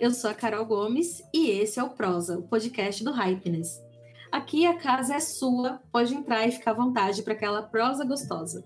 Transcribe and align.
eu 0.00 0.12
sou 0.12 0.30
a 0.30 0.34
Carol 0.34 0.64
Gomes 0.64 1.22
e 1.34 1.50
esse 1.50 1.80
é 1.80 1.82
o 1.82 1.90
Prosa, 1.90 2.38
o 2.38 2.42
podcast 2.42 3.02
do 3.02 3.10
Hypeness. 3.10 3.82
Aqui 4.30 4.64
a 4.64 4.74
casa 4.78 5.14
é 5.14 5.20
sua, 5.20 5.80
pode 5.90 6.14
entrar 6.14 6.46
e 6.46 6.52
ficar 6.52 6.70
à 6.70 6.74
vontade 6.74 7.22
para 7.22 7.32
aquela 7.32 7.62
prosa 7.62 8.04
gostosa. 8.04 8.64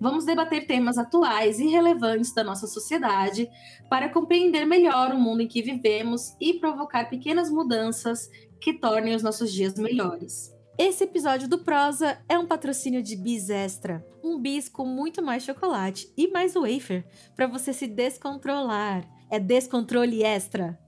Vamos 0.00 0.24
debater 0.24 0.66
temas 0.66 0.96
atuais 0.96 1.58
e 1.58 1.66
relevantes 1.66 2.32
da 2.32 2.44
nossa 2.44 2.68
sociedade 2.68 3.48
para 3.90 4.08
compreender 4.08 4.64
melhor 4.64 5.12
o 5.12 5.18
mundo 5.18 5.42
em 5.42 5.48
que 5.48 5.62
vivemos 5.62 6.36
e 6.40 6.54
provocar 6.54 7.10
pequenas 7.10 7.50
mudanças 7.50 8.30
que 8.60 8.74
tornem 8.74 9.16
os 9.16 9.22
nossos 9.22 9.52
dias 9.52 9.74
melhores. 9.74 10.54
Esse 10.78 11.02
episódio 11.02 11.48
do 11.48 11.58
Prosa 11.58 12.18
é 12.28 12.38
um 12.38 12.46
patrocínio 12.46 13.02
de 13.02 13.16
Bis 13.16 13.50
Extra, 13.50 14.06
um 14.22 14.38
bis 14.38 14.68
com 14.68 14.84
muito 14.84 15.20
mais 15.20 15.42
chocolate 15.42 16.12
e 16.16 16.28
mais 16.28 16.54
wafer 16.54 17.04
para 17.34 17.48
você 17.48 17.72
se 17.72 17.88
descontrolar. 17.88 19.17
É 19.30 19.38
descontrole 19.38 20.22
extra. 20.22 20.78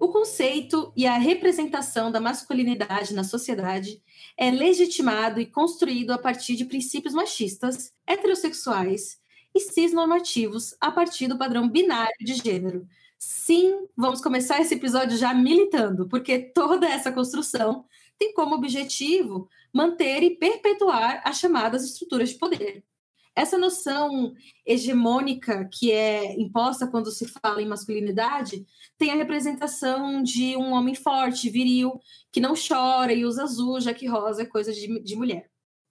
O 0.00 0.08
conceito 0.08 0.92
e 0.96 1.06
a 1.06 1.16
representação 1.18 2.10
da 2.10 2.20
masculinidade 2.20 3.14
na 3.14 3.22
sociedade 3.22 4.02
é 4.36 4.50
legitimado 4.50 5.40
e 5.40 5.46
construído 5.46 6.10
a 6.10 6.18
partir 6.18 6.56
de 6.56 6.64
princípios 6.64 7.14
machistas, 7.14 7.92
heterossexuais 8.04 9.20
e 9.54 9.60
cisnormativos 9.60 10.76
a 10.80 10.90
partir 10.90 11.28
do 11.28 11.38
padrão 11.38 11.68
binário 11.68 12.16
de 12.20 12.34
gênero. 12.34 12.88
Sim, 13.16 13.86
vamos 13.96 14.20
começar 14.20 14.60
esse 14.60 14.74
episódio 14.74 15.16
já 15.16 15.32
militando, 15.32 16.08
porque 16.08 16.38
toda 16.38 16.86
essa 16.86 17.12
construção 17.12 17.84
tem 18.18 18.32
como 18.34 18.54
objetivo 18.54 19.48
manter 19.72 20.22
e 20.22 20.36
perpetuar 20.36 21.22
as 21.24 21.38
chamadas 21.38 21.84
estruturas 21.84 22.30
de 22.30 22.36
poder. 22.36 22.84
Essa 23.34 23.58
noção 23.58 24.32
hegemônica 24.64 25.68
que 25.70 25.92
é 25.92 26.40
imposta 26.40 26.86
quando 26.86 27.10
se 27.10 27.28
fala 27.28 27.60
em 27.60 27.68
masculinidade 27.68 28.66
tem 28.96 29.10
a 29.10 29.14
representação 29.14 30.22
de 30.22 30.56
um 30.56 30.72
homem 30.72 30.94
forte, 30.94 31.50
viril, 31.50 32.00
que 32.32 32.40
não 32.40 32.54
chora 32.54 33.12
e 33.12 33.26
usa 33.26 33.42
azul, 33.42 33.78
já 33.78 33.92
que 33.92 34.06
rosa 34.06 34.42
é 34.42 34.46
coisa 34.46 34.72
de, 34.72 35.02
de 35.02 35.16
mulher. 35.16 35.50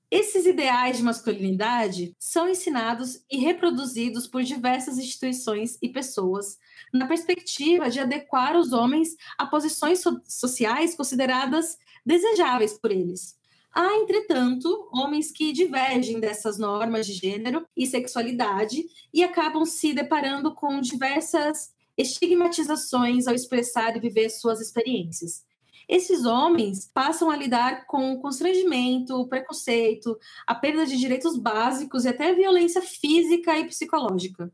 Esses 0.09 0.45
ideais 0.45 0.97
de 0.97 1.03
masculinidade 1.03 2.15
são 2.17 2.49
ensinados 2.49 3.23
e 3.29 3.37
reproduzidos 3.37 4.25
por 4.25 4.41
diversas 4.43 4.97
instituições 4.97 5.77
e 5.81 5.89
pessoas 5.89 6.57
na 6.93 7.05
perspectiva 7.05 7.89
de 7.89 7.99
adequar 7.99 8.55
os 8.55 8.71
homens 8.71 9.15
a 9.37 9.45
posições 9.45 9.99
so 9.99 10.21
sociais 10.27 10.95
consideradas 10.95 11.77
desejáveis 12.05 12.77
por 12.77 12.91
eles. 12.91 13.35
Há, 13.73 13.97
entretanto, 13.97 14.87
homens 14.93 15.31
que 15.31 15.51
divergem 15.51 16.19
dessas 16.19 16.57
normas 16.57 17.05
de 17.05 17.13
gênero 17.13 17.67
e 17.75 17.85
sexualidade 17.85 18.85
e 19.13 19.23
acabam 19.23 19.65
se 19.65 19.93
deparando 19.93 20.53
com 20.55 20.79
diversas 20.79 21.73
estigmatizações 21.97 23.27
ao 23.27 23.35
expressar 23.35 23.97
e 23.97 23.99
viver 23.99 24.29
suas 24.29 24.61
experiências. 24.61 25.43
Esses 25.89 26.25
homens 26.25 26.89
passam 26.93 27.29
a 27.29 27.35
lidar 27.35 27.85
com 27.85 28.17
constrangimento, 28.19 29.27
preconceito, 29.27 30.17
a 30.47 30.55
perda 30.55 30.85
de 30.85 30.97
direitos 30.97 31.37
básicos 31.37 32.05
e 32.05 32.09
até 32.09 32.33
violência 32.33 32.81
física 32.81 33.57
e 33.59 33.67
psicológica 33.67 34.51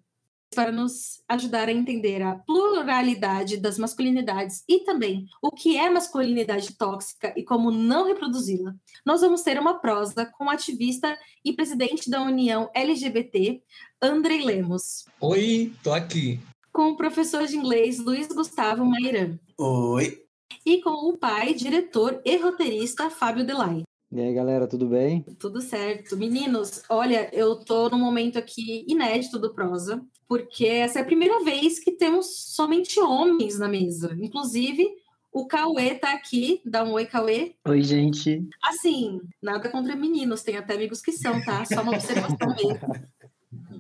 para 0.54 0.72
nos 0.72 1.22
ajudar 1.28 1.70
a 1.70 1.72
entender 1.72 2.22
a 2.22 2.36
pluralidade 2.36 3.58
das 3.58 3.78
masculinidades 3.78 4.64
e 4.68 4.80
também 4.80 5.26
o 5.42 5.50
que 5.50 5.78
é 5.78 5.90
masculinidade 5.90 6.76
tóxica 6.78 7.34
e 7.38 7.44
como 7.44 7.72
não 7.72 8.06
reproduzi-la. 8.06 8.74
Nós 9.06 9.22
vamos 9.22 9.42
ter 9.42 9.60
uma 9.60 9.80
prosa 9.80 10.26
com 10.26 10.46
o 10.46 10.50
ativista 10.50 11.18
e 11.44 11.54
presidente 11.54 12.10
da 12.10 12.22
União 12.22 12.70
LGBT, 12.76 13.62
Andrei 14.02 14.44
Lemos. 14.44 15.06
Oi, 15.20 15.72
tô 15.82 15.94
aqui. 15.94 16.40
Com 16.72 16.92
o 16.92 16.98
professor 16.98 17.46
de 17.46 17.56
inglês 17.56 18.00
Luiz 18.00 18.28
Gustavo 18.28 18.86
Mairan. 18.86 19.38
Oi. 19.58 20.22
E 20.66 20.82
com 20.82 21.10
o 21.10 21.18
pai, 21.18 21.54
diretor 21.54 22.22
e 22.26 22.38
roteirista 22.38 23.10
Fábio 23.10 23.46
Delay. 23.46 23.84
E 24.12 24.20
aí, 24.20 24.34
galera, 24.34 24.68
tudo 24.68 24.88
bem? 24.88 25.24
Tudo 25.40 25.62
certo. 25.62 26.18
Meninos, 26.18 26.84
olha, 26.90 27.30
eu 27.34 27.56
tô 27.56 27.90
num 27.90 27.98
momento 27.98 28.38
aqui 28.38 28.86
inédito 28.86 29.40
do 29.40 29.54
prosa 29.54 30.06
porque 30.28 30.66
essa 30.66 31.00
é 31.00 31.02
a 31.02 31.06
primeira 31.06 31.44
vez 31.44 31.80
que 31.80 31.92
temos 31.92 32.54
somente 32.56 33.00
homens 33.00 33.58
na 33.58 33.70
mesa. 33.70 34.18
Inclusive, 34.20 34.86
o 35.32 35.46
Cauê 35.46 35.96
tá 35.96 36.14
aqui. 36.14 36.62
Dá 36.66 36.84
um 36.84 36.92
oi, 36.92 37.06
Cauê. 37.06 37.56
Oi, 37.66 37.82
gente. 37.82 38.46
Assim, 38.64 39.22
nada 39.42 39.70
contra 39.70 39.96
meninos, 39.96 40.44
tem 40.44 40.58
até 40.58 40.76
amigos 40.76 41.02
que 41.02 41.12
são, 41.12 41.42
tá? 41.44 41.64
Só 41.66 41.82
uma 41.82 41.94
observação 41.94 42.56
mesmo. 42.56 42.94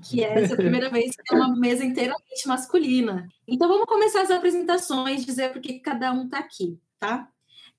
Que 0.10 0.24
é 0.24 0.42
essa 0.42 0.56
primeira 0.56 0.90
vez 0.90 1.16
que 1.16 1.34
é 1.34 1.38
uma 1.38 1.56
mesa 1.56 1.86
inteiramente 1.86 2.48
masculina. 2.48 3.28
Então 3.48 3.68
vamos 3.68 3.86
começar 3.86 4.24
as 4.24 4.32
apresentações, 4.32 5.24
dizer 5.24 5.54
por 5.54 5.62
que 5.62 5.80
cada 5.80 6.12
um 6.12 6.28
tá 6.28 6.40
aqui, 6.40 6.80
tá? 7.00 7.30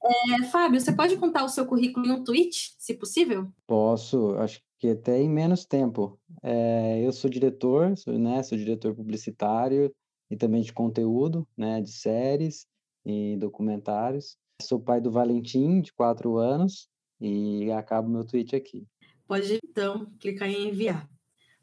É, 0.04 0.44
Fábio, 0.44 0.80
você 0.80 0.92
pode 0.92 1.16
contar 1.16 1.44
o 1.44 1.48
seu 1.48 1.64
currículo 1.64 2.06
em 2.06 2.10
um 2.10 2.24
tweet, 2.24 2.74
se 2.78 2.94
possível? 2.94 3.52
Posso, 3.66 4.34
acho 4.38 4.60
que 4.78 4.88
até 4.88 5.20
em 5.20 5.28
menos 5.28 5.64
tempo. 5.64 6.18
É, 6.42 7.00
eu 7.00 7.12
sou 7.12 7.30
diretor, 7.30 7.96
sou, 7.96 8.18
né, 8.18 8.42
sou 8.42 8.58
diretor 8.58 8.94
publicitário 8.94 9.94
e 10.28 10.36
também 10.36 10.62
de 10.62 10.72
conteúdo, 10.72 11.46
né, 11.56 11.80
de 11.80 11.92
séries 11.92 12.66
e 13.04 13.36
documentários. 13.36 14.36
Sou 14.60 14.80
pai 14.80 15.00
do 15.00 15.10
Valentim, 15.10 15.80
de 15.80 15.92
quatro 15.92 16.36
anos, 16.36 16.88
e 17.20 17.70
acabo 17.70 18.08
meu 18.08 18.24
tweet 18.24 18.56
aqui. 18.56 18.84
Pode, 19.26 19.60
então, 19.64 20.10
clicar 20.18 20.48
em 20.48 20.68
enviar. 20.68 21.08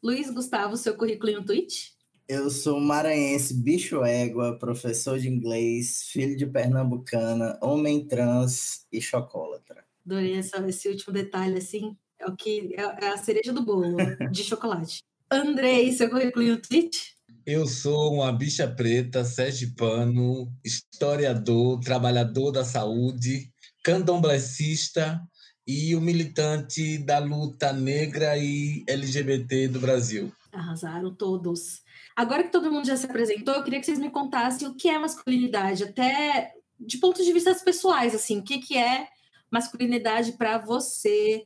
Luiz 0.02 0.32
Gustavo, 0.32 0.78
seu 0.78 0.96
currículo 0.96 1.30
em 1.30 1.38
um 1.38 1.44
tweet? 1.44 1.99
Eu 2.30 2.52
sou 2.52 2.80
maranhense, 2.80 3.56
bicho 3.56 4.04
égua, 4.04 4.56
professor 4.60 5.18
de 5.18 5.28
inglês, 5.28 6.04
filho 6.12 6.38
de 6.38 6.46
pernambucana, 6.46 7.58
homem 7.60 8.06
trans 8.06 8.86
e 8.92 9.02
chocólatra. 9.02 9.84
Adorei 10.06 10.38
esse 10.38 10.88
último 10.88 11.12
detalhe, 11.12 11.58
assim, 11.58 11.98
é 12.20 12.28
o 12.28 12.36
que 12.36 12.76
é, 12.78 12.82
é 12.82 13.08
a 13.08 13.18
cereja 13.18 13.52
do 13.52 13.66
bolo 13.66 13.98
de 14.30 14.44
chocolate. 14.46 15.02
Andrei, 15.32 15.92
seu 15.92 16.08
currículo 16.08 16.46
no 16.46 16.62
tweet? 16.62 17.16
Eu 17.48 17.66
sou 17.66 18.14
uma 18.14 18.32
bicha 18.32 18.68
preta, 18.68 19.26
sergipano, 19.26 20.54
historiador, 20.64 21.80
trabalhador 21.80 22.52
da 22.52 22.64
saúde, 22.64 23.52
candomblessista 23.84 25.20
e 25.66 25.96
o 25.96 26.02
militante 26.02 27.00
da 27.00 27.18
luta 27.18 27.74
negra 27.74 28.38
e 28.38 28.84
LGBT 28.88 29.68
do 29.68 29.80
Brasil. 29.80 30.32
Arrasaram 30.52 31.12
todos. 31.12 31.82
Agora 32.19 32.44
que 32.44 32.52
todo 32.52 32.69
mundo 32.69 32.85
já 32.85 32.97
se 32.97 33.06
apresentou, 33.06 33.53
eu 33.53 33.63
queria 33.63 33.80
que 33.80 33.85
vocês 33.85 33.97
me 33.97 34.09
contassem 34.09 34.68
o 34.68 34.75
que 34.75 34.90
é 34.90 35.00
masculinidade, 35.00 35.85
até 35.85 36.53
de 36.78 36.97
pontos 36.97 37.24
de 37.25 37.31
vista 37.31 37.56
pessoais, 37.63 38.13
assim, 38.13 38.40
o 38.40 38.44
que, 38.44 38.59
que 38.59 38.78
é 38.78 39.07
masculinidade 39.50 40.34
para 40.34 40.57
você, 40.57 41.46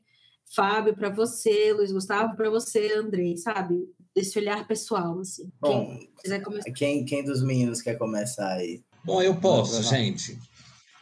Fábio, 0.55 0.95
para 0.95 1.11
você, 1.11 1.71
Luiz 1.73 1.91
Gustavo, 1.91 2.35
para 2.35 2.49
você, 2.49 2.91
Andrei, 2.91 3.37
sabe? 3.37 3.87
Desse 4.15 4.39
olhar 4.39 4.65
pessoal, 4.65 5.19
assim. 5.19 5.47
Bom, 5.61 5.69
quem 5.85 6.09
quiser 6.19 6.39
começar. 6.41 6.71
Quem, 6.71 7.05
quem 7.05 7.23
dos 7.23 7.43
meninos 7.43 7.79
quer 7.79 7.95
começar 7.95 8.53
aí? 8.53 8.83
Bom, 9.05 9.21
eu 9.21 9.39
posso, 9.39 9.83
gente. 9.83 10.39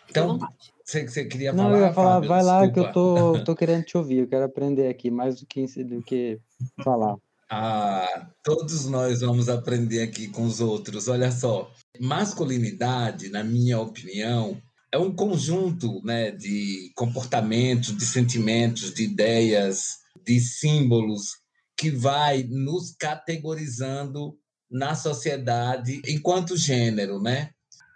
Então, 0.09 0.37
você, 0.83 1.07
você 1.07 1.23
queria 1.23 1.55
falar? 1.55 1.69
Não, 1.69 1.77
eu 1.77 1.85
ia 1.85 1.93
falar, 1.93 2.15
Fábio, 2.15 2.27
vai 2.27 2.43
lá 2.43 2.65
desculpa. 2.65 2.73
que 2.73 2.89
eu 2.89 2.93
tô, 2.93 3.43
tô 3.45 3.55
querendo 3.55 3.85
te 3.85 3.97
ouvir, 3.97 4.17
eu 4.17 4.27
quero 4.27 4.43
aprender 4.43 4.89
aqui 4.89 5.09
mais 5.09 5.39
do 5.39 5.45
que, 5.45 5.65
do 5.85 6.03
que 6.03 6.41
falar. 6.83 7.15
Ah, 7.53 8.29
todos 8.41 8.85
nós 8.85 9.19
vamos 9.19 9.49
aprender 9.49 10.01
aqui 10.01 10.29
com 10.29 10.45
os 10.45 10.61
outros. 10.61 11.09
Olha 11.09 11.29
só, 11.29 11.69
masculinidade, 11.99 13.27
na 13.27 13.43
minha 13.43 13.77
opinião, 13.77 14.57
é 14.89 14.97
um 14.97 15.13
conjunto 15.13 16.01
né, 16.05 16.31
de 16.31 16.93
comportamentos, 16.95 17.97
de 17.97 18.05
sentimentos, 18.05 18.93
de 18.93 19.03
ideias, 19.03 19.97
de 20.25 20.39
símbolos 20.39 21.41
que 21.77 21.91
vai 21.91 22.43
nos 22.43 22.95
categorizando 22.97 24.37
na 24.71 24.95
sociedade 24.95 26.01
enquanto 26.07 26.55
gênero, 26.55 27.21
né? 27.21 27.49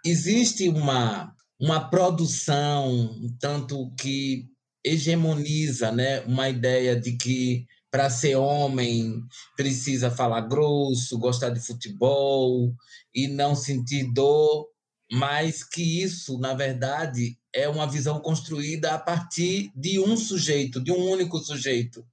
Existe 0.04 0.68
uma 0.68 1.34
uma 1.58 1.88
produção 1.88 3.18
tanto 3.40 3.90
que 3.98 4.44
hegemoniza, 4.84 5.90
né, 5.90 6.20
uma 6.20 6.50
ideia 6.50 6.94
de 6.94 7.16
que 7.16 7.64
para 7.90 8.10
ser 8.10 8.36
homem 8.36 9.22
precisa 9.56 10.10
falar 10.10 10.42
grosso, 10.42 11.18
gostar 11.18 11.50
de 11.50 11.60
futebol 11.60 12.74
e 13.14 13.28
não 13.28 13.54
sentir 13.54 14.12
dor 14.12 14.68
mas 15.10 15.62
que 15.62 16.02
isso, 16.02 16.38
na 16.38 16.54
verdade, 16.54 17.38
é 17.52 17.68
uma 17.68 17.86
visão 17.86 18.20
construída 18.20 18.92
a 18.92 18.98
partir 18.98 19.70
de 19.74 20.00
um 20.00 20.16
sujeito, 20.16 20.80
de 20.80 20.90
um 20.90 21.10
único 21.10 21.38
sujeito, 21.38 22.04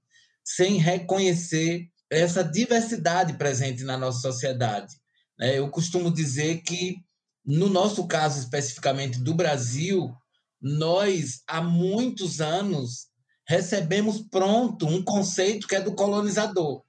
sem 0.43 0.77
reconhecer 0.77 1.89
essa 2.09 2.43
diversidade 2.43 3.33
presente 3.33 3.83
na 3.83 3.97
nossa 3.97 4.19
sociedade. 4.19 4.95
né? 5.37 5.57
Eu 5.57 5.69
costumo 5.69 6.11
dizer 6.11 6.61
que, 6.61 6.97
no 7.43 7.67
nosso 7.67 8.07
caso 8.07 8.39
especificamente 8.39 9.19
do 9.19 9.33
Brasil, 9.33 10.15
nós, 10.61 11.41
há 11.47 11.61
muitos 11.61 12.39
anos, 12.39 13.07
recebemos 13.47 14.21
pronto 14.29 14.85
um 14.85 15.03
conceito 15.03 15.67
que 15.67 15.75
é 15.75 15.81
do 15.81 15.95
colonizador. 15.95 16.83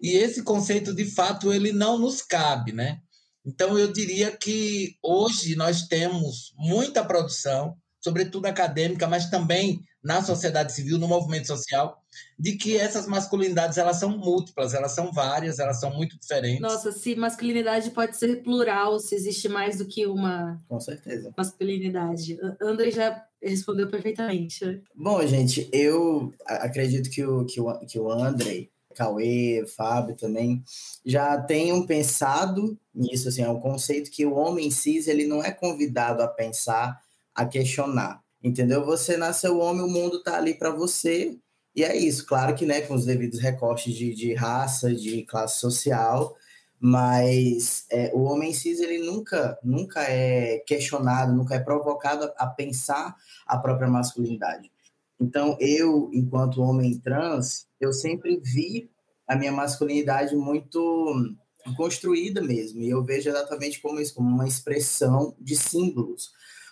E 0.00 0.16
esse 0.16 0.42
conceito, 0.42 0.94
de 0.94 1.04
fato, 1.04 1.52
ele 1.52 1.72
não 1.72 1.98
nos 1.98 2.22
cabe, 2.22 2.72
né? 2.72 2.98
Então, 3.44 3.78
eu 3.78 3.92
diria 3.92 4.36
que 4.36 4.96
hoje 5.02 5.54
nós 5.54 5.82
temos 5.82 6.52
muita 6.56 7.04
produção, 7.04 7.76
sobretudo 8.00 8.46
acadêmica, 8.46 9.06
mas 9.06 9.30
também 9.30 9.80
na 10.02 10.22
sociedade 10.22 10.72
civil, 10.72 10.98
no 10.98 11.08
movimento 11.08 11.48
social, 11.48 12.00
de 12.38 12.56
que 12.56 12.76
essas 12.76 13.06
masculinidades 13.08 13.76
elas 13.76 13.96
são 13.96 14.16
múltiplas, 14.16 14.72
elas 14.72 14.92
são 14.92 15.12
várias, 15.12 15.58
elas 15.58 15.80
são 15.80 15.92
muito 15.92 16.18
diferentes. 16.18 16.60
Nossa, 16.60 16.92
se 16.92 17.16
masculinidade 17.16 17.90
pode 17.90 18.16
ser 18.16 18.42
plural, 18.42 19.00
se 19.00 19.16
existe 19.16 19.48
mais 19.48 19.78
do 19.78 19.86
que 19.86 20.06
uma 20.06 20.62
Com 20.68 20.78
certeza. 20.78 21.34
masculinidade. 21.36 22.38
André 22.60 22.92
já 22.92 23.24
respondeu 23.48 23.88
perfeitamente. 23.88 24.82
Bom, 24.94 25.24
gente, 25.26 25.68
eu 25.72 26.32
acredito 26.46 27.10
que 27.10 27.24
o, 27.24 27.44
que 27.44 27.60
o, 27.60 27.78
que 27.80 27.98
o 27.98 28.10
André 28.10 28.68
Cauê, 28.96 29.64
Fábio 29.66 30.16
também, 30.16 30.62
já 31.04 31.38
tenham 31.38 31.86
pensado 31.86 32.78
nisso, 32.94 33.28
assim, 33.28 33.42
é 33.42 33.48
um 33.48 33.60
conceito 33.60 34.10
que 34.10 34.24
o 34.24 34.34
homem 34.34 34.70
cis, 34.70 35.06
ele 35.06 35.26
não 35.26 35.44
é 35.44 35.50
convidado 35.50 36.22
a 36.22 36.28
pensar, 36.28 36.98
a 37.34 37.44
questionar, 37.44 38.22
entendeu? 38.42 38.84
Você 38.86 39.18
nasceu 39.18 39.58
homem, 39.58 39.82
o 39.82 39.88
mundo 39.88 40.22
tá 40.22 40.38
ali 40.38 40.54
para 40.54 40.70
você, 40.70 41.36
e 41.74 41.84
é 41.84 41.94
isso, 41.94 42.24
claro 42.24 42.54
que, 42.54 42.64
né, 42.64 42.80
com 42.80 42.94
os 42.94 43.04
devidos 43.04 43.38
recortes 43.38 43.94
de, 43.94 44.14
de 44.14 44.32
raça, 44.32 44.94
de 44.94 45.22
classe 45.24 45.60
social, 45.60 46.34
mas 46.78 47.86
é, 47.90 48.10
o 48.14 48.22
homem 48.22 48.52
cis, 48.52 48.80
ele 48.80 48.98
nunca, 48.98 49.58
nunca 49.62 50.02
é 50.02 50.58
questionado, 50.66 51.32
nunca 51.32 51.54
é 51.54 51.58
provocado 51.58 52.30
a, 52.36 52.46
pensar 52.46 53.16
a 53.46 53.56
própria 53.56 53.88
masculinidade. 53.88 54.70
Então, 55.18 55.56
eu, 55.58 56.10
enquanto 56.12 56.60
homem 56.60 56.98
trans, 56.98 57.66
eu 57.80 57.92
sempre 57.92 58.38
vi 58.42 58.90
a 59.26 59.34
minha 59.34 59.52
masculinidade 59.52 60.36
muito 60.36 61.34
construída 61.76 62.42
mesmo. 62.42 62.82
E 62.82 62.90
eu 62.90 63.02
vejo 63.02 63.28
exatamente 63.28 63.80
como 63.80 63.98
isso, 63.98 64.14
como 64.14 64.28
uma 64.28 64.46
expressão 64.46 65.34
de 65.40 65.56
símbolos, 65.56 66.30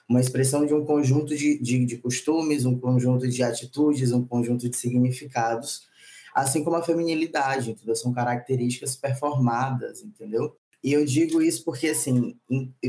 uma 0.09 0.21
expressão 0.21 0.67
de 0.67 0.75
um 0.75 0.85
conjunto 0.85 1.35
de, 1.35 1.59
de, 1.59 1.85
de 1.85 1.97
costumes, 1.97 2.67
um 2.67 2.79
conjunto 2.79 3.27
de 3.27 3.43
atitudes, 3.43 4.13
um 4.13 4.25
conjunto 4.25 4.69
de 4.69 4.77
significados, 4.77 5.89
assim 6.35 6.65
como 6.65 6.77
a 6.77 6.83
feminilidade, 6.83 7.71
entendeu? 7.71 7.95
São 7.95 8.13
características 8.13 8.97
performadas, 8.97 10.03
entendeu? 10.03 10.57
E 10.83 10.93
eu 10.93 11.05
digo 11.05 11.41
isso 11.41 11.65
porque, 11.65 11.89
assim, 11.89 12.37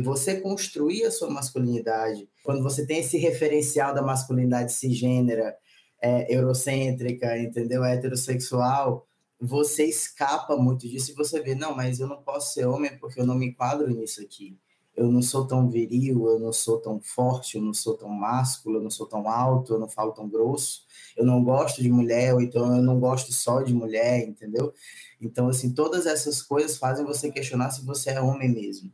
você 0.04 0.42
construir 0.42 1.06
a 1.06 1.12
sua 1.12 1.30
masculinidade, 1.30 2.28
quando 2.44 2.62
você 2.62 2.86
tem 2.86 3.00
esse 3.00 3.18
referencial 3.18 3.94
da 3.94 4.02
masculinidade 4.02 4.74
cisgênera, 4.74 5.56
é, 6.02 6.36
eurocêntrica, 6.36 7.38
entendeu? 7.38 7.84
Heterossexual, 7.84 9.08
você 9.40 9.86
escapa 9.86 10.58
muito 10.58 10.88
disso 10.88 11.12
e 11.12 11.16
você 11.16 11.42
vê, 11.42 11.56
não, 11.56 11.76
mas 11.76 12.00
eu 12.00 12.08
não 12.08 12.22
posso 12.22 12.54
ser 12.54 12.66
homem 12.66 12.98
porque 12.98 13.20
eu 13.20 13.26
não 13.26 13.36
me 13.36 13.48
enquadro 13.48 13.88
nisso 13.90 14.22
aqui. 14.22 14.58
Eu 14.96 15.12
não 15.12 15.22
sou 15.22 15.46
tão 15.46 15.70
viril, 15.70 16.28
eu 16.28 16.40
não 16.40 16.54
sou 16.54 16.80
tão 16.80 17.02
forte, 17.02 17.58
eu 17.58 17.62
não 17.62 17.74
sou 17.74 17.96
tão 17.96 18.10
másculo, 18.10 18.78
eu 18.78 18.84
não 18.84 18.90
sou 18.90 19.06
tão 19.06 19.30
alto, 19.30 19.74
eu 19.74 19.80
não 19.80 19.90
falo 19.90 20.14
tão 20.14 20.28
grosso, 20.28 20.85
eu 21.16 21.26
não 21.26 21.44
gosto 21.44 21.82
de 21.82 21.90
mulher, 21.90 22.34
ou 22.34 22.42
então 22.42 22.76
eu 22.76 22.82
não 22.82 23.00
gosto 23.00 23.32
só 23.32 23.62
de 23.62 23.74
mulher, 23.74 24.28
entendeu? 24.28 24.74
Então, 25.20 25.48
assim, 25.48 25.74
todas 25.74 26.06
essas 26.06 26.42
coisas 26.42 26.78
fazem 26.78 27.06
você 27.06 27.32
questionar 27.32 27.72
se 27.72 27.86
você 27.86 28.12
é 28.12 28.22
homem 28.22 28.54
mesmo. 28.54 28.92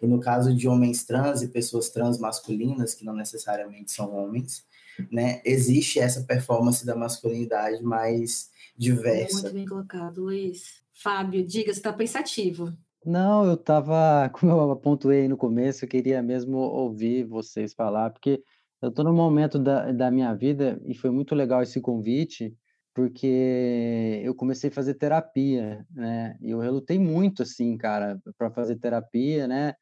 E 0.00 0.06
no 0.06 0.20
caso 0.20 0.54
de 0.54 0.68
homens 0.68 1.04
trans 1.04 1.42
e 1.42 1.48
pessoas 1.48 1.88
trans 1.88 2.18
masculinas, 2.18 2.94
que 2.94 3.04
não 3.04 3.14
necessariamente 3.14 3.92
são 3.92 4.14
homens, 4.14 4.64
né, 5.10 5.40
existe 5.44 5.98
essa 5.98 6.22
performance 6.22 6.84
da 6.86 6.94
masculinidade 6.94 7.82
mais 7.82 8.50
diversa. 8.76 9.42
Muito 9.42 9.54
bem 9.54 9.66
colocado, 9.66 10.22
Luiz. 10.22 10.82
Fábio, 10.92 11.44
diga, 11.44 11.72
você 11.72 11.78
está 11.78 11.92
pensativo. 11.92 12.72
Não, 13.04 13.44
eu 13.44 13.54
estava, 13.54 14.30
como 14.32 14.52
eu 14.52 14.76
pontuei 14.76 15.28
no 15.28 15.36
começo, 15.36 15.84
eu 15.84 15.88
queria 15.88 16.22
mesmo 16.22 16.56
ouvir 16.58 17.24
vocês 17.24 17.74
falar, 17.74 18.10
porque 18.10 18.42
eu 18.84 18.90
estou 18.90 19.04
num 19.04 19.14
momento 19.14 19.58
da, 19.58 19.90
da 19.92 20.10
minha 20.10 20.34
vida 20.34 20.80
e 20.86 20.94
foi 20.94 21.10
muito 21.10 21.34
legal 21.34 21.62
esse 21.62 21.80
convite, 21.80 22.54
porque 22.94 24.20
eu 24.22 24.34
comecei 24.34 24.70
a 24.70 24.72
fazer 24.72 24.94
terapia, 24.94 25.84
né? 25.90 26.36
E 26.40 26.50
eu 26.50 26.58
relutei 26.60 26.98
muito, 26.98 27.42
assim, 27.42 27.76
cara, 27.76 28.20
para 28.38 28.50
fazer 28.50 28.76
terapia, 28.76 29.48
né? 29.48 29.74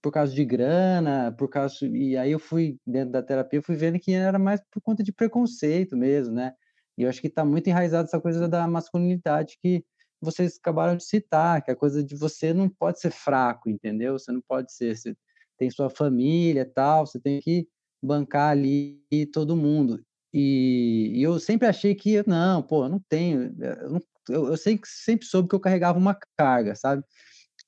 Por 0.00 0.12
causa 0.12 0.32
de 0.34 0.44
grana, 0.44 1.34
por 1.36 1.48
causa. 1.50 1.74
E 1.86 2.16
aí 2.16 2.32
eu 2.32 2.38
fui, 2.38 2.78
dentro 2.86 3.12
da 3.12 3.22
terapia, 3.22 3.60
fui 3.60 3.76
vendo 3.76 3.98
que 3.98 4.12
era 4.12 4.38
mais 4.38 4.60
por 4.70 4.80
conta 4.80 5.02
de 5.02 5.12
preconceito 5.12 5.96
mesmo, 5.96 6.34
né? 6.34 6.52
E 6.96 7.02
eu 7.02 7.08
acho 7.10 7.20
que 7.20 7.26
está 7.26 7.44
muito 7.44 7.68
enraizado 7.68 8.06
essa 8.08 8.20
coisa 8.20 8.48
da 8.48 8.66
masculinidade 8.68 9.58
que 9.60 9.84
vocês 10.20 10.56
acabaram 10.58 10.96
de 10.96 11.04
citar, 11.04 11.62
que 11.62 11.70
a 11.70 11.76
coisa 11.76 12.02
de 12.02 12.16
você 12.16 12.54
não 12.54 12.68
pode 12.68 13.00
ser 13.00 13.10
fraco, 13.10 13.68
entendeu? 13.68 14.18
Você 14.18 14.32
não 14.32 14.40
pode 14.48 14.72
ser. 14.72 14.96
Você 14.96 15.14
tem 15.58 15.70
sua 15.70 15.90
família 15.90 16.64
tal, 16.64 17.06
você 17.06 17.20
tem 17.20 17.40
que 17.40 17.68
bancar 18.02 18.50
ali 18.50 19.00
todo 19.32 19.56
mundo. 19.56 20.02
E, 20.32 21.12
e, 21.14 21.22
eu 21.22 21.38
sempre 21.40 21.66
achei 21.66 21.94
que, 21.94 22.22
não, 22.28 22.62
pô, 22.62 22.84
eu 22.84 22.88
não 22.88 23.00
tenho. 23.08 23.54
Eu, 23.58 23.90
não, 23.90 24.00
eu, 24.28 24.48
eu 24.48 24.56
sempre, 24.56 24.88
sempre 24.88 25.26
soube 25.26 25.48
que 25.48 25.54
eu 25.54 25.60
carregava 25.60 25.98
uma 25.98 26.16
carga, 26.36 26.74
sabe? 26.74 27.02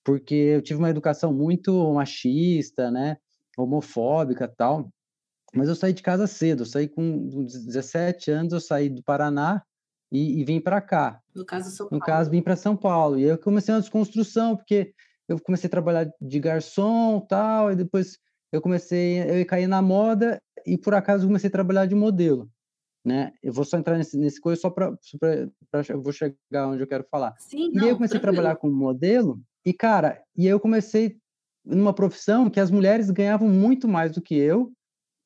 Porque 0.04 0.34
eu 0.34 0.62
tive 0.62 0.78
uma 0.78 0.90
educação 0.90 1.32
muito 1.32 1.92
machista, 1.94 2.90
né? 2.90 3.16
Homofóbica 3.56 4.48
tal. 4.48 4.90
Mas 5.54 5.68
eu 5.68 5.74
saí 5.74 5.92
de 5.92 6.02
casa 6.02 6.26
cedo, 6.26 6.62
eu 6.62 6.66
saí 6.66 6.88
com 6.88 7.44
17 7.46 8.30
anos, 8.30 8.52
eu 8.52 8.60
saí 8.60 8.90
do 8.90 9.02
Paraná 9.02 9.62
e, 10.12 10.40
e 10.40 10.44
vim 10.44 10.60
para 10.60 10.80
cá. 10.80 11.20
No 11.34 11.44
caso, 11.44 11.70
São 11.70 11.88
Paulo. 11.88 12.00
No 12.00 12.06
caso, 12.06 12.30
vim 12.30 12.42
para 12.42 12.56
São 12.56 12.76
Paulo. 12.76 13.18
E 13.18 13.22
eu 13.22 13.38
comecei 13.38 13.72
uma 13.72 13.80
desconstrução, 13.80 14.56
porque 14.56 14.92
eu 15.26 15.40
comecei 15.40 15.68
a 15.68 15.70
trabalhar 15.70 16.10
de 16.20 16.40
garçom 16.40 17.20
tal, 17.20 17.72
e 17.72 17.76
depois 17.76 18.18
eu 18.52 18.60
comecei, 18.60 19.40
eu 19.40 19.46
caí 19.46 19.66
na 19.66 19.82
moda 19.82 20.38
e 20.66 20.76
por 20.76 20.94
acaso 20.94 21.26
comecei 21.26 21.48
a 21.48 21.52
trabalhar 21.52 21.86
de 21.86 21.94
modelo 21.94 22.48
né? 23.04 23.32
Eu 23.42 23.52
vou 23.52 23.64
só 23.64 23.78
entrar 23.78 23.96
nesse, 23.96 24.16
nesse 24.18 24.40
coisa 24.40 24.60
só 24.60 24.70
para 24.70 24.96
eu 25.88 26.02
vou 26.02 26.12
chegar 26.12 26.68
onde 26.68 26.82
eu 26.82 26.86
quero 26.86 27.04
falar. 27.10 27.34
Sim, 27.38 27.70
e 27.72 27.80
aí 27.80 27.88
eu 27.88 27.96
comecei 27.96 28.18
tranquilo. 28.18 28.18
a 28.18 28.20
trabalhar 28.20 28.56
como 28.56 28.74
modelo 28.74 29.40
e 29.64 29.72
cara, 29.72 30.22
e 30.36 30.42
aí 30.42 30.48
eu 30.48 30.60
comecei 30.60 31.16
numa 31.64 31.92
profissão 31.92 32.48
que 32.48 32.60
as 32.60 32.70
mulheres 32.70 33.10
ganhavam 33.10 33.48
muito 33.48 33.88
mais 33.88 34.12
do 34.12 34.22
que 34.22 34.36
eu, 34.36 34.72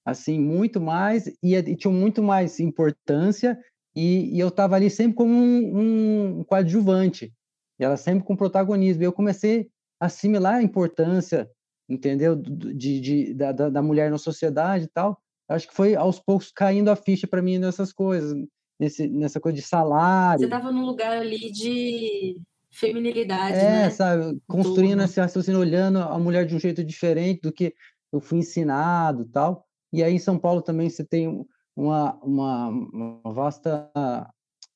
assim, 0.04 0.38
muito 0.38 0.80
mais 0.80 1.26
e, 1.42 1.54
e 1.54 1.76
tinham 1.76 1.92
muito 1.92 2.22
mais 2.22 2.58
importância 2.60 3.58
e, 3.94 4.34
e 4.34 4.40
eu 4.40 4.48
estava 4.48 4.76
ali 4.76 4.88
sempre 4.88 5.16
como 5.16 5.32
um, 5.32 6.38
um 6.40 6.44
coadjuvante, 6.44 7.32
e 7.78 7.84
ela 7.84 7.96
sempre 7.96 8.24
com 8.24 8.36
protagonismo. 8.36 9.02
E 9.02 9.06
eu 9.06 9.12
comecei 9.12 9.68
a 10.00 10.06
assimilar 10.06 10.54
a 10.54 10.62
importância, 10.62 11.48
entendeu, 11.88 12.36
de, 12.36 13.00
de 13.00 13.34
da, 13.34 13.52
da 13.52 13.82
mulher 13.82 14.10
na 14.10 14.18
sociedade 14.18 14.84
e 14.84 14.88
tal 14.88 15.20
acho 15.54 15.68
que 15.68 15.74
foi 15.74 15.94
aos 15.94 16.18
poucos 16.18 16.50
caindo 16.50 16.90
a 16.90 16.96
ficha 16.96 17.26
para 17.26 17.42
mim 17.42 17.58
nessas 17.58 17.92
coisas, 17.92 18.34
nesse, 18.78 19.06
nessa 19.08 19.40
coisa 19.40 19.56
de 19.56 19.62
salário. 19.62 20.40
Você 20.40 20.44
estava 20.46 20.72
num 20.72 20.84
lugar 20.84 21.18
ali 21.18 21.50
de 21.50 22.40
feminilidade, 22.70 23.58
é, 23.58 23.70
né? 23.70 23.90
sabe, 23.90 24.40
construindo 24.46 25.00
Tudo. 25.00 25.04
esse 25.04 25.20
raciocínio, 25.20 25.60
olhando 25.60 25.98
a 25.98 26.18
mulher 26.18 26.46
de 26.46 26.54
um 26.54 26.58
jeito 26.58 26.82
diferente 26.82 27.42
do 27.42 27.52
que 27.52 27.74
eu 28.12 28.20
fui 28.20 28.38
ensinado 28.38 29.26
tal. 29.26 29.66
E 29.92 30.02
aí 30.02 30.14
em 30.14 30.18
São 30.18 30.38
Paulo 30.38 30.62
também 30.62 30.88
você 30.88 31.04
tem 31.04 31.44
uma, 31.76 32.14
uma, 32.22 32.68
uma 32.68 33.32
vasta 33.32 33.90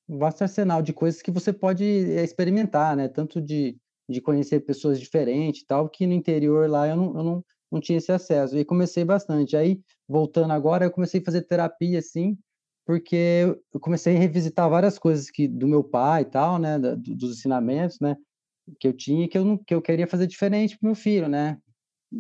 um 0.09 0.19
vasto 0.19 0.43
arsenal 0.43 0.83
de 0.83 0.93
coisas 0.93 1.21
que 1.21 1.33
você 1.33 1.53
pode 1.53 1.85
eh, 1.85 2.23
experimentar, 2.23 2.95
né? 2.95 3.09
Tanto 3.09 3.41
de, 3.41 3.77
de 4.09 4.21
conhecer 4.21 4.61
pessoas 4.61 5.01
diferentes 5.01 5.65
tal, 5.65 5.89
que 5.89 6.07
no 6.07 6.13
interior 6.13 6.69
lá 6.69 6.89
eu 6.89 6.97
não, 6.97 7.17
eu 7.17 7.25
não, 7.25 7.45
não 7.73 7.81
tinha 7.81 7.99
esse 7.99 8.13
acesso. 8.13 8.57
E 8.57 8.65
comecei 8.65 9.05
bastante. 9.05 9.57
Aí, 9.57 9.81
voltando 10.09 10.53
agora, 10.53 10.85
eu 10.85 10.91
comecei 10.91 11.21
a 11.21 11.25
fazer 11.25 11.43
terapia, 11.43 11.99
assim, 11.99 12.39
porque 12.87 13.59
eu 13.75 13.81
comecei 13.81 14.17
a 14.17 14.19
revisitar 14.19 14.71
várias 14.71 14.99
coisas 14.99 15.31
que 15.31 15.49
do 15.49 15.67
meu 15.67 15.83
pai 15.83 16.23
e 16.23 16.27
tal, 16.27 16.59
né, 16.59 16.79
da, 16.79 16.95
dos 16.95 17.39
ensinamentos, 17.39 17.99
né, 18.01 18.17
que 18.81 18.89
eu 18.89 18.93
tinha 18.93 19.29
que 19.29 19.37
eu 19.37 19.45
não, 19.45 19.59
que 19.59 19.75
eu 19.75 19.83
queria 19.83 20.07
fazer 20.07 20.27
diferente 20.27 20.79
para 20.79 20.89
meu 20.89 20.95
filho, 20.95 21.29
né? 21.29 21.59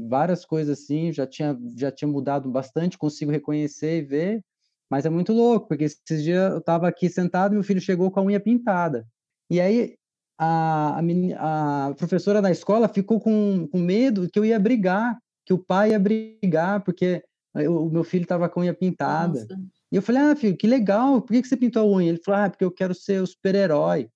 Várias 0.09 0.45
coisas 0.45 0.81
assim, 0.81 1.12
já 1.12 1.26
tinha 1.26 1.57
já 1.76 1.93
tinha 1.93 2.09
mudado 2.09 2.50
bastante, 2.50 2.99
consigo 2.99 3.31
reconhecer 3.31 3.99
e 3.99 4.02
ver, 4.02 4.45
mas 4.90 5.07
é 5.07 5.11
muito 5.11 5.33
louco, 5.33 5.69
porque 5.69 5.85
esses 5.85 6.23
dias 6.23 6.52
eu 6.52 6.59
estava 6.59 6.88
aqui 6.88 7.09
sentado 7.09 7.52
e 7.52 7.55
meu 7.57 7.64
filho 7.64 7.81
chegou 7.81 8.11
com 8.11 8.21
a 8.21 8.25
unha 8.25 8.40
pintada. 8.40 9.07
E 9.50 9.61
aí 9.61 9.97
a, 10.38 11.00
a, 11.38 11.87
a 11.87 11.95
professora 11.95 12.43
da 12.43 12.50
escola 12.50 12.88
ficou 12.88 13.21
com, 13.21 13.66
com 13.71 13.78
medo 13.78 14.28
que 14.28 14.38
eu 14.38 14.45
ia 14.45 14.59
brigar, 14.59 15.19
que 15.45 15.52
o 15.52 15.59
pai 15.59 15.90
ia 15.90 15.99
brigar 15.99 16.83
porque 16.83 17.23
o 17.55 17.88
meu 17.88 18.05
filho 18.05 18.25
estava 18.25 18.49
com 18.49 18.61
a 18.61 18.64
unha 18.64 18.75
pintada. 18.75 19.40
Nossa. 19.40 19.61
E 19.90 19.97
eu 19.97 20.02
falei, 20.02 20.23
ah, 20.23 20.37
filho, 20.37 20.57
que 20.57 20.66
legal, 20.66 21.23
por 21.23 21.33
que, 21.33 21.43
que 21.43 21.49
você 21.49 21.57
pintou 21.57 21.83
a 21.83 21.97
unha? 21.97 22.09
Ele 22.09 22.21
falou, 22.23 22.40
ah, 22.40 22.50
porque 22.50 22.64
eu 22.64 22.71
quero 22.71 22.95
ser 22.95 23.23
o 23.23 23.26
super-herói. 23.26 24.09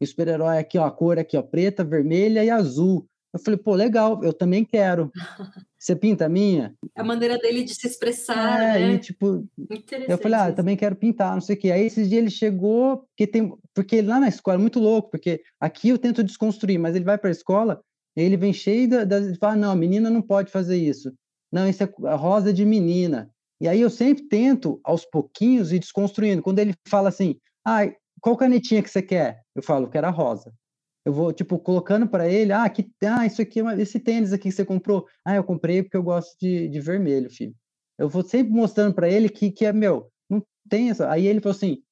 E 0.00 0.04
o 0.04 0.06
super-herói 0.06 0.58
aqui, 0.58 0.76
ó, 0.78 0.84
a 0.84 0.90
cor 0.90 1.18
aqui, 1.18 1.36
ó, 1.36 1.42
preta, 1.42 1.84
vermelha 1.84 2.44
e 2.44 2.50
azul. 2.50 3.06
Eu 3.32 3.38
falei, 3.38 3.58
pô, 3.58 3.74
legal, 3.74 4.22
eu 4.22 4.32
também 4.32 4.64
quero. 4.64 5.10
você 5.82 5.96
pinta 5.96 6.26
a 6.26 6.28
minha? 6.28 6.76
A 6.94 7.02
maneira 7.02 7.36
dele 7.38 7.64
de 7.64 7.74
se 7.74 7.88
expressar, 7.88 8.76
é, 8.76 8.78
né? 8.78 8.94
E, 8.94 8.98
tipo, 8.98 9.44
eu 10.08 10.16
falei, 10.16 10.38
ah, 10.38 10.52
também 10.52 10.76
quero 10.76 10.94
pintar, 10.94 11.34
não 11.34 11.40
sei 11.40 11.56
o 11.56 11.58
quê. 11.58 11.72
Aí 11.72 11.84
esses 11.84 12.08
dias 12.08 12.22
ele 12.22 12.30
chegou, 12.30 12.98
porque 12.98 13.26
tem, 13.26 13.52
porque 13.74 14.00
lá 14.00 14.20
na 14.20 14.28
escola 14.28 14.58
é 14.58 14.60
muito 14.60 14.78
louco, 14.78 15.10
porque 15.10 15.42
aqui 15.58 15.88
eu 15.88 15.98
tento 15.98 16.22
desconstruir, 16.22 16.78
mas 16.78 16.94
ele 16.94 17.04
vai 17.04 17.18
para 17.18 17.30
a 17.30 17.32
escola, 17.32 17.82
ele 18.14 18.36
vem 18.36 18.52
cheio 18.52 18.88
da, 18.88 19.04
da 19.04 19.16
ele 19.18 19.34
fala, 19.34 19.56
não, 19.56 19.74
menina 19.74 20.08
não 20.08 20.22
pode 20.22 20.52
fazer 20.52 20.76
isso. 20.76 21.12
Não, 21.50 21.68
isso 21.68 21.82
é 21.82 21.88
a 22.06 22.14
rosa 22.14 22.52
de 22.52 22.64
menina. 22.64 23.28
E 23.60 23.66
aí 23.66 23.80
eu 23.80 23.90
sempre 23.90 24.28
tento, 24.28 24.80
aos 24.84 25.04
pouquinhos, 25.04 25.72
ir 25.72 25.80
desconstruindo. 25.80 26.42
Quando 26.42 26.60
ele 26.60 26.74
fala 26.86 27.08
assim, 27.08 27.40
ah, 27.66 27.90
qual 28.20 28.36
canetinha 28.36 28.84
que 28.84 28.88
você 28.88 29.02
quer? 29.02 29.42
Eu 29.52 29.64
falo, 29.64 29.90
quero 29.90 30.06
a 30.06 30.10
rosa 30.10 30.52
eu 31.04 31.12
vou, 31.12 31.32
tipo, 31.32 31.58
colocando 31.58 32.06
para 32.06 32.28
ele, 32.28 32.52
ah, 32.52 32.68
que, 32.68 32.88
ah, 33.04 33.26
isso 33.26 33.42
aqui, 33.42 33.60
esse 33.78 33.98
tênis 33.98 34.32
aqui 34.32 34.48
que 34.48 34.52
você 34.52 34.64
comprou, 34.64 35.06
ah, 35.24 35.34
eu 35.34 35.44
comprei 35.44 35.82
porque 35.82 35.96
eu 35.96 36.02
gosto 36.02 36.36
de, 36.38 36.68
de 36.68 36.80
vermelho, 36.80 37.28
filho. 37.28 37.54
Eu 37.98 38.08
vou 38.08 38.22
sempre 38.22 38.52
mostrando 38.52 38.94
para 38.94 39.08
ele 39.08 39.28
que, 39.28 39.50
que 39.50 39.64
é 39.64 39.72
meu, 39.72 40.10
não 40.30 40.44
tem 40.68 40.90
essa. 40.90 41.10
Aí 41.10 41.26
ele 41.26 41.40
falou 41.40 41.56
assim, 41.56 41.82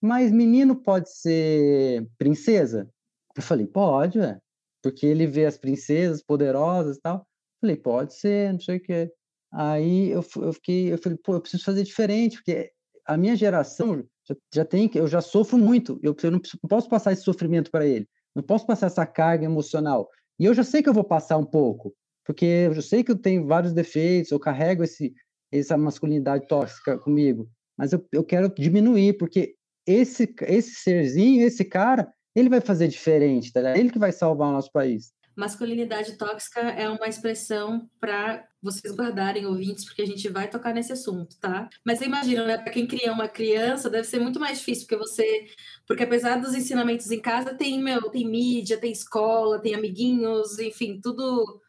mas 0.00 0.32
menino 0.32 0.76
pode 0.76 1.10
ser 1.10 2.06
princesa? 2.18 2.88
Eu 3.36 3.42
falei, 3.42 3.66
pode, 3.66 4.18
é, 4.18 4.38
porque 4.82 5.06
ele 5.06 5.26
vê 5.26 5.44
as 5.44 5.58
princesas 5.58 6.22
poderosas 6.22 6.96
e 6.96 7.00
tal. 7.00 7.18
Eu 7.18 7.24
falei, 7.60 7.76
pode 7.76 8.14
ser, 8.14 8.52
não 8.52 8.60
sei 8.60 8.76
o 8.78 8.82
quê. 8.82 9.12
Aí 9.52 10.10
eu, 10.10 10.24
eu 10.36 10.52
fiquei, 10.52 10.92
eu 10.92 10.98
falei, 10.98 11.18
pô, 11.22 11.34
eu 11.34 11.40
preciso 11.40 11.64
fazer 11.64 11.82
diferente, 11.84 12.36
porque 12.36 12.72
a 13.06 13.16
minha 13.16 13.36
geração 13.36 14.04
já, 14.26 14.36
já 14.54 14.64
tem, 14.64 14.90
eu 14.94 15.06
já 15.06 15.20
sofro 15.20 15.58
muito, 15.58 16.00
eu, 16.02 16.16
eu 16.22 16.30
não, 16.30 16.40
não 16.62 16.68
posso 16.68 16.88
passar 16.88 17.12
esse 17.12 17.22
sofrimento 17.22 17.70
para 17.70 17.86
ele. 17.86 18.08
Não 18.34 18.42
posso 18.42 18.66
passar 18.66 18.86
essa 18.86 19.06
carga 19.06 19.44
emocional. 19.44 20.08
E 20.38 20.44
eu 20.44 20.54
já 20.54 20.64
sei 20.64 20.82
que 20.82 20.88
eu 20.88 20.94
vou 20.94 21.04
passar 21.04 21.36
um 21.36 21.44
pouco, 21.44 21.94
porque 22.24 22.44
eu 22.44 22.74
já 22.74 22.82
sei 22.82 23.04
que 23.04 23.12
eu 23.12 23.16
tenho 23.16 23.46
vários 23.46 23.72
defeitos, 23.72 24.32
eu 24.32 24.40
carrego 24.40 24.82
esse, 24.82 25.14
essa 25.52 25.76
masculinidade 25.76 26.48
tóxica 26.48 26.98
comigo, 26.98 27.48
mas 27.76 27.92
eu, 27.92 28.04
eu 28.12 28.24
quero 28.24 28.52
diminuir, 28.54 29.16
porque 29.16 29.54
esse, 29.86 30.34
esse 30.42 30.74
serzinho, 30.76 31.46
esse 31.46 31.64
cara, 31.64 32.12
ele 32.34 32.48
vai 32.48 32.60
fazer 32.60 32.88
diferente, 32.88 33.52
tá? 33.52 33.78
Ele 33.78 33.90
que 33.90 33.98
vai 33.98 34.10
salvar 34.10 34.48
o 34.48 34.52
nosso 34.52 34.72
país. 34.72 35.12
Masculinidade 35.36 36.16
tóxica 36.16 36.60
é 36.60 36.88
uma 36.88 37.08
expressão 37.08 37.88
para 38.00 38.46
vocês 38.62 38.94
guardarem 38.94 39.46
ouvintes, 39.46 39.84
porque 39.84 40.02
a 40.02 40.06
gente 40.06 40.28
vai 40.28 40.48
tocar 40.48 40.72
nesse 40.72 40.92
assunto, 40.92 41.38
tá? 41.38 41.68
Mas 41.84 42.00
imagina, 42.00 42.46
né? 42.46 42.58
Para 42.58 42.72
quem 42.72 42.86
cria 42.86 43.12
uma 43.12 43.28
criança, 43.28 43.90
deve 43.90 44.06
ser 44.06 44.20
muito 44.20 44.38
mais 44.38 44.58
difícil, 44.58 44.86
porque 44.86 44.96
você. 44.96 45.46
Porque 45.86 46.04
apesar 46.04 46.40
dos 46.40 46.54
ensinamentos 46.54 47.10
em 47.10 47.20
casa, 47.20 47.54
tem, 47.54 47.82
meu, 47.82 48.10
tem 48.10 48.28
mídia, 48.28 48.78
tem 48.78 48.92
escola, 48.92 49.60
tem 49.60 49.74
amiguinhos, 49.74 50.58
enfim, 50.58 51.00
tudo. 51.00 51.60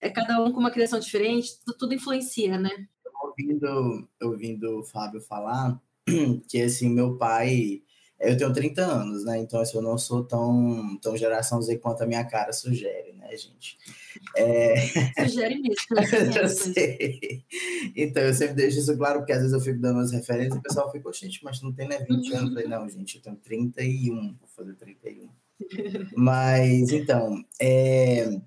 É 0.00 0.10
cada 0.10 0.42
um 0.42 0.52
com 0.52 0.60
uma 0.60 0.70
criação 0.70 1.00
diferente, 1.00 1.58
tudo, 1.64 1.78
tudo 1.78 1.94
influencia, 1.94 2.58
né? 2.58 2.70
Ouvindo, 3.22 4.08
ouvindo 4.22 4.80
o 4.80 4.84
Fábio 4.84 5.20
falar, 5.20 5.80
que 6.48 6.60
assim, 6.60 6.90
meu 6.90 7.16
pai 7.16 7.82
eu 8.30 8.36
tenho 8.36 8.52
30 8.52 8.82
anos, 8.82 9.24
né? 9.24 9.38
Então, 9.38 9.60
assim, 9.60 9.76
eu 9.76 9.82
não 9.82 9.98
sou 9.98 10.24
tão, 10.24 10.98
tão 11.00 11.16
geração 11.16 11.60
Z 11.60 11.78
quanto 11.78 12.02
a 12.02 12.06
minha 12.06 12.24
cara 12.24 12.52
sugere, 12.52 13.12
né, 13.12 13.36
gente? 13.36 13.78
É... 14.36 14.74
Sugere 15.28 15.60
mesmo. 15.60 15.74
eu 16.40 16.48
sei. 16.48 17.44
Então, 17.96 18.22
eu 18.22 18.34
sempre 18.34 18.54
deixo 18.54 18.78
isso 18.78 18.96
claro, 18.96 19.20
porque 19.20 19.32
às 19.32 19.38
vezes 19.38 19.52
eu 19.52 19.60
fico 19.60 19.80
dando 19.80 20.00
as 20.00 20.12
referências 20.12 20.54
e 20.54 20.58
o 20.58 20.62
pessoal 20.62 20.90
fica, 20.90 21.12
gente, 21.12 21.42
mas 21.44 21.60
não 21.62 21.72
tem 21.72 21.88
né, 21.88 21.98
20 21.98 22.32
anos. 22.34 22.50
Eu 22.50 22.54
falei, 22.54 22.68
não, 22.68 22.88
gente, 22.88 23.16
eu 23.16 23.22
tenho 23.22 23.36
31, 23.36 24.36
vou 24.38 24.48
fazer 24.48 24.74
31. 24.74 25.28
mas, 26.16 26.90
então, 26.90 27.44
é 27.60 28.40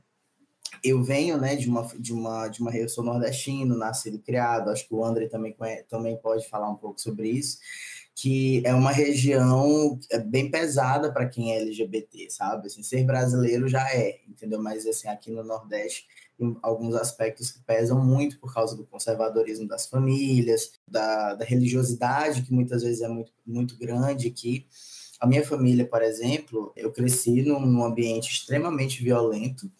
eu 0.83 1.03
venho 1.03 1.37
né, 1.37 1.55
de, 1.55 1.67
uma, 1.67 1.87
de, 1.97 2.13
uma, 2.13 2.47
de 2.47 2.61
uma. 2.61 2.75
Eu 2.75 2.89
sou 2.89 3.03
nordestino, 3.03 3.77
nascido 3.77 4.15
e 4.15 4.19
criado, 4.19 4.69
acho 4.69 4.87
que 4.87 4.93
o 4.93 5.03
André 5.03 5.27
também, 5.27 5.55
também 5.89 6.17
pode 6.17 6.47
falar 6.47 6.69
um 6.69 6.75
pouco 6.75 6.99
sobre 6.99 7.29
isso 7.29 7.57
que 8.19 8.63
é 8.65 8.73
uma 8.73 8.91
região 8.91 9.99
é 10.09 10.17
bem 10.17 10.49
pesada 10.49 11.13
para 11.13 11.29
quem 11.29 11.53
é 11.53 11.61
LGBT, 11.61 12.31
sabe? 12.31 12.65
Assim, 12.65 12.81
ser 12.81 13.03
brasileiro 13.03 13.67
já 13.67 13.87
é, 13.93 14.21
entendeu? 14.27 14.59
Mas 14.59 14.87
assim, 14.87 15.07
aqui 15.07 15.29
no 15.29 15.43
Nordeste 15.43 16.07
tem 16.35 16.57
alguns 16.63 16.95
aspectos 16.95 17.51
que 17.51 17.61
pesam 17.61 18.03
muito 18.03 18.39
por 18.39 18.51
causa 18.51 18.75
do 18.75 18.87
conservadorismo 18.87 19.67
das 19.67 19.85
famílias, 19.85 20.71
da, 20.87 21.35
da 21.35 21.45
religiosidade 21.45 22.41
que 22.41 22.51
muitas 22.51 22.81
vezes 22.81 23.01
é 23.01 23.07
muito, 23.07 23.31
muito 23.45 23.77
grande 23.77 24.29
aqui. 24.29 24.65
A 25.19 25.27
minha 25.27 25.45
família, 25.45 25.85
por 25.85 26.01
exemplo, 26.01 26.73
eu 26.75 26.91
cresci 26.91 27.43
num, 27.43 27.59
num 27.59 27.85
ambiente 27.85 28.31
extremamente 28.31 29.03
violento. 29.03 29.71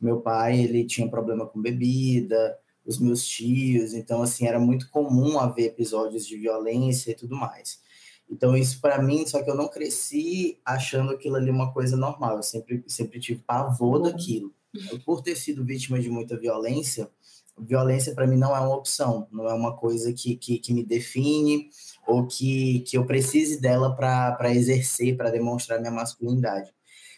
Meu 0.00 0.22
pai, 0.22 0.58
ele 0.58 0.86
tinha 0.86 1.10
problema 1.10 1.46
com 1.46 1.60
bebida, 1.60 2.58
os 2.84 2.98
meus 2.98 3.26
tios, 3.26 3.94
então 3.94 4.22
assim 4.22 4.46
era 4.46 4.58
muito 4.58 4.90
comum 4.90 5.38
haver 5.38 5.66
episódios 5.66 6.26
de 6.26 6.36
violência 6.36 7.12
e 7.12 7.14
tudo 7.14 7.36
mais. 7.36 7.80
Então 8.30 8.56
isso 8.56 8.80
para 8.80 9.00
mim, 9.00 9.26
só 9.26 9.42
que 9.42 9.50
eu 9.50 9.54
não 9.54 9.68
cresci 9.68 10.58
achando 10.64 11.12
aquilo 11.12 11.36
ali 11.36 11.50
uma 11.50 11.72
coisa 11.72 11.96
normal, 11.96 12.36
eu 12.36 12.42
sempre 12.42 12.82
sempre 12.86 13.20
tive 13.20 13.40
pavor 13.40 13.96
uhum. 13.96 14.02
daquilo. 14.02 14.54
Eu, 14.90 14.98
por 15.00 15.22
ter 15.22 15.36
sido 15.36 15.64
vítima 15.64 16.00
de 16.00 16.08
muita 16.08 16.36
violência, 16.38 17.10
violência 17.58 18.14
para 18.14 18.26
mim 18.26 18.36
não 18.36 18.56
é 18.56 18.60
uma 18.60 18.74
opção, 18.74 19.28
não 19.30 19.46
é 19.48 19.52
uma 19.52 19.76
coisa 19.76 20.12
que, 20.12 20.36
que, 20.36 20.58
que 20.58 20.72
me 20.72 20.82
define 20.82 21.68
ou 22.06 22.26
que, 22.26 22.80
que 22.80 22.96
eu 22.96 23.04
precise 23.06 23.60
dela 23.60 23.94
para 23.94 24.54
exercer, 24.54 25.16
para 25.16 25.30
demonstrar 25.30 25.78
minha 25.78 25.92
masculinidade. 25.92 26.72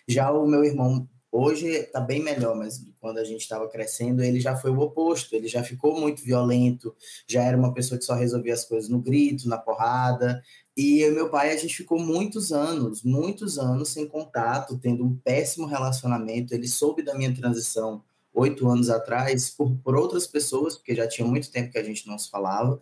Já 0.07 0.31
o 0.33 0.47
meu 0.47 0.65
irmão 0.65 1.09
Hoje 1.37 1.67
está 1.67 1.99
bem 1.99 2.23
melhor, 2.23 2.55
mas 2.55 2.87
quando 3.05 3.19
a 3.19 3.25
gente 3.25 3.43
estava 3.43 3.69
crescendo, 3.69 4.23
ele 4.23 4.41
já 4.41 4.57
foi 4.57 4.71
o 4.71 4.81
oposto, 4.81 5.37
ele 5.37 5.47
já 5.47 5.63
ficou 5.63 6.01
muito 6.01 6.25
violento, 6.25 6.97
já 7.29 7.43
era 7.43 7.55
uma 7.55 7.75
pessoa 7.75 7.99
que 7.99 8.05
só 8.05 8.15
resolvia 8.15 8.55
as 8.55 8.65
coisas 8.65 8.89
no 8.89 8.99
grito, 8.99 9.47
na 9.47 9.59
porrada. 9.59 10.43
E 10.75 11.01
eu 11.01 11.13
e 11.13 11.15
meu 11.15 11.29
pai, 11.29 11.53
a 11.53 11.57
gente 11.59 11.77
ficou 11.77 11.99
muitos 11.99 12.51
anos, 12.51 13.03
muitos 13.03 13.59
anos 13.59 13.91
sem 13.91 14.09
contato, 14.09 14.79
tendo 14.79 15.05
um 15.05 15.15
péssimo 15.17 15.67
relacionamento. 15.67 16.55
Ele 16.55 16.67
soube 16.67 17.03
da 17.03 17.15
minha 17.15 17.35
transição 17.35 18.03
oito 18.33 18.67
anos 18.71 18.89
atrás 18.89 19.51
por, 19.51 19.77
por 19.85 19.95
outras 19.95 20.27
pessoas, 20.27 20.75
porque 20.75 20.95
já 20.95 21.07
tinha 21.07 21.29
muito 21.29 21.51
tempo 21.51 21.73
que 21.73 21.79
a 21.79 21.85
gente 21.85 22.07
não 22.07 22.19
se 22.19 22.31
falava. 22.31 22.81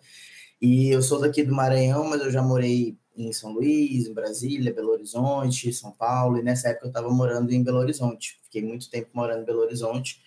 E 0.60 0.88
eu 0.90 1.02
sou 1.02 1.18
daqui 1.18 1.42
do 1.42 1.52
Maranhão, 1.52 2.04
mas 2.08 2.20
eu 2.20 2.30
já 2.30 2.40
morei 2.40 2.96
em 3.16 3.33
São 3.33 3.52
Luís, 3.52 4.07
em 4.07 4.14
Brasília, 4.14 4.73
Belo 4.73 4.90
Horizonte, 4.90 5.73
São 5.73 5.92
Paulo, 5.92 6.38
e 6.38 6.42
nessa 6.42 6.69
época 6.69 6.87
eu 6.87 6.90
estava 6.90 7.11
morando 7.11 7.52
em 7.52 7.62
Belo 7.62 7.78
Horizonte. 7.78 8.40
Fiquei 8.45 8.62
muito 8.62 8.90
tempo 8.90 9.11
morando 9.12 9.42
em 9.42 9.45
Belo 9.47 9.61
Horizonte. 9.61 10.21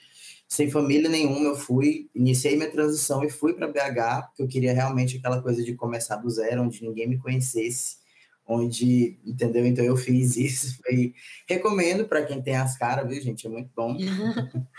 Sem 0.47 0.69
família 0.69 1.09
nenhuma, 1.09 1.49
eu 1.49 1.55
fui, 1.55 2.09
iniciei 2.13 2.55
minha 2.55 2.71
transição 2.71 3.23
e 3.23 3.29
fui 3.29 3.53
para 3.53 3.67
BH, 3.67 4.27
porque 4.27 4.43
eu 4.43 4.47
queria 4.47 4.73
realmente 4.73 5.17
aquela 5.17 5.41
coisa 5.41 5.63
de 5.63 5.73
começar 5.73 6.17
do 6.17 6.29
zero, 6.29 6.61
onde 6.61 6.83
ninguém 6.83 7.07
me 7.07 7.17
conhecesse, 7.17 7.97
onde, 8.45 9.19
entendeu? 9.25 9.65
Então 9.65 9.83
eu 9.83 9.97
fiz 9.97 10.37
isso, 10.37 10.77
foi... 10.83 11.13
recomendo 11.47 12.07
para 12.07 12.23
quem 12.23 12.41
tem 12.41 12.55
as 12.55 12.77
caras, 12.77 13.09
viu, 13.09 13.19
gente? 13.21 13.47
É 13.47 13.49
muito 13.49 13.71
bom. 13.75 13.97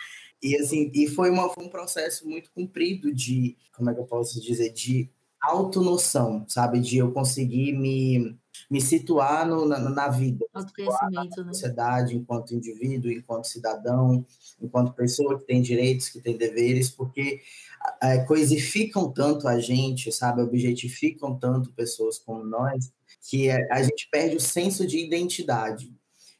e 0.40 0.56
assim, 0.56 0.90
e 0.94 1.08
foi, 1.08 1.30
uma, 1.30 1.52
foi 1.52 1.64
um 1.64 1.68
processo 1.68 2.28
muito 2.28 2.50
comprido 2.52 3.12
de, 3.12 3.56
como 3.76 3.90
é 3.90 3.94
que 3.94 4.00
eu 4.00 4.06
posso 4.06 4.40
dizer, 4.40 4.72
de 4.72 5.10
autonoção, 5.46 6.44
sabe? 6.48 6.80
De 6.80 6.98
eu 6.98 7.12
conseguir 7.12 7.72
me, 7.72 8.36
me 8.70 8.80
situar 8.80 9.46
no, 9.46 9.66
na, 9.66 9.78
na 9.78 10.08
vida. 10.08 10.44
Autoconhecimento, 10.52 11.40
na 11.40 11.44
né? 11.44 11.52
sociedade, 11.52 12.16
enquanto 12.16 12.54
indivíduo, 12.54 13.10
enquanto 13.10 13.46
cidadão, 13.46 14.24
enquanto 14.60 14.94
pessoa 14.94 15.38
que 15.38 15.46
tem 15.46 15.62
direitos, 15.62 16.08
que 16.08 16.20
tem 16.20 16.36
deveres, 16.36 16.90
porque 16.90 17.40
é, 18.02 18.18
coisificam 18.18 19.10
tanto 19.12 19.48
a 19.48 19.58
gente, 19.58 20.10
sabe? 20.12 20.42
Objetificam 20.42 21.38
tanto 21.38 21.72
pessoas 21.72 22.18
como 22.18 22.44
nós, 22.44 22.92
que 23.28 23.48
é, 23.48 23.72
a 23.72 23.82
gente 23.82 24.08
perde 24.10 24.36
o 24.36 24.40
senso 24.40 24.86
de 24.86 24.98
identidade. 24.98 25.94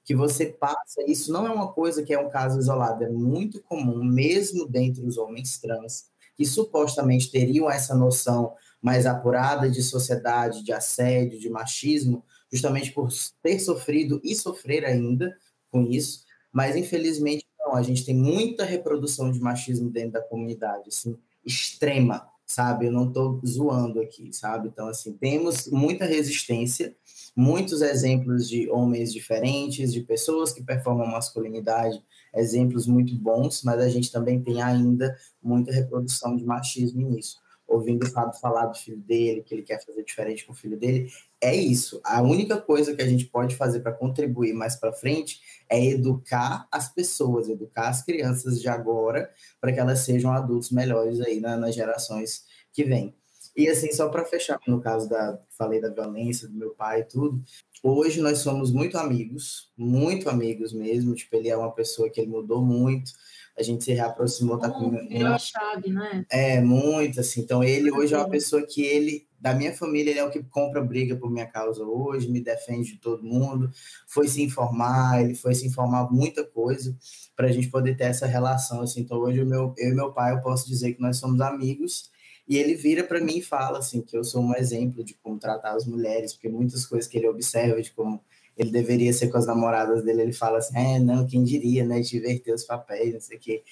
Que 0.04 0.14
você 0.14 0.46
passa, 0.46 1.02
isso 1.08 1.32
não 1.32 1.46
é 1.46 1.50
uma 1.50 1.72
coisa 1.72 2.02
que 2.02 2.14
é 2.14 2.18
um 2.18 2.30
caso 2.30 2.60
isolado, 2.60 3.02
é 3.02 3.08
muito 3.08 3.60
comum, 3.62 4.04
mesmo 4.04 4.66
dentre 4.66 5.04
os 5.04 5.18
homens 5.18 5.58
trans, 5.58 6.06
que 6.36 6.44
supostamente 6.44 7.30
teriam 7.30 7.68
essa 7.68 7.94
noção 7.94 8.54
mais 8.86 9.04
apurada 9.04 9.68
de 9.68 9.82
sociedade, 9.82 10.62
de 10.62 10.72
assédio, 10.72 11.40
de 11.40 11.50
machismo, 11.50 12.24
justamente 12.52 12.92
por 12.92 13.08
ter 13.42 13.58
sofrido 13.58 14.20
e 14.22 14.32
sofrer 14.32 14.84
ainda 14.84 15.36
com 15.72 15.82
isso, 15.82 16.24
mas 16.52 16.76
infelizmente 16.76 17.44
não, 17.58 17.74
a 17.74 17.82
gente 17.82 18.06
tem 18.06 18.14
muita 18.14 18.64
reprodução 18.64 19.32
de 19.32 19.40
machismo 19.40 19.90
dentro 19.90 20.12
da 20.12 20.20
comunidade, 20.20 20.84
assim, 20.86 21.18
extrema, 21.44 22.28
sabe? 22.46 22.86
Eu 22.86 22.92
não 22.92 23.08
estou 23.08 23.40
zoando 23.44 24.00
aqui, 24.00 24.32
sabe? 24.32 24.68
Então, 24.68 24.86
assim, 24.86 25.14
temos 25.14 25.66
muita 25.66 26.04
resistência, 26.04 26.94
muitos 27.34 27.82
exemplos 27.82 28.48
de 28.48 28.70
homens 28.70 29.12
diferentes, 29.12 29.92
de 29.92 30.00
pessoas 30.02 30.52
que 30.52 30.62
performam 30.62 31.08
masculinidade, 31.08 32.00
exemplos 32.32 32.86
muito 32.86 33.16
bons, 33.16 33.64
mas 33.64 33.80
a 33.80 33.88
gente 33.88 34.12
também 34.12 34.40
tem 34.40 34.62
ainda 34.62 35.18
muita 35.42 35.72
reprodução 35.72 36.36
de 36.36 36.44
machismo 36.44 37.10
nisso. 37.10 37.44
Ouvindo 37.66 38.04
o 38.04 38.10
Fábio 38.10 38.38
falar 38.38 38.66
do 38.66 38.78
filho 38.78 38.98
dele, 38.98 39.42
que 39.42 39.54
ele 39.54 39.62
quer 39.62 39.84
fazer 39.84 40.04
diferente 40.04 40.46
com 40.46 40.52
o 40.52 40.56
filho 40.56 40.78
dele, 40.78 41.10
é 41.40 41.54
isso. 41.54 42.00
A 42.04 42.22
única 42.22 42.60
coisa 42.60 42.94
que 42.94 43.02
a 43.02 43.06
gente 43.06 43.26
pode 43.26 43.56
fazer 43.56 43.80
para 43.80 43.92
contribuir 43.92 44.52
mais 44.52 44.76
para 44.76 44.92
frente 44.92 45.40
é 45.68 45.84
educar 45.84 46.66
as 46.70 46.92
pessoas, 46.92 47.48
educar 47.48 47.88
as 47.88 48.04
crianças 48.04 48.60
de 48.60 48.68
agora, 48.68 49.30
para 49.60 49.72
que 49.72 49.80
elas 49.80 50.00
sejam 50.00 50.32
adultos 50.32 50.70
melhores 50.70 51.20
aí 51.20 51.40
na, 51.40 51.56
nas 51.56 51.74
gerações 51.74 52.44
que 52.72 52.84
vêm. 52.84 53.14
E 53.56 53.68
assim, 53.68 53.90
só 53.90 54.08
para 54.10 54.24
fechar, 54.24 54.60
no 54.68 54.80
caso 54.80 55.08
da 55.08 55.40
falei 55.56 55.80
da 55.80 55.88
violência 55.88 56.46
do 56.46 56.54
meu 56.54 56.70
pai 56.70 57.00
e 57.00 57.04
tudo, 57.04 57.42
hoje 57.82 58.20
nós 58.20 58.38
somos 58.38 58.70
muito 58.70 58.98
amigos, 58.98 59.72
muito 59.76 60.28
amigos 60.28 60.74
mesmo. 60.74 61.14
Tipo, 61.14 61.36
ele 61.36 61.48
é 61.48 61.56
uma 61.56 61.72
pessoa 61.72 62.10
que 62.10 62.20
ele 62.20 62.30
mudou 62.30 62.62
muito 62.62 63.12
a 63.58 63.62
gente 63.62 63.84
se 63.84 63.92
reaproximou, 63.92 64.58
tá 64.58 64.70
com 64.70 64.90
virou 64.90 65.32
a 65.32 65.38
chave, 65.38 65.90
né? 65.90 66.26
É, 66.30 66.60
muito, 66.60 67.20
assim. 67.20 67.40
Então, 67.40 67.64
ele 67.64 67.90
hoje 67.90 68.14
é 68.14 68.18
uma 68.18 68.28
pessoa 68.28 68.62
que 68.66 68.82
ele, 68.82 69.26
da 69.40 69.54
minha 69.54 69.74
família, 69.74 70.10
ele 70.10 70.18
é 70.18 70.24
o 70.24 70.30
que 70.30 70.42
compra 70.42 70.84
briga 70.84 71.16
por 71.16 71.30
minha 71.30 71.46
causa 71.46 71.82
hoje, 71.82 72.30
me 72.30 72.40
defende 72.40 72.92
de 72.92 72.98
todo 72.98 73.22
mundo, 73.22 73.70
foi 74.06 74.28
se 74.28 74.42
informar, 74.42 75.22
ele 75.22 75.34
foi 75.34 75.54
se 75.54 75.66
informar 75.66 76.12
muita 76.12 76.44
coisa 76.44 76.94
para 77.34 77.46
a 77.46 77.52
gente 77.52 77.68
poder 77.68 77.96
ter 77.96 78.04
essa 78.04 78.26
relação, 78.26 78.82
assim. 78.82 79.00
Então, 79.00 79.18
hoje, 79.18 79.42
o 79.42 79.46
meu, 79.46 79.74
eu 79.78 79.90
e 79.90 79.94
meu 79.94 80.12
pai, 80.12 80.34
eu 80.34 80.42
posso 80.42 80.68
dizer 80.68 80.92
que 80.92 81.00
nós 81.00 81.16
somos 81.16 81.40
amigos, 81.40 82.10
e 82.48 82.58
ele 82.58 82.74
vira 82.74 83.02
para 83.02 83.20
mim 83.20 83.38
e 83.38 83.42
fala, 83.42 83.78
assim, 83.78 84.02
que 84.02 84.16
eu 84.16 84.22
sou 84.22 84.42
um 84.42 84.54
exemplo 84.54 85.02
de 85.02 85.14
como 85.14 85.38
tratar 85.38 85.74
as 85.74 85.86
mulheres, 85.86 86.34
porque 86.34 86.48
muitas 86.48 86.84
coisas 86.84 87.08
que 87.08 87.16
ele 87.16 87.26
observa 87.26 87.80
de 87.80 87.90
como 87.90 88.22
ele 88.56 88.70
deveria 88.70 89.12
ser 89.12 89.28
com 89.28 89.38
as 89.38 89.46
namoradas 89.46 90.02
dele, 90.04 90.22
ele 90.22 90.32
fala 90.32 90.58
assim, 90.58 90.76
é, 90.76 90.98
não, 90.98 91.26
quem 91.26 91.44
diria, 91.44 91.84
né, 91.84 92.00
de 92.00 92.16
inverter 92.16 92.54
os 92.54 92.64
papéis, 92.64 93.12
não 93.12 93.20
sei 93.20 93.36
o 93.36 93.40
quê. 93.40 93.62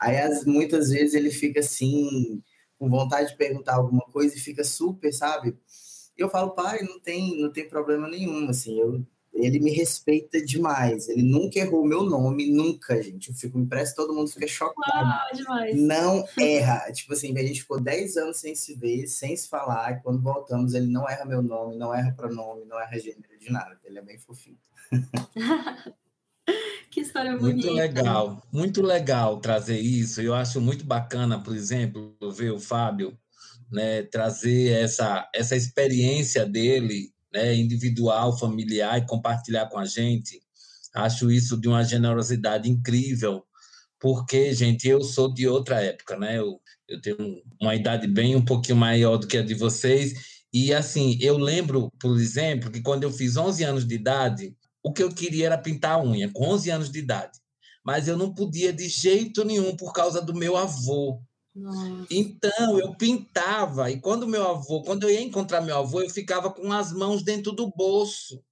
Aí, 0.00 0.16
as, 0.18 0.44
muitas 0.44 0.90
vezes, 0.90 1.14
ele 1.14 1.30
fica 1.30 1.60
assim, 1.60 2.42
com 2.78 2.88
vontade 2.88 3.30
de 3.30 3.36
perguntar 3.36 3.76
alguma 3.76 4.04
coisa 4.12 4.36
e 4.36 4.40
fica 4.40 4.62
super, 4.62 5.12
sabe? 5.12 5.56
Eu 6.16 6.28
falo, 6.28 6.50
pai, 6.50 6.82
não 6.82 7.00
tem, 7.00 7.40
não 7.40 7.50
tem 7.50 7.68
problema 7.68 8.08
nenhum, 8.08 8.48
assim, 8.48 8.78
eu 8.78 9.04
ele 9.36 9.60
me 9.60 9.70
respeita 9.70 10.42
demais. 10.42 11.08
Ele 11.08 11.22
nunca 11.22 11.58
errou 11.58 11.82
o 11.82 11.86
meu 11.86 12.02
nome, 12.02 12.50
nunca, 12.50 13.00
gente. 13.02 13.28
Eu 13.28 13.34
fico 13.34 13.58
impresso, 13.58 13.94
todo 13.94 14.14
mundo 14.14 14.30
fica 14.30 14.46
chocado. 14.46 15.06
Ah, 15.06 15.28
demais. 15.32 15.76
Não 15.76 16.24
erra. 16.38 16.90
tipo 16.92 17.12
assim, 17.12 17.36
a 17.36 17.42
gente 17.42 17.60
ficou 17.60 17.78
10 17.78 18.16
anos 18.16 18.38
sem 18.38 18.54
se 18.54 18.74
ver, 18.74 19.06
sem 19.06 19.36
se 19.36 19.48
falar, 19.48 19.92
e 19.92 20.02
quando 20.02 20.22
voltamos, 20.22 20.74
ele 20.74 20.86
não 20.86 21.08
erra 21.08 21.24
meu 21.24 21.42
nome, 21.42 21.76
não 21.76 21.94
erra 21.94 22.12
pronome, 22.12 22.64
não 22.64 22.80
erra 22.80 22.98
gênero 22.98 23.35
de 23.46 23.52
nada. 23.52 23.78
Ele 23.84 23.98
é 23.98 24.02
bem 24.02 24.18
fofinho. 24.18 24.58
que 26.90 27.00
história 27.00 27.32
muito 27.32 27.42
bonita. 27.42 27.66
Muito 27.68 27.80
legal, 27.80 28.42
muito 28.52 28.82
legal 28.82 29.40
trazer 29.40 29.78
isso. 29.78 30.20
Eu 30.20 30.34
acho 30.34 30.60
muito 30.60 30.84
bacana, 30.84 31.40
por 31.40 31.54
exemplo, 31.54 32.16
ver 32.32 32.50
o 32.50 32.58
Fábio 32.58 33.16
né, 33.70 34.02
trazer 34.02 34.70
essa, 34.72 35.28
essa 35.34 35.56
experiência 35.56 36.46
dele 36.46 37.12
né, 37.32 37.54
individual, 37.54 38.38
familiar 38.38 38.98
e 38.98 39.06
compartilhar 39.06 39.66
com 39.66 39.78
a 39.78 39.84
gente. 39.84 40.40
Acho 40.94 41.30
isso 41.30 41.60
de 41.60 41.68
uma 41.68 41.84
generosidade 41.84 42.70
incrível, 42.70 43.44
porque, 44.00 44.54
gente, 44.54 44.88
eu 44.88 45.02
sou 45.02 45.32
de 45.32 45.46
outra 45.46 45.82
época, 45.82 46.16
né? 46.16 46.38
Eu, 46.38 46.60
eu 46.88 47.00
tenho 47.00 47.42
uma 47.60 47.74
idade 47.74 48.06
bem 48.06 48.36
um 48.36 48.44
pouquinho 48.44 48.76
maior 48.76 49.16
do 49.16 49.26
que 49.26 49.36
a 49.36 49.42
de 49.42 49.54
vocês. 49.54 50.35
E, 50.58 50.72
assim, 50.72 51.18
eu 51.20 51.36
lembro, 51.36 51.92
por 52.00 52.18
exemplo, 52.18 52.70
que 52.70 52.80
quando 52.80 53.02
eu 53.02 53.12
fiz 53.12 53.36
11 53.36 53.62
anos 53.62 53.86
de 53.86 53.94
idade, 53.94 54.56
o 54.82 54.90
que 54.90 55.02
eu 55.02 55.12
queria 55.12 55.44
era 55.44 55.58
pintar 55.58 55.92
a 55.92 56.02
unha, 56.02 56.32
com 56.32 56.48
11 56.48 56.70
anos 56.70 56.90
de 56.90 56.98
idade. 56.98 57.38
Mas 57.84 58.08
eu 58.08 58.16
não 58.16 58.32
podia 58.32 58.72
de 58.72 58.88
jeito 58.88 59.44
nenhum 59.44 59.76
por 59.76 59.92
causa 59.92 60.22
do 60.22 60.32
meu 60.32 60.56
avô. 60.56 61.20
Nossa. 61.54 62.06
Então, 62.10 62.78
eu 62.78 62.94
pintava, 62.94 63.90
e 63.90 64.00
quando 64.00 64.26
meu 64.26 64.48
avô, 64.48 64.80
quando 64.80 65.02
eu 65.02 65.10
ia 65.10 65.20
encontrar 65.20 65.60
meu 65.60 65.76
avô, 65.76 66.00
eu 66.00 66.08
ficava 66.08 66.50
com 66.50 66.72
as 66.72 66.90
mãos 66.90 67.22
dentro 67.22 67.52
do 67.52 67.70
bolso. 67.76 68.42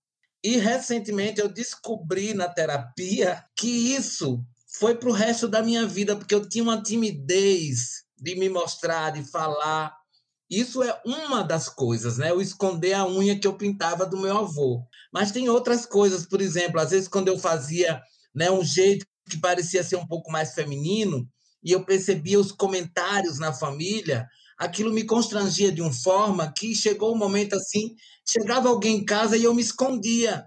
E 0.42 0.58
recentemente 0.58 1.40
eu 1.40 1.48
descobri 1.48 2.34
na 2.34 2.50
terapia 2.50 3.42
que 3.56 3.94
isso 3.94 4.44
foi 4.78 4.94
para 4.94 5.08
o 5.08 5.12
resto 5.12 5.48
da 5.48 5.62
minha 5.62 5.86
vida, 5.86 6.14
porque 6.14 6.34
eu 6.34 6.46
tinha 6.46 6.64
uma 6.64 6.82
timidez 6.82 8.04
de 8.20 8.34
me 8.34 8.50
mostrar, 8.50 9.08
de 9.08 9.24
falar. 9.24 10.03
Isso 10.50 10.82
é 10.82 11.00
uma 11.04 11.42
das 11.42 11.68
coisas, 11.68 12.18
né? 12.18 12.30
Eu 12.30 12.40
esconder 12.40 12.92
a 12.92 13.06
unha 13.06 13.38
que 13.38 13.46
eu 13.46 13.56
pintava 13.56 14.04
do 14.04 14.18
meu 14.18 14.36
avô. 14.36 14.86
Mas 15.12 15.32
tem 15.32 15.48
outras 15.48 15.86
coisas, 15.86 16.26
por 16.26 16.40
exemplo, 16.40 16.80
às 16.80 16.90
vezes 16.90 17.08
quando 17.08 17.28
eu 17.28 17.38
fazia 17.38 18.00
né, 18.34 18.50
um 18.50 18.62
jeito 18.62 19.06
que 19.28 19.38
parecia 19.38 19.82
ser 19.82 19.96
um 19.96 20.06
pouco 20.06 20.30
mais 20.30 20.54
feminino, 20.54 21.26
e 21.64 21.72
eu 21.72 21.84
percebia 21.84 22.38
os 22.38 22.52
comentários 22.52 23.38
na 23.38 23.52
família, 23.52 24.28
aquilo 24.58 24.92
me 24.92 25.04
constrangia 25.04 25.72
de 25.72 25.80
uma 25.80 25.92
forma 25.92 26.52
que 26.52 26.74
chegou 26.74 27.14
um 27.14 27.18
momento 27.18 27.54
assim, 27.54 27.94
chegava 28.28 28.68
alguém 28.68 28.98
em 28.98 29.04
casa 29.04 29.36
e 29.36 29.44
eu 29.44 29.54
me 29.54 29.62
escondia. 29.62 30.44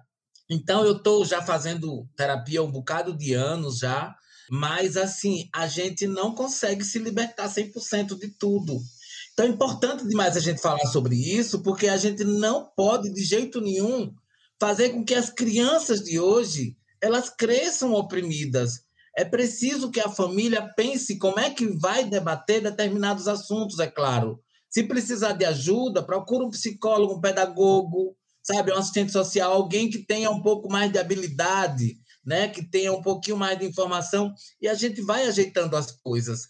Então 0.49 0.85
eu 0.85 0.97
estou 0.97 1.25
já 1.25 1.41
fazendo 1.41 2.07
terapia 2.15 2.59
há 2.59 2.63
um 2.63 2.71
bocado 2.71 3.17
de 3.17 3.33
anos 3.33 3.79
já, 3.79 4.15
mas 4.49 4.95
assim, 4.95 5.49
a 5.53 5.67
gente 5.67 6.05
não 6.07 6.33
consegue 6.33 6.85
se 6.85 6.99
libertar 6.99 7.49
100% 7.49 8.17
de 8.17 8.29
tudo. 8.29 8.79
Então 9.37 9.45
é 9.45 9.49
importante 9.49 10.07
demais 10.07 10.35
a 10.35 10.39
gente 10.39 10.59
falar 10.59 10.87
sobre 10.87 11.15
isso, 11.15 11.61
porque 11.61 11.87
a 11.87 11.95
gente 11.95 12.23
não 12.23 12.71
pode 12.75 13.13
de 13.13 13.23
jeito 13.23 13.61
nenhum 13.61 14.11
fazer 14.59 14.89
com 14.89 15.05
que 15.05 15.13
as 15.13 15.29
crianças 15.29 16.03
de 16.03 16.19
hoje 16.19 16.75
elas 16.99 17.29
cresçam 17.29 17.93
oprimidas, 17.93 18.81
é 19.15 19.23
preciso 19.23 19.91
que 19.91 19.99
a 19.99 20.09
família 20.09 20.67
pense 20.75 21.19
como 21.19 21.39
é 21.39 21.51
que 21.51 21.67
vai 21.67 22.03
debater 22.03 22.63
determinados 22.63 23.27
assuntos, 23.27 23.77
é 23.77 23.85
claro. 23.85 24.39
Se 24.71 24.81
precisar 24.81 25.33
de 25.33 25.45
ajuda, 25.45 26.01
procura 26.01 26.43
um 26.43 26.49
psicólogo, 26.49 27.17
um 27.17 27.21
pedagogo, 27.21 28.17
sabe, 28.41 28.71
um 28.71 28.77
assistente 28.77 29.11
social, 29.11 29.53
alguém 29.53 29.87
que 29.87 29.99
tenha 29.99 30.31
um 30.31 30.41
pouco 30.41 30.67
mais 30.67 30.91
de 30.91 30.97
habilidade, 30.97 31.99
né, 32.25 32.47
que 32.47 32.67
tenha 32.67 32.91
um 32.91 33.03
pouquinho 33.03 33.37
mais 33.37 33.59
de 33.59 33.65
informação, 33.65 34.33
e 34.59 34.67
a 34.67 34.73
gente 34.73 34.99
vai 34.99 35.27
ajeitando 35.27 35.77
as 35.77 35.91
coisas. 35.91 36.47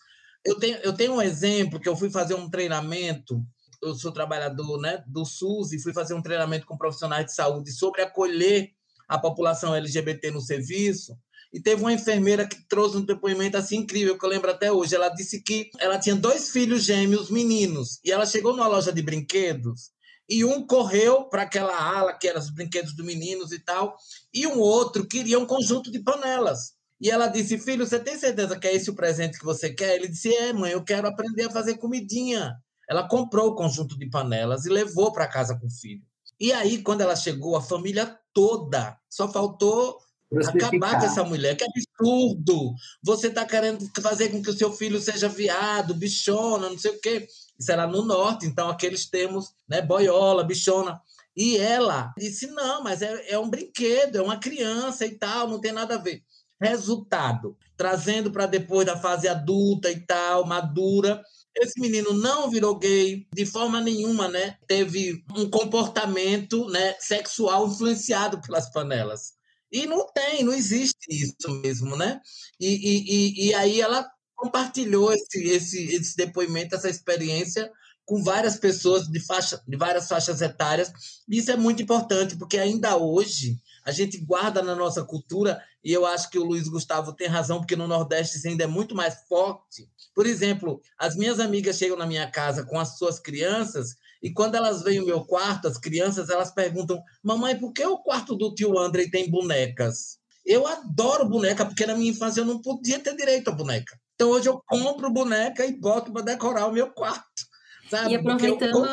Eu 0.48 0.58
tenho, 0.58 0.78
eu 0.78 0.94
tenho 0.94 1.14
um 1.14 1.22
exemplo 1.22 1.78
que 1.78 1.90
eu 1.90 1.96
fui 1.98 2.10
fazer 2.10 2.34
um 2.34 2.50
treinamento, 2.50 3.46
eu 3.84 3.94
sou 3.94 4.14
trabalhador 4.14 4.80
né, 4.80 5.04
do 5.06 5.26
SUS 5.26 5.74
e 5.74 5.80
fui 5.80 5.92
fazer 5.92 6.14
um 6.14 6.22
treinamento 6.22 6.66
com 6.66 6.78
profissionais 6.78 7.26
de 7.26 7.34
saúde 7.34 7.70
sobre 7.70 8.02
acolher 8.02 8.72
a 9.10 9.20
população 9.20 9.76
LGBT 9.76 10.32
no 10.32 10.40
serviço. 10.40 11.18
E 11.52 11.62
teve 11.62 11.82
uma 11.82 11.92
enfermeira 11.92 12.48
que 12.48 12.66
trouxe 12.70 12.96
um 12.96 13.04
depoimento 13.04 13.58
assim 13.58 13.80
incrível, 13.80 14.18
que 14.18 14.24
eu 14.24 14.30
lembro 14.30 14.50
até 14.50 14.72
hoje. 14.72 14.96
Ela 14.96 15.10
disse 15.10 15.44
que 15.44 15.70
ela 15.80 16.00
tinha 16.00 16.16
dois 16.16 16.50
filhos 16.50 16.84
gêmeos 16.84 17.30
meninos, 17.30 18.00
e 18.06 18.10
ela 18.10 18.26
chegou 18.26 18.54
numa 18.54 18.68
loja 18.70 18.94
de 18.94 19.02
brinquedos, 19.02 19.92
e 20.30 20.46
um 20.46 20.66
correu 20.66 21.26
para 21.26 21.42
aquela 21.42 21.78
ala, 21.78 22.14
que 22.14 22.26
eram 22.26 22.40
os 22.40 22.50
brinquedos 22.50 22.96
dos 22.96 23.06
meninos 23.06 23.52
e 23.52 23.60
tal, 23.60 23.98
e 24.34 24.48
um 24.48 24.60
outro 24.60 25.06
queria 25.06 25.40
um 25.40 25.46
conjunto 25.46 25.92
de 25.92 26.00
panelas. 26.00 26.77
E 27.00 27.10
ela 27.10 27.28
disse: 27.28 27.58
Filho, 27.58 27.86
você 27.86 28.00
tem 28.00 28.18
certeza 28.18 28.58
que 28.58 28.68
é 28.68 28.76
esse 28.76 28.90
o 28.90 28.96
presente 28.96 29.38
que 29.38 29.46
você 29.46 29.74
quer? 29.74 29.96
Ele 29.96 30.08
disse: 30.08 30.34
É, 30.34 30.54
mãe, 30.54 30.72
eu 30.72 30.84
quero 30.84 31.08
aprender 31.08 31.46
a 31.46 31.52
fazer 31.52 31.78
comidinha. 31.78 32.56
Ela 32.90 33.08
comprou 33.08 33.50
o 33.50 33.56
conjunto 33.56 33.98
de 33.98 34.10
panelas 34.10 34.66
e 34.66 34.70
levou 34.70 35.12
para 35.12 35.28
casa 35.28 35.58
com 35.60 35.68
o 35.68 35.72
filho. 35.72 36.02
E 36.40 36.54
aí, 36.54 36.82
quando 36.82 37.02
ela 37.02 37.16
chegou, 37.16 37.56
a 37.56 37.62
família 37.62 38.18
toda, 38.34 38.98
só 39.10 39.28
faltou 39.28 40.00
Acabar 40.36 41.00
com 41.00 41.06
essa 41.06 41.24
mulher, 41.24 41.56
que 41.56 41.64
absurdo! 41.64 42.74
Você 43.02 43.28
está 43.28 43.46
querendo 43.46 43.90
fazer 44.02 44.30
com 44.30 44.42
que 44.42 44.50
o 44.50 44.58
seu 44.58 44.74
filho 44.74 45.00
seja 45.00 45.30
viado, 45.30 45.94
bichona, 45.94 46.70
não 46.70 46.78
sei 46.78 46.92
o 46.92 47.00
quê. 47.00 47.28
Isso 47.58 47.72
era 47.72 47.88
no 47.88 48.04
norte, 48.04 48.46
então 48.46 48.70
aqueles 48.70 49.06
termos, 49.06 49.54
né, 49.68 49.82
boiola, 49.82 50.44
bichona. 50.44 51.02
E 51.36 51.58
ela 51.58 52.14
disse: 52.18 52.48
não, 52.48 52.84
mas 52.84 53.02
é, 53.02 53.32
é 53.32 53.40
um 53.40 53.50
brinquedo, 53.50 54.18
é 54.18 54.22
uma 54.22 54.38
criança 54.38 55.06
e 55.06 55.18
tal, 55.18 55.48
não 55.48 55.62
tem 55.62 55.72
nada 55.72 55.96
a 55.96 56.00
ver. 56.00 56.22
Resultado: 56.60 57.58
trazendo 57.76 58.32
para 58.32 58.46
depois 58.46 58.86
da 58.86 58.98
fase 58.98 59.28
adulta 59.28 59.92
e 59.92 60.00
tal, 60.00 60.46
madura, 60.46 61.22
esse 61.56 61.80
menino 61.80 62.14
não 62.14 62.50
virou 62.50 62.78
gay 62.78 63.28
de 63.34 63.46
forma 63.46 63.82
nenhuma, 63.82 64.28
né? 64.28 64.58
Teve 64.68 65.24
um 65.36 65.50
comportamento 65.50 66.68
né, 66.70 66.96
sexual 67.00 67.68
influenciado 67.68 68.42
pelas 68.42 68.72
panelas. 68.72 69.34
E 69.72 69.86
não 69.86 70.08
tem, 70.14 70.44
não 70.44 70.54
existe 70.54 71.08
isso 71.10 71.50
mesmo, 71.62 71.96
né? 71.98 72.22
E, 72.60 72.68
e, 72.68 73.48
e, 73.48 73.54
aí 73.54 73.82
ela 73.82 74.08
compartilhou 74.36 75.12
esse, 75.12 75.44
esse, 75.44 75.84
esse 75.94 76.16
depoimento, 76.16 76.76
essa 76.76 76.90
experiência 76.90 77.70
com 78.06 78.24
várias 78.24 78.56
pessoas 78.56 79.08
de, 79.08 79.20
faixa, 79.20 79.62
de 79.68 79.76
várias 79.76 80.08
faixas 80.08 80.42
etárias. 80.42 80.92
E 81.28 81.38
isso 81.38 81.52
é 81.52 81.58
muito 81.58 81.82
importante, 81.82 82.38
porque 82.38 82.58
ainda 82.58 82.96
hoje 82.96 83.58
a 83.88 83.92
gente 83.92 84.18
guarda 84.18 84.62
na 84.62 84.76
nossa 84.76 85.02
cultura, 85.02 85.64
e 85.82 85.94
eu 85.94 86.06
acho 86.06 86.30
que 86.30 86.38
o 86.38 86.44
Luiz 86.44 86.68
Gustavo 86.68 87.14
tem 87.14 87.26
razão, 87.26 87.60
porque 87.60 87.78
no 87.78 87.88
Nordeste 87.88 88.38
isso 88.38 88.46
ainda 88.46 88.66
é 88.66 88.68
muito 88.68 88.94
mais 88.94 89.24
forte. 89.30 89.90
Por 90.14 90.26
exemplo, 90.26 90.82
as 91.00 91.16
minhas 91.16 91.40
amigas 91.40 91.78
chegam 91.78 91.96
na 91.96 92.06
minha 92.06 92.30
casa 92.30 92.66
com 92.66 92.78
as 92.78 92.98
suas 92.98 93.18
crianças 93.18 93.96
e 94.22 94.34
quando 94.34 94.56
elas 94.56 94.84
veem 94.84 95.00
o 95.00 95.06
meu 95.06 95.24
quarto, 95.24 95.70
as 95.70 95.78
crianças, 95.78 96.30
elas 96.30 96.52
perguntam: 96.52 97.02
Mamãe, 97.24 97.58
por 97.58 97.72
que 97.72 97.86
o 97.86 98.00
quarto 98.00 98.36
do 98.36 98.54
tio 98.54 98.78
André 98.78 99.08
tem 99.10 99.32
bonecas? 99.32 100.18
Eu 100.46 100.68
adoro 100.68 101.30
boneca, 101.30 101.66
porque 101.66 101.86
na 101.86 101.96
minha 101.96 102.12
infância 102.12 102.42
eu 102.42 102.46
não 102.46 102.62
podia 102.62 103.00
ter 103.00 103.16
direito 103.16 103.50
a 103.50 103.54
boneca. 103.54 103.98
Então 104.16 104.32
hoje 104.32 104.50
eu 104.50 104.62
compro 104.68 105.10
boneca 105.10 105.66
e 105.66 105.80
boto 105.80 106.12
para 106.12 106.24
decorar 106.24 106.68
o 106.68 106.74
meu 106.74 106.92
quarto. 106.92 107.48
Sabe? 107.90 108.12
E 108.12 108.16
aproveitando. 108.18 108.86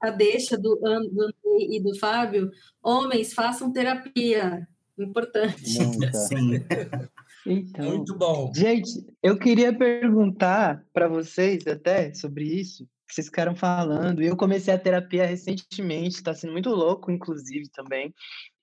A, 0.00 0.10
deixa 0.10 0.56
do, 0.56 0.76
do 0.76 0.86
André 0.86 1.34
e 1.58 1.80
do 1.82 1.98
Fábio, 1.98 2.50
homens, 2.82 3.32
façam 3.32 3.72
terapia. 3.72 4.66
Importante. 4.98 5.64
Sim. 6.28 6.64
Então, 7.46 7.96
Muito 7.96 8.16
bom. 8.16 8.52
Gente, 8.54 8.90
eu 9.22 9.38
queria 9.38 9.76
perguntar 9.76 10.84
para 10.92 11.08
vocês 11.08 11.66
até 11.66 12.12
sobre 12.12 12.44
isso, 12.44 12.86
que 13.08 13.14
vocês 13.14 13.26
ficaram 13.26 13.56
falando. 13.56 14.22
Eu 14.22 14.36
comecei 14.36 14.72
a 14.72 14.78
terapia 14.78 15.24
recentemente, 15.24 16.16
está 16.16 16.34
sendo 16.34 16.52
muito 16.52 16.70
louco, 16.70 17.10
inclusive, 17.10 17.68
também. 17.70 18.14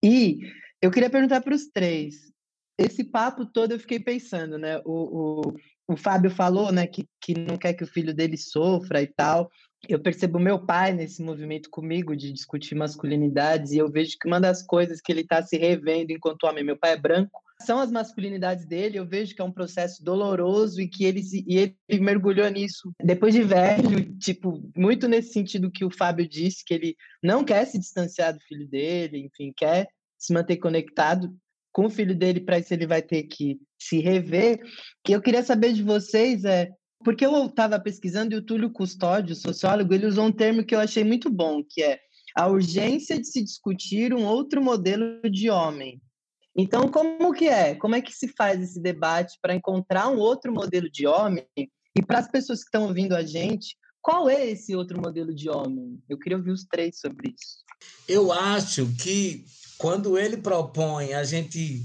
E 0.03 0.39
eu 0.81 0.91
queria 0.91 1.09
perguntar 1.09 1.41
para 1.41 1.55
os 1.55 1.67
três. 1.67 2.31
Esse 2.77 3.03
papo 3.03 3.45
todo 3.45 3.71
eu 3.71 3.79
fiquei 3.79 3.99
pensando, 3.99 4.57
né? 4.57 4.79
O, 4.85 5.47
o, 5.49 5.93
o 5.93 5.97
Fábio 5.97 6.29
falou, 6.29 6.71
né, 6.71 6.85
que, 6.85 7.07
que 7.19 7.33
não 7.33 7.57
quer 7.57 7.73
que 7.73 7.83
o 7.83 7.87
filho 7.87 8.13
dele 8.13 8.37
sofra 8.37 9.01
e 9.01 9.07
tal. 9.07 9.49
Eu 9.87 9.99
percebo 9.99 10.39
meu 10.39 10.65
pai 10.65 10.91
nesse 10.91 11.21
movimento 11.21 11.69
comigo 11.69 12.15
de 12.15 12.31
discutir 12.31 12.75
masculinidades 12.75 13.71
e 13.71 13.77
eu 13.77 13.89
vejo 13.89 14.17
que 14.19 14.27
uma 14.27 14.39
das 14.39 14.63
coisas 14.63 14.99
que 14.99 15.11
ele 15.11 15.21
está 15.21 15.41
se 15.41 15.57
revendo 15.57 16.11
enquanto 16.11 16.45
homem, 16.45 16.63
meu 16.63 16.77
pai 16.77 16.93
é 16.93 16.97
branco, 16.97 17.41
são 17.61 17.79
as 17.79 17.91
masculinidades 17.91 18.65
dele. 18.65 18.97
Eu 18.97 19.05
vejo 19.05 19.35
que 19.35 19.41
é 19.41 19.45
um 19.45 19.51
processo 19.51 20.03
doloroso 20.03 20.81
e 20.81 20.87
que 20.87 21.05
ele, 21.05 21.21
e 21.47 21.75
ele 21.87 22.01
mergulhou 22.01 22.49
nisso 22.49 22.91
depois 23.03 23.33
de 23.33 23.43
velho, 23.43 24.13
tipo, 24.17 24.61
muito 24.75 25.07
nesse 25.07 25.31
sentido 25.31 25.71
que 25.71 25.85
o 25.85 25.91
Fábio 25.91 26.27
disse, 26.27 26.65
que 26.65 26.73
ele 26.73 26.95
não 27.21 27.43
quer 27.43 27.65
se 27.65 27.77
distanciar 27.77 28.33
do 28.33 28.39
filho 28.41 28.67
dele, 28.67 29.19
enfim, 29.19 29.53
quer 29.55 29.87
se 30.17 30.33
manter 30.33 30.57
conectado 30.57 31.33
com 31.71 31.85
o 31.85 31.89
filho 31.91 32.15
dele 32.15 32.41
para 32.41 32.57
isso 32.57 32.73
ele 32.73 32.87
vai 32.87 33.03
ter 33.03 33.23
que 33.23 33.59
se 33.79 33.99
rever. 33.99 34.59
Que 35.03 35.13
eu 35.13 35.21
queria 35.21 35.43
saber 35.43 35.73
de 35.73 35.83
vocês 35.83 36.43
é 36.43 36.71
porque 37.03 37.25
eu 37.25 37.45
estava 37.45 37.79
pesquisando 37.79 38.33
e 38.33 38.37
o 38.37 38.41
Túlio 38.41 38.69
Custódio, 38.69 39.35
sociólogo, 39.35 39.93
ele 39.93 40.05
usou 40.05 40.25
um 40.25 40.31
termo 40.31 40.63
que 40.63 40.75
eu 40.75 40.79
achei 40.79 41.03
muito 41.03 41.29
bom, 41.29 41.63
que 41.63 41.81
é 41.81 41.99
a 42.35 42.47
urgência 42.47 43.19
de 43.19 43.27
se 43.27 43.43
discutir 43.43 44.13
um 44.13 44.25
outro 44.25 44.61
modelo 44.61 45.21
de 45.29 45.49
homem. 45.49 46.01
Então, 46.55 46.87
como 46.87 47.33
que 47.33 47.47
é? 47.47 47.75
Como 47.75 47.95
é 47.95 48.01
que 48.01 48.11
se 48.11 48.27
faz 48.29 48.61
esse 48.61 48.81
debate 48.81 49.37
para 49.41 49.55
encontrar 49.55 50.09
um 50.09 50.17
outro 50.17 50.51
modelo 50.51 50.89
de 50.89 51.05
homem? 51.05 51.45
E 51.55 52.01
para 52.01 52.19
as 52.19 52.29
pessoas 52.29 52.59
que 52.59 52.65
estão 52.65 52.87
ouvindo 52.87 53.15
a 53.15 53.23
gente, 53.23 53.75
qual 54.01 54.29
é 54.29 54.47
esse 54.47 54.75
outro 54.75 54.99
modelo 54.99 55.33
de 55.33 55.49
homem? 55.49 55.99
Eu 56.09 56.17
queria 56.17 56.37
ouvir 56.37 56.51
os 56.51 56.63
três 56.63 56.99
sobre 56.99 57.29
isso. 57.29 57.63
Eu 58.07 58.31
acho 58.31 58.87
que 58.95 59.45
quando 59.77 60.17
ele 60.17 60.37
propõe 60.37 61.13
a 61.13 61.23
gente 61.23 61.83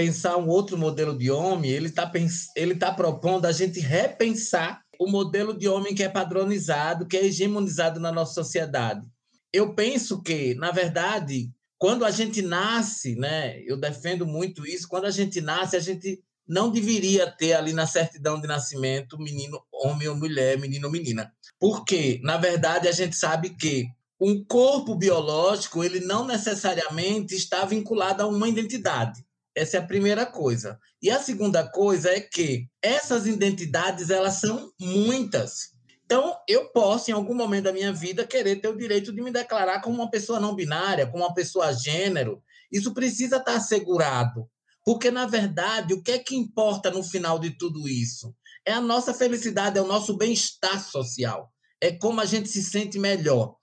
pensar 0.00 0.38
um 0.38 0.48
outro 0.48 0.78
modelo 0.78 1.14
de 1.16 1.30
homem, 1.30 1.70
ele 1.70 1.88
está 1.88 2.10
ele 2.56 2.74
tá 2.74 2.90
propondo 2.90 3.44
a 3.44 3.52
gente 3.52 3.80
repensar 3.80 4.80
o 4.98 5.06
modelo 5.06 5.52
de 5.52 5.68
homem 5.68 5.94
que 5.94 6.02
é 6.02 6.08
padronizado, 6.08 7.06
que 7.06 7.18
é 7.18 7.26
hegemonizado 7.26 8.00
na 8.00 8.10
nossa 8.10 8.32
sociedade. 8.32 9.06
Eu 9.52 9.74
penso 9.74 10.22
que, 10.22 10.54
na 10.54 10.70
verdade, 10.70 11.50
quando 11.76 12.06
a 12.06 12.10
gente 12.10 12.40
nasce, 12.40 13.14
né, 13.14 13.60
eu 13.64 13.76
defendo 13.76 14.26
muito 14.26 14.66
isso, 14.66 14.88
quando 14.88 15.04
a 15.04 15.10
gente 15.10 15.38
nasce, 15.42 15.76
a 15.76 15.80
gente 15.80 16.18
não 16.48 16.70
deveria 16.70 17.30
ter 17.30 17.52
ali 17.52 17.74
na 17.74 17.86
certidão 17.86 18.40
de 18.40 18.46
nascimento 18.46 19.18
menino, 19.18 19.62
homem 19.70 20.08
ou 20.08 20.16
mulher, 20.16 20.58
menino 20.58 20.86
ou 20.86 20.92
menina. 20.92 21.30
Porque, 21.58 22.18
na 22.22 22.38
verdade, 22.38 22.88
a 22.88 22.92
gente 22.92 23.14
sabe 23.14 23.50
que 23.50 23.86
um 24.18 24.42
corpo 24.42 24.94
biológico, 24.94 25.84
ele 25.84 26.00
não 26.00 26.26
necessariamente 26.26 27.34
está 27.34 27.66
vinculado 27.66 28.22
a 28.22 28.26
uma 28.26 28.48
identidade. 28.48 29.22
Essa 29.54 29.78
é 29.78 29.80
a 29.80 29.86
primeira 29.86 30.24
coisa. 30.24 30.78
E 31.02 31.10
a 31.10 31.18
segunda 31.18 31.66
coisa 31.68 32.10
é 32.10 32.20
que 32.20 32.66
essas 32.80 33.26
identidades, 33.26 34.10
elas 34.10 34.34
são 34.34 34.70
muitas. 34.80 35.70
Então, 36.04 36.36
eu 36.48 36.68
posso, 36.72 37.10
em 37.10 37.14
algum 37.14 37.34
momento 37.34 37.64
da 37.64 37.72
minha 37.72 37.92
vida, 37.92 38.26
querer 38.26 38.56
ter 38.56 38.68
o 38.68 38.76
direito 38.76 39.12
de 39.12 39.22
me 39.22 39.30
declarar 39.30 39.80
como 39.80 39.96
uma 39.96 40.10
pessoa 40.10 40.40
não 40.40 40.54
binária, 40.54 41.06
como 41.06 41.24
uma 41.24 41.34
pessoa 41.34 41.72
gênero. 41.72 42.42
Isso 42.70 42.92
precisa 42.92 43.36
estar 43.36 43.54
assegurado. 43.54 44.48
Porque, 44.84 45.10
na 45.10 45.26
verdade, 45.26 45.94
o 45.94 46.02
que 46.02 46.12
é 46.12 46.18
que 46.18 46.34
importa 46.34 46.90
no 46.90 47.02
final 47.02 47.38
de 47.38 47.50
tudo 47.50 47.88
isso? 47.88 48.34
É 48.66 48.72
a 48.72 48.80
nossa 48.80 49.14
felicidade, 49.14 49.78
é 49.78 49.82
o 49.82 49.86
nosso 49.86 50.16
bem-estar 50.16 50.82
social. 50.82 51.52
É 51.80 51.92
como 51.92 52.20
a 52.20 52.24
gente 52.24 52.48
se 52.48 52.62
sente 52.62 52.98
melhor. 52.98 53.54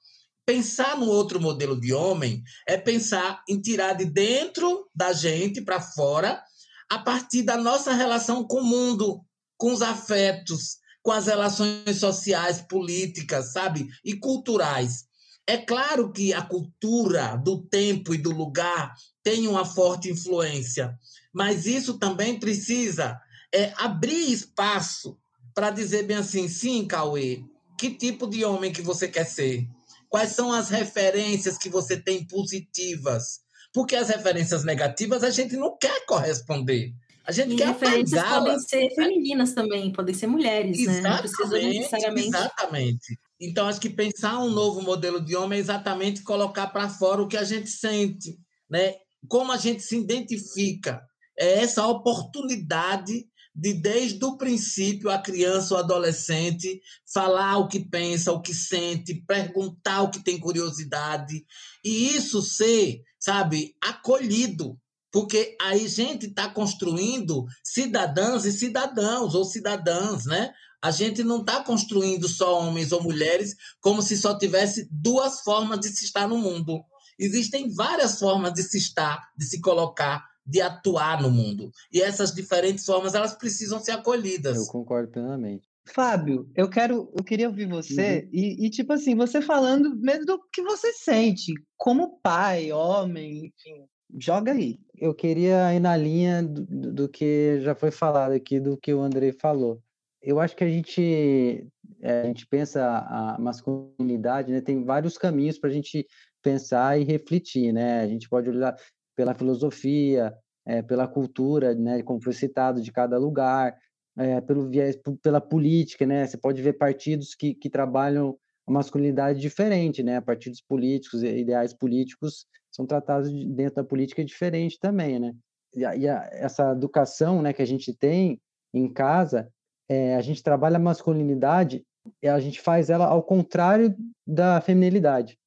Pensar 0.47 0.97
no 0.97 1.07
outro 1.07 1.41
modelo 1.41 1.77
de 1.77 1.93
homem 1.93 2.41
é 2.65 2.77
pensar 2.77 3.43
em 3.49 3.59
tirar 3.59 3.91
de 3.91 4.05
dentro 4.05 4.89
da 4.95 5.11
gente 5.11 5.59
para 5.59 5.81
fora, 5.81 6.41
a 6.89 6.97
partir 6.99 7.43
da 7.43 7.57
nossa 7.57 7.91
relação 7.91 8.47
com 8.47 8.61
o 8.61 8.65
mundo, 8.65 9.25
com 9.57 9.73
os 9.73 9.81
afetos, 9.81 10.77
com 11.03 11.11
as 11.11 11.27
relações 11.27 11.97
sociais, 11.97 12.61
políticas, 12.61 13.51
sabe? 13.51 13.89
E 14.05 14.13
culturais. 14.13 15.03
É 15.45 15.57
claro 15.57 16.13
que 16.13 16.33
a 16.33 16.41
cultura 16.41 17.35
do 17.35 17.63
tempo 17.63 18.15
e 18.15 18.17
do 18.17 18.31
lugar 18.31 18.95
tem 19.21 19.49
uma 19.49 19.65
forte 19.65 20.09
influência, 20.09 20.97
mas 21.33 21.65
isso 21.65 21.97
também 21.97 22.39
precisa 22.39 23.19
é, 23.53 23.73
abrir 23.75 24.31
espaço 24.31 25.19
para 25.53 25.71
dizer 25.71 26.03
bem 26.03 26.15
assim, 26.15 26.47
sim, 26.47 26.87
Cauê, 26.87 27.43
que 27.77 27.89
tipo 27.89 28.27
de 28.27 28.45
homem 28.45 28.71
que 28.71 28.81
você 28.81 29.09
quer 29.09 29.25
ser? 29.25 29.67
Quais 30.09 30.31
são 30.31 30.51
as 30.51 30.69
referências 30.69 31.57
que 31.57 31.69
você 31.69 31.97
tem 31.97 32.25
positivas? 32.25 33.41
Porque 33.73 33.95
as 33.95 34.09
referências 34.09 34.63
negativas 34.63 35.23
a 35.23 35.29
gente 35.29 35.55
não 35.57 35.77
quer 35.77 36.05
corresponder. 36.05 36.93
A 37.25 37.31
gente 37.33 37.53
e 37.53 37.57
quer 37.57 37.67
referências 37.67 38.23
podem 38.23 38.59
ser 38.59 38.89
femininas 38.95 39.53
também, 39.53 39.91
podem 39.91 40.15
ser 40.15 40.27
mulheres, 40.27 40.79
exatamente, 40.79 41.03
né? 41.03 41.09
Não 41.09 41.17
precisa 41.17 41.59
necessariamente. 41.59 42.27
Exatamente. 42.27 43.19
Então, 43.39 43.67
acho 43.67 43.81
que 43.81 43.89
pensar 43.89 44.39
um 44.39 44.49
novo 44.49 44.81
modelo 44.81 45.19
de 45.19 45.35
homem 45.35 45.57
é 45.57 45.61
exatamente 45.61 46.23
colocar 46.23 46.67
para 46.67 46.87
fora 46.87 47.21
o 47.21 47.27
que 47.27 47.35
a 47.35 47.43
gente 47.43 47.69
sente, 47.69 48.37
né? 48.69 48.95
Como 49.27 49.51
a 49.51 49.57
gente 49.57 49.83
se 49.83 49.97
identifica. 49.97 51.01
É 51.37 51.59
essa 51.59 51.85
oportunidade 51.85 53.27
de, 53.57 53.73
desde 53.73 54.23
o 54.23 54.37
princípio, 54.37 55.09
a 55.09 55.17
criança 55.17 55.73
ou 55.73 55.79
adolescente 55.79 56.79
falar 57.11 57.57
o 57.57 57.67
que 57.67 57.79
pensa, 57.79 58.31
o 58.31 58.41
que 58.41 58.53
sente, 58.53 59.23
perguntar 59.27 60.03
o 60.03 60.11
que 60.11 60.23
tem 60.23 60.39
curiosidade, 60.39 61.43
e 61.83 62.15
isso 62.15 62.41
ser, 62.43 63.01
sabe, 63.19 63.75
acolhido 63.81 64.79
porque 65.11 65.55
aí 65.59 65.85
a 65.85 65.89
gente 65.89 66.27
está 66.27 66.49
construindo 66.49 67.45
cidadãs 67.63 68.45
e 68.45 68.51
cidadãos, 68.51 69.33
ou 69.33 69.45
cidadãs, 69.45 70.25
né? 70.25 70.53
A 70.79 70.91
gente 70.91 71.23
não 71.23 71.39
está 71.39 71.63
construindo 71.63 72.27
só 72.27 72.59
homens 72.59 72.91
ou 72.91 73.01
mulheres 73.01 73.55
como 73.81 74.01
se 74.01 74.15
só 74.15 74.37
tivesse 74.37 74.87
duas 74.91 75.41
formas 75.41 75.79
de 75.79 75.89
se 75.89 76.05
estar 76.05 76.27
no 76.27 76.37
mundo. 76.37 76.83
Existem 77.17 77.73
várias 77.73 78.19
formas 78.19 78.53
de 78.53 78.61
se 78.61 78.77
estar, 78.77 79.31
de 79.35 79.45
se 79.45 79.59
colocar, 79.59 80.23
de 80.47 80.61
atuar 80.61 81.21
no 81.21 81.29
mundo. 81.29 81.71
E 81.91 82.01
essas 82.01 82.33
diferentes 82.33 82.85
formas, 82.85 83.13
elas 83.13 83.33
precisam 83.33 83.79
ser 83.79 83.91
acolhidas. 83.91 84.57
Eu 84.57 84.65
concordo 84.67 85.11
plenamente. 85.11 85.67
Fábio, 85.85 86.49
eu 86.55 86.69
quero, 86.69 87.09
eu 87.17 87.23
queria 87.23 87.47
ouvir 87.47 87.65
você 87.65 88.23
uhum. 88.23 88.29
e, 88.33 88.65
e, 88.65 88.69
tipo 88.69 88.91
assim, 88.91 89.15
você 89.15 89.41
falando 89.41 89.95
mesmo 89.95 90.25
do 90.25 90.39
que 90.51 90.61
você 90.61 90.91
sente 90.91 91.53
como 91.77 92.19
pai, 92.21 92.73
homem, 92.73 93.45
enfim, 93.45 93.85
joga 94.19 94.51
aí 94.51 94.77
eu 94.99 95.13
queria 95.13 95.73
ir 95.73 95.79
na 95.79 95.95
linha 95.95 96.43
do, 96.43 96.65
do, 96.93 97.09
que 97.09 97.59
já 97.61 97.75
foi 97.75 97.91
falado 97.91 98.31
aqui, 98.31 98.59
do 98.59 98.77
que 98.77 98.93
o 98.93 99.01
Andrei 99.01 99.31
falou. 99.31 99.81
Eu 100.21 100.39
acho 100.39 100.55
que 100.55 100.63
a 100.63 100.69
gente, 100.69 101.65
é, 102.01 102.21
a 102.21 102.25
gente 102.25 102.47
pensa 102.47 102.83
a 102.83 103.37
masculinidade, 103.39 104.51
né, 104.51 104.59
tem 104.59 104.83
vários 104.83 105.17
caminhos 105.17 105.59
para 105.59 105.69
a 105.69 105.73
gente 105.73 106.05
pensar 106.41 106.99
e 106.99 107.03
refletir, 107.03 107.71
né? 107.71 108.01
A 108.01 108.07
gente 108.07 108.27
pode 108.27 108.49
olhar 108.49 108.75
pela 109.17 109.33
filosofia, 109.33 110.33
é, 110.65 110.83
pela 110.83 111.07
cultura, 111.07 111.73
né, 111.73 112.03
como 112.03 112.21
foi 112.21 112.33
citado, 112.33 112.81
de 112.81 112.91
cada 112.91 113.17
lugar, 113.17 113.75
é, 114.15 114.39
pelo 114.39 114.69
viés, 114.69 114.97
pela 115.21 115.41
política, 115.41 116.05
né? 116.05 116.25
Você 116.25 116.37
pode 116.37 116.61
ver 116.61 116.73
partidos 116.73 117.35
que, 117.35 117.53
que 117.53 117.69
trabalham 117.69 118.37
a 118.67 118.71
masculinidade 118.71 119.39
diferente, 119.39 120.01
né? 120.01 120.19
Partidos 120.19 120.61
políticos, 120.61 121.23
ideais 121.23 121.73
políticos 121.73 122.45
são 122.71 122.85
tratados 122.85 123.31
dentro 123.31 123.75
da 123.75 123.83
política 123.83 124.23
diferente 124.25 124.79
também, 124.79 125.19
né? 125.19 125.33
E, 125.73 125.85
a, 125.85 125.95
e 125.95 126.07
a, 126.07 126.29
essa 126.31 126.71
educação, 126.71 127.41
né, 127.41 127.53
que 127.53 127.61
a 127.61 127.67
gente 127.67 127.93
tem 127.93 128.39
em 128.73 128.91
casa, 128.91 129.49
é, 129.87 130.15
a 130.15 130.21
gente 130.21 130.43
trabalha 130.43 130.77
a 130.77 130.79
masculinidade 130.79 131.83
e 132.21 132.27
a 132.27 132.39
gente 132.39 132.59
faz 132.59 132.89
ela 132.89 133.05
ao 133.05 133.21
contrário 133.21 133.95
da 134.25 134.59
feminilidade. 134.61 135.37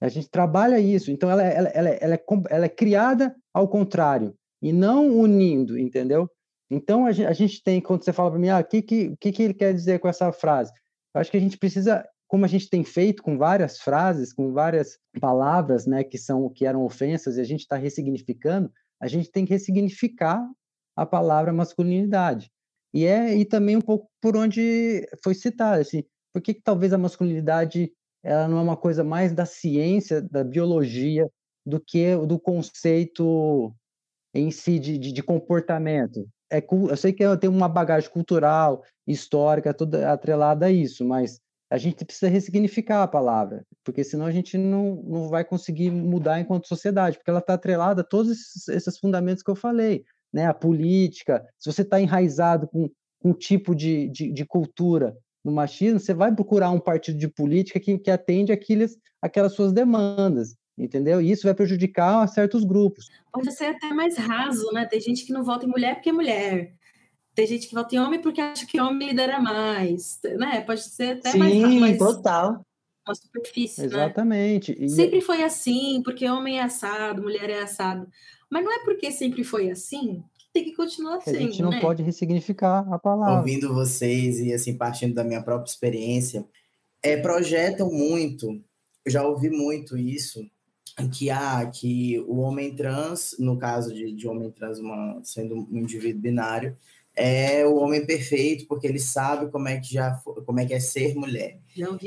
A 0.00 0.08
gente 0.08 0.28
trabalha 0.28 0.78
isso, 0.78 1.10
então 1.10 1.30
ela, 1.30 1.42
ela, 1.42 1.68
ela, 1.68 1.88
ela, 1.88 2.14
é, 2.14 2.24
ela 2.50 2.64
é 2.66 2.68
criada 2.68 3.34
ao 3.52 3.66
contrário 3.66 4.34
e 4.60 4.72
não 4.72 5.08
unindo, 5.18 5.78
entendeu? 5.78 6.30
Então 6.70 7.06
a 7.06 7.12
gente, 7.12 7.26
a 7.26 7.32
gente 7.32 7.62
tem, 7.62 7.80
quando 7.80 8.04
você 8.04 8.12
fala 8.12 8.30
para 8.30 8.38
mim, 8.38 8.48
ah, 8.48 8.60
o 8.60 8.64
que, 8.64 8.82
que, 8.82 9.16
que, 9.16 9.32
que 9.32 9.42
ele 9.42 9.54
quer 9.54 9.72
dizer 9.72 9.98
com 9.98 10.08
essa 10.08 10.30
frase? 10.32 10.72
Eu 11.14 11.20
acho 11.20 11.30
que 11.30 11.36
a 11.36 11.40
gente 11.40 11.56
precisa 11.58 12.04
como 12.28 12.44
a 12.44 12.48
gente 12.48 12.68
tem 12.68 12.82
feito 12.82 13.22
com 13.22 13.38
várias 13.38 13.78
frases, 13.78 14.32
com 14.32 14.52
várias 14.52 14.98
palavras, 15.20 15.86
né, 15.86 16.02
que 16.02 16.18
são 16.18 16.48
que 16.50 16.66
eram 16.66 16.84
ofensas 16.84 17.36
e 17.36 17.40
a 17.40 17.44
gente 17.44 17.60
está 17.60 17.76
ressignificando, 17.76 18.70
a 19.00 19.06
gente 19.06 19.30
tem 19.30 19.44
que 19.44 19.52
ressignificar 19.52 20.44
a 20.96 21.06
palavra 21.06 21.52
masculinidade. 21.52 22.50
E 22.92 23.04
é 23.04 23.34
e 23.36 23.44
também 23.44 23.76
um 23.76 23.80
pouco 23.80 24.08
por 24.20 24.36
onde 24.36 25.06
foi 25.22 25.34
citado, 25.34 25.80
assim, 25.80 26.02
por 26.32 26.42
que, 26.42 26.54
que 26.54 26.62
talvez 26.62 26.92
a 26.92 26.98
masculinidade 26.98 27.92
ela 28.26 28.48
não 28.48 28.58
é 28.58 28.62
uma 28.62 28.76
coisa 28.76 29.04
mais 29.04 29.32
da 29.32 29.46
ciência, 29.46 30.20
da 30.20 30.42
biologia, 30.42 31.30
do 31.64 31.80
que 31.80 32.16
do 32.26 32.40
conceito 32.40 33.72
em 34.34 34.50
si 34.50 34.80
de, 34.80 34.98
de, 34.98 35.12
de 35.12 35.22
comportamento. 35.22 36.28
É, 36.50 36.64
eu 36.90 36.96
sei 36.96 37.12
que 37.12 37.24
tem 37.38 37.48
uma 37.48 37.68
bagagem 37.68 38.10
cultural, 38.10 38.82
histórica, 39.06 39.72
toda 39.72 40.12
atrelada 40.12 40.66
a 40.66 40.70
isso, 40.70 41.04
mas 41.04 41.40
a 41.70 41.78
gente 41.78 42.04
precisa 42.04 42.28
ressignificar 42.28 43.02
a 43.02 43.08
palavra, 43.08 43.64
porque 43.84 44.02
senão 44.02 44.26
a 44.26 44.32
gente 44.32 44.58
não, 44.58 45.02
não 45.04 45.28
vai 45.28 45.44
conseguir 45.44 45.90
mudar 45.90 46.40
enquanto 46.40 46.68
sociedade, 46.68 47.18
porque 47.18 47.30
ela 47.30 47.40
está 47.40 47.54
atrelada 47.54 48.02
a 48.02 48.04
todos 48.04 48.32
esses, 48.32 48.68
esses, 48.68 48.98
fundamentos 48.98 49.42
que 49.42 49.50
eu 49.50 49.56
falei, 49.56 50.04
né? 50.32 50.46
A 50.46 50.54
política, 50.54 51.44
se 51.58 51.72
você 51.72 51.82
está 51.82 52.00
enraizado 52.00 52.68
com 52.68 52.90
um 53.24 53.32
tipo 53.32 53.74
de, 53.74 54.08
de, 54.10 54.32
de, 54.32 54.44
cultura 54.44 55.16
no 55.46 55.52
machismo, 55.52 56.00
você 56.00 56.12
vai 56.12 56.34
procurar 56.34 56.72
um 56.72 56.80
partido 56.80 57.16
de 57.16 57.28
política 57.28 57.78
que, 57.78 57.96
que 57.96 58.10
atende 58.10 58.50
aqueles, 58.50 58.98
aquelas 59.22 59.52
suas 59.52 59.72
demandas, 59.72 60.56
entendeu? 60.76 61.20
E 61.20 61.30
isso 61.30 61.44
vai 61.44 61.54
prejudicar 61.54 62.26
certos 62.26 62.64
grupos. 62.64 63.08
Pode 63.32 63.52
ser 63.52 63.66
até 63.66 63.94
mais 63.94 64.16
raso, 64.16 64.72
né? 64.72 64.84
Tem 64.86 65.00
gente 65.00 65.24
que 65.24 65.32
não 65.32 65.44
vota 65.44 65.64
em 65.64 65.68
mulher 65.68 65.94
porque 65.94 66.08
é 66.08 66.12
mulher. 66.12 66.74
Tem 67.32 67.46
gente 67.46 67.68
que 67.68 67.74
vota 67.76 67.94
em 67.94 67.98
homem 68.00 68.20
porque 68.20 68.40
acha 68.40 68.66
que 68.66 68.80
homem 68.80 69.10
lidera 69.10 69.38
mais, 69.38 70.18
né? 70.36 70.62
Pode 70.62 70.82
ser 70.82 71.18
até 71.18 71.30
Sim, 71.30 71.38
mais 71.38 71.54
rápido, 71.62 71.80
mas 71.80 71.98
total. 71.98 72.66
Uma 73.06 73.14
superfície, 73.14 73.82
né? 73.82 73.86
Exatamente. 73.86 74.76
Né? 74.76 74.88
Sempre 74.88 75.20
foi 75.20 75.44
assim, 75.44 76.02
porque 76.02 76.28
homem 76.28 76.58
é 76.58 76.62
assado, 76.62 77.22
mulher 77.22 77.48
é 77.50 77.62
assado. 77.62 78.08
Mas 78.50 78.64
não 78.64 78.72
é 78.72 78.80
porque 78.80 79.12
sempre 79.12 79.44
foi 79.44 79.70
assim 79.70 80.24
tem 80.56 80.64
que 80.64 80.72
continuar 80.74 81.20
sendo, 81.20 81.36
A 81.36 81.40
gente 81.40 81.62
não 81.62 81.70
né? 81.70 81.80
pode 81.80 82.02
ressignificar 82.02 82.86
a 82.90 82.98
palavra. 82.98 83.38
Ouvindo 83.38 83.74
vocês 83.74 84.40
e 84.40 84.52
assim 84.54 84.76
partindo 84.76 85.14
da 85.14 85.22
minha 85.22 85.42
própria 85.42 85.70
experiência, 85.70 86.46
é, 87.02 87.16
projetam 87.16 87.90
muito. 87.90 88.62
Eu 89.04 89.12
já 89.12 89.26
ouvi 89.26 89.50
muito 89.50 89.98
isso 89.98 90.40
que 91.12 91.28
ah, 91.28 91.66
que 91.66 92.18
o 92.26 92.38
homem 92.38 92.74
trans, 92.74 93.36
no 93.38 93.58
caso 93.58 93.92
de, 93.92 94.12
de 94.12 94.26
homem 94.26 94.50
trans 94.50 94.78
uma, 94.78 95.20
sendo 95.22 95.54
um 95.70 95.78
indivíduo 95.78 96.22
binário, 96.22 96.76
é 97.16 97.66
o 97.66 97.76
homem 97.76 98.04
perfeito 98.04 98.66
porque 98.66 98.86
ele 98.86 99.00
sabe 99.00 99.50
como 99.50 99.66
é 99.68 99.80
que 99.80 99.94
já 99.94 100.12
como 100.44 100.60
é 100.60 100.66
que 100.66 100.74
é 100.74 100.80
ser 100.80 101.14
mulher. 101.14 101.58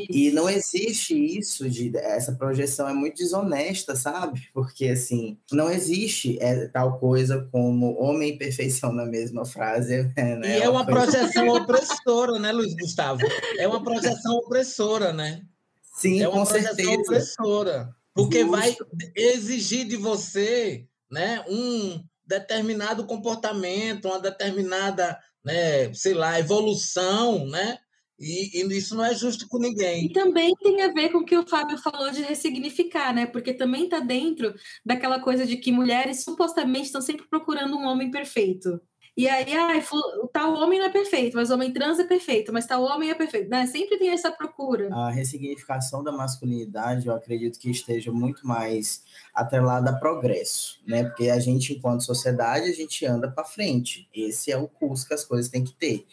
E 0.09 0.31
não 0.31 0.49
existe 0.49 1.15
isso 1.15 1.69
de 1.69 1.95
essa 1.97 2.31
projeção 2.33 2.87
é 2.87 2.93
muito 2.93 3.17
desonesta, 3.17 3.95
sabe? 3.95 4.47
Porque 4.53 4.87
assim, 4.87 5.37
não 5.51 5.69
existe 5.69 6.37
é, 6.39 6.67
tal 6.67 6.99
coisa 6.99 7.47
como 7.51 7.99
homem 7.99 8.29
e 8.29 8.37
perfeição 8.37 8.91
na 8.91 9.05
mesma 9.05 9.45
frase, 9.45 10.03
né? 10.15 10.59
E 10.59 10.61
é 10.61 10.69
uma 10.69 10.85
projeção 10.85 11.47
opressora, 11.49 12.39
né, 12.39 12.51
Luiz 12.51 12.75
Gustavo? 12.75 13.21
É 13.57 13.67
uma 13.67 13.83
projeção 13.83 14.37
opressora, 14.37 15.11
né? 15.11 15.41
Sim, 15.81 16.21
é 16.21 16.29
uma 16.29 16.39
com 16.39 16.45
projeção 16.45 16.75
certeza. 16.75 17.01
opressora, 17.01 17.95
porque 18.13 18.41
Justo. 18.41 18.51
vai 18.51 18.75
exigir 19.15 19.85
de 19.85 19.97
você, 19.97 20.85
né, 21.11 21.43
um 21.49 22.03
determinado 22.29 23.07
comportamento, 23.07 24.07
uma 24.07 24.19
determinada, 24.19 25.19
né, 25.43 25.91
sei 25.95 26.13
lá, 26.13 26.39
evolução, 26.39 27.47
né? 27.47 27.79
E, 28.19 28.61
e, 28.61 28.77
isso 28.77 28.95
não 28.95 29.05
é 29.05 29.15
justo 29.15 29.47
com 29.47 29.57
ninguém. 29.57 30.05
E 30.05 30.13
também 30.13 30.53
tem 30.61 30.81
a 30.81 30.91
ver 30.91 31.09
com 31.09 31.19
o 31.19 31.25
que 31.25 31.37
o 31.37 31.47
Fábio 31.47 31.77
falou 31.77 32.11
de 32.11 32.21
ressignificar, 32.21 33.13
né? 33.13 33.25
Porque 33.25 33.53
também 33.53 33.85
está 33.85 33.99
dentro 33.99 34.53
daquela 34.85 35.19
coisa 35.19 35.45
de 35.45 35.57
que 35.57 35.71
mulheres 35.71 36.23
supostamente 36.23 36.87
estão 36.87 37.01
sempre 37.01 37.27
procurando 37.27 37.77
um 37.77 37.85
homem 37.85 38.11
perfeito. 38.11 38.79
E 39.19 39.27
aí, 39.27 39.53
ah, 39.53 39.73
tal 40.31 40.53
homem 40.53 40.79
não 40.79 40.85
é 40.85 40.89
perfeito, 40.89 41.35
mas 41.35 41.49
o 41.49 41.53
homem 41.53 41.73
trans 41.73 41.99
é 41.99 42.05
perfeito, 42.05 42.53
mas 42.53 42.65
tal 42.65 42.81
homem 42.83 43.09
é 43.09 43.13
perfeito. 43.13 43.49
Né? 43.49 43.67
Sempre 43.67 43.97
tem 43.97 44.11
essa 44.11 44.31
procura. 44.31 44.87
A 44.93 45.11
ressignificação 45.11 46.01
da 46.01 46.09
masculinidade, 46.09 47.05
eu 47.05 47.13
acredito 47.13 47.59
que 47.59 47.69
esteja 47.69 48.13
muito 48.13 48.47
mais 48.47 49.03
atrelada 49.35 49.89
a 49.89 49.99
progresso, 49.99 50.79
né? 50.87 51.03
Porque 51.03 51.29
a 51.29 51.37
gente, 51.37 51.73
enquanto 51.73 52.05
sociedade, 52.05 52.69
a 52.69 52.73
gente 52.73 53.05
anda 53.05 53.29
para 53.29 53.43
frente. 53.43 54.07
Esse 54.15 54.53
é 54.53 54.57
o 54.57 54.69
curso 54.69 55.05
que 55.05 55.13
as 55.13 55.25
coisas 55.25 55.51
têm 55.51 55.65
que 55.65 55.73
ter. 55.73 56.05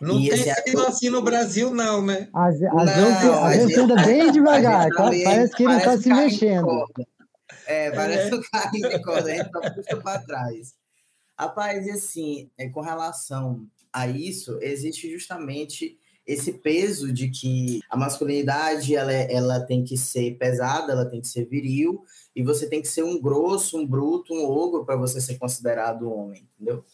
Não 0.00 0.18
e 0.18 0.28
tem 0.28 0.38
sido 0.38 0.82
é... 0.82 0.88
assim 0.88 1.10
no 1.10 1.22
Brasil, 1.22 1.72
não, 1.72 2.04
né? 2.04 2.28
A, 2.34 2.46
a, 2.46 2.50
não, 2.50 3.44
a 3.44 3.54
gente 3.56 3.78
anda 3.78 3.94
bem 4.02 4.32
devagar, 4.32 4.88
tá? 4.88 5.04
parece 5.04 5.54
que 5.54 5.62
ele 5.62 5.76
está 5.76 5.96
se 5.96 6.08
mexendo. 6.08 6.86
É, 7.68 7.92
parece 7.92 8.32
é. 8.32 8.34
um 8.34 8.42
carrinho 8.50 8.88
de 8.88 9.00
corda, 9.00 9.30
a 9.30 9.34
gente 9.36 9.48
tá 9.48 9.70
puxa 9.70 9.96
para 9.98 10.18
trás. 10.22 10.77
Rapaz, 11.38 11.86
e 11.86 11.90
assim, 11.90 12.50
é, 12.58 12.68
com 12.68 12.80
relação 12.80 13.66
a 13.92 14.08
isso, 14.08 14.58
existe 14.60 15.10
justamente 15.10 15.96
esse 16.26 16.52
peso 16.52 17.10
de 17.12 17.30
que 17.30 17.80
a 17.88 17.96
masculinidade 17.96 18.94
ela, 18.94 19.12
é, 19.12 19.32
ela 19.32 19.60
tem 19.60 19.82
que 19.82 19.96
ser 19.96 20.36
pesada, 20.36 20.92
ela 20.92 21.06
tem 21.06 21.20
que 21.20 21.28
ser 21.28 21.46
viril, 21.46 22.02
e 22.36 22.42
você 22.42 22.68
tem 22.68 22.82
que 22.82 22.88
ser 22.88 23.02
um 23.02 23.20
grosso, 23.20 23.78
um 23.78 23.86
bruto, 23.86 24.34
um 24.34 24.44
ogro 24.44 24.84
para 24.84 24.96
você 24.96 25.20
ser 25.20 25.38
considerado 25.38 26.12
homem, 26.12 26.46
entendeu? 26.54 26.84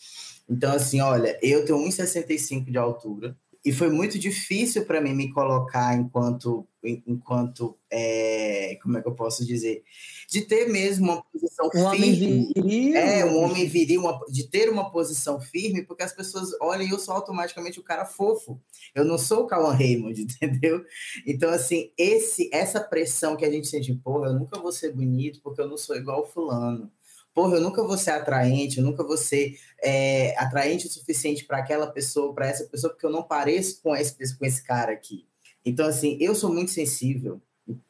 Então, 0.49 0.73
assim, 0.73 1.01
olha, 1.01 1.39
eu 1.43 1.65
tenho 1.65 1.79
1,65 1.79 2.71
de 2.71 2.79
altura, 2.79 3.37
e 3.65 3.73
foi 3.73 3.89
muito 3.89 4.19
difícil 4.19 4.85
para 4.85 5.01
mim 5.01 5.15
me 5.15 5.33
colocar 5.33 5.97
enquanto 5.97 6.69
enquanto 6.85 7.77
é, 7.91 8.79
como 8.83 8.99
é 8.99 9.03
que 9.03 9.09
eu 9.09 9.15
posso 9.15 9.45
dizer 9.45 9.83
de 10.29 10.43
ter 10.43 10.69
mesmo 10.69 11.05
uma 11.05 11.23
posição 11.23 11.67
um 11.67 11.71
firme 11.71 11.85
homem 11.87 12.53
viril. 12.53 12.97
é 12.97 13.25
um 13.25 13.43
homem 13.43 13.67
viril 13.67 14.01
uma, 14.01 14.21
de 14.29 14.49
ter 14.49 14.69
uma 14.69 14.91
posição 14.91 15.41
firme 15.41 15.83
porque 15.83 16.03
as 16.03 16.13
pessoas 16.13 16.51
olham 16.61 16.87
e 16.87 16.91
eu 16.91 16.99
sou 16.99 17.15
automaticamente 17.15 17.79
o 17.81 17.85
cara 17.85 18.05
fofo 18.05 18.61
eu 18.95 19.05
não 19.05 19.19
sou 19.19 19.43
o 19.43 19.47
Cauan 19.47 19.73
Raymond 19.73 20.21
entendeu 20.23 20.85
então 21.27 21.51
assim 21.51 21.91
esse 21.97 22.51
essa 22.53 22.81
pressão 22.81 23.37
que 23.37 23.45
a 23.45 23.51
gente 23.51 23.67
sente 23.67 23.95
porra 23.95 24.29
eu 24.29 24.35
nunca 24.35 24.59
vou 24.59 24.73
ser 24.73 24.93
bonito 24.93 25.41
porque 25.43 25.61
eu 25.61 25.69
não 25.69 25.77
sou 25.77 25.97
igual 25.97 26.23
o 26.23 26.27
fulano 26.27 26.91
porra, 27.35 27.57
eu 27.57 27.61
nunca 27.61 27.83
vou 27.83 27.99
ser 27.99 28.13
atraente, 28.13 28.79
eu 28.79 28.85
nunca 28.85 29.03
vou 29.03 29.17
ser 29.17 29.59
é, 29.83 30.39
atraente 30.39 30.87
o 30.87 30.91
suficiente 30.91 31.45
para 31.45 31.59
aquela 31.59 31.89
pessoa, 31.89 32.33
para 32.33 32.47
essa 32.47 32.65
pessoa, 32.65 32.93
porque 32.93 33.05
eu 33.05 33.11
não 33.11 33.25
pareço 33.25 33.83
com 33.83 33.95
esse, 33.95 34.39
com 34.39 34.47
esse 34.47 34.63
cara 34.63 34.93
aqui. 34.93 35.27
Então, 35.65 35.87
assim, 35.87 36.19
eu 36.21 36.35
sou 36.35 36.53
muito 36.53 36.71
sensível, 36.71 37.41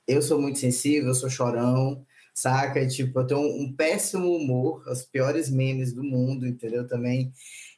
eu 0.06 0.22
sou 0.22 0.40
muito 0.40 0.58
sensível, 0.58 1.08
eu 1.08 1.14
sou 1.14 1.28
chorão, 1.28 2.04
saca? 2.34 2.86
Tipo, 2.86 3.20
eu 3.20 3.26
tenho 3.26 3.40
um, 3.40 3.62
um 3.62 3.72
péssimo 3.72 4.34
humor, 4.34 4.82
os 4.88 5.04
piores 5.04 5.50
memes 5.50 5.92
do 5.92 6.04
mundo, 6.04 6.46
entendeu? 6.46 6.86
Também. 6.86 7.32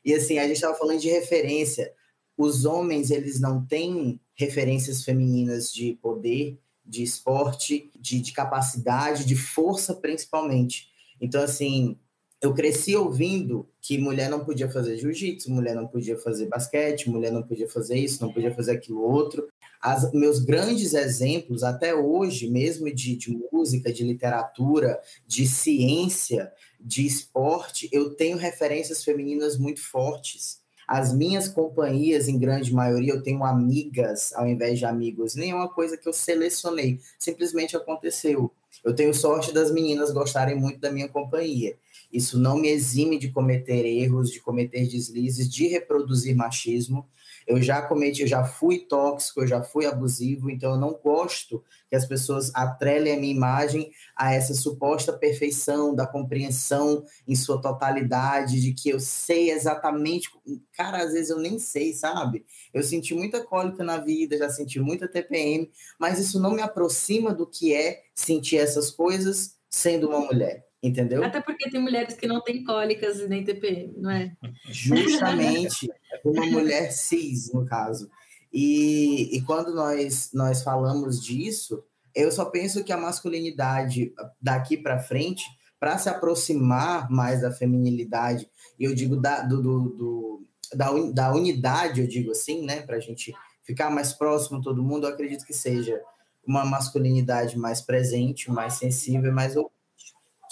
E, 0.05 0.15
assim, 0.15 0.39
a 0.39 0.47
gente 0.47 0.57
estava 0.57 0.77
falando 0.77 1.01
de 1.01 1.09
referência. 1.09 1.93
Os 2.37 2.65
homens, 2.65 3.11
eles 3.11 3.41
não 3.41 3.65
têm 3.65 4.21
referências 4.35 5.03
femininas 5.03 5.73
de 5.73 5.95
poder, 6.03 6.59
de 6.85 7.03
esporte, 7.03 7.91
de, 7.99 8.21
de 8.21 8.33
capacidade, 8.33 9.25
de 9.25 9.35
força, 9.35 9.95
principalmente. 9.95 10.89
Então, 11.21 11.43
assim, 11.43 11.99
eu 12.47 12.55
cresci 12.55 12.95
ouvindo 12.95 13.69
que 13.81 13.99
mulher 13.99 14.31
não 14.31 14.45
podia 14.45 14.71
fazer 14.71 14.97
jiu-jitsu, 14.97 15.51
mulher 15.51 15.75
não 15.75 15.87
podia 15.87 16.17
fazer 16.17 16.47
basquete, 16.47 17.11
mulher 17.11 17.33
não 17.33 17.43
podia 17.43 17.69
fazer 17.69 17.99
isso, 17.99 18.25
não 18.25 18.33
podia 18.33 18.55
fazer 18.55 18.73
aquilo 18.73 19.03
outro. 19.03 19.49
As, 19.81 20.13
meus 20.13 20.39
grandes 20.39 20.95
exemplos, 20.95 21.63
até 21.63 21.95
hoje, 21.95 22.49
mesmo 22.49 22.93
de, 22.93 23.17
de 23.17 23.37
música, 23.53 23.93
de 23.93 24.05
literatura, 24.05 25.01
de 25.27 25.47
ciência, 25.47 26.53
de 26.81 27.05
esporte, 27.05 27.89
eu 27.93 28.15
tenho 28.15 28.37
referências 28.37 29.03
femininas 29.03 29.59
muito 29.59 29.81
fortes. 29.81 30.61
As 30.87 31.13
minhas 31.13 31.49
companhias, 31.49 32.29
em 32.29 32.39
grande 32.39 32.73
maioria, 32.73 33.13
eu 33.13 33.23
tenho 33.23 33.45
amigas 33.45 34.33
ao 34.35 34.47
invés 34.47 34.79
de 34.79 34.85
amigos. 34.85 35.35
Nenhuma 35.35 35.69
coisa 35.69 35.97
que 35.97 36.09
eu 36.09 36.13
selecionei, 36.13 37.01
simplesmente 37.19 37.77
aconteceu. 37.77 38.53
Eu 38.85 38.95
tenho 38.95 39.13
sorte 39.13 39.53
das 39.53 39.73
meninas 39.73 40.13
gostarem 40.13 40.55
muito 40.55 40.79
da 40.79 40.93
minha 40.93 41.09
companhia. 41.09 41.77
Isso 42.13 42.39
não 42.39 42.59
me 42.59 42.69
exime 42.69 43.19
de 43.19 43.31
cometer 43.31 43.85
erros, 43.85 44.31
de 44.31 44.41
cometer 44.41 44.87
deslizes, 44.87 45.51
de 45.51 45.67
reproduzir 45.67 46.35
machismo. 46.37 47.09
Eu 47.47 47.63
já 47.63 47.81
cometi, 47.81 48.23
eu 48.23 48.27
já 48.27 48.45
fui 48.45 48.81
tóxico, 48.81 49.41
eu 49.41 49.47
já 49.47 49.63
fui 49.63 49.87
abusivo, 49.87 50.51
então 50.51 50.73
eu 50.73 50.81
não 50.81 50.99
gosto 51.01 51.63
que 51.89 51.95
as 51.95 52.05
pessoas 52.05 52.51
atrelem 52.55 53.13
a 53.13 53.17
minha 53.17 53.33
imagem 53.33 53.93
a 54.17 54.35
essa 54.35 54.53
suposta 54.53 55.13
perfeição 55.13 55.95
da 55.95 56.07
compreensão 56.07 57.05
em 57.27 57.37
sua 57.37 57.61
totalidade, 57.61 58.61
de 58.61 58.73
que 58.73 58.89
eu 58.89 58.99
sei 58.99 59.53
exatamente. 59.53 60.29
Cara, 60.73 61.05
às 61.05 61.13
vezes 61.13 61.31
eu 61.31 61.39
nem 61.39 61.59
sei, 61.59 61.93
sabe? 61.93 62.45
Eu 62.75 62.83
senti 62.83 63.15
muita 63.15 63.45
cólica 63.45 63.85
na 63.85 63.99
vida, 63.99 64.37
já 64.37 64.49
senti 64.49 64.81
muita 64.81 65.07
TPM, 65.07 65.71
mas 66.01 66.19
isso 66.19 66.41
não 66.41 66.53
me 66.53 66.63
aproxima 66.63 67.33
do 67.33 67.47
que 67.47 67.73
é 67.73 68.03
sentir 68.13 68.57
essas 68.57 68.91
coisas 68.91 69.57
sendo 69.71 70.09
uma 70.09 70.21
mulher 70.21 70.67
entendeu? 70.87 71.25
Até 71.25 71.41
porque 71.41 71.71
tem 71.71 71.81
mulheres 71.81 72.15
que 72.15 72.27
não 72.27 72.43
têm 72.43 72.65
cólicas 72.65 73.19
e 73.19 73.29
nem 73.29 73.45
TPM, 73.45 73.95
não 73.97 74.11
é? 74.11 74.37
Justamente, 74.69 75.91
uma 76.25 76.47
mulher 76.47 76.93
cis, 76.93 77.53
no 77.53 77.67
caso. 77.67 78.11
E, 78.53 79.37
e 79.37 79.43
quando 79.43 79.75
nós, 79.75 80.31
nós 80.33 80.63
falamos 80.63 81.23
disso, 81.23 81.83
eu 82.15 82.31
só 82.33 82.47
penso 82.47 82.83
que 82.83 82.93
a 82.93 82.97
masculinidade 82.97 84.13
daqui 84.41 84.77
para 84.77 84.99
frente, 84.99 85.45
para 85.79 85.99
se 85.99 86.09
aproximar 86.09 87.11
mais 87.11 87.43
da 87.43 87.53
feminilidade, 87.53 88.49
e 88.79 88.85
eu 88.85 88.95
digo 88.95 89.17
da, 89.17 89.43
do, 89.43 89.61
do, 89.61 89.81
do, 89.91 90.47
da, 90.75 90.91
da 91.13 91.35
unidade, 91.35 92.01
eu 92.01 92.07
digo 92.07 92.31
assim, 92.31 92.65
né, 92.65 92.81
para 92.81 92.97
a 92.97 93.01
gente 93.01 93.35
ficar 93.63 93.91
mais 93.91 94.13
próximo 94.13 94.63
todo 94.63 94.83
mundo, 94.83 95.07
eu 95.07 95.13
acredito 95.13 95.45
que 95.45 95.53
seja 95.53 96.01
uma 96.47 96.65
masculinidade 96.65 97.59
mais 97.59 97.81
presente, 97.81 98.51
mais 98.51 98.75
sensível, 98.75 99.33
mais 99.33 99.55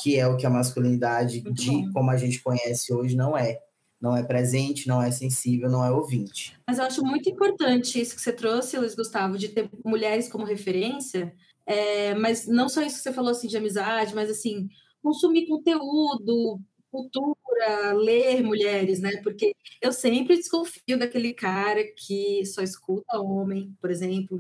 que 0.04 0.18
é 0.20 0.26
o 0.26 0.36
que 0.36 0.44
a 0.44 0.50
masculinidade 0.50 1.40
Muito 1.42 1.54
de 1.62 1.70
bom. 1.70 1.90
como 1.94 2.10
a 2.10 2.16
gente 2.18 2.42
conhece 2.42 2.92
hoje 2.92 3.16
não 3.16 3.34
é. 3.34 3.58
Não 3.98 4.14
é 4.14 4.22
presente, 4.22 4.86
não 4.86 5.02
é 5.02 5.10
sensível, 5.10 5.70
não 5.70 5.82
é 5.82 5.90
ouvinte. 5.90 6.54
Mas 6.68 6.76
eu 6.76 6.84
acho 6.84 7.02
muito 7.02 7.26
importante 7.30 7.98
isso 7.98 8.14
que 8.14 8.20
você 8.20 8.32
trouxe, 8.34 8.76
Luiz 8.76 8.94
Gustavo, 8.94 9.38
de 9.38 9.48
ter 9.48 9.70
mulheres 9.82 10.28
como 10.28 10.44
referência, 10.44 11.32
é, 11.64 12.14
mas 12.16 12.46
não 12.46 12.68
só 12.68 12.82
isso 12.82 12.96
que 12.96 13.02
você 13.02 13.14
falou 13.14 13.30
assim 13.30 13.48
de 13.48 13.56
amizade, 13.56 14.14
mas 14.14 14.28
assim, 14.28 14.68
consumir 15.02 15.46
conteúdo, 15.46 16.60
cultura, 16.90 17.94
ler 17.94 18.42
mulheres, 18.42 19.00
né? 19.00 19.22
Porque 19.22 19.54
eu 19.80 19.90
sempre 19.90 20.36
desconfio 20.36 20.98
daquele 20.98 21.32
cara 21.32 21.82
que 21.96 22.44
só 22.44 22.60
escuta 22.62 23.18
homem, 23.18 23.74
por 23.80 23.90
exemplo, 23.90 24.38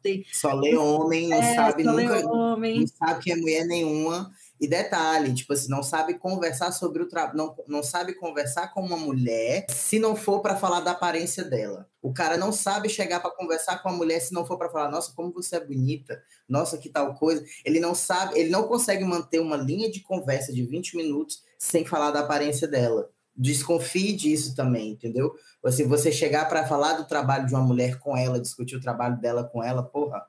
tem- 0.00 0.24
Só 0.32 0.52
lê 0.54 0.76
homem, 0.76 1.28
não 1.28 1.42
é, 1.42 1.54
sabe 1.56 1.82
nunca, 1.82 2.24
homem. 2.30 2.80
não 2.80 2.86
sabe 2.86 3.20
que 3.24 3.32
é 3.32 3.36
mulher 3.36 3.66
nenhuma. 3.66 4.30
E 4.60 4.68
detalhe, 4.68 5.32
tipo 5.32 5.54
assim, 5.54 5.70
não 5.70 5.82
sabe 5.82 6.18
conversar 6.18 6.70
sobre 6.70 7.02
o 7.02 7.08
trabalho, 7.08 7.38
não, 7.38 7.56
não 7.66 7.82
sabe 7.82 8.12
conversar 8.12 8.74
com 8.74 8.82
uma 8.82 8.96
mulher 8.96 9.64
se 9.70 9.98
não 9.98 10.14
for 10.14 10.42
para 10.42 10.54
falar 10.54 10.80
da 10.80 10.90
aparência 10.90 11.42
dela. 11.42 11.88
O 12.02 12.12
cara 12.12 12.36
não 12.36 12.52
sabe 12.52 12.90
chegar 12.90 13.20
para 13.20 13.30
conversar 13.30 13.82
com 13.82 13.88
a 13.88 13.92
mulher 13.92 14.20
se 14.20 14.34
não 14.34 14.44
for 14.44 14.58
para 14.58 14.68
falar, 14.68 14.90
nossa, 14.90 15.14
como 15.14 15.32
você 15.32 15.56
é 15.56 15.64
bonita, 15.64 16.22
nossa, 16.46 16.76
que 16.76 16.90
tal 16.90 17.14
coisa. 17.14 17.42
Ele 17.64 17.80
não 17.80 17.94
sabe, 17.94 18.38
ele 18.38 18.50
não 18.50 18.68
consegue 18.68 19.02
manter 19.02 19.40
uma 19.40 19.56
linha 19.56 19.90
de 19.90 20.00
conversa 20.00 20.52
de 20.52 20.62
20 20.62 20.94
minutos 20.94 21.42
sem 21.58 21.86
falar 21.86 22.10
da 22.10 22.20
aparência 22.20 22.68
dela. 22.68 23.08
Desconfie 23.34 24.12
disso 24.12 24.54
também, 24.54 24.90
entendeu? 24.90 25.32
Assim, 25.64 25.86
você 25.86 26.12
chegar 26.12 26.46
para 26.50 26.66
falar 26.66 26.94
do 26.94 27.06
trabalho 27.06 27.46
de 27.46 27.54
uma 27.54 27.64
mulher 27.64 27.98
com 27.98 28.14
ela, 28.14 28.38
discutir 28.38 28.76
o 28.76 28.80
trabalho 28.80 29.18
dela 29.18 29.44
com 29.44 29.64
ela, 29.64 29.82
porra, 29.82 30.22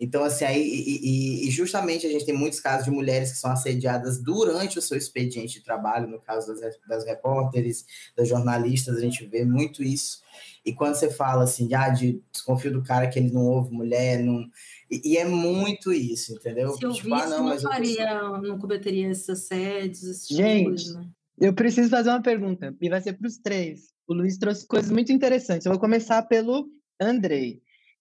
então, 0.00 0.24
assim, 0.24 0.44
aí, 0.44 0.62
e, 0.62 1.46
e- 1.46 1.50
justamente 1.50 2.06
a 2.06 2.10
gente 2.10 2.26
tem 2.26 2.34
muitos 2.36 2.60
casos 2.60 2.84
de 2.84 2.90
mulheres 2.90 3.30
que 3.32 3.38
são 3.38 3.50
assediadas 3.52 4.20
durante 4.20 4.78
o 4.78 4.82
seu 4.82 4.96
expediente 4.98 5.58
de 5.58 5.64
trabalho, 5.64 6.08
no 6.08 6.20
caso 6.20 6.54
das, 6.54 6.76
das 6.88 7.04
repórteres, 7.04 7.86
das 8.16 8.28
jornalistas, 8.28 8.96
a 8.96 9.00
gente 9.00 9.24
vê 9.26 9.44
muito 9.44 9.82
isso. 9.82 10.20
E 10.66 10.72
quando 10.72 10.94
você 10.96 11.10
fala 11.10 11.44
assim, 11.44 11.72
ah, 11.74 11.90
de 11.90 12.20
desconfio 12.32 12.72
do 12.72 12.82
cara 12.82 13.06
que 13.08 13.18
ele 13.18 13.30
não 13.30 13.42
ouve 13.46 13.72
mulher, 13.72 14.22
não... 14.22 14.44
E, 14.90 15.12
e 15.12 15.16
é 15.16 15.24
muito 15.24 15.92
isso, 15.92 16.34
entendeu? 16.34 16.72
Se 16.72 16.84
eu 16.84 16.92
Tipo, 16.92 17.14
visse, 17.14 17.22
ah, 17.22 17.28
não, 17.28 17.44
mas 17.44 17.62
eu 17.62 17.68
tô- 17.68 17.74
faria, 17.74 18.22
não 18.40 18.58
cometeria 18.58 19.10
esses 19.10 19.28
assédios, 19.28 20.02
esse 20.02 20.28
tipo 20.28 20.40
Gente, 20.42 20.92
né? 20.92 21.06
Eu 21.38 21.52
preciso 21.52 21.90
fazer 21.90 22.10
uma 22.10 22.22
pergunta, 22.22 22.74
e 22.80 22.88
vai 22.88 23.00
ser 23.00 23.12
para 23.14 23.26
os 23.26 23.36
três. 23.38 23.92
O 24.06 24.14
Luiz 24.14 24.36
trouxe 24.38 24.66
coisas 24.66 24.90
muito 24.90 25.10
interessantes. 25.12 25.66
Eu 25.66 25.72
vou 25.72 25.80
começar 25.80 26.22
pelo 26.22 26.68
Andrei. 27.00 27.60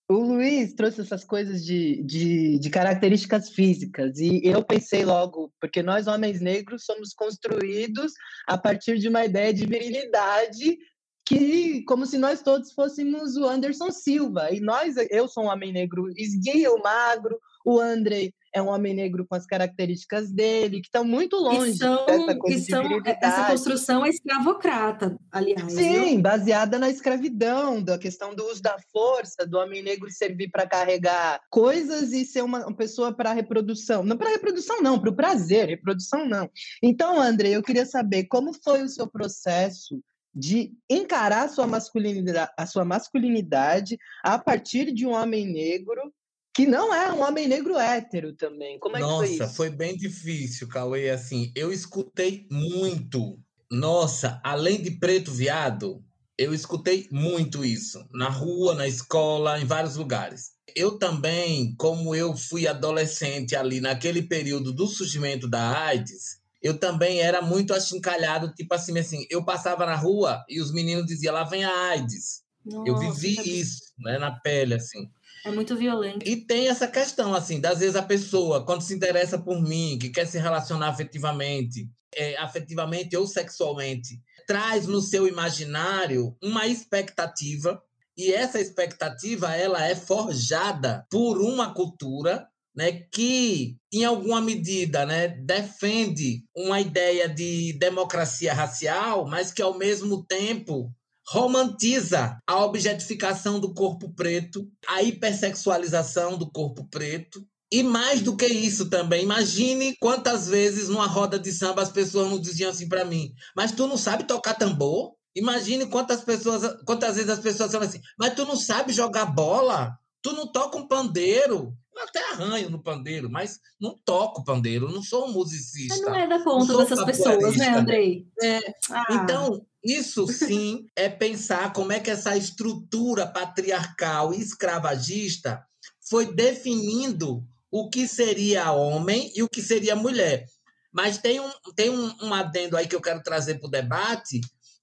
O 0.09 0.15
Luiz 0.15 0.73
trouxe 0.73 1.01
essas 1.01 1.23
coisas 1.23 1.63
de, 1.63 2.03
de, 2.03 2.59
de 2.59 2.69
características 2.69 3.49
físicas, 3.49 4.19
e 4.19 4.41
eu 4.43 4.63
pensei 4.63 5.05
logo, 5.05 5.51
porque 5.61 5.81
nós, 5.81 6.07
homens 6.07 6.41
negros, 6.41 6.83
somos 6.83 7.13
construídos 7.13 8.11
a 8.45 8.57
partir 8.57 8.99
de 8.99 9.07
uma 9.07 9.23
ideia 9.23 9.53
de 9.53 9.65
virilidade 9.65 10.77
que 11.25 11.83
como 11.85 12.05
se 12.05 12.17
nós 12.17 12.41
todos 12.41 12.73
fôssemos 12.73 13.37
o 13.37 13.45
Anderson 13.45 13.91
Silva. 13.91 14.51
E 14.51 14.59
nós, 14.59 14.95
eu 15.09 15.27
sou 15.27 15.45
um 15.45 15.47
homem 15.47 15.71
negro 15.71 16.09
esguio, 16.17 16.81
magro, 16.83 17.39
o 17.65 17.79
Andrei 17.79 18.33
é 18.53 18.61
um 18.61 18.67
homem 18.67 18.93
negro 18.93 19.25
com 19.27 19.35
as 19.35 19.45
características 19.45 20.31
dele, 20.31 20.79
que 20.79 20.87
estão 20.87 21.03
muito 21.03 21.35
longe 21.37 21.71
E 21.71 21.77
são, 21.77 22.05
dessa 22.05 22.35
coisa 22.35 22.59
de 22.59 22.65
são 22.65 22.79
essa 22.81 22.87
virilidade. 22.87 23.51
construção 23.51 24.05
é 24.05 24.09
escravocrata, 24.09 25.17
aliás. 25.31 25.73
Sim, 25.73 26.21
baseada 26.21 26.77
na 26.77 26.89
escravidão, 26.89 27.81
da 27.81 27.97
questão 27.97 28.35
do 28.35 28.45
uso 28.45 28.61
da 28.61 28.77
força, 28.91 29.45
do 29.45 29.57
homem 29.57 29.81
negro 29.81 30.09
servir 30.11 30.49
para 30.49 30.67
carregar 30.67 31.41
coisas 31.49 32.13
e 32.13 32.25
ser 32.25 32.43
uma, 32.43 32.67
uma 32.67 32.75
pessoa 32.75 33.11
para 33.11 33.33
reprodução. 33.33 34.03
Não 34.03 34.15
para 34.15 34.29
reprodução, 34.29 34.81
não, 34.81 34.99
para 34.99 35.09
o 35.09 35.15
prazer, 35.15 35.67
reprodução 35.67 36.27
não. 36.27 36.49
Então, 36.81 37.19
André, 37.19 37.49
eu 37.49 37.63
queria 37.63 37.85
saber 37.85 38.25
como 38.25 38.53
foi 38.53 38.83
o 38.83 38.89
seu 38.89 39.07
processo 39.07 39.99
de 40.35 40.73
encarar 40.89 41.43
a 41.43 41.49
sua 41.49 41.67
masculinidade, 41.67 42.51
a 42.57 42.65
sua 42.65 42.83
masculinidade 42.83 43.97
a 44.23 44.39
partir 44.39 44.91
de 44.91 45.05
um 45.05 45.11
homem 45.11 45.45
negro 45.45 46.11
que 46.53 46.65
não 46.65 46.93
é 46.93 47.11
um 47.11 47.21
homem 47.21 47.47
negro 47.47 47.77
hétero 47.77 48.33
também. 48.33 48.77
Como 48.79 48.95
é 48.95 48.99
que 48.99 49.05
foi 49.05 49.29
Nossa, 49.29 49.45
isso? 49.45 49.55
foi 49.55 49.69
bem 49.69 49.97
difícil, 49.97 50.67
Cauê. 50.67 51.09
Assim, 51.09 51.51
eu 51.55 51.71
escutei 51.73 52.47
muito. 52.51 53.39
Nossa, 53.71 54.39
além 54.43 54.81
de 54.81 54.91
preto 54.91 55.31
viado, 55.31 56.03
eu 56.37 56.53
escutei 56.53 57.07
muito 57.11 57.65
isso. 57.65 58.07
Na 58.13 58.29
rua, 58.29 58.75
na 58.75 58.87
escola, 58.87 59.59
em 59.59 59.65
vários 59.65 59.95
lugares. 59.95 60.51
Eu 60.75 60.97
também, 60.97 61.75
como 61.75 62.15
eu 62.15 62.35
fui 62.35 62.67
adolescente 62.67 63.55
ali 63.55 63.81
naquele 63.81 64.21
período 64.21 64.71
do 64.71 64.87
surgimento 64.87 65.47
da 65.47 65.85
AIDS, 65.85 66.39
eu 66.61 66.77
também 66.77 67.19
era 67.19 67.41
muito 67.41 67.73
achincalhado, 67.73 68.53
tipo 68.53 68.73
assim, 68.73 68.97
assim, 68.97 69.25
eu 69.29 69.43
passava 69.43 69.85
na 69.85 69.95
rua 69.95 70.45
e 70.47 70.61
os 70.61 70.71
meninos 70.71 71.05
diziam, 71.05 71.33
lá 71.33 71.43
vem 71.43 71.63
a 71.65 71.89
AIDS. 71.89 72.43
eu 72.85 72.93
Nossa, 72.93 73.21
vivi 73.21 73.35
que 73.35 73.49
isso, 73.59 73.93
né, 73.99 74.17
na 74.17 74.31
pele, 74.39 74.75
assim. 74.75 75.09
É 75.45 75.51
muito 75.51 75.75
violento. 75.75 76.27
E 76.27 76.37
tem 76.37 76.69
essa 76.69 76.87
questão, 76.87 77.33
assim, 77.33 77.59
das 77.59 77.79
vezes 77.79 77.95
a 77.95 78.03
pessoa, 78.03 78.65
quando 78.65 78.81
se 78.81 78.93
interessa 78.93 79.37
por 79.37 79.61
mim, 79.61 79.97
que 79.99 80.09
quer 80.09 80.25
se 80.25 80.37
relacionar 80.37 80.87
afetivamente, 80.87 81.89
é, 82.15 82.37
afetivamente 82.37 83.17
ou 83.17 83.27
sexualmente, 83.27 84.21
traz 84.47 84.87
no 84.87 85.01
seu 85.01 85.27
imaginário 85.27 86.35
uma 86.41 86.65
expectativa, 86.67 87.81
e 88.15 88.31
essa 88.31 88.59
expectativa, 88.59 89.53
ela 89.55 89.85
é 89.85 89.95
forjada 89.95 91.05
por 91.09 91.39
uma 91.39 91.73
cultura 91.73 92.47
né, 92.75 92.91
que, 93.11 93.77
em 93.91 94.03
alguma 94.03 94.41
medida, 94.41 95.05
né, 95.05 95.27
defende 95.27 96.43
uma 96.55 96.79
ideia 96.79 97.29
de 97.29 97.73
democracia 97.73 98.53
racial, 98.53 99.27
mas 99.27 99.51
que, 99.51 99.61
ao 99.61 99.77
mesmo 99.77 100.23
tempo, 100.25 100.91
romantiza 101.27 102.37
a 102.47 102.63
objetificação 102.65 103.59
do 103.59 103.73
corpo 103.73 104.13
preto, 104.13 104.67
a 104.87 105.01
hipersexualização 105.01 106.37
do 106.37 106.49
corpo 106.51 106.85
preto. 106.89 107.45
E 107.71 107.81
mais 107.81 108.21
do 108.21 108.35
que 108.37 108.45
isso 108.45 108.87
também, 108.87 109.23
imagine 109.23 109.95
quantas 109.99 110.47
vezes 110.47 110.89
numa 110.89 111.07
roda 111.07 111.39
de 111.39 111.51
samba 111.51 111.81
as 111.81 111.91
pessoas 111.91 112.29
não 112.29 112.39
diziam 112.39 112.69
assim 112.69 112.87
para 112.87 113.03
mim: 113.03 113.33
"Mas 113.55 113.71
tu 113.71 113.87
não 113.87 113.97
sabe 113.97 114.25
tocar 114.25 114.53
tambor?" 114.53 115.15
Imagine 115.35 115.87
quantas 115.87 116.21
pessoas, 116.21 116.61
quantas 116.85 117.15
vezes 117.15 117.31
as 117.31 117.39
pessoas 117.39 117.71
falam 117.71 117.87
assim: 117.87 118.01
"Mas 118.17 118.35
tu 118.35 118.45
não 118.45 118.55
sabe 118.55 118.93
jogar 118.93 119.25
bola? 119.25 119.97
Tu 120.21 120.31
não 120.33 120.45
toca 120.51 120.77
um 120.77 120.87
pandeiro?" 120.87 121.75
Eu 121.95 122.03
até 122.03 122.31
arranho 122.31 122.69
no 122.69 122.81
pandeiro, 122.81 123.29
mas 123.29 123.59
não 123.79 123.97
toco 124.03 124.43
pandeiro, 124.43 124.91
não 124.91 125.01
sou 125.03 125.27
um 125.27 125.31
musicista. 125.31 125.95
Mas 125.95 126.05
não 126.05 126.15
é 126.15 126.27
da 126.27 126.43
conta 126.43 126.77
dessas 126.77 127.05
pessoas, 127.05 127.55
né. 127.55 127.69
Andrei? 127.77 128.27
É, 128.41 128.59
Ah, 128.89 129.05
então, 129.11 129.65
isso 129.83 130.25
sim 130.27 130.87
é 130.95 131.09
pensar 131.09 131.73
como 131.73 131.91
é 131.91 131.99
que 131.99 132.09
essa 132.09 132.37
estrutura 132.37 133.27
patriarcal 133.27 134.33
e 134.33 134.39
escravagista 134.41 135.65
foi 136.09 136.33
definindo 136.33 137.45
o 137.69 137.89
que 137.89 138.07
seria 138.07 138.71
homem 138.71 139.31
e 139.35 139.43
o 139.43 139.49
que 139.49 139.61
seria 139.61 139.95
mulher. 139.95 140.45
Mas 140.91 141.17
tem 141.17 141.39
um, 141.39 141.51
tem 141.75 141.89
um, 141.89 142.13
um 142.21 142.33
adendo 142.33 142.77
aí 142.77 142.87
que 142.87 142.95
eu 142.95 143.01
quero 143.01 143.21
trazer 143.23 143.55
para 143.55 143.67
o 143.67 143.71
debate, 143.71 144.39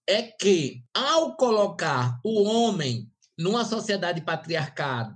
é 0.07 0.23
que 0.23 0.83
ao 0.93 1.37
colocar 1.37 2.19
o 2.25 2.43
homem 2.43 3.09
numa 3.39 3.65
sociedade 3.65 4.21
patriarcal 4.21 5.15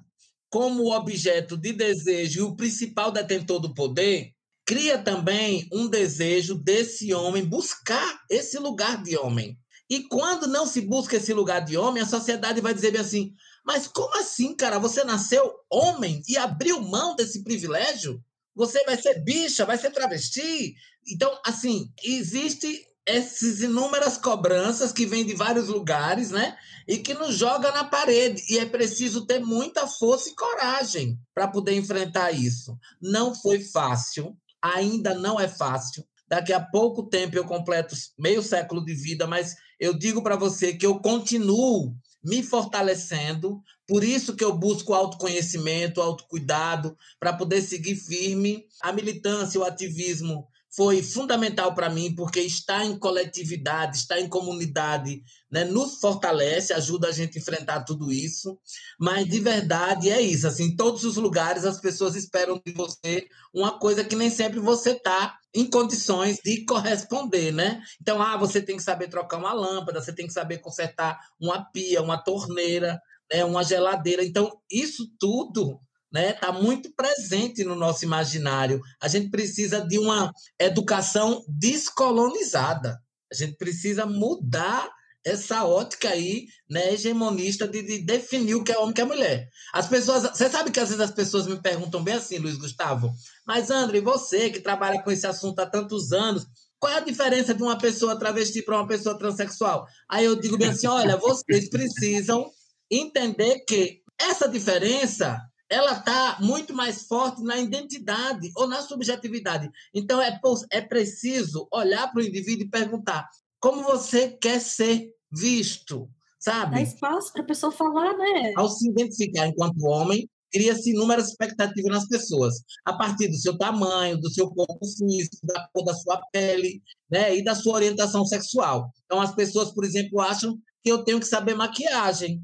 como 0.49 0.95
objeto 0.95 1.57
de 1.57 1.73
desejo 1.73 2.39
e 2.39 2.43
o 2.43 2.55
principal 2.55 3.11
detentor 3.11 3.59
do 3.59 3.75
poder, 3.75 4.31
cria 4.65 4.97
também 4.97 5.69
um 5.73 5.89
desejo 5.89 6.55
desse 6.55 7.13
homem 7.13 7.45
buscar 7.45 8.21
esse 8.31 8.57
lugar 8.59 9.03
de 9.03 9.17
homem. 9.17 9.59
E 9.89 10.03
quando 10.05 10.47
não 10.47 10.67
se 10.67 10.81
busca 10.81 11.17
esse 11.17 11.33
lugar 11.33 11.61
de 11.61 11.77
homem, 11.77 12.03
a 12.03 12.07
sociedade 12.07 12.61
vai 12.61 12.73
dizer 12.73 12.91
bem 12.91 13.01
assim: 13.01 13.35
mas 13.65 13.87
como 13.87 14.17
assim, 14.19 14.55
cara? 14.55 14.79
Você 14.79 15.03
nasceu 15.05 15.53
homem 15.71 16.23
e 16.29 16.37
abriu 16.37 16.81
mão 16.81 17.17
desse 17.17 17.43
privilégio? 17.43 18.23
Você 18.55 18.85
vai 18.85 19.01
ser 19.01 19.23
bicha, 19.23 19.65
vai 19.65 19.79
ser 19.79 19.91
travesti? 19.91 20.77
Então, 21.09 21.37
assim, 21.45 21.91
existe 22.03 22.87
essas 23.07 23.61
inúmeras 23.61 24.17
cobranças 24.17 24.93
que 24.93 25.05
vêm 25.05 25.27
de 25.27 25.35
vários 25.35 25.69
lugares, 25.69 26.31
né? 26.31 26.57
E 26.87 26.99
que 26.99 27.15
nos 27.15 27.35
joga 27.35 27.71
na 27.73 27.85
parede. 27.85 28.43
E 28.49 28.59
é 28.59 28.67
preciso 28.67 29.27
ter 29.27 29.41
muita 29.41 29.87
força 29.87 30.29
e 30.29 30.35
coragem 30.35 31.19
para 31.35 31.49
poder 31.49 31.75
enfrentar 31.75 32.33
isso. 32.33 32.79
Não 33.01 33.35
foi 33.35 33.61
fácil, 33.61 34.37
ainda 34.63 35.15
não 35.15 35.39
é 35.39 35.49
fácil. 35.49 36.07
Daqui 36.29 36.53
a 36.53 36.61
pouco 36.61 37.03
tempo 37.03 37.37
eu 37.37 37.45
completo 37.45 37.95
meio 38.19 38.43
século 38.43 38.85
de 38.85 38.95
vida, 38.95 39.27
mas 39.27 39.55
eu 39.79 39.93
digo 39.95 40.23
para 40.23 40.37
você 40.37 40.75
que 40.75 40.87
eu 40.87 40.99
continuo 41.01 41.95
me 42.23 42.43
fortalecendo, 42.43 43.63
por 43.87 44.03
isso 44.03 44.35
que 44.35 44.43
eu 44.43 44.57
busco 44.57 44.95
autoconhecimento, 44.95 46.01
autocuidado, 46.01 46.97
para 47.21 47.35
poder 47.35 47.61
seguir 47.61 47.97
firme. 47.97 48.65
A 48.81 48.93
militância, 48.93 49.61
o 49.61 49.65
ativismo 49.65 50.49
foi 50.77 51.03
fundamental 51.03 51.73
para 51.73 51.89
mim, 51.89 52.15
porque 52.15 52.41
estar 52.41 52.85
em 52.85 52.99
coletividade, 52.99 53.97
estar 53.97 54.19
em 54.21 54.29
comunidade, 54.29 55.23
né, 55.51 55.65
nos 55.65 56.01
fortalece, 56.01 56.73
ajuda 56.73 57.09
a 57.09 57.13
gente 57.13 57.39
a 57.39 57.41
enfrentar 57.41 57.85
tudo 57.85 58.11
isso. 58.11 58.59
Mas 58.99 59.27
de 59.29 59.39
verdade 59.39 60.11
é 60.11 60.21
isso, 60.21 60.49
assim, 60.49 60.65
em 60.65 60.77
todos 60.77 61.05
os 61.05 61.17
lugares 61.17 61.65
as 61.65 61.81
pessoas 61.81 62.17
esperam 62.17 62.61
de 62.65 62.73
você 62.73 63.27
uma 63.53 63.79
coisa 63.79 64.03
que 64.03 64.17
nem 64.17 64.31
sempre 64.31 64.59
você 64.59 64.91
está 64.91 65.37
em 65.55 65.65
condições 65.71 66.39
de 66.45 66.65
corresponder, 66.65 67.53
né? 67.53 67.81
Então, 68.01 68.21
ah, 68.21 68.37
você 68.37 68.61
tem 68.61 68.77
que 68.77 68.83
saber 68.83 69.09
trocar 69.09 69.39
uma 69.39 69.53
lâmpada, 69.53 70.03
você 70.03 70.13
tem 70.13 70.27
que 70.27 70.33
saber 70.33 70.59
consertar 70.59 71.21
uma 71.41 71.65
pia, 71.71 72.03
uma 72.03 72.19
torneira, 72.19 73.01
né, 73.33 73.45
uma 73.45 73.63
geladeira. 73.63 74.25
Então, 74.25 74.51
isso 74.69 75.09
tudo 75.21 75.81
né, 76.15 76.31
está 76.31 76.53
muito 76.53 76.95
presente 76.95 77.65
no 77.65 77.75
nosso 77.75 78.05
imaginário. 78.05 78.81
A 79.03 79.09
gente 79.09 79.31
precisa 79.31 79.81
de 79.81 79.99
uma 79.99 80.33
educação 80.61 81.45
descolonizada. 81.49 83.03
A 83.33 83.35
gente 83.35 83.57
precisa 83.57 84.07
mudar 84.07 84.89
essa 85.27 85.65
ótica 85.65 86.11
aí, 86.11 86.47
né, 86.71 86.93
hegemonista 86.93 87.67
de, 87.67 87.83
de, 87.83 87.99
definir 87.99 88.55
o 88.55 88.63
que 88.63 88.71
é 88.71 88.79
homem 88.79 88.91
e 88.91 88.93
o 88.93 88.95
que 88.95 89.01
é 89.01 89.05
mulher. 89.05 89.49
As 89.73 89.89
pessoas, 89.89 90.23
você 90.23 90.49
sabe 90.49 90.71
que 90.71 90.79
às 90.79 90.91
vezes 90.91 91.03
as 91.03 91.11
pessoas 91.11 91.49
me 91.49 91.61
perguntam 91.61 92.05
bem 92.05 92.15
assim, 92.15 92.39
Luiz 92.39 92.59
Gustavo, 92.59 93.11
mas 93.45 93.71
André, 93.71 94.01
você 94.01 94.51
que 94.51 94.61
trabalha 94.61 95.03
com 95.03 95.11
esse 95.11 95.27
assunto 95.27 95.59
há 95.61 95.67
tantos 95.67 96.13
anos, 96.13 96.47
qual 96.79 96.93
é 96.93 96.99
a 96.99 97.01
diferença 97.01 97.55
de 97.55 97.63
uma 97.63 97.79
pessoa 97.79 98.19
travesti 98.19 98.63
para 98.63 98.77
uma 98.77 98.87
pessoa 98.87 99.19
transexual? 99.19 99.87
Aí 100.09 100.27
eu 100.27 100.37
digo 100.37 100.59
bem 100.59 100.69
assim, 100.69 100.87
olha, 100.87 101.17
vocês 101.17 101.71
precisam 101.71 102.49
entender 102.91 103.61
que 103.61 104.03
essa 104.21 104.47
diferença 104.47 105.41
ela 105.75 105.99
está 105.99 106.39
muito 106.41 106.73
mais 106.73 107.03
forte 107.03 107.43
na 107.43 107.59
identidade 107.59 108.53
ou 108.55 108.69
na 108.69 108.81
subjetividade. 108.81 109.69
Então, 109.93 110.21
é, 110.23 110.41
é 110.71 110.81
preciso 110.81 111.67
olhar 111.73 112.13
para 112.13 112.23
o 112.23 112.25
indivíduo 112.25 112.65
e 112.65 112.71
perguntar 112.71 113.29
como 113.59 113.83
você 113.83 114.29
quer 114.29 114.61
ser 114.61 115.11
visto, 115.33 116.09
sabe? 116.39 116.77
Dá 116.77 116.83
espaço 116.83 117.33
para 117.33 117.43
a 117.43 117.47
pessoa 117.47 117.73
falar, 117.73 118.17
né? 118.17 118.53
Ao 118.57 118.69
se 118.69 118.89
identificar 118.89 119.49
enquanto 119.49 119.85
homem, 119.85 120.31
cria-se 120.53 120.91
inúmeras 120.93 121.31
expectativas 121.31 121.91
nas 121.91 122.07
pessoas, 122.07 122.63
a 122.85 122.93
partir 122.93 123.27
do 123.27 123.37
seu 123.37 123.59
tamanho, 123.59 124.21
do 124.21 124.31
seu 124.31 124.49
corpo 124.51 124.87
físico, 124.87 125.45
da 125.45 125.69
cor 125.73 125.85
da 125.85 125.95
sua 125.95 126.23
pele, 126.31 126.81
né, 127.11 127.37
e 127.37 127.43
da 127.43 127.57
sua 127.57 127.75
orientação 127.75 128.25
sexual. 128.25 128.93
Então, 129.05 129.21
as 129.21 129.35
pessoas, 129.35 129.73
por 129.73 129.85
exemplo, 129.85 130.21
acham 130.21 130.57
que 130.85 130.93
eu 130.93 131.03
tenho 131.03 131.19
que 131.19 131.27
saber 131.27 131.57
maquiagem. 131.57 132.41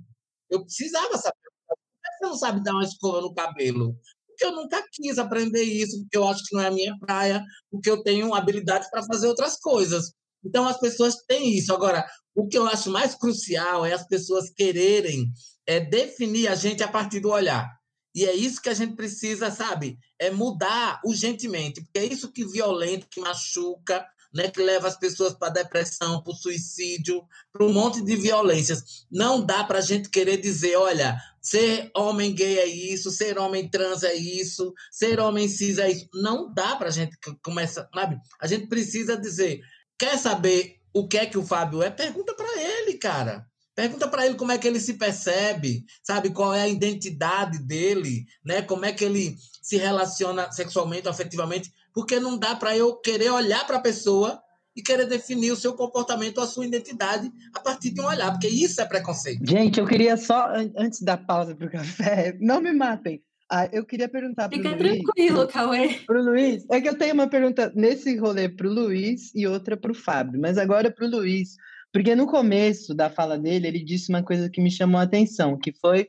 Eu 0.50 0.64
precisava 0.64 1.16
saber 1.16 1.39
você 2.20 2.26
não 2.26 2.36
sabe 2.36 2.62
dar 2.62 2.72
uma 2.72 2.84
escova 2.84 3.20
no 3.20 3.34
cabelo? 3.34 3.96
Porque 4.28 4.44
eu 4.44 4.52
nunca 4.52 4.84
quis 4.92 5.18
aprender 5.18 5.62
isso, 5.62 6.00
porque 6.02 6.16
eu 6.16 6.28
acho 6.28 6.44
que 6.44 6.54
não 6.54 6.62
é 6.62 6.66
a 6.66 6.70
minha 6.70 6.96
praia, 6.98 7.42
porque 7.70 7.90
eu 7.90 8.02
tenho 8.02 8.34
habilidade 8.34 8.88
para 8.90 9.02
fazer 9.02 9.26
outras 9.26 9.58
coisas. 9.58 10.12
Então, 10.44 10.66
as 10.66 10.78
pessoas 10.78 11.16
têm 11.26 11.56
isso. 11.56 11.72
Agora, 11.72 12.06
o 12.34 12.46
que 12.46 12.56
eu 12.56 12.66
acho 12.66 12.90
mais 12.90 13.14
crucial 13.14 13.84
é 13.84 13.92
as 13.92 14.06
pessoas 14.06 14.50
quererem 14.50 15.30
é, 15.66 15.80
definir 15.80 16.48
a 16.48 16.54
gente 16.54 16.82
a 16.82 16.88
partir 16.88 17.20
do 17.20 17.30
olhar. 17.30 17.68
E 18.14 18.24
é 18.24 18.34
isso 18.34 18.60
que 18.60 18.68
a 18.68 18.74
gente 18.74 18.96
precisa, 18.96 19.50
sabe? 19.50 19.98
É 20.18 20.30
mudar 20.30 21.00
urgentemente, 21.04 21.82
porque 21.82 21.98
é 21.98 22.04
isso 22.04 22.32
que 22.32 22.44
violenta, 22.44 23.06
que 23.10 23.20
machuca, 23.20 24.06
né, 24.32 24.50
que 24.50 24.62
leva 24.62 24.88
as 24.88 24.96
pessoas 24.96 25.34
para 25.34 25.52
depressão, 25.52 26.22
para 26.22 26.34
suicídio, 26.34 27.22
para 27.52 27.64
um 27.64 27.72
monte 27.72 28.02
de 28.02 28.16
violências. 28.16 29.06
Não 29.10 29.44
dá 29.44 29.64
para 29.64 29.78
a 29.78 29.82
gente 29.82 30.08
querer 30.08 30.36
dizer, 30.36 30.76
olha, 30.76 31.20
ser 31.40 31.90
homem 31.94 32.34
gay 32.34 32.58
é 32.58 32.66
isso, 32.66 33.10
ser 33.10 33.38
homem 33.38 33.68
trans 33.68 34.02
é 34.02 34.14
isso, 34.14 34.72
ser 34.90 35.18
homem 35.20 35.48
cis 35.48 35.78
é 35.78 35.90
isso. 35.90 36.08
Não 36.14 36.52
dá 36.52 36.76
para 36.76 36.88
a 36.88 36.92
gente 36.92 37.16
começar, 37.42 37.88
sabe? 37.94 38.18
A 38.40 38.46
gente 38.46 38.66
precisa 38.66 39.16
dizer, 39.16 39.60
quer 39.98 40.18
saber 40.18 40.76
o 40.92 41.06
que 41.06 41.18
é 41.18 41.26
que 41.26 41.38
o 41.38 41.46
Fábio 41.46 41.82
é? 41.82 41.90
Pergunta 41.90 42.34
para 42.34 42.62
ele, 42.62 42.94
cara. 42.94 43.46
Pergunta 43.74 44.08
para 44.08 44.26
ele 44.26 44.34
como 44.34 44.52
é 44.52 44.58
que 44.58 44.68
ele 44.68 44.80
se 44.80 44.94
percebe, 44.94 45.86
sabe? 46.02 46.30
Qual 46.30 46.52
é 46.52 46.62
a 46.62 46.68
identidade 46.68 47.58
dele, 47.58 48.26
né? 48.44 48.60
Como 48.60 48.84
é 48.84 48.92
que 48.92 49.04
ele 49.04 49.36
se 49.62 49.76
relaciona 49.76 50.50
sexualmente, 50.52 51.08
afetivamente 51.08 51.72
porque 51.94 52.20
não 52.20 52.38
dá 52.38 52.54
para 52.54 52.76
eu 52.76 52.96
querer 52.96 53.30
olhar 53.30 53.66
para 53.66 53.76
a 53.76 53.80
pessoa 53.80 54.40
e 54.74 54.82
querer 54.82 55.06
definir 55.06 55.50
o 55.50 55.56
seu 55.56 55.74
comportamento, 55.74 56.40
a 56.40 56.46
sua 56.46 56.66
identidade 56.66 57.30
a 57.54 57.60
partir 57.60 57.90
de 57.90 58.00
um 58.00 58.06
olhar, 58.06 58.30
porque 58.30 58.48
isso 58.48 58.80
é 58.80 58.84
preconceito. 58.86 59.44
Gente, 59.44 59.80
eu 59.80 59.86
queria 59.86 60.16
só, 60.16 60.48
antes 60.76 61.02
da 61.02 61.16
pausa 61.16 61.54
para 61.54 61.66
o 61.66 61.70
café, 61.72 62.36
não 62.40 62.60
me 62.60 62.72
matem. 62.72 63.22
Ah, 63.52 63.68
eu 63.72 63.84
queria 63.84 64.08
perguntar 64.08 64.48
para 64.48 64.56
o 64.56 64.62
Luiz. 64.62 64.72
Fica 64.72 65.02
tranquilo, 65.02 65.48
Cauê. 65.48 65.98
Para 66.06 66.20
o 66.20 66.24
Luiz, 66.24 66.64
é 66.70 66.80
que 66.80 66.88
eu 66.88 66.96
tenho 66.96 67.14
uma 67.14 67.26
pergunta 67.26 67.72
nesse 67.74 68.16
rolê 68.16 68.48
para 68.48 68.68
o 68.68 68.72
Luiz 68.72 69.34
e 69.34 69.44
outra 69.44 69.76
para 69.76 69.90
o 69.90 69.94
Fábio, 69.94 70.40
mas 70.40 70.56
agora 70.56 70.88
para 70.88 71.04
o 71.04 71.10
Luiz, 71.10 71.56
porque 71.92 72.14
no 72.14 72.28
começo 72.28 72.94
da 72.94 73.10
fala 73.10 73.36
dele, 73.36 73.66
ele 73.66 73.84
disse 73.84 74.08
uma 74.08 74.22
coisa 74.22 74.48
que 74.48 74.62
me 74.62 74.70
chamou 74.70 75.00
a 75.00 75.04
atenção, 75.04 75.58
que 75.58 75.72
foi 75.72 76.08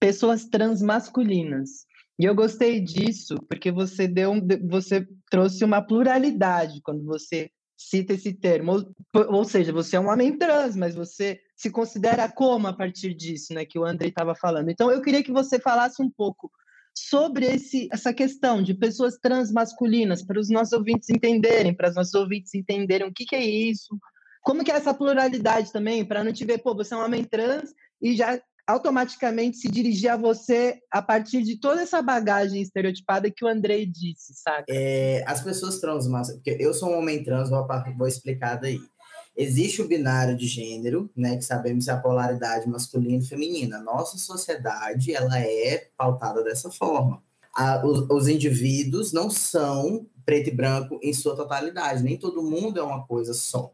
pessoas 0.00 0.46
transmasculinas. 0.46 1.86
E 2.20 2.24
eu 2.26 2.34
gostei 2.34 2.78
disso 2.80 3.36
porque 3.48 3.72
você 3.72 4.06
deu, 4.06 4.34
você 4.68 5.08
trouxe 5.30 5.64
uma 5.64 5.80
pluralidade 5.80 6.82
quando 6.82 7.02
você 7.02 7.50
cita 7.74 8.12
esse 8.12 8.34
termo. 8.34 8.72
Ou, 9.14 9.36
ou, 9.36 9.44
seja, 9.44 9.72
você 9.72 9.96
é 9.96 10.00
um 10.00 10.10
homem 10.10 10.36
trans, 10.36 10.76
mas 10.76 10.94
você 10.94 11.40
se 11.56 11.70
considera 11.70 12.30
como 12.30 12.66
a 12.66 12.74
partir 12.74 13.14
disso, 13.14 13.54
né, 13.54 13.64
que 13.64 13.78
o 13.78 13.86
André 13.86 14.08
estava 14.08 14.34
falando. 14.34 14.68
Então 14.68 14.90
eu 14.90 15.00
queria 15.00 15.22
que 15.22 15.32
você 15.32 15.58
falasse 15.58 16.02
um 16.02 16.10
pouco 16.10 16.52
sobre 16.94 17.46
esse, 17.46 17.88
essa 17.90 18.12
questão 18.12 18.62
de 18.62 18.74
pessoas 18.74 19.16
transmasculinas, 19.16 20.22
para 20.22 20.38
os 20.38 20.50
nossos 20.50 20.74
ouvintes 20.74 21.08
entenderem, 21.08 21.74
para 21.74 21.88
os 21.88 21.96
nossos 21.96 22.12
ouvintes 22.12 22.52
entenderem 22.54 23.08
o 23.08 23.14
que, 23.14 23.24
que 23.24 23.34
é 23.34 23.42
isso, 23.42 23.98
como 24.42 24.62
que 24.62 24.70
é 24.70 24.74
essa 24.74 24.92
pluralidade 24.92 25.72
também, 25.72 26.04
para 26.04 26.22
não 26.22 26.34
te 26.34 26.44
ver, 26.44 26.58
pô, 26.58 26.74
você 26.74 26.92
é 26.92 26.98
um 26.98 27.04
homem 27.04 27.24
trans 27.24 27.72
e 28.02 28.14
já 28.14 28.38
automaticamente 28.70 29.58
se 29.58 29.68
dirigir 29.68 30.10
a 30.10 30.16
você 30.16 30.80
a 30.90 31.02
partir 31.02 31.42
de 31.42 31.58
toda 31.58 31.82
essa 31.82 32.00
bagagem 32.00 32.62
estereotipada 32.62 33.30
que 33.30 33.44
o 33.44 33.48
Andrei 33.48 33.86
disse, 33.86 34.34
sabe? 34.34 34.64
É, 34.68 35.24
as 35.26 35.42
pessoas 35.42 35.78
trans, 35.80 36.06
porque 36.32 36.56
eu 36.58 36.72
sou 36.72 36.90
um 36.90 36.98
homem 36.98 37.22
trans, 37.22 37.50
vou, 37.50 37.66
vou 37.96 38.06
explicar 38.06 38.56
daí. 38.56 38.80
Existe 39.36 39.80
o 39.80 39.88
binário 39.88 40.36
de 40.36 40.46
gênero, 40.46 41.10
né, 41.16 41.36
que 41.36 41.44
sabemos 41.44 41.88
a 41.88 41.96
polaridade 41.96 42.68
masculina 42.68 43.22
e 43.22 43.26
feminina. 43.26 43.78
Nossa 43.78 44.18
sociedade, 44.18 45.14
ela 45.14 45.38
é 45.38 45.88
pautada 45.96 46.42
dessa 46.42 46.70
forma. 46.70 47.22
A, 47.54 47.84
os, 47.86 48.08
os 48.10 48.28
indivíduos 48.28 49.12
não 49.12 49.30
são 49.30 50.06
preto 50.24 50.48
e 50.48 50.54
branco 50.54 50.98
em 51.02 51.12
sua 51.12 51.34
totalidade, 51.34 52.02
nem 52.02 52.16
todo 52.16 52.42
mundo 52.42 52.78
é 52.78 52.82
uma 52.82 53.06
coisa 53.06 53.32
só 53.32 53.72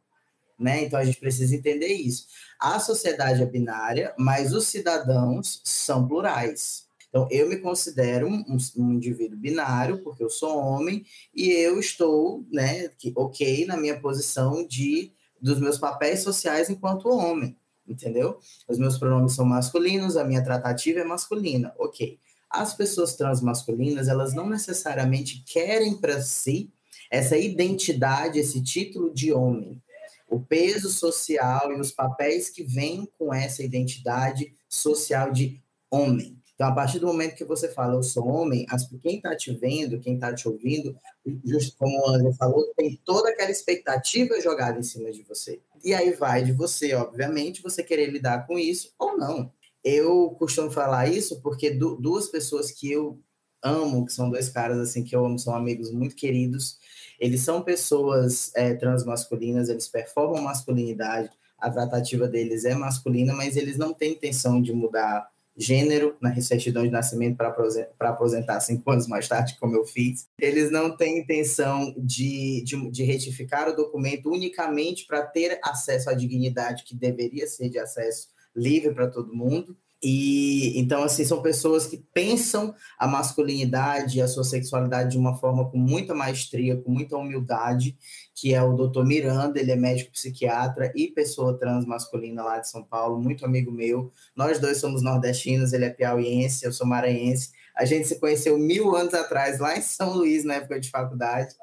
né? 0.58 0.84
Então 0.84 0.98
a 0.98 1.04
gente 1.04 1.18
precisa 1.18 1.54
entender 1.54 1.92
isso. 1.92 2.26
A 2.58 2.78
sociedade 2.80 3.42
é 3.42 3.46
binária, 3.46 4.14
mas 4.18 4.52
os 4.52 4.66
cidadãos 4.66 5.60
são 5.64 6.06
plurais. 6.06 6.86
Então 7.08 7.28
eu 7.30 7.48
me 7.48 7.58
considero 7.58 8.28
um, 8.28 8.56
um 8.76 8.92
indivíduo 8.92 9.38
binário 9.38 10.02
porque 10.02 10.22
eu 10.22 10.30
sou 10.30 10.58
homem 10.58 11.04
e 11.34 11.50
eu 11.50 11.78
estou, 11.78 12.44
né, 12.50 12.90
ok 13.14 13.66
na 13.66 13.76
minha 13.76 14.00
posição 14.00 14.66
de 14.66 15.12
dos 15.40 15.60
meus 15.60 15.78
papéis 15.78 16.20
sociais 16.20 16.70
enquanto 16.70 17.10
homem, 17.10 17.56
entendeu? 17.86 18.38
Os 18.66 18.78
meus 18.78 18.98
pronomes 18.98 19.34
são 19.34 19.44
masculinos, 19.44 20.16
a 20.16 20.24
minha 20.24 20.42
tratativa 20.42 21.00
é 21.00 21.04
masculina, 21.04 21.74
ok. 21.78 22.18
As 22.48 22.74
pessoas 22.74 23.14
transmasculinas, 23.16 24.08
elas 24.08 24.32
não 24.32 24.48
necessariamente 24.48 25.44
querem 25.46 25.98
para 25.98 26.22
si 26.22 26.70
essa 27.10 27.36
identidade, 27.36 28.38
esse 28.38 28.62
título 28.62 29.12
de 29.12 29.32
homem 29.32 29.80
o 30.28 30.40
peso 30.40 30.90
social 30.90 31.72
e 31.72 31.80
os 31.80 31.90
papéis 31.90 32.50
que 32.50 32.62
vêm 32.64 33.08
com 33.18 33.32
essa 33.32 33.62
identidade 33.62 34.54
social 34.68 35.32
de 35.32 35.62
homem. 35.90 36.36
Então, 36.56 36.68
a 36.68 36.72
partir 36.72 36.98
do 36.98 37.06
momento 37.06 37.36
que 37.36 37.44
você 37.44 37.68
fala, 37.68 37.94
eu 37.94 38.02
sou 38.02 38.26
homem, 38.28 38.66
quem 39.02 39.16
está 39.16 39.36
te 39.36 39.52
vendo, 39.52 40.00
quem 40.00 40.14
está 40.14 40.34
te 40.34 40.48
ouvindo, 40.48 40.96
justo 41.44 41.76
como 41.78 42.00
o 42.00 42.08
André 42.08 42.32
falou, 42.32 42.72
tem 42.74 42.98
toda 43.04 43.28
aquela 43.28 43.50
expectativa 43.50 44.40
jogada 44.40 44.78
em 44.78 44.82
cima 44.82 45.12
de 45.12 45.22
você. 45.22 45.60
E 45.84 45.92
aí 45.92 46.12
vai 46.12 46.42
de 46.42 46.52
você, 46.52 46.94
obviamente, 46.94 47.62
você 47.62 47.82
querer 47.82 48.10
lidar 48.10 48.46
com 48.46 48.58
isso 48.58 48.90
ou 48.98 49.18
não. 49.18 49.52
Eu 49.84 50.34
costumo 50.38 50.70
falar 50.70 51.08
isso 51.08 51.42
porque 51.42 51.70
duas 51.70 52.28
pessoas 52.28 52.72
que 52.72 52.90
eu 52.90 53.20
amo, 53.62 54.06
que 54.06 54.12
são 54.12 54.30
dois 54.30 54.48
caras 54.48 54.78
assim 54.78 55.04
que 55.04 55.14
eu 55.14 55.26
amo, 55.26 55.38
são 55.38 55.54
amigos 55.54 55.90
muito 55.90 56.16
queridos, 56.16 56.78
eles 57.18 57.42
são 57.42 57.62
pessoas 57.62 58.52
é, 58.54 58.74
transmasculinas, 58.74 59.68
eles 59.68 59.88
performam 59.88 60.42
masculinidade, 60.42 61.30
a 61.58 61.70
tratativa 61.70 62.28
deles 62.28 62.64
é 62.64 62.74
masculina, 62.74 63.32
mas 63.32 63.56
eles 63.56 63.78
não 63.78 63.94
têm 63.94 64.12
intenção 64.12 64.60
de 64.60 64.72
mudar 64.72 65.28
gênero 65.56 66.14
na 66.20 66.38
certidão 66.40 66.82
de 66.82 66.90
nascimento 66.90 67.36
para 67.36 68.10
aposentar 68.10 68.60
cinco 68.60 68.88
anos 68.92 69.06
mais 69.06 69.26
tarde, 69.26 69.56
como 69.58 69.74
eu 69.74 69.86
fiz. 69.86 70.28
Eles 70.38 70.70
não 70.70 70.94
têm 70.94 71.20
intenção 71.20 71.94
de, 71.96 72.62
de, 72.62 72.90
de 72.90 73.04
retificar 73.04 73.68
o 73.68 73.74
documento 73.74 74.30
unicamente 74.30 75.06
para 75.06 75.22
ter 75.22 75.58
acesso 75.64 76.10
à 76.10 76.14
dignidade 76.14 76.84
que 76.84 76.94
deveria 76.94 77.46
ser 77.46 77.70
de 77.70 77.78
acesso 77.78 78.28
livre 78.54 78.94
para 78.94 79.08
todo 79.08 79.34
mundo. 79.34 79.76
E 80.02 80.78
então, 80.78 81.02
assim, 81.02 81.24
são 81.24 81.40
pessoas 81.40 81.86
que 81.86 81.96
pensam 82.12 82.74
a 82.98 83.06
masculinidade 83.06 84.18
e 84.18 84.20
a 84.20 84.28
sua 84.28 84.44
sexualidade 84.44 85.12
de 85.12 85.18
uma 85.18 85.34
forma 85.36 85.70
com 85.70 85.78
muita 85.78 86.14
maestria, 86.14 86.76
com 86.76 86.90
muita 86.90 87.16
humildade, 87.16 87.96
que 88.34 88.52
é 88.52 88.62
o 88.62 88.74
doutor 88.74 89.06
Miranda, 89.06 89.58
ele 89.58 89.72
é 89.72 89.76
médico 89.76 90.12
psiquiatra 90.12 90.92
e 90.94 91.08
pessoa 91.08 91.58
trans 91.58 91.86
masculina 91.86 92.44
lá 92.44 92.58
de 92.58 92.68
São 92.68 92.84
Paulo, 92.84 93.20
muito 93.20 93.44
amigo 93.46 93.72
meu. 93.72 94.12
Nós 94.36 94.60
dois 94.60 94.78
somos 94.78 95.02
nordestinos, 95.02 95.72
ele 95.72 95.86
é 95.86 95.90
piauiense, 95.90 96.66
eu 96.66 96.72
sou 96.72 96.86
maranhense. 96.86 97.50
A 97.74 97.84
gente 97.86 98.06
se 98.06 98.20
conheceu 98.20 98.58
mil 98.58 98.94
anos 98.94 99.14
atrás, 99.14 99.58
lá 99.58 99.76
em 99.76 99.82
São 99.82 100.12
Luís, 100.12 100.44
na 100.44 100.54
época 100.54 100.78
de 100.78 100.90
faculdade, 100.90 101.54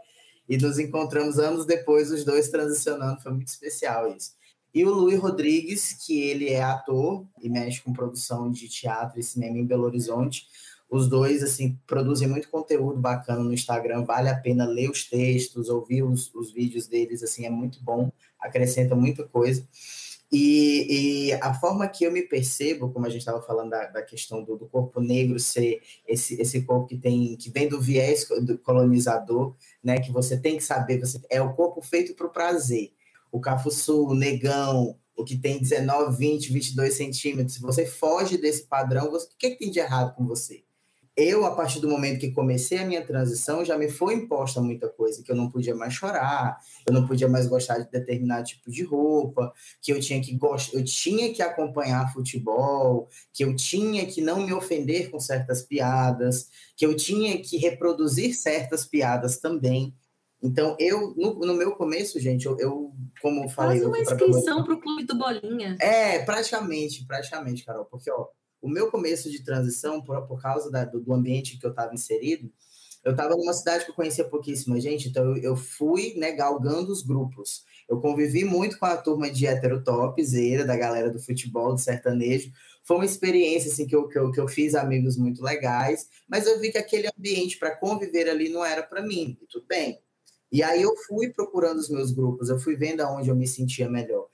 e 0.49 0.57
nos 0.57 0.79
encontramos 0.79 1.39
anos 1.39 1.65
depois, 1.65 2.11
os 2.11 2.25
dois 2.25 2.49
transicionando, 2.49 3.21
foi 3.21 3.31
muito 3.31 3.47
especial 3.47 4.07
isso. 4.15 4.31
E 4.73 4.83
o 4.83 4.91
Luiz 4.91 5.19
Rodrigues, 5.19 5.93
que 5.93 6.19
ele 6.19 6.49
é 6.49 6.63
ator 6.63 7.27
e 7.39 7.47
mexe 7.47 7.81
com 7.81 7.93
produção 7.93 8.49
de 8.49 8.67
teatro 8.67 9.19
e 9.19 9.23
cinema 9.23 9.57
em 9.57 9.65
Belo 9.65 9.83
Horizonte. 9.83 10.47
Os 10.89 11.07
dois, 11.07 11.43
assim, 11.43 11.77
produzem 11.85 12.27
muito 12.27 12.49
conteúdo 12.49 12.99
bacana 12.99 13.43
no 13.43 13.53
Instagram, 13.53 14.03
vale 14.03 14.29
a 14.29 14.35
pena 14.35 14.65
ler 14.65 14.89
os 14.89 15.07
textos, 15.07 15.69
ouvir 15.69 16.03
os, 16.03 16.33
os 16.33 16.51
vídeos 16.51 16.87
deles, 16.87 17.21
assim, 17.21 17.45
é 17.45 17.49
muito 17.49 17.83
bom, 17.83 18.11
acrescenta 18.39 18.95
muita 18.95 19.23
coisa. 19.23 19.67
E, 20.31 21.27
e, 21.29 21.33
a 21.33 21.53
forma 21.53 21.87
que 21.87 22.03
eu 22.03 22.11
me 22.11 22.23
percebo, 22.23 22.89
como 22.89 23.05
a 23.05 23.09
gente 23.09 23.19
estava 23.19 23.39
falando 23.43 23.69
da, 23.69 23.85
da 23.85 24.01
questão 24.01 24.43
do, 24.43 24.57
do, 24.57 24.65
corpo 24.65 24.99
negro 24.99 25.39
ser 25.39 25.79
esse, 26.07 26.41
esse 26.41 26.63
corpo 26.63 26.87
que 26.87 26.97
tem 26.97 27.35
que 27.37 27.51
vem 27.51 27.69
do 27.69 27.79
viés 27.79 28.27
do 28.41 28.57
colonizador, 28.57 29.55
né? 29.83 29.99
Que 29.99 30.11
você 30.11 30.35
tem 30.35 30.57
que 30.57 30.63
saber, 30.63 30.99
você 30.99 31.21
é 31.29 31.39
o 31.39 31.53
corpo 31.53 31.83
feito 31.83 32.15
para 32.15 32.25
o 32.25 32.31
prazer 32.31 32.91
o 33.33 33.41
Cafuçu, 33.41 34.05
o 34.05 34.13
Negão, 34.13 34.95
o 35.17 35.23
que 35.25 35.35
tem 35.35 35.59
19, 35.59 36.15
20, 36.15 36.53
22 36.53 36.93
centímetros, 36.93 37.55
se 37.55 37.61
você 37.61 37.83
foge 37.83 38.37
desse 38.37 38.67
padrão, 38.67 39.09
você, 39.09 39.25
o 39.25 39.29
que, 39.37 39.49
que 39.49 39.57
tem 39.57 39.71
de 39.71 39.79
errado 39.79 40.13
com 40.15 40.23
você? 40.23 40.63
Eu, 41.15 41.45
a 41.45 41.55
partir 41.55 41.79
do 41.79 41.87
momento 41.87 42.19
que 42.19 42.31
comecei 42.31 42.79
a 42.79 42.85
minha 42.85 43.05
transição, 43.05 43.65
já 43.65 43.77
me 43.77 43.89
foi 43.89 44.15
imposta 44.15 44.61
muita 44.61 44.87
coisa, 44.87 45.21
que 45.23 45.31
eu 45.31 45.35
não 45.35 45.49
podia 45.49 45.75
mais 45.75 45.93
chorar, 45.93 46.59
eu 46.87 46.93
não 46.93 47.07
podia 47.07 47.27
mais 47.27 47.47
gostar 47.47 47.79
de 47.79 47.89
determinado 47.89 48.45
tipo 48.45 48.71
de 48.71 48.83
roupa, 48.83 49.51
que 49.81 49.93
eu 49.93 49.99
tinha 49.99 50.21
que 50.21 50.35
gostar, 50.35 50.77
eu 50.77 50.83
tinha 50.83 51.31
que 51.33 51.41
acompanhar 51.41 52.11
futebol, 52.13 53.09
que 53.31 53.43
eu 53.43 53.55
tinha 53.55 54.05
que 54.07 54.21
não 54.21 54.45
me 54.45 54.53
ofender 54.53 55.09
com 55.09 55.19
certas 55.19 55.61
piadas, 55.63 56.49
que 56.75 56.85
eu 56.85 56.95
tinha 56.95 57.39
que 57.39 57.57
reproduzir 57.57 58.33
certas 58.35 58.85
piadas 58.85 59.37
também. 59.37 59.95
Então, 60.43 60.75
eu, 60.77 61.13
no, 61.15 61.35
no, 61.35 61.53
meu 61.53 61.71
começo, 61.71 62.19
gente, 62.19 62.45
eu, 62.45 62.59
eu 62.59 62.93
como 63.21 63.47
falei. 63.47 63.79
Faz 63.79 63.87
uma 63.87 63.99
inscrição 63.99 64.61
para 64.61 64.73
o 64.73 64.81
Clube 64.81 65.05
do 65.05 65.17
Bolinha. 65.17 65.77
É, 65.79 66.19
praticamente, 66.19 67.05
praticamente, 67.07 67.63
Carol, 67.63 67.85
porque, 67.85 68.11
ó, 68.11 68.27
o 68.61 68.67
meu 68.67 68.91
começo 68.91 69.31
de 69.31 69.41
transição, 69.41 70.01
por, 70.01 70.27
por 70.27 70.41
causa 70.41 70.69
da, 70.69 70.83
do, 70.83 70.99
do, 70.99 71.13
ambiente 71.13 71.57
que 71.57 71.65
eu 71.65 71.69
estava 71.69 71.93
inserido, 71.93 72.51
eu 73.05 73.11
estava 73.11 73.37
numa 73.37 73.53
cidade 73.53 73.85
que 73.85 73.91
eu 73.91 73.95
conhecia 73.95 74.25
pouquíssima 74.25 74.79
gente, 74.81 75.07
então 75.07 75.23
eu, 75.23 75.37
eu 75.37 75.55
fui, 75.55 76.13
né, 76.17 76.33
galgando 76.33 76.91
os 76.91 77.03
grupos. 77.03 77.63
Eu 77.87 78.01
convivi 78.01 78.43
muito 78.43 78.77
com 78.77 78.85
a 78.85 78.97
turma 78.97 79.31
de 79.31 79.45
heterotopzera, 79.47 80.65
da 80.65 80.75
galera 80.75 81.09
do 81.09 81.19
futebol, 81.19 81.73
do 81.73 81.79
sertanejo. 81.79 82.51
Foi 82.83 82.97
uma 82.97 83.05
experiência, 83.05 83.71
assim, 83.71 83.87
que 83.87 83.95
eu, 83.95 84.09
que 84.09 84.19
eu, 84.19 84.29
que 84.29 84.41
eu 84.41 84.47
fiz 84.49 84.75
amigos 84.75 85.15
muito 85.15 85.41
legais, 85.41 86.09
mas 86.27 86.45
eu 86.45 86.59
vi 86.59 86.69
que 86.69 86.77
aquele 86.77 87.07
ambiente 87.17 87.57
para 87.57 87.73
conviver 87.77 88.29
ali 88.29 88.49
não 88.49 88.65
era 88.65 88.83
para 88.83 89.01
mim, 89.01 89.37
e 89.41 89.47
tudo 89.47 89.65
bem 89.67 90.03
e 90.53 90.61
aí 90.61 90.83
eu 90.83 90.95
fui 91.07 91.29
procurando 91.29 91.79
os 91.79 91.89
meus 91.89 92.11
grupos, 92.11 92.47
eu 92.47 92.59
fui 92.59 92.75
vendo 92.75 93.01
aonde 93.01 93.27
eu 93.27 93.35
me 93.35 93.47
sentia 93.47 93.89
melhor. 93.89 94.27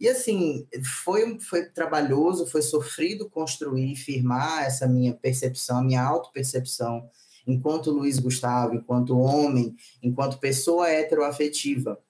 E 0.00 0.08
assim, 0.08 0.66
foi, 1.04 1.38
foi 1.38 1.66
trabalhoso, 1.66 2.46
foi 2.46 2.62
sofrido 2.62 3.28
construir, 3.28 3.94
firmar 3.94 4.64
essa 4.64 4.88
minha 4.88 5.12
percepção, 5.12 5.84
minha 5.84 6.02
auto-percepção, 6.02 7.10
enquanto 7.46 7.90
Luiz 7.90 8.18
Gustavo, 8.18 8.74
enquanto 8.74 9.18
homem, 9.18 9.76
enquanto 10.02 10.38
pessoa 10.38 10.88
heteroafetiva. 10.88 12.00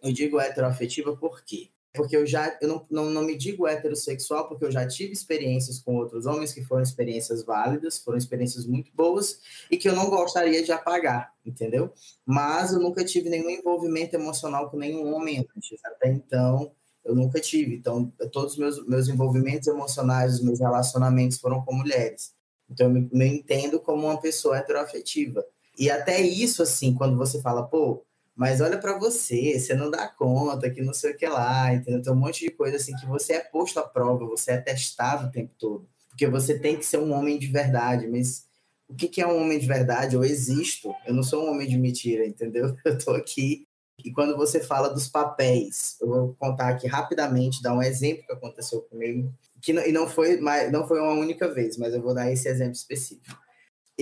Eu 0.00 0.12
digo 0.12 0.38
heteroafetiva 0.38 1.16
por 1.16 1.42
quê? 1.42 1.68
Porque 1.92 2.16
eu 2.16 2.26
já 2.26 2.56
eu 2.60 2.68
não, 2.68 2.86
não, 2.90 3.10
não 3.10 3.22
me 3.22 3.36
digo 3.36 3.66
heterossexual, 3.66 4.48
porque 4.48 4.64
eu 4.64 4.70
já 4.70 4.86
tive 4.86 5.12
experiências 5.12 5.78
com 5.78 5.96
outros 5.96 6.26
homens 6.26 6.52
que 6.52 6.62
foram 6.62 6.82
experiências 6.82 7.44
válidas, 7.44 7.98
foram 7.98 8.18
experiências 8.18 8.66
muito 8.66 8.90
boas 8.94 9.40
e 9.70 9.76
que 9.76 9.88
eu 9.88 9.94
não 9.94 10.08
gostaria 10.08 10.62
de 10.62 10.72
apagar, 10.72 11.32
entendeu? 11.44 11.92
Mas 12.24 12.72
eu 12.72 12.80
nunca 12.80 13.04
tive 13.04 13.28
nenhum 13.28 13.50
envolvimento 13.50 14.14
emocional 14.14 14.70
com 14.70 14.76
nenhum 14.76 15.12
homem 15.14 15.46
antes, 15.56 15.84
até 15.84 16.08
então 16.08 16.72
eu 17.04 17.14
nunca 17.14 17.40
tive. 17.40 17.74
Então, 17.74 18.12
todos 18.32 18.52
os 18.52 18.58
meus, 18.58 18.86
meus 18.86 19.08
envolvimentos 19.08 19.66
emocionais, 19.68 20.34
os 20.34 20.42
meus 20.42 20.60
relacionamentos 20.60 21.38
foram 21.38 21.62
com 21.64 21.74
mulheres. 21.74 22.32
Então, 22.68 22.86
eu 22.86 22.92
me, 22.92 23.08
me 23.12 23.26
entendo 23.26 23.80
como 23.80 24.06
uma 24.06 24.20
pessoa 24.20 24.58
heteroafetiva. 24.58 25.44
E 25.78 25.90
até 25.90 26.20
isso, 26.20 26.62
assim, 26.62 26.94
quando 26.94 27.16
você 27.16 27.40
fala, 27.40 27.62
pô, 27.62 28.04
mas 28.40 28.62
olha 28.62 28.78
para 28.78 28.96
você, 28.96 29.58
você 29.58 29.74
não 29.74 29.90
dá 29.90 30.08
conta, 30.08 30.70
que 30.70 30.80
não 30.80 30.94
sei 30.94 31.12
o 31.12 31.14
que 31.14 31.26
lá, 31.26 31.74
entendeu? 31.74 32.00
Tem 32.00 32.10
um 32.10 32.16
monte 32.16 32.46
de 32.46 32.50
coisa 32.50 32.78
assim 32.78 32.96
que 32.96 33.04
você 33.04 33.34
é 33.34 33.40
posto 33.40 33.78
à 33.78 33.82
prova, 33.82 34.24
você 34.24 34.52
é 34.52 34.56
testado 34.56 35.26
o 35.26 35.30
tempo 35.30 35.52
todo. 35.58 35.86
Porque 36.08 36.26
você 36.26 36.58
tem 36.58 36.78
que 36.78 36.86
ser 36.86 36.96
um 36.96 37.12
homem 37.12 37.38
de 37.38 37.48
verdade, 37.48 38.08
mas 38.08 38.46
o 38.88 38.94
que, 38.94 39.08
que 39.08 39.20
é 39.20 39.26
um 39.26 39.38
homem 39.38 39.58
de 39.58 39.66
verdade? 39.66 40.16
Eu 40.16 40.24
existo, 40.24 40.90
eu 41.06 41.12
não 41.12 41.22
sou 41.22 41.44
um 41.44 41.50
homem 41.50 41.68
de 41.68 41.76
mentira, 41.76 42.26
entendeu? 42.26 42.74
Eu 42.82 42.96
tô 42.96 43.10
aqui. 43.10 43.66
E 44.02 44.10
quando 44.10 44.34
você 44.34 44.58
fala 44.58 44.88
dos 44.88 45.06
papéis, 45.06 45.98
eu 46.00 46.08
vou 46.08 46.36
contar 46.38 46.70
aqui 46.70 46.86
rapidamente, 46.86 47.62
dar 47.62 47.74
um 47.74 47.82
exemplo 47.82 48.24
que 48.24 48.32
aconteceu 48.32 48.80
comigo, 48.80 49.30
que 49.60 49.74
não, 49.74 49.84
e 49.84 49.92
não 49.92 50.08
foi, 50.08 50.40
não 50.72 50.88
foi 50.88 50.98
uma 50.98 51.12
única 51.12 51.46
vez, 51.52 51.76
mas 51.76 51.92
eu 51.92 52.00
vou 52.00 52.14
dar 52.14 52.32
esse 52.32 52.48
exemplo 52.48 52.72
específico 52.72 53.38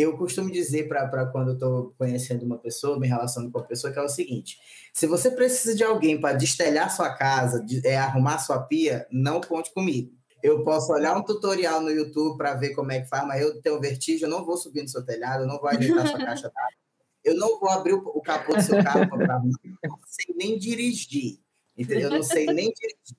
eu 0.01 0.17
costumo 0.17 0.51
dizer 0.51 0.89
para 0.89 1.27
quando 1.27 1.49
eu 1.49 1.55
estou 1.55 1.95
conhecendo 1.99 2.45
uma 2.45 2.59
pessoa, 2.59 2.99
me 2.99 3.09
relacionando 3.09 3.53
com 3.53 3.59
uma 3.59 3.67
pessoa, 3.67 3.93
que 3.93 3.99
é 3.99 4.03
o 4.03 4.09
seguinte: 4.09 4.59
se 4.93 5.07
você 5.07 5.31
precisa 5.31 5.75
de 5.75 5.83
alguém 5.83 6.21
para 6.21 6.37
destelhar 6.37 6.95
sua 6.95 7.15
casa, 7.15 7.65
de, 7.65 7.87
é, 7.87 7.97
arrumar 7.97 8.39
sua 8.39 8.61
pia, 8.61 9.07
não 9.11 9.41
conte 9.41 9.73
comigo. 9.73 10.13
Eu 10.43 10.63
posso 10.63 10.93
olhar 10.93 11.17
um 11.17 11.23
tutorial 11.23 11.81
no 11.81 11.91
YouTube 11.91 12.37
para 12.37 12.55
ver 12.55 12.71
como 12.71 12.93
é 12.93 13.01
que 13.01 13.09
faz, 13.09 13.27
mas 13.27 13.43
eu 13.43 13.61
tenho 13.61 13.81
vertigem, 13.81 14.23
eu 14.23 14.31
não 14.31 14.45
vou 14.45 14.57
subir 14.57 14.83
no 14.83 14.89
seu 14.89 15.05
telhado, 15.05 15.43
eu 15.43 15.49
não 15.49 15.59
vou 15.59 15.69
ajeitar 15.69 16.07
sua 16.07 16.19
caixa 16.19 16.49
d'água, 16.49 16.79
eu 17.25 17.37
não 17.37 17.59
vou 17.59 17.69
abrir 17.69 17.95
o, 17.95 17.99
o 17.99 18.23
capô 18.23 18.55
do 18.55 18.63
seu 18.63 18.83
carro 18.83 19.09
para 19.09 19.41
não 19.41 19.99
sei 20.07 20.35
nem 20.37 20.57
dirigir, 20.57 21.41
entendeu? 21.77 22.11
Eu 22.11 22.17
não 22.19 22.23
sei 22.23 22.47
nem 22.47 22.73
dirigir. 22.73 23.18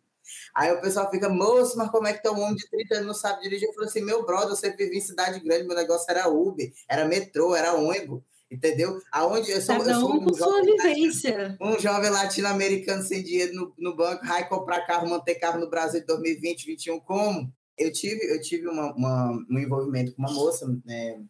Aí 0.60 0.74
o 0.74 0.82
pessoal 0.82 1.10
fica, 1.10 1.30
moço, 1.30 1.78
mas 1.78 1.90
como 1.90 2.06
é 2.06 2.12
que 2.12 2.22
tem 2.22 2.30
um 2.30 2.42
homem 2.42 2.58
de 2.58 2.70
30 2.70 2.96
anos 2.96 3.08
não 3.08 3.14
sabe 3.14 3.44
dirigir? 3.44 3.66
Eu 3.70 3.74
falo 3.74 3.86
assim, 3.86 4.02
meu 4.02 4.26
brother, 4.26 4.50
eu 4.50 4.56
sempre 4.58 4.84
vivi 4.84 4.98
em 4.98 5.02
cidade 5.02 5.40
grande, 5.40 5.66
meu 5.66 5.74
negócio 5.74 6.06
era 6.10 6.28
Uber, 6.28 6.70
era 6.86 7.06
metrô, 7.06 7.56
era 7.56 7.76
ônibus, 7.76 8.22
entendeu? 8.52 9.00
Aonde 9.10 9.52
eu 9.52 9.62
sou, 9.62 9.78
Cada 9.78 9.92
eu 9.92 10.00
sou 10.02 10.22
um, 10.22 10.34
sua 10.34 10.62
vivência. 10.62 11.58
um 11.62 11.80
jovem 11.80 12.10
latino-americano 12.10 13.02
sem 13.04 13.24
dinheiro 13.24 13.54
no, 13.54 13.74
no 13.78 13.96
banco, 13.96 14.28
vai 14.28 14.50
comprar 14.50 14.86
carro, 14.86 15.08
manter 15.08 15.36
carro 15.36 15.62
no 15.62 15.70
Brasil 15.70 16.02
em 16.02 16.06
2020, 16.06 16.66
2021, 16.66 17.00
como? 17.00 17.54
Eu 17.78 17.94
tive, 17.94 18.30
eu 18.30 18.42
tive 18.42 18.68
uma, 18.68 18.94
uma, 18.94 19.32
um 19.50 19.58
envolvimento 19.58 20.12
com 20.12 20.22
uma 20.22 20.34
moça, 20.34 20.68
né, 20.84 21.22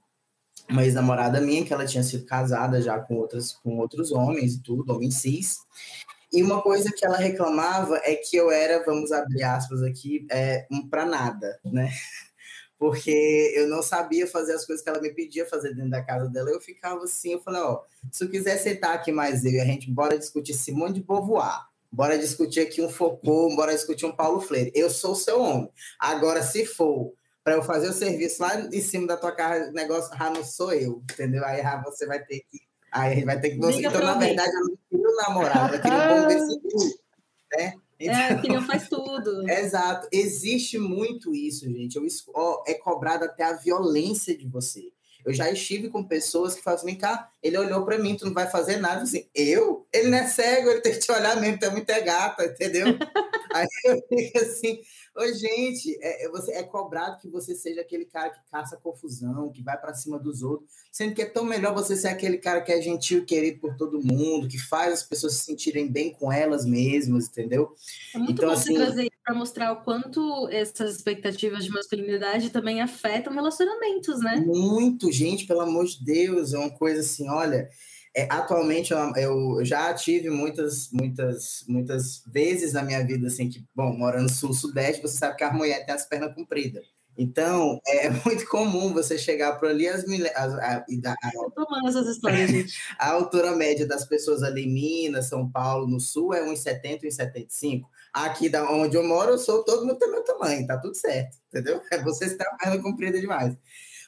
uma 0.67 0.84
ex-namorada 0.84 1.39
minha, 1.39 1.63
que 1.63 1.71
ela 1.71 1.86
tinha 1.86 2.01
sido 2.01 2.25
casada 2.25 2.82
já 2.82 2.99
com, 2.99 3.13
outras, 3.17 3.51
com 3.51 3.77
outros 3.77 4.11
homens 4.11 4.55
e 4.55 4.63
tudo, 4.63 4.91
homens 4.91 5.17
cis, 5.17 5.59
e 6.32 6.43
uma 6.43 6.61
coisa 6.61 6.91
que 6.95 7.05
ela 7.05 7.17
reclamava 7.17 7.97
é 8.03 8.15
que 8.15 8.38
eu 8.38 8.51
era, 8.51 8.84
vamos 8.84 9.11
abrir 9.11 9.43
aspas 9.43 9.82
aqui, 9.82 10.27
é, 10.30 10.67
um 10.71 10.88
para 10.88 11.05
nada, 11.05 11.59
né? 11.65 11.89
Porque 12.77 13.53
eu 13.55 13.67
não 13.67 13.82
sabia 13.82 14.25
fazer 14.25 14.53
as 14.53 14.65
coisas 14.65 14.84
que 14.84 14.89
ela 14.89 15.01
me 15.01 15.13
pedia 15.13 15.45
fazer 15.45 15.73
dentro 15.73 15.89
da 15.89 16.01
casa 16.01 16.30
dela. 16.30 16.49
Eu 16.49 16.61
ficava 16.61 17.03
assim, 17.03 17.34
eu 17.34 17.41
falei, 17.41 17.59
ó, 17.59 17.82
se 18.11 18.23
eu 18.23 18.30
quiser 18.30 18.57
sentar 18.57 18.93
aqui 18.93 19.11
mais 19.11 19.43
eu 19.43 19.51
e 19.51 19.59
a 19.59 19.65
gente, 19.65 19.91
bora 19.91 20.17
discutir 20.17 20.53
Simone 20.53 20.93
de 20.93 21.03
Beauvoir, 21.03 21.67
bora 21.91 22.17
discutir 22.17 22.61
aqui 22.61 22.82
um 22.82 22.89
Foucault, 22.89 23.55
bora 23.55 23.73
discutir 23.73 24.05
um 24.05 24.15
Paulo 24.15 24.39
Freire. 24.39 24.71
Eu 24.73 24.89
sou 24.89 25.13
seu 25.13 25.41
homem. 25.41 25.69
Agora, 25.99 26.41
se 26.41 26.65
for 26.65 27.13
para 27.43 27.55
eu 27.55 27.63
fazer 27.63 27.89
o 27.89 27.93
serviço 27.93 28.41
lá 28.41 28.61
em 28.61 28.82
cima 28.82 29.07
da 29.07 29.17
tua 29.17 29.32
casa, 29.34 29.71
o 29.71 29.73
negócio, 29.73 30.11
ah, 30.17 30.30
não 30.30 30.43
sou 30.43 30.71
eu, 30.71 31.03
entendeu? 31.11 31.43
Aí 31.43 31.59
ah, 31.61 31.82
você 31.84 32.05
vai 32.05 32.23
ter 32.23 32.41
que 32.49 32.68
Aí 32.91 33.11
a 33.11 33.15
gente 33.15 33.25
vai 33.25 33.39
ter 33.39 33.49
que. 33.51 33.55
Liga 33.55 33.87
então, 33.89 34.01
na 34.01 34.15
verdade, 34.15 34.51
eu 34.53 34.61
não 34.61 34.77
queria 34.89 35.15
namorado, 35.27 35.75
eu 35.75 35.81
queria 35.81 35.97
um 35.97 36.21
bomber 36.21 36.39
civil. 36.39 36.99
Né? 37.57 37.73
Então, 37.99 38.15
é, 38.15 38.41
que 38.41 38.47
não 38.47 38.61
faz 38.61 38.87
tudo. 38.87 39.47
Exato. 39.49 40.07
Existe 40.11 40.77
muito 40.77 41.35
isso, 41.35 41.65
gente. 41.65 41.97
Eu, 41.97 42.05
ó, 42.33 42.63
é 42.65 42.73
cobrado 42.73 43.25
até 43.25 43.43
a 43.43 43.53
violência 43.53 44.37
de 44.37 44.47
você. 44.47 44.91
Eu 45.25 45.33
já 45.33 45.51
estive 45.51 45.89
com 45.89 46.03
pessoas 46.03 46.55
que 46.55 46.63
falam 46.63 46.79
assim, 46.79 46.95
cá, 46.95 47.29
ele 47.43 47.57
olhou 47.57 47.83
para 47.83 47.97
mim, 47.97 48.15
tu 48.15 48.25
não 48.25 48.33
vai 48.33 48.49
fazer 48.49 48.77
nada. 48.77 49.01
assim, 49.01 49.27
eu? 49.35 49.85
Ele 49.93 50.09
não 50.09 50.17
é 50.17 50.27
cego, 50.27 50.69
ele 50.69 50.81
tem 50.81 50.93
que 50.93 50.99
te 50.99 51.11
olhar 51.11 51.39
mesmo, 51.39 51.59
tu 51.59 51.65
é 51.65 51.69
muito 51.69 51.87
gata, 52.05 52.45
entendeu? 52.45 52.87
Aí 53.53 53.67
eu 53.85 54.01
fico 54.07 54.39
assim, 54.39 54.79
Ô, 55.20 55.34
gente, 55.34 55.99
é, 56.01 56.26
é, 56.26 56.30
você, 56.30 56.53
é 56.53 56.63
cobrado 56.63 57.20
que 57.20 57.28
você 57.28 57.53
seja 57.53 57.82
aquele 57.82 58.05
cara 58.05 58.30
que 58.30 58.39
caça 58.49 58.78
confusão, 58.78 59.51
que 59.51 59.61
vai 59.61 59.78
para 59.78 59.93
cima 59.93 60.17
dos 60.17 60.41
outros, 60.41 60.72
sendo 60.93 61.13
que 61.13 61.22
é 61.22 61.26
tão 61.26 61.43
melhor 61.43 61.74
você 61.74 61.97
ser 61.97 62.07
aquele 62.07 62.38
cara 62.38 62.61
que 62.61 62.72
é 62.72 62.82
gentil 62.82 63.20
e 63.20 63.26
querido 63.26 63.59
por 63.59 63.76
todo 63.76 64.01
mundo, 64.01 64.47
que 64.47 64.57
faz 64.57 64.93
as 64.93 65.03
pessoas 65.03 65.34
se 65.34 65.43
sentirem 65.43 65.91
bem 65.91 66.13
com 66.13 66.32
elas 66.32 66.65
mesmas, 66.65 67.28
entendeu? 67.28 67.74
É 68.15 68.17
muito 68.17 68.32
então, 68.32 68.47
bom 68.47 68.53
assim, 68.53 68.72
você 68.72 68.80
trazer 68.80 69.09
para 69.22 69.36
mostrar 69.36 69.74
o 69.74 69.84
quanto 69.84 70.47
essas 70.49 70.95
expectativas 70.95 71.65
de 71.65 71.70
masculinidade 71.70 72.49
também 72.49 72.82
afetam 72.82 73.34
relacionamentos, 73.34 74.22
né? 74.22 74.38
Muito, 74.38 75.11
gente, 75.11 75.45
pelo 75.45 75.59
amor 75.59 75.86
de 75.86 76.01
Deus, 76.01 76.53
é 76.53 76.57
uma 76.57 76.72
coisa 76.72 77.01
assim, 77.01 77.30
olha, 77.30 77.70
é, 78.16 78.28
atualmente 78.30 78.91
eu, 78.91 78.99
eu, 79.16 79.66
já 79.66 79.93
tive 79.93 80.30
muitas, 80.30 80.89
muitas, 80.91 81.64
muitas 81.68 82.24
vezes 82.26 82.74
na 82.74 82.84
minha 82.84 83.05
vida 83.05 83.28
assim 83.28 83.49
que, 83.49 83.64
bom, 83.76 83.95
morando 83.95 84.24
no 84.24 84.30
sul-sudeste, 84.30 85.01
você 85.01 85.18
sabe 85.18 85.38
que 85.38 85.43
a 85.43 85.53
mulher 85.53 85.86
tem 85.86 85.93
as 85.93 86.05
pernas 86.05 86.34
compridas. 86.34 86.86
Então, 87.18 87.82
é 87.86 88.10
muito 88.26 88.47
comum 88.47 88.93
você 88.93 89.18
chegar 89.18 89.60
por 89.60 89.68
ali 89.68 89.88
as 89.88 90.05
mulheres. 90.05 90.32
histórias, 92.07 92.49
gente. 92.49 92.80
A 92.97 93.12
altura 93.12 93.55
média 93.55 93.86
das 93.86 94.05
pessoas 94.05 94.41
ali 94.41 94.64
em 94.64 94.74
Minas, 94.74 95.28
São 95.28 95.49
Paulo, 95.51 95.86
no 95.86 95.99
sul, 95.99 96.34
é 96.34 96.41
1,70, 96.41 97.03
1,75. 97.03 97.82
Aqui 98.14 98.47
da 98.47 98.72
onde 98.72 98.95
eu 98.95 99.03
moro, 99.03 99.32
eu 99.32 99.38
sou 99.38 99.64
todo 99.64 99.86
mundo 99.86 99.99
tem 99.99 100.10
meu 100.10 100.24
tamanho, 100.24 100.66
tá 100.66 100.78
tudo 100.78 100.95
certo, 100.95 101.38
entendeu? 101.47 101.82
Vocês 102.05 102.36
têm 102.36 102.47
a 102.47 102.55
perna 102.55 102.82
comprida 102.82 103.20
demais. 103.20 103.55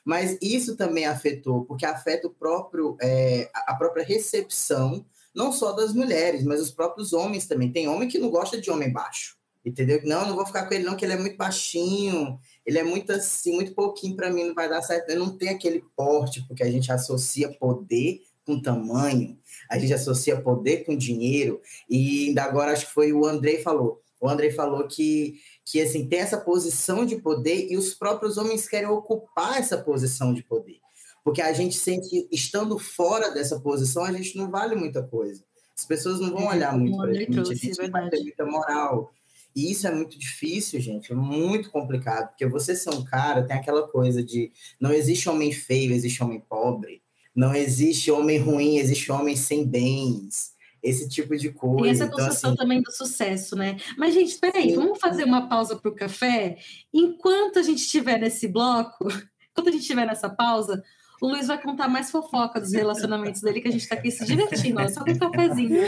Mas 0.04 0.38
isso 0.42 0.76
também 0.76 1.06
afetou, 1.06 1.66
porque 1.66 1.86
afeta 1.86 2.28
o 2.28 2.34
próprio, 2.34 2.98
é, 3.02 3.50
a 3.54 3.76
própria 3.76 4.04
recepção, 4.04 5.06
não 5.34 5.52
só 5.52 5.72
das 5.72 5.94
mulheres, 5.94 6.44
mas 6.44 6.60
os 6.60 6.72
próprios 6.72 7.14
homens 7.14 7.48
também. 7.48 7.72
Tem 7.72 7.88
homem 7.88 8.10
que 8.10 8.20
não 8.20 8.30
gosta 8.30 8.60
de 8.60 8.70
homem 8.72 8.92
baixo, 8.92 9.38
entendeu? 9.64 10.02
Não, 10.04 10.28
não 10.28 10.36
vou 10.36 10.46
ficar 10.46 10.66
com 10.66 10.74
ele 10.74 10.84
não, 10.84 10.96
que 10.96 11.06
ele 11.06 11.14
é 11.14 11.18
muito 11.18 11.38
baixinho, 11.38 12.40
ele 12.66 12.80
é 12.80 12.84
muito 12.84 13.12
assim, 13.12 13.54
muito 13.54 13.74
pouquinho 13.74 14.16
para 14.16 14.30
mim, 14.30 14.46
não 14.46 14.56
vai 14.56 14.68
dar 14.68 14.82
certo. 14.82 15.10
Ele 15.10 15.20
não 15.20 15.38
tem 15.38 15.50
aquele 15.50 15.84
porte, 15.96 16.46
porque 16.48 16.64
a 16.64 16.72
gente 16.72 16.92
associa 16.92 17.50
poder 17.50 18.22
com 18.46 18.60
tamanho, 18.60 19.38
a 19.70 19.78
gente 19.78 19.94
associa 19.94 20.42
poder 20.42 20.84
com 20.84 20.98
dinheiro, 20.98 21.62
e 21.88 22.30
ainda 22.30 22.44
agora 22.44 22.72
acho 22.72 22.88
que 22.88 22.94
foi 22.94 23.14
o 23.14 23.26
Andrei 23.26 23.62
falou. 23.62 24.02
O 24.20 24.30
Andrei 24.30 24.52
falou 24.52 24.88
que 24.88 25.40
que 25.72 25.82
assim 25.82 26.06
tem 26.06 26.20
essa 26.20 26.38
posição 26.38 27.06
de 27.06 27.16
poder 27.16 27.68
e 27.72 27.78
os 27.78 27.94
próprios 27.94 28.38
homens 28.38 28.68
querem 28.68 28.90
ocupar 28.90 29.58
essa 29.58 29.78
posição 29.78 30.34
de 30.34 30.44
poder. 30.44 30.80
Porque 31.24 31.42
a 31.42 31.54
gente 31.54 31.78
sente 31.78 32.10
que 32.10 32.28
estando 32.30 32.78
fora 32.78 33.32
dessa 33.32 33.58
posição, 33.58 34.04
a 34.04 34.12
gente 34.12 34.38
não 34.38 34.52
vale 34.52 34.76
muita 34.76 35.02
coisa. 35.02 35.42
As 35.78 35.86
pessoas 35.86 36.20
não 36.20 36.32
vão 36.32 36.52
é, 36.52 36.56
olhar 36.56 36.78
muito 36.78 36.98
para 36.98 37.12
a 37.12 37.14
gente, 37.14 37.40
a 37.40 37.44
gente 37.46 37.82
não 37.82 37.90
vai 37.90 38.10
ter 38.10 38.20
muita 38.20 38.46
moral. 38.46 39.14
E 39.56 39.72
isso 39.72 39.88
é 39.88 39.96
muito 39.96 40.20
difícil, 40.20 40.80
gente, 40.82 41.12
é 41.12 41.16
muito 41.16 41.72
complicado, 41.72 42.30
porque 42.30 42.46
você 42.46 42.76
ser 42.76 42.90
um 42.90 43.04
cara 43.04 43.44
tem 43.44 43.56
aquela 43.56 43.88
coisa 43.88 44.24
de 44.24 44.52
não 44.80 44.92
existe 44.92 45.30
homem 45.30 45.52
feio, 45.52 45.94
existe 45.94 46.24
homem 46.24 46.40
pobre, 46.40 47.02
não 47.34 47.54
existe 47.54 48.12
homem 48.12 48.38
ruim, 48.38 48.78
existe 48.78 49.12
homem 49.12 49.36
sem 49.36 49.66
bens 49.66 50.51
esse 50.82 51.08
tipo 51.08 51.36
de 51.38 51.52
coisa. 51.52 51.88
E 51.88 51.90
essa 51.90 52.06
então, 52.06 52.18
construção 52.18 52.54
então, 52.54 52.64
assim... 52.64 52.70
também 52.70 52.82
do 52.82 52.92
sucesso, 52.92 53.56
né? 53.56 53.78
Mas, 53.98 54.14
gente, 54.14 54.38
peraí, 54.38 54.70
Sim. 54.72 54.76
vamos 54.76 55.00
fazer 55.00 55.24
uma 55.24 55.48
pausa 55.48 55.76
para 55.76 55.90
o 55.90 55.96
café? 55.96 56.58
Enquanto 56.94 57.60
a 57.60 57.64
gente 57.64 57.80
estiver 57.80 58.20
nesse 58.20 58.48
bloco, 58.48 59.08
enquanto 59.52 59.68
a 59.68 59.72
gente 59.72 59.82
estiver 59.82 60.06
nessa 60.06 60.30
pausa, 60.30 60.84
o 61.22 61.28
Luiz 61.28 61.48
vai 61.48 61.62
contar 61.62 61.88
mais 61.88 62.10
fofoca 62.10 62.60
dos 62.60 62.74
relacionamentos 62.74 63.42
dele, 63.42 63.62
que 63.62 63.68
a 63.68 63.72
gente 63.72 63.84
está 63.84 63.96
aqui 63.96 64.10
se 64.10 64.26
divertindo, 64.26 64.82
ó, 64.82 64.88
só 64.88 65.06
com 65.06 65.12
um 65.12 65.20
cafezinho. 65.20 65.80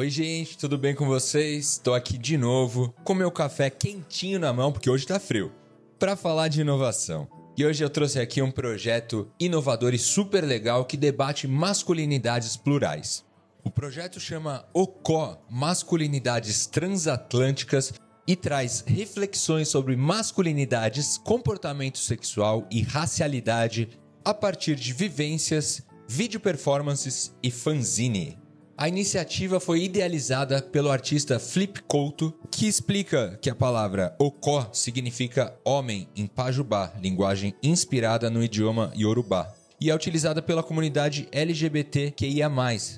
Oi, 0.00 0.08
gente, 0.08 0.56
tudo 0.56 0.78
bem 0.78 0.94
com 0.94 1.04
vocês? 1.04 1.72
Estou 1.72 1.92
aqui 1.92 2.16
de 2.16 2.38
novo 2.38 2.94
com 3.04 3.12
meu 3.12 3.30
café 3.30 3.68
quentinho 3.68 4.38
na 4.38 4.50
mão, 4.50 4.72
porque 4.72 4.88
hoje 4.88 5.06
tá 5.06 5.20
frio, 5.20 5.52
para 5.98 6.16
falar 6.16 6.48
de 6.48 6.62
inovação. 6.62 7.28
E 7.54 7.66
hoje 7.66 7.84
eu 7.84 7.90
trouxe 7.90 8.18
aqui 8.18 8.40
um 8.40 8.50
projeto 8.50 9.30
inovador 9.38 9.92
e 9.92 9.98
super 9.98 10.42
legal 10.42 10.86
que 10.86 10.96
debate 10.96 11.46
masculinidades 11.46 12.56
plurais. 12.56 13.26
O 13.62 13.70
projeto 13.70 14.18
chama 14.18 14.64
OCO 14.72 15.36
Masculinidades 15.50 16.64
Transatlânticas 16.64 17.92
e 18.26 18.34
traz 18.34 18.82
reflexões 18.86 19.68
sobre 19.68 19.96
masculinidades, 19.96 21.18
comportamento 21.18 21.98
sexual 21.98 22.66
e 22.70 22.80
racialidade 22.80 23.90
a 24.24 24.32
partir 24.32 24.76
de 24.76 24.94
vivências, 24.94 25.82
vídeo 26.08 26.40
performances 26.40 27.36
e 27.42 27.50
fanzine. 27.50 28.39
A 28.80 28.88
iniciativa 28.88 29.60
foi 29.60 29.82
idealizada 29.82 30.62
pelo 30.62 30.90
artista 30.90 31.38
Flip 31.38 31.82
Couto, 31.82 32.32
que 32.50 32.66
explica 32.66 33.38
que 33.42 33.50
a 33.50 33.54
palavra 33.54 34.16
Okó 34.18 34.70
significa 34.72 35.54
homem 35.62 36.08
em 36.16 36.26
Pajubá, 36.26 36.90
linguagem 36.98 37.54
inspirada 37.62 38.30
no 38.30 38.42
idioma 38.42 38.90
Yorubá 38.96 39.52
e 39.78 39.90
é 39.90 39.94
utilizada 39.94 40.40
pela 40.40 40.62
comunidade 40.62 41.28
LGBTQIA+, 41.30 42.50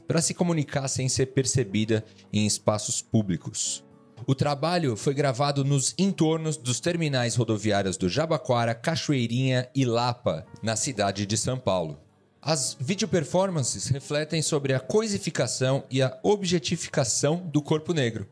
para 0.07 0.23
se 0.23 0.35
comunicar 0.35 0.87
sem 0.87 1.09
ser 1.09 1.27
percebida 1.27 2.05
em 2.33 2.47
espaços 2.47 3.03
públicos. 3.03 3.85
O 4.25 4.37
trabalho 4.37 4.97
foi 4.97 5.15
gravado 5.15 5.65
nos 5.65 5.97
entornos 5.99 6.57
dos 6.57 6.79
terminais 6.79 7.35
rodoviários 7.35 7.97
do 7.97 8.09
Jabaquara, 8.09 8.73
Cachoeirinha 8.73 9.69
e 9.75 9.85
Lapa, 9.85 10.47
na 10.63 10.77
cidade 10.77 11.27
de 11.27 11.37
São 11.37 11.59
Paulo. 11.59 11.99
As 12.45 12.77
video 12.81 13.07
performances 13.07 13.87
refletem 13.87 14.43
sobre 14.43 14.75
a 14.75 14.81
coisificação 14.81 15.85
e 15.89 16.03
a 16.03 16.19
objetificação 16.25 17.37
do 17.37 17.63
corpo 17.63 17.95
negro. 17.95 18.27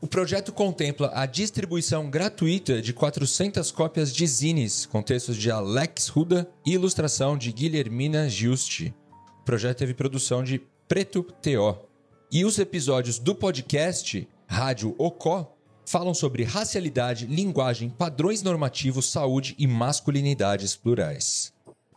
O 0.00 0.06
projeto 0.08 0.52
contempla 0.52 1.12
a 1.14 1.26
distribuição 1.26 2.10
gratuita 2.10 2.82
de 2.82 2.92
400 2.92 3.70
cópias 3.70 4.12
de 4.12 4.26
zines 4.26 4.84
com 4.84 5.00
textos 5.00 5.36
de 5.36 5.48
Alex 5.48 6.08
Ruda 6.08 6.50
e 6.66 6.72
ilustração 6.72 7.38
de 7.38 7.52
Guilhermina 7.52 8.28
Giusti. 8.28 8.92
O 9.40 9.44
projeto 9.44 9.78
teve 9.78 9.94
produção 9.94 10.42
de 10.42 10.60
Preto 10.88 11.22
T.O. 11.22 11.86
E 12.32 12.44
os 12.44 12.58
episódios 12.58 13.20
do 13.20 13.32
podcast 13.32 14.28
Rádio 14.44 14.92
Ocó 14.98 15.56
falam 15.86 16.14
sobre 16.14 16.42
racialidade, 16.42 17.26
linguagem, 17.26 17.90
padrões 17.90 18.42
normativos, 18.42 19.08
saúde 19.08 19.54
e 19.56 19.68
masculinidades 19.68 20.74
plurais. 20.74 21.51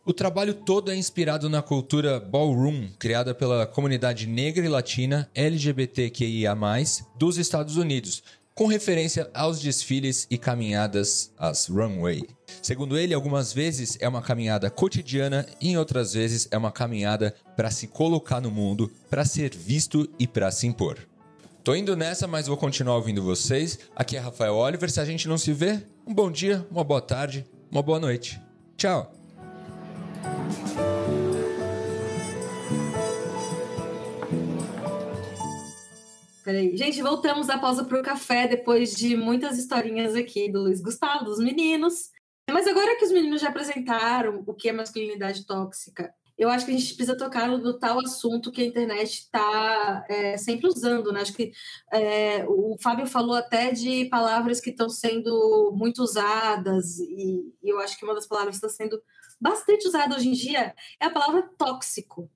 O 0.07 0.13
trabalho 0.13 0.53
todo 0.53 0.91
é 0.91 0.95
inspirado 0.95 1.49
na 1.49 1.63
cultura 1.63 2.19
ballroom, 2.19 2.89
criada 2.99 3.33
pela 3.33 3.65
comunidade 3.65 4.27
negra 4.27 4.63
e 4.63 4.69
latina 4.69 5.27
LGBTQIA+, 5.33 6.55
dos 7.17 7.39
Estados 7.39 7.75
Unidos, 7.75 8.21
com 8.53 8.67
referência 8.67 9.27
aos 9.33 9.59
desfiles 9.59 10.27
e 10.29 10.37
caminhadas, 10.37 11.31
as 11.39 11.67
runway. 11.67 12.21
Segundo 12.61 12.99
ele, 12.99 13.15
algumas 13.15 13.51
vezes 13.51 13.97
é 13.99 14.07
uma 14.07 14.21
caminhada 14.21 14.69
cotidiana 14.69 15.43
e 15.59 15.69
em 15.69 15.77
outras 15.77 16.13
vezes 16.13 16.47
é 16.51 16.57
uma 16.57 16.71
caminhada 16.71 17.33
para 17.55 17.71
se 17.71 17.87
colocar 17.87 18.39
no 18.39 18.51
mundo, 18.51 18.91
para 19.09 19.25
ser 19.25 19.55
visto 19.55 20.07
e 20.19 20.27
para 20.27 20.51
se 20.51 20.67
impor. 20.67 20.99
Tô 21.63 21.73
indo 21.73 21.95
nessa, 21.95 22.27
mas 22.27 22.45
vou 22.45 22.57
continuar 22.57 22.97
ouvindo 22.97 23.23
vocês. 23.23 23.79
Aqui 23.95 24.15
é 24.15 24.19
Rafael 24.19 24.53
Oliver. 24.53 24.91
Se 24.91 24.99
a 24.99 25.05
gente 25.05 25.27
não 25.27 25.39
se 25.39 25.51
vê, 25.51 25.83
um 26.05 26.13
bom 26.13 26.29
dia, 26.29 26.63
uma 26.69 26.83
boa 26.83 27.01
tarde, 27.01 27.43
uma 27.71 27.81
boa 27.81 27.99
noite. 27.99 28.39
Tchau! 28.77 29.14
Peraí. 36.43 36.77
Gente, 36.77 37.01
voltamos 37.01 37.47
da 37.47 37.57
pausa 37.57 37.83
para 37.83 37.99
o 37.99 38.03
café 38.03 38.47
depois 38.47 38.95
de 38.95 39.17
muitas 39.17 39.57
historinhas 39.57 40.15
aqui 40.15 40.51
do 40.51 40.61
Luiz 40.61 40.79
Gustavo, 40.79 41.25
dos 41.25 41.39
meninos. 41.39 42.11
Mas 42.51 42.67
agora 42.67 42.95
que 42.97 43.05
os 43.05 43.11
meninos 43.11 43.41
já 43.41 43.49
apresentaram 43.49 44.43
o 44.45 44.53
que 44.53 44.69
é 44.69 44.71
masculinidade 44.71 45.45
tóxica, 45.47 46.13
eu 46.37 46.49
acho 46.49 46.65
que 46.65 46.71
a 46.71 46.77
gente 46.77 46.93
precisa 46.95 47.17
tocar 47.17 47.47
no 47.47 47.79
tal 47.79 47.99
assunto 47.99 48.51
que 48.51 48.61
a 48.61 48.65
internet 48.65 49.09
está 49.09 50.05
é, 50.09 50.37
sempre 50.37 50.67
usando, 50.67 51.11
né? 51.11 51.21
Acho 51.21 51.33
que 51.33 51.51
é, 51.93 52.45
o 52.47 52.75
Fábio 52.79 53.07
falou 53.07 53.35
até 53.35 53.71
de 53.71 54.05
palavras 54.05 54.59
que 54.59 54.69
estão 54.69 54.89
sendo 54.89 55.73
muito 55.75 56.03
usadas, 56.03 56.99
e, 56.99 57.53
e 57.63 57.69
eu 57.69 57.79
acho 57.79 57.97
que 57.97 58.03
uma 58.03 58.13
das 58.13 58.27
palavras 58.27 58.59
que 58.59 58.65
está 58.65 58.83
sendo 58.83 59.01
bastante 59.39 59.87
usada 59.87 60.15
hoje 60.15 60.29
em 60.29 60.33
dia 60.33 60.75
é 60.99 61.05
a 61.05 61.11
palavra 61.11 61.43
tóxico. 61.57 62.29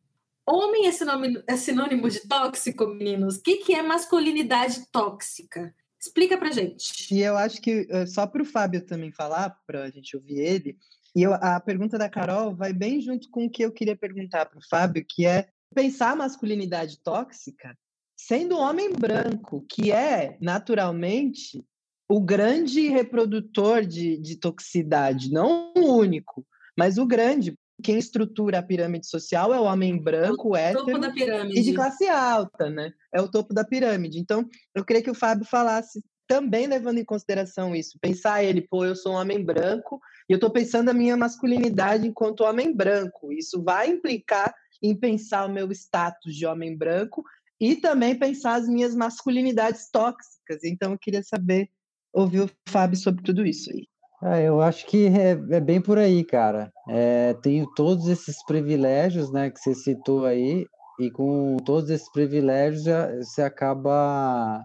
Homem 0.45 0.87
é 0.87 0.91
sinônimo, 0.91 1.43
é 1.47 1.55
sinônimo 1.55 2.09
de 2.09 2.27
tóxico, 2.27 2.87
meninos? 2.87 3.37
O 3.37 3.43
que, 3.43 3.57
que 3.57 3.75
é 3.75 3.83
masculinidade 3.83 4.85
tóxica? 4.91 5.73
Explica 5.99 6.37
pra 6.37 6.51
gente. 6.51 7.13
E 7.13 7.21
eu 7.21 7.37
acho 7.37 7.61
que, 7.61 7.85
eh, 7.89 8.05
só 8.05 8.25
para 8.25 8.41
o 8.41 8.45
Fábio 8.45 8.85
também 8.85 9.11
falar, 9.11 9.49
para 9.67 9.83
a 9.83 9.89
gente 9.89 10.15
ouvir 10.15 10.39
ele, 10.39 10.77
e 11.15 11.23
eu, 11.23 11.33
a 11.33 11.59
pergunta 11.59 11.97
da 11.97 12.09
Carol 12.09 12.55
vai 12.55 12.71
bem 12.71 13.01
junto 13.01 13.29
com 13.29 13.45
o 13.45 13.49
que 13.49 13.63
eu 13.63 13.71
queria 13.71 13.95
perguntar 13.95 14.45
para 14.45 14.59
o 14.59 14.67
Fábio, 14.69 15.05
que 15.07 15.25
é 15.25 15.49
pensar 15.73 16.11
a 16.11 16.15
masculinidade 16.15 16.99
tóxica 16.99 17.77
sendo 18.15 18.57
homem 18.57 18.91
branco, 18.91 19.65
que 19.69 19.91
é 19.91 20.37
naturalmente 20.41 21.63
o 22.07 22.19
grande 22.19 22.89
reprodutor 22.89 23.85
de, 23.85 24.17
de 24.17 24.35
toxicidade, 24.35 25.31
não 25.31 25.73
o 25.75 25.95
único, 25.97 26.45
mas 26.79 26.97
o 26.97 27.05
grande. 27.05 27.53
Quem 27.83 27.97
estrutura 27.97 28.59
a 28.59 28.63
pirâmide 28.63 29.05
social 29.07 29.53
é 29.53 29.59
o 29.59 29.63
homem 29.63 30.01
branco, 30.01 30.55
é 30.55 30.73
o 30.73 30.79
hétero 30.79 31.51
e 31.51 31.61
de 31.61 31.73
classe 31.73 32.07
alta, 32.07 32.69
né? 32.69 32.93
É 33.13 33.21
o 33.21 33.29
topo 33.29 33.53
da 33.53 33.65
pirâmide. 33.65 34.17
Então, 34.17 34.47
eu 34.73 34.85
queria 34.85 35.01
que 35.01 35.11
o 35.11 35.15
Fábio 35.15 35.45
falasse 35.45 36.01
também 36.25 36.67
levando 36.67 36.99
em 36.99 37.05
consideração 37.05 37.75
isso. 37.75 37.97
Pensar 38.01 38.43
ele, 38.43 38.61
pô, 38.61 38.85
eu 38.85 38.95
sou 38.95 39.13
um 39.13 39.15
homem 39.15 39.43
branco 39.43 39.99
e 40.29 40.33
eu 40.33 40.35
estou 40.35 40.49
pensando 40.49 40.89
a 40.89 40.93
minha 40.93 41.17
masculinidade 41.17 42.07
enquanto 42.07 42.45
homem 42.45 42.73
branco. 42.73 43.31
Isso 43.31 43.61
vai 43.61 43.89
implicar 43.89 44.53
em 44.81 44.95
pensar 44.95 45.45
o 45.45 45.51
meu 45.51 45.69
status 45.71 46.33
de 46.33 46.45
homem 46.45 46.77
branco 46.77 47.23
e 47.59 47.75
também 47.75 48.17
pensar 48.17 48.55
as 48.55 48.69
minhas 48.69 48.95
masculinidades 48.95 49.89
tóxicas. 49.91 50.63
Então, 50.63 50.93
eu 50.93 50.99
queria 50.99 51.23
saber, 51.23 51.69
ouvir 52.13 52.41
o 52.41 52.51
Fábio 52.69 52.97
sobre 52.97 53.23
tudo 53.23 53.45
isso 53.45 53.69
aí. 53.69 53.87
Ah, 54.21 54.41
eu 54.41 54.61
acho 54.61 54.85
que 54.85 55.07
é, 55.07 55.31
é 55.31 55.59
bem 55.59 55.81
por 55.81 55.97
aí, 55.97 56.23
cara. 56.25 56.71
É, 56.89 57.33
tenho 57.35 57.65
todos 57.73 58.07
esses 58.07 58.43
privilégios, 58.45 59.31
né, 59.31 59.49
que 59.49 59.59
você 59.59 59.73
citou 59.73 60.25
aí, 60.25 60.65
e 60.99 61.09
com 61.09 61.55
todos 61.65 61.89
esses 61.89 62.11
privilégios 62.11 62.83
você 63.17 63.41
acaba 63.41 64.61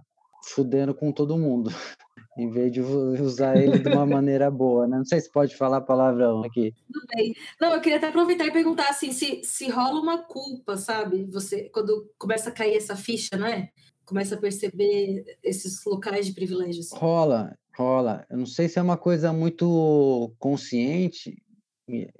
fudendo 0.46 0.92
com 0.92 1.12
todo 1.12 1.38
mundo, 1.38 1.70
em 2.36 2.50
vez 2.50 2.72
de 2.72 2.80
usar 2.80 3.56
ele 3.56 3.78
de 3.78 3.88
uma 3.88 4.04
maneira 4.04 4.50
boa, 4.50 4.86
né? 4.88 4.98
Não 4.98 5.04
sei 5.04 5.20
se 5.20 5.30
pode 5.30 5.56
falar 5.56 5.80
palavrão 5.82 6.42
aqui. 6.42 6.74
Tudo 6.92 7.06
bem. 7.14 7.32
Não, 7.60 7.72
eu 7.72 7.80
queria 7.80 7.98
até 7.98 8.08
aproveitar 8.08 8.46
e 8.46 8.52
perguntar 8.52 8.88
assim, 8.88 9.12
se, 9.12 9.40
se 9.44 9.70
rola 9.70 10.00
uma 10.00 10.18
culpa, 10.24 10.76
sabe? 10.76 11.24
Você, 11.30 11.70
quando 11.70 12.10
começa 12.18 12.50
a 12.50 12.52
cair 12.52 12.76
essa 12.76 12.96
ficha, 12.96 13.36
não 13.36 13.46
é? 13.46 13.70
Começa 14.04 14.34
a 14.34 14.38
perceber 14.38 15.24
esses 15.42 15.82
locais 15.86 16.26
de 16.26 16.34
privilégios. 16.34 16.90
Rola, 16.92 17.56
rola. 17.76 18.26
Eu 18.30 18.38
não 18.38 18.46
sei 18.46 18.68
se 18.68 18.78
é 18.78 18.82
uma 18.82 18.96
coisa 18.96 19.32
muito 19.32 20.34
consciente, 20.38 21.36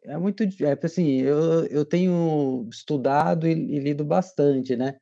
é 0.03 0.19
muito, 0.19 0.43
é 0.43 0.79
assim, 0.83 1.23
eu, 1.23 1.65
eu 1.67 1.85
tenho 1.85 2.69
estudado 2.71 3.49
e, 3.49 3.53
e 3.53 3.79
lido 3.79 4.05
bastante, 4.05 4.77
né? 4.77 4.97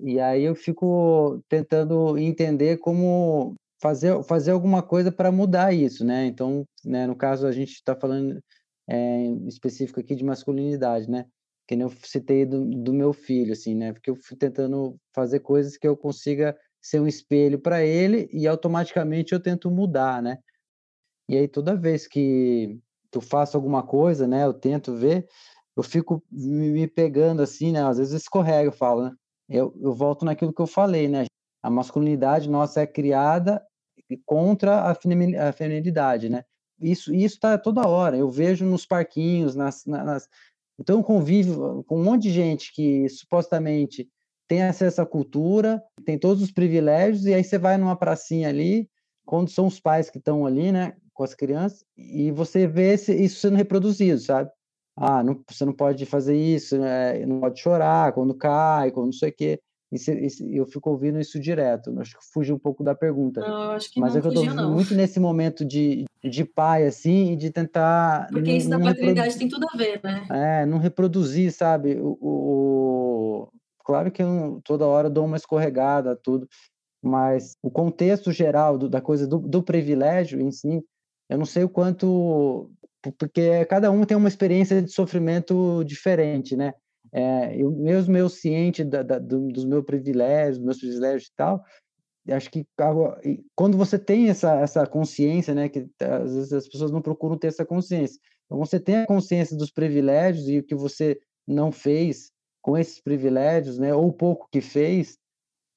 E 0.00 0.18
aí 0.18 0.42
eu 0.42 0.54
fico 0.54 1.42
tentando 1.48 2.18
entender 2.18 2.78
como 2.78 3.54
fazer, 3.80 4.22
fazer 4.24 4.52
alguma 4.52 4.82
coisa 4.82 5.12
para 5.12 5.30
mudar 5.30 5.72
isso, 5.72 6.04
né? 6.04 6.26
Então, 6.26 6.64
né, 6.84 7.06
no 7.06 7.14
caso, 7.14 7.46
a 7.46 7.52
gente 7.52 7.72
está 7.74 7.94
falando 7.94 8.40
é, 8.88 9.26
específico 9.46 10.00
aqui 10.00 10.14
de 10.14 10.24
masculinidade, 10.24 11.08
né? 11.10 11.26
Que 11.66 11.76
nem 11.76 11.86
eu 11.86 11.92
citei 12.02 12.46
do, 12.46 12.64
do 12.64 12.92
meu 12.94 13.12
filho, 13.12 13.52
assim, 13.52 13.74
né? 13.74 13.92
Porque 13.92 14.10
eu 14.10 14.16
fui 14.16 14.36
tentando 14.36 14.96
fazer 15.14 15.40
coisas 15.40 15.76
que 15.76 15.86
eu 15.86 15.96
consiga 15.96 16.56
ser 16.88 17.00
um 17.00 17.06
espelho 17.06 17.58
para 17.58 17.84
ele 17.84 18.30
e 18.32 18.46
automaticamente 18.48 19.34
eu 19.34 19.40
tento 19.40 19.70
mudar, 19.70 20.22
né? 20.22 20.38
E 21.28 21.36
aí 21.36 21.46
toda 21.46 21.76
vez 21.76 22.06
que 22.06 22.80
eu 23.14 23.20
faço 23.20 23.56
alguma 23.58 23.82
coisa, 23.82 24.26
né? 24.26 24.46
Eu 24.46 24.54
tento 24.54 24.94
ver, 24.94 25.26
eu 25.76 25.82
fico 25.82 26.24
me 26.30 26.88
pegando 26.88 27.42
assim, 27.42 27.72
né? 27.72 27.82
Às 27.84 27.98
vezes 27.98 28.22
escorrega, 28.22 28.68
eu 28.68 28.72
falo, 28.72 29.04
né? 29.04 29.12
eu, 29.50 29.74
eu 29.80 29.92
volto 29.92 30.24
naquilo 30.24 30.52
que 30.52 30.62
eu 30.62 30.66
falei, 30.66 31.08
né? 31.08 31.26
A 31.62 31.68
masculinidade 31.68 32.48
nossa 32.48 32.80
é 32.80 32.86
criada 32.86 33.62
contra 34.24 34.90
a 34.90 35.52
feminilidade, 35.52 36.30
né? 36.30 36.42
Isso 36.80 37.14
isso 37.14 37.34
está 37.34 37.58
toda 37.58 37.86
hora. 37.86 38.16
Eu 38.16 38.30
vejo 38.30 38.64
nos 38.64 38.86
parquinhos, 38.86 39.54
nas, 39.54 39.84
nas 39.84 40.26
então 40.78 40.98
eu 40.98 41.04
convivo 41.04 41.84
com 41.84 42.00
um 42.00 42.04
monte 42.04 42.22
de 42.22 42.30
gente 42.30 42.72
que 42.72 43.08
supostamente 43.10 44.08
tem 44.48 44.62
acesso 44.62 45.00
à 45.02 45.06
cultura, 45.06 45.82
tem 46.04 46.18
todos 46.18 46.42
os 46.42 46.50
privilégios 46.50 47.26
e 47.26 47.34
aí 47.34 47.44
você 47.44 47.58
vai 47.58 47.76
numa 47.76 47.96
pracinha 47.96 48.48
ali, 48.48 48.88
quando 49.24 49.50
são 49.50 49.66
os 49.66 49.78
pais 49.78 50.08
que 50.08 50.18
estão 50.18 50.46
ali, 50.46 50.72
né, 50.72 50.94
com 51.12 51.22
as 51.22 51.34
crianças, 51.34 51.84
e 51.96 52.30
você 52.32 52.66
vê 52.66 52.94
esse, 52.94 53.14
isso 53.14 53.40
sendo 53.40 53.56
reproduzido, 53.56 54.18
sabe? 54.18 54.50
ah, 55.00 55.22
não, 55.22 55.40
você 55.48 55.64
não 55.64 55.72
pode 55.72 56.04
fazer 56.06 56.36
isso, 56.36 56.76
né? 56.76 57.24
não 57.24 57.40
pode 57.40 57.60
chorar 57.60 58.12
quando 58.12 58.34
cai, 58.34 58.90
quando 58.90 59.06
não 59.06 59.12
sei 59.12 59.30
o 59.30 59.32
quê. 59.32 59.60
E 59.90 60.58
eu 60.58 60.66
fico 60.66 60.90
ouvindo 60.90 61.18
isso 61.18 61.40
direto. 61.40 61.98
Acho 61.98 62.18
que 62.18 62.24
fugi 62.30 62.52
um 62.52 62.58
pouco 62.58 62.84
da 62.84 62.94
pergunta. 62.94 63.40
Não, 63.40 63.70
acho 63.70 63.90
que 63.90 63.98
Mas 63.98 64.12
não 64.12 64.18
é 64.18 64.20
que 64.20 64.28
eu 64.28 64.34
tô 64.34 64.44
fugiu, 64.44 64.68
muito 64.68 64.94
nesse 64.94 65.18
momento 65.18 65.64
de, 65.64 66.04
de 66.22 66.44
pai, 66.44 66.84
assim, 66.84 67.32
e 67.32 67.36
de 67.36 67.50
tentar. 67.50 68.26
Porque 68.30 68.52
isso 68.52 68.68
da 68.68 68.78
paternidade 68.78 69.38
tem 69.38 69.48
tudo 69.48 69.66
a 69.72 69.76
ver, 69.78 69.98
né? 70.04 70.26
É, 70.30 70.66
não 70.66 70.76
reproduzir, 70.76 71.50
sabe? 71.52 71.96
O, 71.98 72.18
o... 72.20 72.77
Claro 73.88 74.12
que 74.12 74.22
eu 74.22 74.60
toda 74.64 74.86
hora 74.86 75.08
dou 75.08 75.24
uma 75.24 75.38
escorregada, 75.38 76.14
tudo, 76.14 76.46
mas 77.02 77.56
o 77.62 77.70
contexto 77.70 78.30
geral 78.30 78.76
do, 78.76 78.86
da 78.86 79.00
coisa 79.00 79.26
do, 79.26 79.38
do 79.38 79.62
privilégio 79.62 80.38
em 80.42 80.50
si, 80.50 80.84
eu 81.30 81.38
não 81.38 81.46
sei 81.46 81.64
o 81.64 81.70
quanto 81.70 82.70
porque 83.18 83.64
cada 83.64 83.90
um 83.90 84.04
tem 84.04 84.14
uma 84.14 84.28
experiência 84.28 84.82
de 84.82 84.92
sofrimento 84.92 85.82
diferente, 85.84 86.54
né? 86.54 86.74
É, 87.10 87.56
eu 87.56 87.70
mesmo 87.70 88.14
eu 88.14 88.28
ciente 88.28 88.84
da, 88.84 89.02
da, 89.02 89.18
dos 89.18 89.64
meus 89.64 89.86
privilégios, 89.86 90.58
dos 90.58 90.66
meus 90.66 90.78
privilégios 90.78 91.30
e 91.30 91.34
tal, 91.34 91.64
acho 92.30 92.50
que 92.50 92.66
quando 93.56 93.78
você 93.78 93.98
tem 93.98 94.28
essa, 94.28 94.60
essa 94.60 94.86
consciência, 94.86 95.54
né, 95.54 95.70
que 95.70 95.88
às 96.02 96.34
vezes 96.34 96.52
as 96.52 96.68
pessoas 96.68 96.90
não 96.90 97.00
procuram 97.00 97.38
ter 97.38 97.46
essa 97.46 97.64
consciência, 97.64 98.20
então 98.44 98.58
você 98.58 98.78
tem 98.78 98.96
a 98.96 99.06
consciência 99.06 99.56
dos 99.56 99.70
privilégios 99.70 100.46
e 100.46 100.58
o 100.58 100.62
que 100.62 100.74
você 100.74 101.18
não 101.46 101.72
fez 101.72 102.30
com 102.62 102.76
esses 102.76 103.00
privilégios, 103.00 103.78
né, 103.78 103.94
ou 103.94 104.12
pouco 104.12 104.48
que 104.50 104.60
fez, 104.60 105.18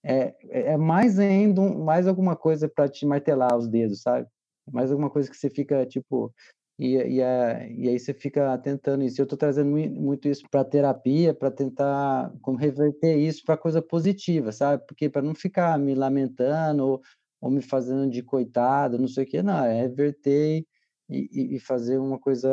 é, 0.03 0.35
é 0.73 0.77
mais 0.77 1.19
ainda 1.19 1.61
mais 1.61 2.07
alguma 2.07 2.35
coisa 2.35 2.67
para 2.67 2.89
te 2.89 3.05
martelar 3.05 3.55
os 3.55 3.67
dedos, 3.67 4.01
sabe? 4.01 4.27
Mais 4.71 4.91
alguma 4.91 5.09
coisa 5.09 5.29
que 5.29 5.37
você 5.37 5.49
fica 5.49 5.85
tipo, 5.85 6.33
e, 6.81 6.95
e, 6.95 7.21
a, 7.21 7.67
e 7.69 7.89
aí 7.89 7.99
você 7.99 8.13
fica 8.13 8.57
tentando 8.57 9.03
isso. 9.03 9.21
Eu 9.21 9.25
estou 9.25 9.37
trazendo 9.37 9.69
muito 9.69 10.27
isso 10.27 10.43
para 10.49 10.65
terapia, 10.65 11.33
para 11.33 11.51
tentar 11.51 12.33
como 12.41 12.57
reverter 12.57 13.17
isso 13.17 13.43
para 13.45 13.55
coisa 13.55 13.81
positiva, 13.81 14.51
sabe? 14.51 14.83
Porque 14.87 15.07
para 15.09 15.21
não 15.21 15.35
ficar 15.35 15.77
me 15.77 15.93
lamentando 15.93 16.83
ou, 16.83 17.01
ou, 17.39 17.51
me 17.51 17.61
fazendo 17.61 18.09
de 18.09 18.23
coitado, 18.23 18.97
não 18.97 19.07
sei 19.07 19.25
o 19.25 19.27
que, 19.27 19.43
não, 19.43 19.63
é 19.63 19.81
reverter 19.81 20.65
e, 21.09 21.55
e 21.55 21.59
fazer 21.59 21.99
uma 21.99 22.19
coisa 22.19 22.49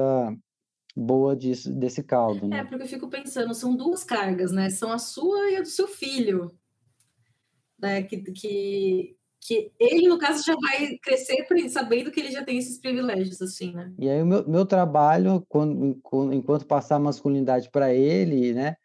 boa 0.99 1.37
disso, 1.37 1.73
desse 1.73 2.03
caldo. 2.03 2.49
Né? 2.49 2.59
É, 2.59 2.65
porque 2.65 2.83
eu 2.83 2.89
fico 2.89 3.09
pensando, 3.09 3.55
são 3.55 3.77
duas 3.77 4.03
cargas, 4.03 4.51
né? 4.51 4.69
São 4.71 4.93
a 4.93 4.99
sua 4.99 5.51
e 5.51 5.57
a 5.57 5.61
do 5.61 5.69
seu 5.69 5.87
filho. 5.87 6.51
Né? 7.81 8.03
Que, 8.03 8.19
que 8.33 9.19
que 9.41 9.73
ele, 9.79 10.09
no 10.09 10.19
caso, 10.19 10.45
já 10.45 10.55
vai 10.57 10.99
crescer 10.99 11.47
sabendo 11.69 12.11
que 12.11 12.21
ele 12.21 12.31
já 12.31 12.45
tem 12.45 12.59
esses 12.59 12.79
privilégios, 12.79 13.41
assim, 13.41 13.73
né? 13.73 13.93
E 13.99 14.09
aí 14.09 14.21
o 14.21 14.27
meu, 14.27 14.47
meu 14.49 14.67
trabalho, 14.67 15.45
quando, 15.49 15.99
enquanto 16.33 16.67
passar 16.67 16.97
a 16.97 17.01
masculinidade 17.01 17.71
para 17.71 17.95
ele, 17.95 18.53
né, 18.53 18.77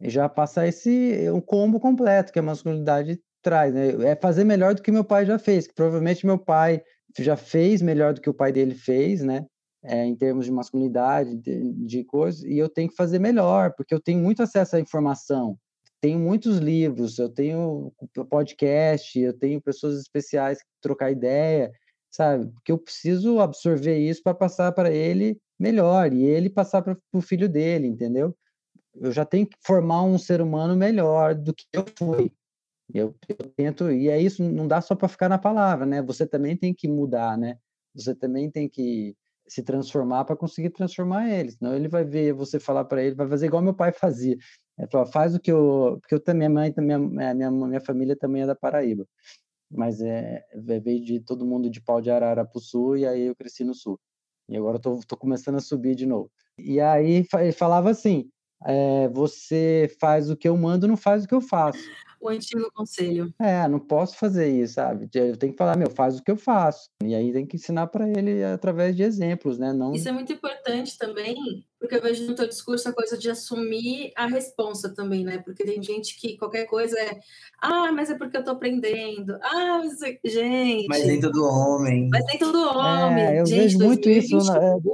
já 0.00 0.28
passar 0.28 0.68
esse 0.68 1.28
um 1.30 1.40
combo 1.40 1.80
completo 1.80 2.32
que 2.32 2.38
a 2.38 2.42
masculinidade 2.42 3.20
traz, 3.42 3.72
né? 3.74 3.88
É 4.04 4.14
fazer 4.14 4.44
melhor 4.44 4.74
do 4.74 4.82
que 4.82 4.92
meu 4.92 5.04
pai 5.04 5.24
já 5.26 5.38
fez, 5.38 5.66
que 5.66 5.74
provavelmente 5.74 6.26
meu 6.26 6.38
pai 6.38 6.82
já 7.18 7.36
fez 7.36 7.80
melhor 7.80 8.12
do 8.12 8.20
que 8.20 8.30
o 8.30 8.34
pai 8.34 8.52
dele 8.52 8.74
fez, 8.74 9.22
né? 9.22 9.46
É, 9.86 10.06
em 10.06 10.16
termos 10.16 10.46
de 10.46 10.50
masculinidade, 10.50 11.36
de, 11.36 11.72
de 11.74 12.04
coisas, 12.04 12.42
e 12.42 12.56
eu 12.56 12.70
tenho 12.70 12.88
que 12.88 12.96
fazer 12.96 13.18
melhor, 13.18 13.74
porque 13.76 13.92
eu 13.92 14.00
tenho 14.00 14.18
muito 14.18 14.42
acesso 14.42 14.76
à 14.76 14.80
informação 14.80 15.58
tenho 16.04 16.18
muitos 16.18 16.58
livros, 16.58 17.18
eu 17.18 17.30
tenho 17.30 17.90
podcast, 18.28 19.18
eu 19.18 19.32
tenho 19.32 19.58
pessoas 19.58 19.98
especiais 19.98 20.58
que 20.58 20.68
trocar 20.82 21.10
ideia, 21.10 21.72
sabe? 22.10 22.52
Porque 22.52 22.70
eu 22.70 22.76
preciso 22.76 23.40
absorver 23.40 23.96
isso 23.96 24.22
para 24.22 24.34
passar 24.34 24.70
para 24.72 24.92
ele 24.92 25.40
melhor 25.58 26.12
e 26.12 26.22
ele 26.22 26.50
passar 26.50 26.82
para 26.82 26.94
o 27.10 27.22
filho 27.22 27.48
dele, 27.48 27.86
entendeu? 27.86 28.36
Eu 28.94 29.12
já 29.12 29.24
tenho 29.24 29.46
que 29.46 29.56
formar 29.64 30.02
um 30.02 30.18
ser 30.18 30.42
humano 30.42 30.76
melhor 30.76 31.34
do 31.34 31.54
que 31.54 31.64
eu 31.72 31.86
fui. 31.98 32.30
Eu, 32.92 33.16
eu 33.26 33.50
tento, 33.56 33.90
e 33.90 34.10
é 34.10 34.20
isso, 34.20 34.42
não 34.42 34.68
dá 34.68 34.82
só 34.82 34.94
para 34.94 35.08
ficar 35.08 35.30
na 35.30 35.38
palavra, 35.38 35.86
né? 35.86 36.02
Você 36.02 36.26
também 36.26 36.54
tem 36.54 36.74
que 36.74 36.86
mudar, 36.86 37.38
né? 37.38 37.56
Você 37.94 38.14
também 38.14 38.50
tem 38.50 38.68
que 38.68 39.16
se 39.46 39.62
transformar 39.62 40.24
para 40.24 40.36
conseguir 40.36 40.70
transformar 40.70 41.30
ele. 41.30 41.52
Senão 41.52 41.74
ele 41.74 41.88
vai 41.88 42.04
ver 42.04 42.32
você 42.32 42.58
falar 42.58 42.84
para 42.84 43.02
ele, 43.02 43.14
vai 43.14 43.28
fazer 43.28 43.46
igual 43.46 43.62
meu 43.62 43.74
pai 43.74 43.92
fazia. 43.92 44.36
Ele 44.78 44.88
falou, 44.88 45.06
faz 45.06 45.34
o 45.34 45.40
que 45.40 45.52
eu... 45.52 45.98
Porque 46.00 46.14
eu 46.14 46.20
também, 46.20 46.48
minha 46.48 46.72
mãe, 46.72 46.74
minha, 46.76 47.34
minha, 47.34 47.50
minha 47.50 47.80
família 47.80 48.16
também 48.16 48.42
é 48.42 48.46
da 48.46 48.54
Paraíba. 48.54 49.06
Mas 49.70 50.00
é, 50.00 50.42
veio 50.54 51.04
de 51.04 51.20
todo 51.20 51.46
mundo 51.46 51.70
de 51.70 51.80
pau 51.80 52.00
de 52.00 52.10
arara 52.10 52.44
pro 52.44 52.60
sul 52.60 52.96
e 52.96 53.06
aí 53.06 53.22
eu 53.22 53.34
cresci 53.34 53.64
no 53.64 53.74
sul. 53.74 53.98
E 54.48 54.56
agora 54.56 54.80
eu 54.84 55.00
começando 55.18 55.56
a 55.56 55.60
subir 55.60 55.94
de 55.94 56.06
novo. 56.06 56.30
E 56.58 56.80
aí 56.80 57.26
ele 57.34 57.52
falava 57.52 57.90
assim, 57.90 58.28
é, 58.64 59.08
você 59.08 59.94
faz 60.00 60.30
o 60.30 60.36
que 60.36 60.48
eu 60.48 60.56
mando, 60.56 60.86
não 60.86 60.96
faz 60.96 61.24
o 61.24 61.28
que 61.28 61.34
eu 61.34 61.40
faço 61.40 61.82
o 62.28 62.30
antigo 62.30 62.70
conselho. 62.74 63.32
É, 63.40 63.66
não 63.68 63.78
posso 63.78 64.16
fazer 64.16 64.48
isso, 64.48 64.74
sabe? 64.74 65.08
Eu 65.14 65.36
tenho 65.36 65.52
que 65.52 65.58
falar, 65.58 65.76
meu, 65.76 65.90
faz 65.90 66.18
o 66.18 66.22
que 66.22 66.30
eu 66.30 66.36
faço. 66.36 66.88
E 67.02 67.14
aí 67.14 67.32
tem 67.32 67.46
que 67.46 67.56
ensinar 67.56 67.86
para 67.88 68.08
ele 68.08 68.42
através 68.42 68.96
de 68.96 69.02
exemplos, 69.02 69.58
né? 69.58 69.72
Não... 69.72 69.92
Isso 69.92 70.08
é 70.08 70.12
muito 70.12 70.32
importante 70.32 70.96
também, 70.98 71.36
porque 71.78 71.96
eu 71.96 72.02
vejo 72.02 72.26
no 72.26 72.34
teu 72.34 72.48
discurso 72.48 72.88
a 72.88 72.92
coisa 72.92 73.18
de 73.18 73.30
assumir 73.30 74.12
a 74.16 74.26
responsa 74.26 74.94
também, 74.94 75.24
né? 75.24 75.38
Porque 75.38 75.64
tem 75.64 75.82
gente 75.82 76.18
que 76.18 76.36
qualquer 76.36 76.64
coisa 76.66 76.98
é, 76.98 77.18
ah, 77.60 77.92
mas 77.92 78.10
é 78.10 78.16
porque 78.16 78.36
eu 78.36 78.44
tô 78.44 78.52
aprendendo. 78.52 79.38
Ah, 79.42 79.80
mas 79.82 80.00
é... 80.02 80.18
gente. 80.24 80.86
Mas 80.88 81.06
nem 81.06 81.20
todo 81.20 81.44
homem. 81.44 82.08
Mas 82.10 82.24
nem 82.26 82.38
todo 82.38 82.58
homem. 82.58 83.24
É, 83.24 83.40
eu 83.40 83.46
gente, 83.46 83.58
vejo 83.60 83.78
muito 83.78 84.08
isso, 84.08 84.38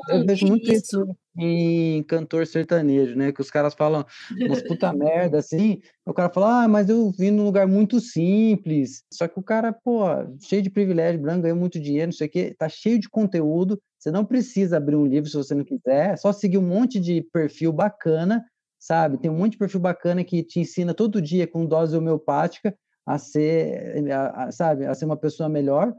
eu 0.08 0.26
vejo 0.26 0.46
muito 0.46 0.72
isso 0.72 1.16
em 1.38 2.02
cantor 2.02 2.46
sertanejo, 2.46 3.16
né? 3.16 3.32
Que 3.32 3.40
os 3.40 3.50
caras 3.50 3.74
falam 3.74 4.04
umas 4.38 4.62
puta 4.62 4.92
merda 4.92 5.38
assim, 5.38 5.80
o 6.04 6.12
cara 6.12 6.28
fala, 6.28 6.64
ah, 6.64 6.68
mas 6.68 6.88
eu 6.88 7.10
vindo 7.20 7.42
um 7.42 7.44
lugar 7.44 7.66
muito 7.68 8.00
simples. 8.00 9.04
Só 9.12 9.28
que 9.28 9.38
o 9.38 9.42
cara, 9.42 9.72
pô, 9.72 10.04
cheio 10.40 10.62
de 10.62 10.70
privilégio, 10.70 11.20
branco, 11.20 11.42
ganhou 11.42 11.56
muito 11.56 11.78
dinheiro, 11.78 12.06
não 12.06 12.16
sei 12.16 12.26
o 12.26 12.30
quê, 12.30 12.54
tá 12.58 12.68
cheio 12.68 12.98
de 12.98 13.08
conteúdo. 13.08 13.80
Você 13.98 14.10
não 14.10 14.24
precisa 14.24 14.78
abrir 14.78 14.96
um 14.96 15.06
livro 15.06 15.28
se 15.28 15.36
você 15.36 15.54
não 15.54 15.64
quiser, 15.64 16.14
é 16.14 16.16
só 16.16 16.32
seguir 16.32 16.56
um 16.56 16.66
monte 16.66 16.98
de 16.98 17.22
perfil 17.32 17.72
bacana, 17.72 18.44
sabe? 18.78 19.18
Tem 19.18 19.30
um 19.30 19.36
monte 19.36 19.52
de 19.52 19.58
perfil 19.58 19.80
bacana 19.80 20.24
que 20.24 20.42
te 20.42 20.58
ensina 20.58 20.94
todo 20.94 21.20
dia 21.20 21.46
com 21.46 21.66
dose 21.66 21.96
homeopática 21.96 22.74
a 23.06 23.18
ser, 23.18 24.10
a, 24.10 24.44
a, 24.44 24.52
sabe, 24.52 24.86
a 24.86 24.94
ser 24.94 25.04
uma 25.04 25.16
pessoa 25.16 25.48
melhor. 25.48 25.94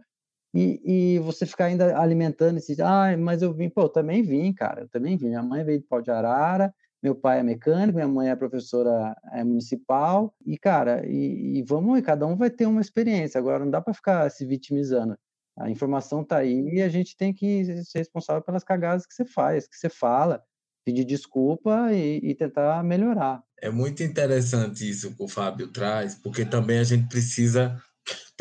E, 0.54 0.82
e, 1.16 1.20
você 1.20 1.46
ficar 1.46 1.66
ainda 1.66 1.98
alimentando 1.98 2.58
esse, 2.58 2.76
ah, 2.82 3.16
mas 3.18 3.42
eu 3.42 3.54
vim, 3.54 3.70
pô, 3.70 3.84
eu 3.84 3.90
também 3.90 4.22
vim, 4.22 4.52
cara, 4.52 4.82
eu 4.82 4.90
também 4.90 5.16
vim. 5.16 5.28
Minha 5.28 5.44
mãe 5.44 5.64
veio 5.64 5.80
de 5.80 5.86
pau 5.86 6.02
de 6.02 6.12
arara, 6.12 6.74
meu 7.02 7.16
pai 7.16 7.40
é 7.40 7.44
mecânico, 7.44 7.96
minha 7.96 8.08
mãe 8.08 8.30
é 8.30 8.36
professora 8.36 9.16
é 9.32 9.44
municipal, 9.44 10.34
e, 10.46 10.58
cara, 10.58 11.06
e, 11.08 11.58
e 11.58 11.64
vamos, 11.64 11.98
e 11.98 12.02
cada 12.02 12.26
um 12.28 12.36
vai 12.36 12.50
ter 12.50 12.66
uma 12.66 12.82
experiência. 12.82 13.40
Agora, 13.40 13.64
não 13.64 13.72
dá 13.72 13.82
para 13.82 13.94
ficar 13.94 14.30
se 14.30 14.46
vitimizando. 14.46 15.18
A 15.58 15.70
informação 15.70 16.22
está 16.22 16.38
aí 16.38 16.62
e 16.74 16.82
a 16.82 16.90
gente 16.90 17.18
tem 17.18 17.34
que 17.34 17.84
ser 17.84 18.00
responsável 18.00 18.42
pelas 18.42 18.64
cagadas 18.64 19.06
que 19.06 19.14
você 19.14 19.26
faz, 19.26 19.68
que 19.68 19.76
você 19.76 19.90
fala, 19.90 20.44
pedir 20.86 21.06
desculpa 21.06 21.92
e, 21.92 22.20
e 22.24 22.36
tentar 22.36 22.84
melhorar. 22.84 23.44
É 23.62 23.70
muito 23.70 24.02
interessante 24.04 24.90
isso 24.90 25.16
que 25.16 25.24
o 25.24 25.28
Fábio 25.28 25.68
traz, 25.68 26.16
porque 26.16 26.46
também 26.46 26.80
a 26.80 26.84
gente 26.84 27.08
precisa 27.08 27.80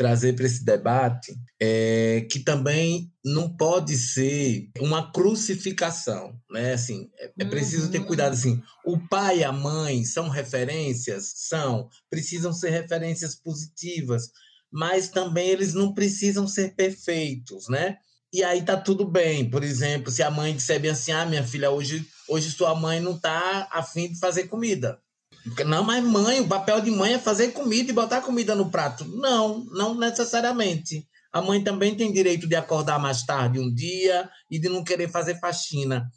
trazer 0.01 0.33
para 0.33 0.47
esse 0.47 0.65
debate 0.65 1.37
é, 1.61 2.25
que 2.31 2.39
também 2.39 3.13
não 3.23 3.55
pode 3.55 3.95
ser 3.95 4.67
uma 4.79 5.11
crucificação, 5.11 6.35
né? 6.49 6.73
Assim, 6.73 7.07
é, 7.19 7.31
é 7.37 7.45
preciso 7.45 7.91
ter 7.91 8.03
cuidado 8.03 8.33
assim. 8.33 8.59
O 8.83 8.97
pai 8.97 9.39
e 9.39 9.43
a 9.43 9.51
mãe 9.51 10.03
são 10.03 10.27
referências, 10.27 11.31
são, 11.35 11.87
precisam 12.09 12.51
ser 12.51 12.71
referências 12.71 13.35
positivas, 13.35 14.31
mas 14.71 15.07
também 15.07 15.49
eles 15.49 15.75
não 15.75 15.93
precisam 15.93 16.47
ser 16.47 16.73
perfeitos, 16.73 17.69
né? 17.69 17.97
E 18.33 18.43
aí 18.43 18.63
tá 18.63 18.75
tudo 18.75 19.05
bem. 19.05 19.47
Por 19.47 19.63
exemplo, 19.63 20.11
se 20.11 20.23
a 20.23 20.31
mãe 20.31 20.55
disser 20.55 20.79
bem 20.79 20.89
assim, 20.89 21.11
ah, 21.11 21.27
minha 21.27 21.43
filha, 21.43 21.69
hoje, 21.69 22.03
hoje 22.27 22.49
sua 22.49 22.73
mãe 22.73 22.99
não 22.99 23.19
tá 23.19 23.67
afim 23.71 24.11
de 24.11 24.17
fazer 24.17 24.47
comida. 24.47 24.99
Não, 25.65 25.83
mas 25.83 26.03
mãe, 26.03 26.39
o 26.39 26.47
papel 26.47 26.81
de 26.81 26.91
mãe 26.91 27.13
é 27.13 27.19
fazer 27.19 27.51
comida 27.51 27.89
e 27.89 27.93
botar 27.93 28.21
comida 28.21 28.55
no 28.55 28.69
prato. 28.69 29.05
Não, 29.05 29.65
não 29.65 29.95
necessariamente. 29.95 31.07
A 31.31 31.41
mãe 31.41 31.63
também 31.63 31.95
tem 31.95 32.11
direito 32.11 32.47
de 32.47 32.55
acordar 32.55 32.99
mais 32.99 33.23
tarde 33.23 33.59
um 33.59 33.73
dia 33.73 34.29
e 34.49 34.59
de 34.59 34.69
não 34.69 34.83
querer 34.83 35.09
fazer 35.09 35.39
faxina. 35.39 36.09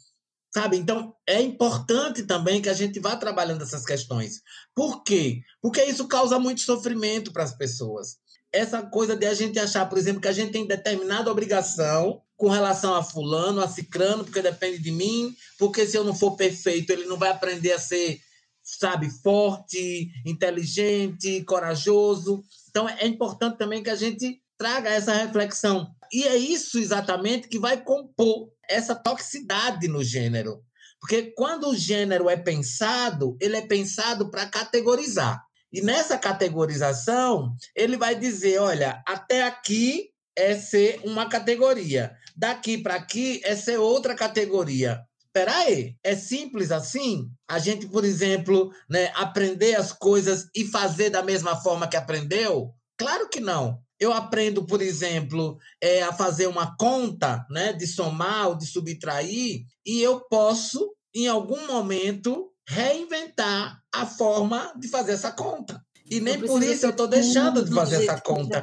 Sabe? 0.53 0.77
Então, 0.77 1.13
é 1.27 1.41
importante 1.41 2.23
também 2.23 2.61
que 2.61 2.69
a 2.69 2.73
gente 2.73 2.99
vá 2.99 3.15
trabalhando 3.15 3.63
essas 3.63 3.85
questões. 3.85 4.41
Por 4.73 5.03
quê? 5.03 5.41
Porque 5.61 5.83
isso 5.83 6.07
causa 6.07 6.39
muito 6.39 6.61
sofrimento 6.61 7.33
para 7.33 7.43
as 7.43 7.55
pessoas 7.55 8.17
essa 8.55 8.81
coisa 8.81 9.15
de 9.17 9.25
a 9.25 9.33
gente 9.33 9.59
achar, 9.59 9.87
por 9.87 9.97
exemplo, 9.97 10.21
que 10.21 10.29
a 10.29 10.33
gente 10.33 10.51
tem 10.51 10.65
determinada 10.65 11.29
obrigação 11.29 12.21
com 12.37 12.47
relação 12.47 12.95
a 12.95 13.03
fulano, 13.03 13.61
a 13.61 13.67
cicrano, 13.67 14.23
porque 14.23 14.41
depende 14.41 14.79
de 14.79 14.91
mim, 14.91 15.35
porque 15.59 15.85
se 15.85 15.97
eu 15.97 16.03
não 16.03 16.15
for 16.15 16.35
perfeito, 16.35 16.91
ele 16.91 17.05
não 17.05 17.17
vai 17.17 17.29
aprender 17.29 17.73
a 17.73 17.79
ser, 17.79 18.19
sabe, 18.65 19.09
forte, 19.09 20.11
inteligente, 20.25 21.43
corajoso. 21.43 22.43
Então 22.69 22.89
é 22.89 23.05
importante 23.05 23.57
também 23.57 23.83
que 23.83 23.91
a 23.91 23.95
gente 23.95 24.41
traga 24.57 24.89
essa 24.89 25.13
reflexão. 25.13 25.87
E 26.11 26.23
é 26.23 26.35
isso 26.35 26.79
exatamente 26.79 27.47
que 27.47 27.59
vai 27.59 27.81
compor 27.83 28.49
essa 28.67 28.95
toxicidade 28.95 29.87
no 29.87 30.03
gênero. 30.03 30.63
Porque 30.99 31.33
quando 31.37 31.69
o 31.69 31.75
gênero 31.75 32.27
é 32.27 32.35
pensado, 32.35 33.37
ele 33.39 33.55
é 33.55 33.61
pensado 33.61 34.31
para 34.31 34.47
categorizar. 34.47 35.43
E 35.71 35.81
nessa 35.81 36.17
categorização, 36.17 37.53
ele 37.75 37.97
vai 37.97 38.15
dizer: 38.15 38.59
olha, 38.59 39.03
até 39.05 39.43
aqui 39.43 40.09
é 40.35 40.57
ser 40.57 40.99
uma 41.03 41.29
categoria, 41.29 42.15
daqui 42.35 42.77
para 42.77 42.95
aqui 42.95 43.41
é 43.43 43.55
ser 43.55 43.77
outra 43.77 44.15
categoria. 44.15 45.01
Peraí, 45.35 45.97
é 46.01 46.15
simples 46.15 46.71
assim? 46.71 47.29
A 47.45 47.59
gente, 47.59 47.87
por 47.87 48.05
exemplo, 48.05 48.71
né, 48.89 49.11
aprender 49.15 49.75
as 49.75 49.91
coisas 49.91 50.47
e 50.55 50.63
fazer 50.63 51.09
da 51.09 51.21
mesma 51.21 51.57
forma 51.57 51.89
que 51.89 51.97
aprendeu? 51.97 52.73
Claro 52.97 53.27
que 53.27 53.41
não. 53.41 53.81
Eu 53.99 54.13
aprendo, 54.13 54.65
por 54.65 54.81
exemplo, 54.81 55.57
é, 55.83 56.01
a 56.03 56.13
fazer 56.13 56.47
uma 56.47 56.77
conta, 56.77 57.45
né, 57.49 57.73
de 57.73 57.85
somar 57.85 58.47
ou 58.47 58.57
de 58.57 58.65
subtrair, 58.65 59.65
e 59.85 60.01
eu 60.01 60.21
posso, 60.29 60.95
em 61.13 61.27
algum 61.27 61.67
momento, 61.67 62.53
reinventar 62.65 63.77
a 63.93 64.05
forma 64.05 64.73
de 64.79 64.87
fazer 64.87 65.11
essa 65.11 65.33
conta. 65.33 65.84
E 66.09 66.19
nem 66.19 66.39
por 66.39 66.61
isso 66.61 66.85
eu 66.85 66.91
estou 66.91 67.07
deixando 67.07 67.65
de 67.65 67.73
fazer 67.73 68.03
essa 68.03 68.21
conta. 68.21 68.61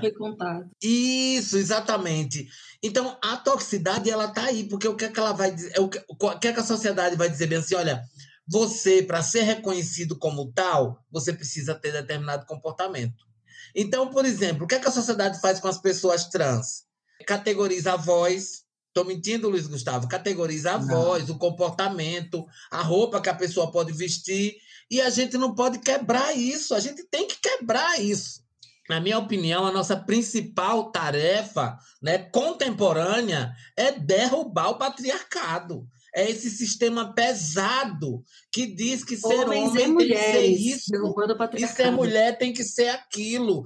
Isso, 0.81 1.59
exatamente. 1.59 2.49
Então, 2.83 3.17
a 3.23 3.37
toxicidade, 3.37 4.11
ela 4.11 4.27
está 4.27 4.45
aí, 4.45 4.65
porque 4.65 4.87
o 4.87 4.95
que, 4.95 5.07
é 5.07 5.09
que 5.09 5.19
ela 5.19 5.33
vai 5.33 5.53
dizer? 5.53 5.73
O 5.79 5.89
que, 5.89 6.03
o 6.09 6.39
que, 6.39 6.49
é 6.49 6.53
que 6.53 6.61
a 6.61 6.65
sociedade 6.65 7.17
vai 7.17 7.29
dizer 7.29 7.49
bem 7.49 7.59
assim? 7.59 7.75
Olha, 7.75 8.03
você, 8.47 9.03
para 9.03 9.23
ser 9.23 9.43
reconhecido 9.43 10.17
como 10.17 10.53
tal, 10.53 11.05
você 11.11 11.33
precisa 11.33 11.75
ter 11.75 11.93
determinado 11.93 12.47
comportamento. 12.47 13.25
Então, 13.75 14.09
por 14.11 14.25
exemplo, 14.25 14.65
o 14.65 14.67
que, 14.69 14.77
é 14.77 14.79
que 14.79 14.89
a 14.89 14.93
sociedade 14.93 15.41
faz 15.41 15.59
com 15.59 15.69
as 15.69 15.79
pessoas 15.79 16.27
trans? 16.29 16.85
Categoriza 17.27 17.95
a 17.95 17.97
voz, 17.97 18.63
Estou 18.93 19.07
mentindo, 19.07 19.49
Luiz 19.49 19.67
Gustavo? 19.67 20.07
Categoriza 20.07 20.73
a 20.73 20.79
não. 20.79 20.87
voz, 20.87 21.31
o 21.31 21.39
comportamento, 21.39 22.47
a 22.71 22.83
roupa 22.83 23.23
que 23.23 23.31
a 23.31 23.35
pessoa 23.35 23.73
pode 23.73 23.91
vestir. 23.91 24.55
E 24.93 25.01
a 25.01 25.09
gente 25.09 25.39
não 25.39 25.55
pode 25.55 25.79
quebrar 25.79 26.37
isso. 26.37 26.75
A 26.75 26.79
gente 26.79 27.03
tem 27.05 27.27
que 27.27 27.41
quebrar 27.41 27.99
isso. 27.99 28.43
Na 28.91 29.01
minha 29.01 29.19
opinião, 29.19 29.65
a 29.65 29.73
nossa 29.73 29.97
principal 29.97 30.91
tarefa 30.91 31.79
né, 32.03 32.19
contemporânea 32.19 33.55
é 33.75 33.91
derrubar 33.91 34.69
o 34.69 34.77
patriarcado. 34.77 35.89
É 36.15 36.31
esse 36.31 36.51
sistema 36.51 37.15
pesado 37.15 38.23
que 38.53 38.67
diz 38.67 39.03
que 39.03 39.17
ser 39.17 39.47
Homens 39.47 39.71
homem 39.71 39.83
tem 39.83 39.91
mulheres, 39.91 40.27
que 40.27 40.33
ser 40.33 40.47
isso 40.47 40.91
e 41.57 41.67
ser 41.67 41.91
mulher 41.91 42.37
tem 42.37 42.53
que 42.53 42.63
ser 42.63 42.89
aquilo. 42.89 43.65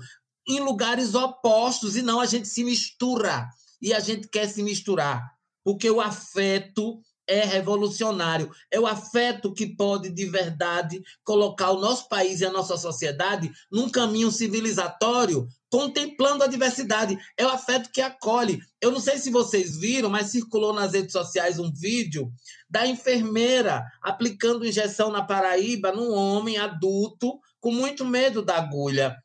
Em 0.48 0.60
lugares 0.60 1.16
opostos, 1.16 1.96
e 1.96 2.02
não 2.02 2.20
a 2.20 2.26
gente 2.26 2.46
se 2.46 2.62
mistura 2.62 3.48
e 3.82 3.92
a 3.92 3.98
gente 3.98 4.28
quer 4.28 4.48
se 4.48 4.62
misturar, 4.62 5.28
porque 5.64 5.90
o 5.90 6.00
afeto 6.00 7.00
é 7.26 7.44
revolucionário. 7.44 8.50
É 8.70 8.78
o 8.78 8.86
afeto 8.86 9.52
que 9.52 9.66
pode, 9.66 10.10
de 10.10 10.26
verdade, 10.26 11.02
colocar 11.24 11.70
o 11.70 11.80
nosso 11.80 12.08
país 12.08 12.40
e 12.40 12.46
a 12.46 12.52
nossa 12.52 12.76
sociedade 12.76 13.50
num 13.70 13.88
caminho 13.88 14.30
civilizatório, 14.30 15.48
contemplando 15.70 16.44
a 16.44 16.46
diversidade. 16.46 17.18
É 17.36 17.44
o 17.44 17.50
afeto 17.50 17.90
que 17.90 18.00
acolhe. 18.00 18.60
Eu 18.80 18.90
não 18.90 19.00
sei 19.00 19.18
se 19.18 19.30
vocês 19.30 19.76
viram, 19.76 20.08
mas 20.08 20.30
circulou 20.30 20.72
nas 20.72 20.92
redes 20.92 21.12
sociais 21.12 21.58
um 21.58 21.72
vídeo 21.72 22.32
da 22.70 22.86
enfermeira 22.86 23.84
aplicando 24.02 24.66
injeção 24.66 25.10
na 25.10 25.22
Paraíba 25.22 25.92
num 25.92 26.12
homem 26.12 26.56
adulto 26.58 27.38
com 27.60 27.72
muito 27.72 28.04
medo 28.04 28.42
da 28.42 28.58
agulha. 28.58 29.16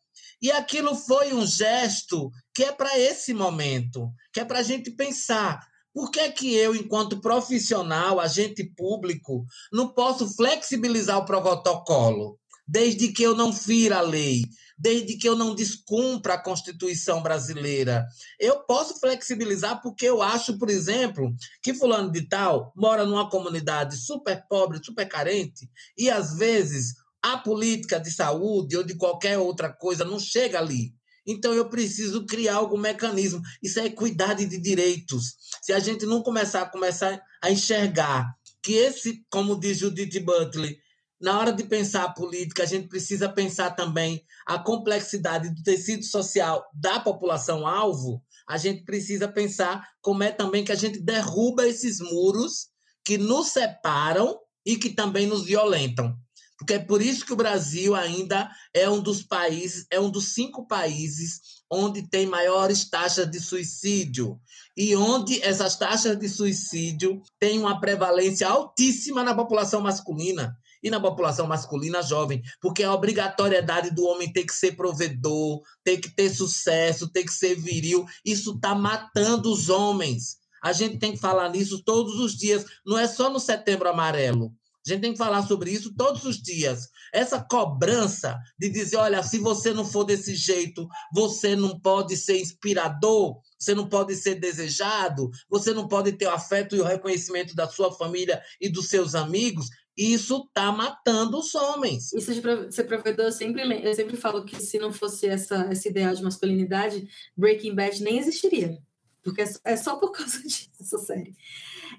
E 0.41 0.51
aquilo 0.51 0.95
foi 0.95 1.33
um 1.33 1.45
gesto 1.45 2.31
que 2.53 2.63
é 2.63 2.71
para 2.71 2.97
esse 2.97 3.31
momento, 3.33 4.11
que 4.33 4.39
é 4.39 4.45
para 4.45 4.59
a 4.59 4.63
gente 4.63 4.89
pensar. 4.89 5.70
Por 5.93 6.09
que, 6.09 6.31
que 6.31 6.55
eu, 6.55 6.75
enquanto 6.75 7.19
profissional, 7.19 8.19
agente 8.19 8.63
público, 8.63 9.45
não 9.71 9.93
posso 9.93 10.27
flexibilizar 10.35 11.17
o 11.17 11.25
protocolo? 11.25 12.39
Desde 12.67 13.09
que 13.09 13.23
eu 13.23 13.35
não 13.35 13.51
fira 13.51 13.97
a 13.97 14.01
lei, 14.01 14.43
desde 14.81 15.17
que 15.17 15.27
eu 15.27 15.35
não 15.35 15.53
descumpra 15.53 16.33
a 16.35 16.41
Constituição 16.41 17.21
brasileira. 17.21 18.07
Eu 18.39 18.61
posso 18.65 18.99
flexibilizar 18.99 19.79
porque 19.81 20.05
eu 20.05 20.21
acho, 20.21 20.57
por 20.57 20.69
exemplo, 20.69 21.31
que 21.61 21.73
fulano 21.73 22.11
de 22.11 22.27
tal 22.27 22.71
mora 22.75 23.05
numa 23.05 23.29
comunidade 23.29 23.95
super 23.97 24.43
pobre, 24.47 24.83
super 24.83 25.07
carente, 25.07 25.69
e 25.97 26.09
às 26.09 26.37
vezes 26.37 26.95
a 27.21 27.37
política 27.37 27.99
de 27.99 28.09
saúde 28.09 28.75
ou 28.75 28.83
de 28.83 28.95
qualquer 28.95 29.37
outra 29.37 29.71
coisa 29.71 30.03
não 30.03 30.19
chega 30.19 30.57
ali. 30.57 30.95
Então 31.25 31.53
eu 31.53 31.69
preciso 31.69 32.25
criar 32.25 32.55
algum 32.55 32.77
mecanismo. 32.77 33.41
Isso 33.61 33.79
é 33.79 33.85
equidade 33.85 34.45
de 34.45 34.59
direitos. 34.59 35.35
Se 35.61 35.71
a 35.73 35.79
gente 35.79 36.05
não 36.05 36.21
começar 36.21 36.61
a 36.61 36.69
começar 36.69 37.21
a 37.41 37.51
enxergar 37.51 38.33
que 38.61 38.73
esse, 38.73 39.23
como 39.29 39.59
diz 39.59 39.79
Judith 39.79 40.19
Butler, 40.19 40.77
na 41.21 41.39
hora 41.39 41.53
de 41.53 41.63
pensar 41.63 42.03
a 42.03 42.13
política, 42.13 42.63
a 42.63 42.65
gente 42.65 42.87
precisa 42.87 43.29
pensar 43.29 43.71
também 43.71 44.23
a 44.45 44.57
complexidade 44.57 45.53
do 45.53 45.61
tecido 45.61 46.03
social 46.03 46.65
da 46.73 46.99
população 46.99 47.67
alvo. 47.67 48.23
A 48.47 48.57
gente 48.57 48.83
precisa 48.83 49.27
pensar 49.27 49.87
como 50.01 50.23
é 50.23 50.31
também 50.31 50.65
que 50.65 50.71
a 50.71 50.75
gente 50.75 50.99
derruba 50.99 51.67
esses 51.67 51.99
muros 51.99 52.69
que 53.05 53.17
nos 53.17 53.49
separam 53.49 54.37
e 54.65 54.75
que 54.75 54.89
também 54.89 55.27
nos 55.27 55.45
violentam. 55.45 56.15
Porque 56.61 56.75
é 56.75 56.79
por 56.79 57.01
isso 57.01 57.25
que 57.25 57.33
o 57.33 57.35
Brasil 57.35 57.95
ainda 57.95 58.47
é 58.71 58.87
um 58.87 59.01
dos 59.01 59.23
países, 59.23 59.87
é 59.89 59.99
um 59.99 60.11
dos 60.11 60.35
cinco 60.35 60.67
países 60.67 61.41
onde 61.71 62.07
tem 62.07 62.27
maiores 62.27 62.87
taxas 62.87 63.27
de 63.31 63.39
suicídio 63.39 64.39
e 64.77 64.95
onde 64.95 65.41
essas 65.41 65.75
taxas 65.75 66.19
de 66.19 66.29
suicídio 66.29 67.19
têm 67.39 67.57
uma 67.57 67.79
prevalência 67.79 68.47
altíssima 68.47 69.23
na 69.23 69.33
população 69.33 69.81
masculina. 69.81 70.55
e 70.83 70.89
na 70.89 70.99
população 70.99 71.47
masculina 71.47 72.01
jovem, 72.01 72.41
porque 72.59 72.83
a 72.83 72.93
obrigatoriedade 72.93 73.91
do 73.91 74.03
homem 74.03 74.31
ter 74.31 74.43
que 74.43 74.53
ser 74.53 74.75
provedor, 74.75 75.61
ter 75.83 75.97
que 75.97 76.09
ter 76.09 76.29
sucesso, 76.29 77.07
ter 77.07 77.23
que 77.23 77.33
ser 77.33 77.55
viril, 77.55 78.05
isso 78.25 78.53
está 78.53 78.73
matando 78.73 79.51
os 79.51 79.69
homens. 79.69 80.37
A 80.63 80.73
gente 80.73 80.97
tem 80.97 81.11
que 81.11 81.19
falar 81.19 81.49
nisso 81.49 81.83
todos 81.83 82.19
os 82.19 82.35
dias, 82.35 82.65
não 82.83 82.97
é 82.97 83.07
só 83.07 83.29
no 83.31 83.39
setembro 83.39 83.89
amarelo. 83.89 84.51
A 84.85 84.89
gente 84.89 85.01
tem 85.01 85.11
que 85.11 85.17
falar 85.17 85.43
sobre 85.43 85.71
isso 85.71 85.93
todos 85.95 86.23
os 86.25 86.41
dias. 86.41 86.89
Essa 87.13 87.39
cobrança 87.39 88.37
de 88.57 88.69
dizer, 88.69 88.97
olha, 88.97 89.21
se 89.21 89.37
você 89.37 89.73
não 89.73 89.85
for 89.85 90.03
desse 90.03 90.35
jeito, 90.35 90.87
você 91.13 91.55
não 91.55 91.79
pode 91.79 92.17
ser 92.17 92.39
inspirador, 92.39 93.39
você 93.59 93.75
não 93.75 93.87
pode 93.87 94.15
ser 94.15 94.35
desejado, 94.35 95.29
você 95.49 95.73
não 95.73 95.87
pode 95.87 96.13
ter 96.13 96.25
o 96.25 96.31
afeto 96.31 96.75
e 96.75 96.81
o 96.81 96.85
reconhecimento 96.85 97.55
da 97.55 97.67
sua 97.67 97.91
família 97.93 98.41
e 98.59 98.69
dos 98.69 98.87
seus 98.87 99.13
amigos. 99.13 99.69
Isso 99.95 100.45
está 100.47 100.71
matando 100.71 101.37
os 101.37 101.53
homens. 101.53 102.11
Isso 102.13 102.33
de 102.33 102.73
ser 102.73 102.85
provedor, 102.85 103.25
eu 103.25 103.31
sempre, 103.31 103.61
eu 103.85 103.93
sempre 103.93 104.17
falo 104.17 104.43
que 104.45 104.59
se 104.61 104.79
não 104.79 104.91
fosse 104.91 105.27
essa, 105.27 105.69
esse 105.71 105.89
ideal 105.89 106.15
de 106.15 106.23
masculinidade, 106.23 107.07
Breaking 107.37 107.75
Bad 107.75 108.01
nem 108.01 108.17
existiria. 108.17 108.79
Porque 109.23 109.41
é, 109.41 109.45
é 109.65 109.75
só 109.75 109.95
por 109.95 110.11
causa 110.13 110.41
disso, 110.41 110.97
série. 110.99 111.35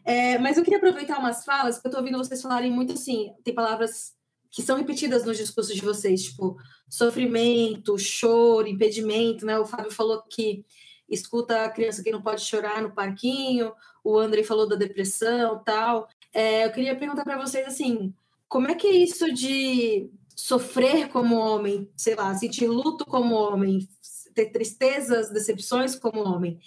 É, 0.04 0.38
mas 0.38 0.56
eu 0.56 0.64
queria 0.64 0.78
aproveitar 0.78 1.18
umas 1.18 1.44
falas, 1.44 1.76
porque 1.76 1.88
eu 1.88 1.90
estou 1.90 2.00
ouvindo 2.00 2.18
vocês 2.18 2.42
falarem 2.42 2.70
muito 2.70 2.94
assim, 2.94 3.32
tem 3.44 3.54
palavras 3.54 4.14
que 4.50 4.62
são 4.62 4.76
repetidas 4.76 5.24
nos 5.24 5.38
discursos 5.38 5.74
de 5.74 5.80
vocês, 5.80 6.24
tipo 6.24 6.56
sofrimento, 6.88 7.98
choro, 7.98 8.68
impedimento, 8.68 9.46
né? 9.46 9.58
O 9.58 9.64
Fábio 9.64 9.90
falou 9.90 10.22
que 10.28 10.64
escuta 11.08 11.64
a 11.64 11.70
criança 11.70 12.02
que 12.02 12.10
não 12.10 12.20
pode 12.20 12.42
chorar 12.42 12.82
no 12.82 12.92
parquinho, 12.92 13.72
o 14.04 14.18
André 14.18 14.42
falou 14.42 14.68
da 14.68 14.76
depressão, 14.76 15.62
tal. 15.64 16.06
É, 16.34 16.66
eu 16.66 16.72
queria 16.72 16.96
perguntar 16.96 17.24
para 17.24 17.38
vocês 17.38 17.66
assim, 17.66 18.12
como 18.46 18.68
é 18.68 18.74
que 18.74 18.86
é 18.86 18.92
isso 18.92 19.32
de 19.32 20.10
sofrer 20.36 21.08
como 21.08 21.36
homem, 21.36 21.90
sei 21.96 22.14
lá, 22.14 22.34
sentir 22.34 22.66
luto 22.66 23.06
como 23.06 23.34
homem, 23.34 23.88
ter 24.34 24.50
tristezas, 24.50 25.30
decepções 25.30 25.94
como 25.94 26.20
homem? 26.20 26.58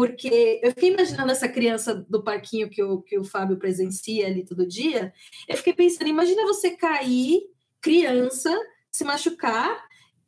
Porque 0.00 0.58
eu 0.62 0.70
fiquei 0.70 0.94
imaginando 0.94 1.30
essa 1.30 1.46
criança 1.46 1.94
do 2.08 2.24
parquinho 2.24 2.70
que 2.70 2.82
o, 2.82 3.02
que 3.02 3.18
o 3.18 3.22
Fábio 3.22 3.58
presencia 3.58 4.26
ali 4.26 4.46
todo 4.46 4.66
dia. 4.66 5.12
Eu 5.46 5.58
fiquei 5.58 5.74
pensando, 5.74 6.08
imagina 6.08 6.42
você 6.44 6.70
cair, 6.70 7.42
criança, 7.82 8.50
se 8.90 9.04
machucar 9.04 9.78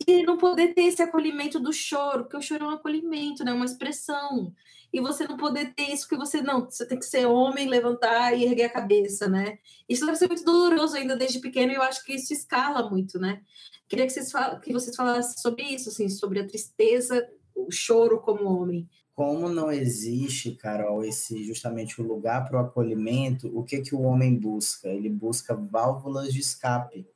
e 0.07 0.25
não 0.25 0.37
poder 0.37 0.75
ter 0.75 0.83
esse 0.83 1.01
acolhimento 1.01 1.59
do 1.59 1.73
choro, 1.73 2.25
porque 2.25 2.37
o 2.37 2.43
choro 2.43 2.67
é 2.67 2.69
um 2.69 2.73
acolhimento, 2.73 3.43
né? 3.43 3.51
Uma 3.55 3.65
expressão. 3.65 4.53
E 4.93 5.01
você 5.01 5.27
não 5.27 5.39
poder 5.39 5.73
ter 5.73 5.91
isso, 5.91 6.07
porque 6.07 6.23
você 6.23 6.43
não, 6.43 6.67
você 6.67 6.85
tem 6.85 6.99
que 6.99 7.07
ser 7.07 7.25
homem, 7.25 7.67
levantar 7.67 8.39
e 8.39 8.45
erguer 8.45 8.65
a 8.65 8.73
cabeça, 8.75 9.27
né? 9.27 9.57
Isso 9.89 10.05
deve 10.05 10.19
ser 10.19 10.29
muito 10.29 10.45
doloroso 10.45 10.97
ainda 10.99 11.17
desde 11.17 11.41
pequeno, 11.41 11.73
e 11.73 11.77
eu 11.77 11.83
acho 11.83 12.05
que 12.05 12.13
isso 12.13 12.31
escala 12.35 12.91
muito, 12.91 13.19
né? 13.19 13.41
Queria 13.89 14.05
que 14.05 14.13
vocês, 14.13 14.31
que 14.63 14.71
vocês 14.71 14.95
falassem 14.95 15.39
sobre 15.39 15.63
isso, 15.63 15.89
assim, 15.89 16.11
sobre 16.11 16.41
a 16.41 16.47
tristeza, 16.47 17.27
o 17.55 17.71
choro 17.71 18.21
como 18.21 18.45
homem 18.45 18.87
como 19.15 19.49
não 19.49 19.71
existe, 19.71 20.53
Carol, 20.53 21.05
esse 21.05 21.45
justamente 21.45 22.01
o 22.01 22.05
lugar 22.05 22.49
para 22.49 22.63
o 22.63 22.65
acolhimento, 22.65 23.51
o 23.57 23.63
que 23.63 23.81
que 23.81 23.95
o 23.95 24.03
homem 24.03 24.35
busca? 24.35 24.89
Ele 24.89 25.11
busca 25.11 25.55
válvulas 25.55 26.33
de 26.33 26.41
escape. 26.41 27.07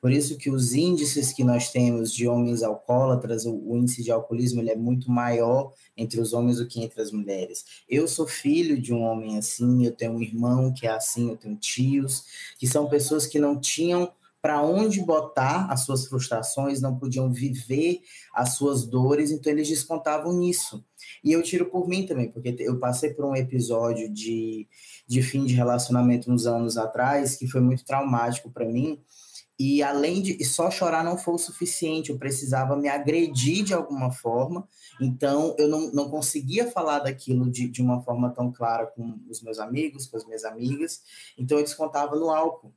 Por 0.00 0.12
isso 0.12 0.38
que 0.38 0.50
os 0.50 0.74
índices 0.74 1.32
que 1.32 1.42
nós 1.44 1.70
temos 1.70 2.12
de 2.12 2.26
homens 2.26 2.62
alcoólatras, 2.62 3.44
o, 3.44 3.54
o 3.54 3.76
índice 3.76 4.02
de 4.02 4.10
alcoolismo 4.10 4.60
ele 4.60 4.70
é 4.70 4.76
muito 4.76 5.10
maior 5.10 5.72
entre 5.96 6.20
os 6.20 6.32
homens 6.32 6.58
do 6.58 6.66
que 6.66 6.82
entre 6.82 7.00
as 7.00 7.10
mulheres. 7.10 7.64
Eu 7.88 8.06
sou 8.06 8.26
filho 8.26 8.80
de 8.80 8.92
um 8.94 9.02
homem 9.02 9.36
assim, 9.36 9.84
eu 9.84 9.92
tenho 9.92 10.12
um 10.12 10.22
irmão 10.22 10.72
que 10.72 10.86
é 10.86 10.90
assim, 10.90 11.30
eu 11.30 11.36
tenho 11.36 11.56
tios, 11.56 12.24
que 12.58 12.66
são 12.66 12.88
pessoas 12.88 13.26
que 13.26 13.38
não 13.38 13.58
tinham 13.58 14.10
para 14.40 14.62
onde 14.62 15.00
botar 15.00 15.66
as 15.70 15.80
suas 15.80 16.06
frustrações, 16.06 16.80
não 16.80 16.96
podiam 16.96 17.32
viver 17.32 18.00
as 18.32 18.54
suas 18.54 18.86
dores, 18.86 19.30
então 19.30 19.52
eles 19.52 19.68
descontavam 19.68 20.32
nisso. 20.32 20.84
E 21.24 21.32
eu 21.32 21.42
tiro 21.42 21.66
por 21.66 21.88
mim 21.88 22.06
também, 22.06 22.30
porque 22.30 22.54
eu 22.60 22.78
passei 22.78 23.12
por 23.12 23.24
um 23.24 23.34
episódio 23.34 24.08
de, 24.12 24.68
de 25.06 25.22
fim 25.22 25.44
de 25.44 25.54
relacionamento 25.54 26.30
uns 26.30 26.46
anos 26.46 26.76
atrás 26.76 27.36
que 27.36 27.48
foi 27.48 27.60
muito 27.60 27.84
traumático 27.84 28.50
para 28.50 28.64
mim. 28.64 29.00
E 29.60 29.82
além 29.82 30.22
de 30.22 30.44
só 30.44 30.70
chorar 30.70 31.02
não 31.02 31.18
foi 31.18 31.34
o 31.34 31.38
suficiente, 31.38 32.10
eu 32.10 32.18
precisava 32.18 32.76
me 32.76 32.88
agredir 32.88 33.64
de 33.64 33.74
alguma 33.74 34.12
forma. 34.12 34.68
Então 35.00 35.56
eu 35.58 35.66
não, 35.66 35.90
não 35.90 36.08
conseguia 36.08 36.70
falar 36.70 37.00
daquilo 37.00 37.50
de, 37.50 37.68
de 37.68 37.82
uma 37.82 38.00
forma 38.00 38.30
tão 38.30 38.52
clara 38.52 38.86
com 38.86 39.18
os 39.28 39.42
meus 39.42 39.58
amigos, 39.58 40.06
com 40.06 40.16
as 40.16 40.24
minhas 40.24 40.44
amigas. 40.44 41.02
Então 41.36 41.58
eu 41.58 41.64
descontava 41.64 42.14
no 42.14 42.30
álcool. 42.30 42.72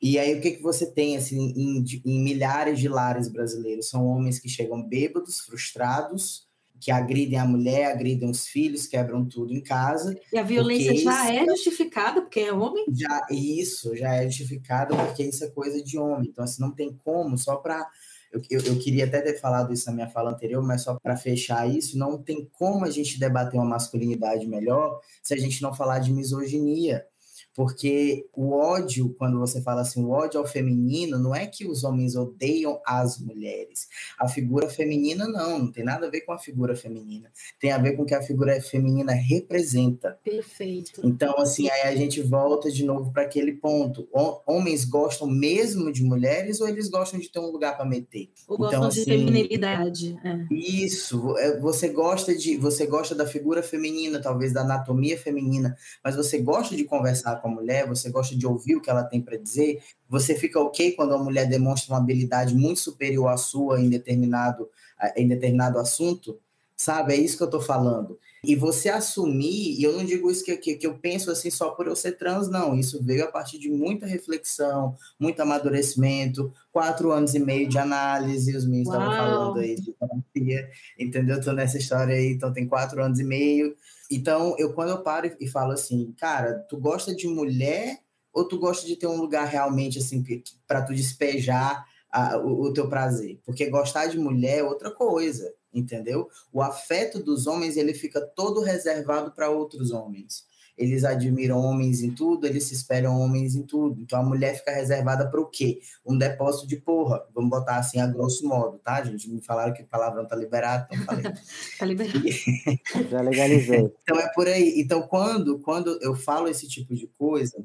E 0.00 0.18
aí, 0.18 0.34
o 0.34 0.40
que, 0.40 0.52
que 0.52 0.62
você 0.62 0.86
tem 0.86 1.16
assim, 1.16 1.52
em, 1.56 1.84
em 2.04 2.22
milhares 2.22 2.78
de 2.78 2.88
lares 2.88 3.28
brasileiros? 3.28 3.88
São 3.88 4.06
homens 4.06 4.38
que 4.38 4.48
chegam 4.48 4.82
bêbados, 4.82 5.40
frustrados, 5.40 6.46
que 6.84 6.90
agridem 6.90 7.38
a 7.38 7.46
mulher, 7.46 7.86
agridem 7.86 8.28
os 8.28 8.46
filhos, 8.46 8.86
quebram 8.86 9.24
tudo 9.24 9.54
em 9.54 9.62
casa. 9.62 10.14
E 10.30 10.36
a 10.36 10.42
violência 10.42 10.94
já 10.96 11.32
é 11.32 11.46
justificada 11.46 12.20
porque 12.20 12.40
é 12.40 12.52
homem? 12.52 12.84
Já, 12.92 13.26
isso, 13.30 13.96
já 13.96 14.14
é 14.16 14.28
justificada 14.28 14.94
porque 14.94 15.22
isso 15.22 15.42
é 15.44 15.48
coisa 15.48 15.82
de 15.82 15.98
homem. 15.98 16.28
Então, 16.28 16.44
assim, 16.44 16.60
não 16.60 16.70
tem 16.70 16.92
como, 17.02 17.38
só 17.38 17.56
para. 17.56 17.88
Eu, 18.30 18.42
eu, 18.50 18.60
eu, 18.66 18.78
queria 18.78 19.06
até 19.06 19.22
ter 19.22 19.40
falado 19.40 19.72
isso 19.72 19.86
na 19.86 19.94
minha 19.94 20.10
fala 20.10 20.32
anterior, 20.32 20.62
mas 20.62 20.82
só 20.82 20.98
para 21.00 21.16
fechar 21.16 21.66
isso, 21.66 21.96
não 21.96 22.20
tem 22.20 22.46
como 22.52 22.84
a 22.84 22.90
gente 22.90 23.18
debater 23.18 23.58
uma 23.58 23.64
masculinidade 23.64 24.46
melhor 24.46 25.00
se 25.22 25.32
a 25.32 25.38
gente 25.38 25.62
não 25.62 25.72
falar 25.72 26.00
de 26.00 26.12
misoginia. 26.12 27.06
Porque 27.54 28.26
o 28.34 28.50
ódio, 28.50 29.14
quando 29.16 29.38
você 29.38 29.62
fala 29.62 29.82
assim, 29.82 30.02
o 30.02 30.10
ódio 30.10 30.40
ao 30.40 30.46
feminino, 30.46 31.18
não 31.18 31.34
é 31.34 31.46
que 31.46 31.66
os 31.66 31.84
homens 31.84 32.16
odeiam 32.16 32.80
as 32.84 33.18
mulheres. 33.20 33.88
A 34.18 34.28
figura 34.28 34.68
feminina, 34.68 35.28
não, 35.28 35.60
não 35.60 35.72
tem 35.72 35.84
nada 35.84 36.08
a 36.08 36.10
ver 36.10 36.22
com 36.22 36.32
a 36.32 36.38
figura 36.38 36.74
feminina. 36.74 37.30
Tem 37.60 37.70
a 37.70 37.78
ver 37.78 37.92
com 37.92 38.02
o 38.02 38.06
que 38.06 38.14
a 38.14 38.22
figura 38.22 38.60
feminina 38.60 39.12
representa. 39.12 40.18
Perfeito. 40.24 41.00
Então, 41.04 41.38
assim, 41.38 41.70
aí 41.70 41.82
a 41.82 41.94
gente 41.94 42.20
volta 42.22 42.70
de 42.70 42.84
novo 42.84 43.12
para 43.12 43.22
aquele 43.22 43.52
ponto. 43.52 44.08
Homens 44.44 44.84
gostam 44.84 45.28
mesmo 45.28 45.92
de 45.92 46.02
mulheres 46.02 46.60
ou 46.60 46.68
eles 46.68 46.88
gostam 46.88 47.20
de 47.20 47.30
ter 47.30 47.38
um 47.38 47.50
lugar 47.50 47.76
para 47.76 47.84
meter? 47.84 48.30
Ou 48.48 48.56
então, 48.56 48.80
gostam 48.80 48.86
assim, 48.88 49.04
de 49.04 49.10
feminilidade. 49.10 50.18
É. 50.24 50.52
Isso. 50.52 51.36
É, 51.38 51.60
você 51.60 51.88
gosta 51.88 52.34
de, 52.34 52.56
você 52.56 52.84
gosta 52.84 53.14
da 53.14 53.26
figura 53.26 53.62
feminina, 53.62 54.20
talvez 54.20 54.52
da 54.52 54.62
anatomia 54.62 55.16
feminina, 55.16 55.76
mas 56.02 56.16
você 56.16 56.38
gosta 56.38 56.74
de 56.74 56.82
conversar 56.82 57.43
com 57.44 57.50
a 57.50 57.54
mulher, 57.54 57.86
você 57.86 58.10
gosta 58.10 58.34
de 58.34 58.46
ouvir 58.46 58.76
o 58.76 58.80
que 58.80 58.88
ela 58.88 59.04
tem 59.04 59.20
para 59.20 59.36
dizer, 59.36 59.82
você 60.08 60.34
fica 60.34 60.58
ok 60.58 60.92
quando 60.92 61.12
a 61.12 61.22
mulher 61.22 61.46
demonstra 61.46 61.92
uma 61.92 62.00
habilidade 62.00 62.54
muito 62.54 62.80
superior 62.80 63.28
à 63.28 63.36
sua 63.36 63.78
em 63.78 63.90
determinado, 63.90 64.70
em 65.14 65.28
determinado 65.28 65.78
assunto, 65.78 66.40
sabe? 66.74 67.12
É 67.12 67.16
isso 67.16 67.36
que 67.36 67.42
eu 67.42 67.48
estou 67.48 67.60
falando. 67.60 68.18
E 68.42 68.56
você 68.56 68.88
assumir, 68.88 69.78
e 69.78 69.82
eu 69.82 69.92
não 69.92 70.04
digo 70.04 70.30
isso 70.30 70.44
que, 70.44 70.56
que, 70.56 70.76
que, 70.76 70.86
eu 70.86 70.98
penso 70.98 71.30
assim 71.30 71.50
só 71.50 71.70
por 71.70 71.86
eu 71.86 71.96
ser 71.96 72.12
trans, 72.12 72.48
não. 72.48 72.74
Isso 72.78 73.02
veio 73.02 73.24
a 73.24 73.30
partir 73.30 73.58
de 73.58 73.70
muita 73.70 74.06
reflexão, 74.06 74.96
muito 75.18 75.40
amadurecimento, 75.40 76.50
quatro 76.72 77.12
anos 77.12 77.34
e 77.34 77.38
meio 77.38 77.68
de 77.68 77.78
análise, 77.78 78.56
os 78.56 78.64
meninos 78.64 78.88
estavam 78.88 79.16
falando 79.16 79.58
aí 79.58 79.76
de 79.76 79.92
terapia, 79.92 80.70
entendeu? 80.98 81.38
Estou 81.38 81.54
nessa 81.54 81.76
história 81.76 82.14
aí, 82.14 82.32
então 82.32 82.52
tem 82.52 82.66
quatro 82.66 83.02
anos 83.02 83.18
e 83.18 83.24
meio. 83.24 83.74
Então, 84.10 84.54
eu 84.58 84.72
quando 84.74 84.90
eu 84.90 85.02
paro 85.02 85.34
e 85.40 85.46
falo 85.48 85.72
assim, 85.72 86.12
cara, 86.18 86.58
tu 86.68 86.76
gosta 86.78 87.14
de 87.14 87.26
mulher 87.26 88.00
ou 88.32 88.46
tu 88.46 88.58
gosta 88.58 88.86
de 88.86 88.96
ter 88.96 89.06
um 89.06 89.16
lugar 89.16 89.46
realmente 89.46 89.98
assim 89.98 90.22
para 90.66 90.82
tu 90.82 90.94
despejar 90.94 91.86
a, 92.10 92.36
o, 92.38 92.62
o 92.62 92.72
teu 92.72 92.88
prazer? 92.88 93.40
Porque 93.44 93.70
gostar 93.70 94.06
de 94.06 94.18
mulher 94.18 94.58
é 94.58 94.64
outra 94.64 94.90
coisa, 94.90 95.52
entendeu? 95.72 96.28
O 96.52 96.60
afeto 96.60 97.22
dos 97.22 97.46
homens 97.46 97.76
ele 97.76 97.94
fica 97.94 98.20
todo 98.20 98.60
reservado 98.60 99.32
para 99.32 99.50
outros 99.50 99.90
homens 99.90 100.46
eles 100.76 101.04
admiram 101.04 101.58
homens 101.58 102.02
em 102.02 102.10
tudo, 102.10 102.46
eles 102.46 102.64
se 102.64 102.74
esperam 102.74 103.20
homens 103.20 103.54
em 103.54 103.62
tudo. 103.62 104.00
Então 104.00 104.20
a 104.20 104.22
mulher 104.22 104.56
fica 104.56 104.72
reservada 104.72 105.28
para 105.30 105.40
o 105.40 105.46
quê? 105.46 105.80
Um 106.04 106.18
depósito 106.18 106.66
de 106.66 106.76
porra. 106.76 107.24
Vamos 107.34 107.50
botar 107.50 107.76
assim 107.76 108.00
a 108.00 108.06
grosso 108.06 108.46
modo, 108.46 108.78
tá, 108.78 109.02
gente? 109.04 109.30
Me 109.30 109.42
falaram 109.42 109.72
que 109.72 109.82
o 109.82 109.86
palavrão 109.86 110.26
tá 110.26 110.34
liberado, 110.36 110.86
então 110.90 111.04
falei. 111.04 111.22
tá 111.78 111.86
liberado. 111.86 112.24
Já 113.10 113.20
legalizei. 113.20 113.92
Então 114.02 114.18
é 114.18 114.28
por 114.34 114.48
aí. 114.48 114.74
Então 114.76 115.02
quando, 115.02 115.58
quando 115.60 115.98
eu 116.02 116.14
falo 116.14 116.48
esse 116.48 116.68
tipo 116.68 116.94
de 116.94 117.06
coisa, 117.06 117.64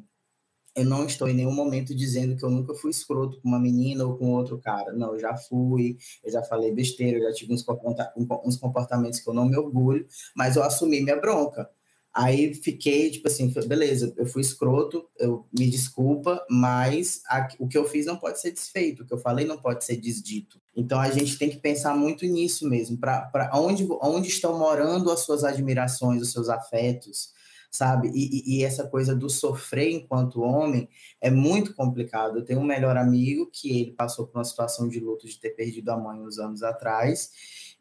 eu 0.75 0.85
não 0.85 1.05
estou 1.05 1.27
em 1.27 1.33
nenhum 1.33 1.53
momento 1.53 1.95
dizendo 1.95 2.37
que 2.37 2.45
eu 2.45 2.49
nunca 2.49 2.73
fui 2.75 2.91
escroto 2.91 3.39
com 3.41 3.47
uma 3.49 3.59
menina 3.59 4.05
ou 4.05 4.17
com 4.17 4.31
outro 4.31 4.57
cara. 4.59 4.93
Não, 4.93 5.13
eu 5.13 5.19
já 5.19 5.35
fui, 5.35 5.97
eu 6.23 6.31
já 6.31 6.43
falei 6.43 6.71
besteira, 6.71 7.17
eu 7.17 7.23
já 7.23 7.33
tive 7.33 7.53
uns 7.53 8.57
comportamentos 8.57 9.19
que 9.19 9.29
eu 9.29 9.33
não 9.33 9.45
me 9.45 9.57
orgulho, 9.57 10.07
mas 10.35 10.55
eu 10.55 10.63
assumi 10.63 11.01
minha 11.01 11.19
bronca. 11.19 11.69
Aí 12.13 12.53
fiquei, 12.55 13.11
tipo 13.11 13.27
assim, 13.27 13.53
beleza, 13.67 14.13
eu 14.17 14.25
fui 14.25 14.41
escroto, 14.41 15.07
eu 15.17 15.45
me 15.57 15.69
desculpa, 15.69 16.43
mas 16.49 17.21
a, 17.27 17.47
o 17.59 17.67
que 17.67 17.77
eu 17.77 17.85
fiz 17.85 18.05
não 18.05 18.17
pode 18.17 18.39
ser 18.39 18.51
desfeito, 18.51 19.03
o 19.03 19.05
que 19.05 19.13
eu 19.13 19.19
falei 19.19 19.45
não 19.45 19.59
pode 19.59 19.85
ser 19.85 19.95
desdito. 19.95 20.59
Então 20.75 20.99
a 20.99 21.11
gente 21.11 21.37
tem 21.37 21.49
que 21.49 21.57
pensar 21.57 21.95
muito 21.95 22.25
nisso 22.25 22.67
mesmo, 22.67 22.97
para 22.97 23.51
onde, 23.53 23.87
onde 24.01 24.27
estão 24.27 24.57
morando 24.57 25.11
as 25.11 25.19
suas 25.19 25.43
admirações, 25.43 26.21
os 26.21 26.31
seus 26.31 26.49
afetos, 26.49 27.31
sabe? 27.69 28.09
E, 28.13 28.57
e, 28.57 28.63
essa 28.63 28.87
coisa 28.87 29.15
do 29.15 29.29
sofrer 29.29 29.91
enquanto 29.91 30.41
homem 30.41 30.89
é 31.21 31.29
muito 31.29 31.73
complicado. 31.75 32.39
Eu 32.39 32.45
tenho 32.45 32.59
um 32.59 32.65
melhor 32.65 32.97
amigo 32.97 33.49
que 33.51 33.81
ele 33.81 33.91
passou 33.91 34.25
por 34.25 34.39
uma 34.39 34.43
situação 34.43 34.87
de 34.87 34.99
luto 34.99 35.27
de 35.27 35.39
ter 35.39 35.51
perdido 35.51 35.89
a 35.89 35.97
mãe 35.97 36.19
uns 36.19 36.39
anos 36.39 36.63
atrás, 36.63 37.31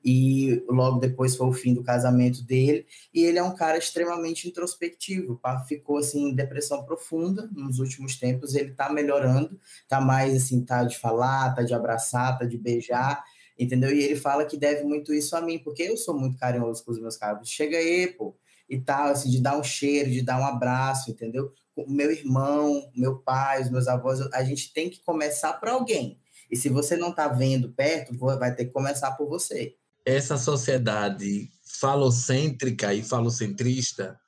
e 0.05 0.63
logo 0.69 0.99
depois 0.99 1.37
foi 1.37 1.49
o 1.49 1.53
fim 1.53 1.75
do 1.75 1.83
casamento 1.83 2.43
dele, 2.43 2.87
e 3.13 3.25
ele 3.25 3.39
é 3.39 3.43
um 3.43 3.55
cara 3.55 3.77
extremamente 3.77 4.49
introspectivo, 4.49 5.41
ficou 5.67 5.99
assim 5.99 6.29
em 6.31 6.35
depressão 6.35 6.85
profunda 6.85 7.49
nos 7.53 7.79
últimos 7.79 8.17
tempos, 8.19 8.55
ele 8.55 8.73
tá 8.73 8.91
melhorando, 8.91 9.59
tá 9.89 10.01
mais 10.01 10.35
assim, 10.35 10.65
tá 10.65 10.85
de 10.85 10.99
falar, 10.99 11.55
tá 11.55 11.63
de 11.63 11.75
abraçar, 11.75 12.39
tá 12.39 12.45
de 12.45 12.57
beijar, 12.57 13.23
entendeu? 13.59 13.91
E 13.91 14.03
ele 14.03 14.17
fala 14.17 14.45
que 14.45 14.57
deve 14.57 14.85
muito 14.85 15.13
isso 15.13 15.37
a 15.37 15.41
mim, 15.41 15.59
porque 15.59 15.83
eu 15.83 15.97
sou 15.97 16.19
muito 16.19 16.39
carinhoso 16.39 16.85
com 16.85 16.93
os 16.93 17.01
meus 17.01 17.17
caras. 17.17 17.49
Chega 17.49 17.77
aí, 17.77 18.07
pô, 18.07 18.37
e 18.69 18.79
tal, 18.79 19.09
assim, 19.09 19.31
de 19.31 19.41
dar 19.41 19.59
um 19.59 19.65
cheiro, 19.65 20.11
de 20.11 20.23
dar 20.23 20.41
um 20.41 20.45
abraço, 20.47 21.11
entendeu? 21.11 21.53
O 21.75 21.91
meu 21.91 22.11
irmão, 22.11 22.91
meu 22.95 23.19
pai, 23.19 23.63
os 23.63 23.71
meus 23.71 23.89
avós, 23.89 24.21
a 24.33 24.45
gente 24.45 24.73
tem 24.73 24.89
que 24.91 25.03
começar 25.03 25.55
para 25.55 25.73
alguém. 25.73 26.21
E 26.51 26.57
se 26.57 26.69
você 26.69 26.97
não 26.97 27.11
está 27.11 27.29
vendo 27.29 27.73
perto, 27.73 28.17
vai 28.17 28.55
ter 28.55 28.67
que 28.67 28.73
começar 28.73 29.13
por 29.13 29.29
você. 29.29 29.75
Essa 30.09 30.39
sociedade 30.39 31.51
falocêntrica 31.63 32.95
e 32.95 33.03
falocentrista, 33.03 34.19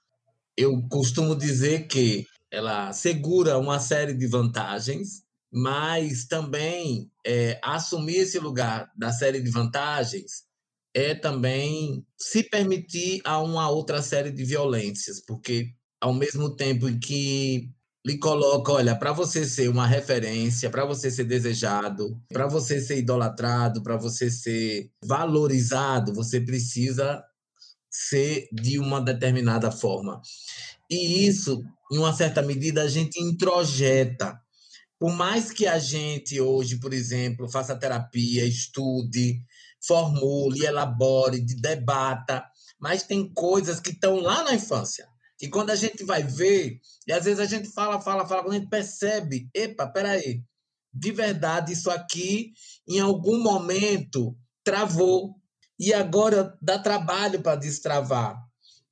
eu 0.55 0.79
costumo 0.91 1.35
dizer 1.35 1.87
que 1.87 2.27
ela 2.51 2.93
segura 2.93 3.57
uma 3.57 3.81
série 3.81 4.13
de 4.13 4.27
vantagens, 4.27 5.23
mas 5.51 6.27
também 6.27 7.11
é, 7.27 7.59
assumir 7.65 8.17
esse 8.17 8.39
lugar 8.39 8.93
da 8.95 9.11
série 9.11 9.41
de 9.41 9.51
vantagens 9.51 10.45
é 10.93 11.15
também 11.15 12.07
se 12.15 12.43
permitir 12.43 13.23
a 13.25 13.41
uma 13.41 13.71
outra 13.71 14.03
série 14.03 14.31
de 14.31 14.45
violências, 14.45 15.19
porque 15.27 15.73
ao 15.99 16.13
mesmo 16.13 16.55
tempo 16.55 16.91
em 16.91 17.01
que 17.01 17.71
lhe 18.07 18.19
coloca, 18.19 18.73
olha, 18.73 18.97
para 18.97 19.13
você 19.13 19.45
ser 19.45 19.69
uma 19.69 19.87
referência, 19.87 20.71
para 20.71 20.85
você 20.85 21.11
ser 21.11 21.25
desejado, 21.25 22.19
para 22.29 22.47
você 22.47 22.81
ser 22.81 22.99
idolatrado, 22.99 23.83
para 23.83 23.97
você 23.97 24.31
ser 24.31 24.91
valorizado, 25.05 26.15
você 26.15 26.41
precisa 26.41 27.23
ser 27.91 28.49
de 28.53 28.79
uma 28.79 29.01
determinada 29.01 29.71
forma. 29.71 30.23
E 30.89 31.27
isso, 31.27 31.63
em 31.93 31.99
uma 31.99 32.13
certa 32.15 32.41
medida, 32.41 32.83
a 32.83 32.89
gente 32.89 33.21
introjeta. 33.21 34.41
Por 34.99 35.13
mais 35.13 35.51
que 35.51 35.67
a 35.67 35.79
gente 35.79 36.41
hoje, 36.41 36.77
por 36.79 36.93
exemplo, 36.93 37.49
faça 37.49 37.77
terapia, 37.77 38.45
estude, 38.45 39.43
formule, 39.87 40.65
elabore, 40.65 41.41
debata, 41.41 42.45
mas 42.79 43.03
tem 43.03 43.29
coisas 43.33 43.81
que 43.81 43.91
estão 43.91 44.21
lá 44.21 44.45
na 44.45 44.55
infância. 44.55 45.07
E 45.41 45.49
quando 45.49 45.71
a 45.71 45.77
gente 45.77 46.05
vai 46.05 46.23
ver, 46.23 46.81
e 47.07 47.13
às 47.13 47.25
vezes 47.25 47.41
a 47.41 47.47
gente 47.47 47.69
fala, 47.71 48.01
fala, 48.01 48.27
fala, 48.27 48.43
quando 48.43 48.55
a 48.55 48.59
gente 48.59 48.69
percebe, 48.69 49.49
epa, 49.55 49.87
peraí, 49.87 50.43
de 50.93 51.13
verdade, 51.13 51.73
isso 51.73 51.91
aqui 51.91 52.53
em 52.87 53.01
algum 53.01 53.43
momento 53.43 54.37
travou. 54.65 55.37
E 55.79 55.95
agora 55.95 56.57
dá 56.61 56.79
trabalho 56.79 57.41
para 57.41 57.57
destravar. 57.57 58.37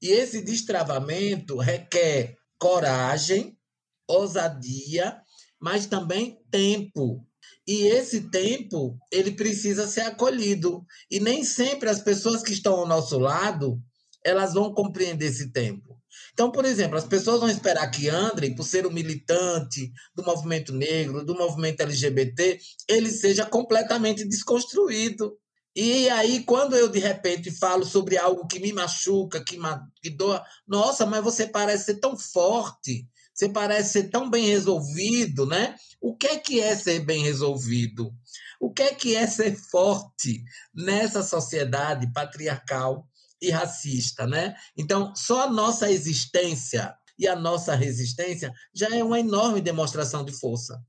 E 0.01 0.09
esse 0.09 0.41
destravamento 0.41 1.59
requer 1.59 2.37
coragem, 2.59 3.59
ousadia, 4.07 5.21
mas 5.61 5.87
também 5.87 6.41
tempo. 6.51 7.27
E 7.67 7.83
esse 7.89 8.31
tempo, 8.31 8.99
ele 9.13 9.33
precisa 9.33 9.87
ser 9.87 10.03
acolhido. 10.03 10.87
E 11.11 11.21
nem 11.21 11.45
sempre 11.45 11.91
as 11.91 12.01
pessoas 12.01 12.43
que 12.43 12.53
estão 12.53 12.75
ao 12.75 12.87
nosso 12.87 13.19
lado, 13.19 13.83
elas 14.25 14.55
vão 14.55 14.73
compreender 14.73 15.27
esse 15.27 15.53
tempo. 15.53 15.98
Então, 16.39 16.53
por 16.53 16.65
exemplo, 16.65 16.97
as 16.97 17.05
pessoas 17.05 17.41
vão 17.41 17.49
esperar 17.49 17.91
que 17.91 18.09
André, 18.09 18.51
por 18.51 18.63
ser 18.63 18.87
um 18.87 18.93
militante 18.93 19.93
do 20.15 20.23
movimento 20.23 20.73
negro, 20.73 21.25
do 21.25 21.35
movimento 21.35 21.81
LGBT, 21.81 22.61
ele 22.87 23.11
seja 23.11 23.45
completamente 23.45 24.25
desconstruído. 24.25 25.37
E 25.75 26.09
aí, 26.09 26.45
quando 26.45 26.77
eu 26.77 26.89
de 26.89 27.01
repente 27.01 27.51
falo 27.51 27.85
sobre 27.85 28.17
algo 28.17 28.47
que 28.47 28.61
me 28.61 28.73
machuca, 28.73 29.43
que, 29.43 29.59
ma 29.59 29.85
que 30.01 30.11
doa, 30.11 30.41
nossa, 30.65 31.05
mas 31.05 31.25
você 31.25 31.45
parece 31.45 31.87
ser 31.87 31.95
tão 31.97 32.17
forte, 32.17 33.05
você 33.35 33.49
parece 33.49 33.95
ser 33.95 34.05
tão 34.05 34.31
bem 34.31 34.47
resolvido, 34.47 35.45
né? 35.45 35.75
O 36.01 36.17
que 36.17 36.29
é 36.29 36.39
que 36.39 36.61
é 36.61 36.77
ser 36.77 37.01
bem 37.01 37.21
resolvido? 37.21 38.15
O 38.61 38.73
que 38.73 38.83
é 38.83 38.95
que 38.95 39.17
é 39.17 39.27
ser 39.27 39.57
forte 39.57 40.45
nessa 40.73 41.21
sociedade 41.25 42.13
patriarcal 42.13 43.08
e 43.41 43.51
racista, 43.51 44.27
né? 44.27 44.55
Então, 44.77 45.15
só 45.15 45.43
a 45.43 45.51
nossa 45.51 45.91
existência 45.91 46.95
e 47.19 47.27
a 47.27 47.35
nossa 47.35 47.75
resistência 47.75 48.53
já 48.75 48.89
é 48.95 49.03
uma 49.03 49.19
enorme 49.19 49.61
demonstração 49.61 50.25
de 50.25 50.33
força. 50.33 50.81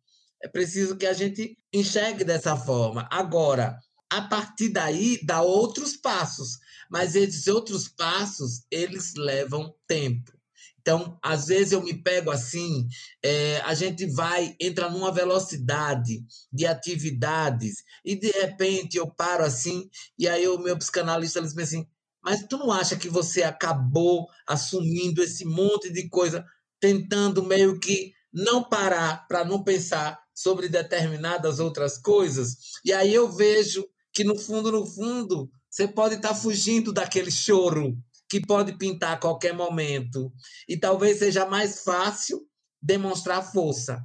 É 0.42 0.48
preciso 0.48 0.96
que 0.96 1.06
a 1.06 1.14
gente 1.14 1.58
enxergue 1.74 2.24
dessa 2.24 2.56
forma. 2.56 3.08
Agora, 3.12 3.78
a 4.10 4.22
partir 4.22 4.70
daí, 4.70 5.20
dá 5.24 5.42
outros 5.42 5.96
passos, 5.96 6.58
mas 6.90 7.16
esses 7.16 7.48
outros 7.48 7.88
passos, 7.88 8.64
eles 8.72 9.14
levam 9.16 9.74
tempo. 9.88 10.40
Então, 10.82 11.20
às 11.22 11.48
vezes 11.48 11.74
eu 11.74 11.84
me 11.84 11.94
pego 11.94 12.32
assim, 12.32 12.88
é, 13.24 13.60
a 13.62 13.74
gente 13.74 14.06
vai, 14.08 14.56
entra 14.60 14.90
numa 14.90 15.12
velocidade 15.12 16.24
de 16.52 16.66
atividades 16.66 17.84
e 18.04 18.16
de 18.16 18.32
repente 18.32 18.98
eu 18.98 19.06
paro 19.06 19.44
assim 19.44 19.90
e 20.18 20.28
aí 20.28 20.48
o 20.48 20.58
meu 20.58 20.78
psicanalista 20.78 21.42
diz 21.42 21.56
assim, 21.56 21.86
mas 22.24 22.46
tu 22.48 22.58
não 22.58 22.72
acha 22.72 22.96
que 22.96 23.10
você 23.10 23.44
acabou 23.44 24.28
assumindo 24.48 25.24
esse 25.24 25.46
monte 25.46 25.92
de 25.92 26.10
coisa, 26.10 26.46
tentando 26.80 27.44
meio 27.44 27.80
que 27.80 28.14
não 28.32 28.64
parar 28.64 29.28
para 29.28 29.44
não 29.44 29.64
pensar 29.64 30.20
sobre 30.34 30.70
determinadas 30.70 31.60
outras 31.60 31.98
coisas? 31.98 32.56
E 32.84 32.94
aí 32.94 33.14
eu 33.14 33.32
vejo 33.32 33.86
que 34.14 34.24
no 34.24 34.38
fundo, 34.38 34.72
no 34.72 34.86
fundo, 34.86 35.50
você 35.70 35.88
pode 35.88 36.16
estar 36.16 36.30
tá 36.30 36.36
fugindo 36.36 36.92
daquele 36.92 37.32
choro 37.32 37.98
que 38.30 38.40
pode 38.40 38.78
pintar 38.78 39.14
a 39.14 39.18
qualquer 39.18 39.54
momento. 39.54 40.32
E 40.68 40.78
talvez 40.78 41.18
seja 41.20 41.46
mais 41.46 41.84
fácil 41.84 42.48
demonstrar 42.82 43.52
força. 43.52 44.04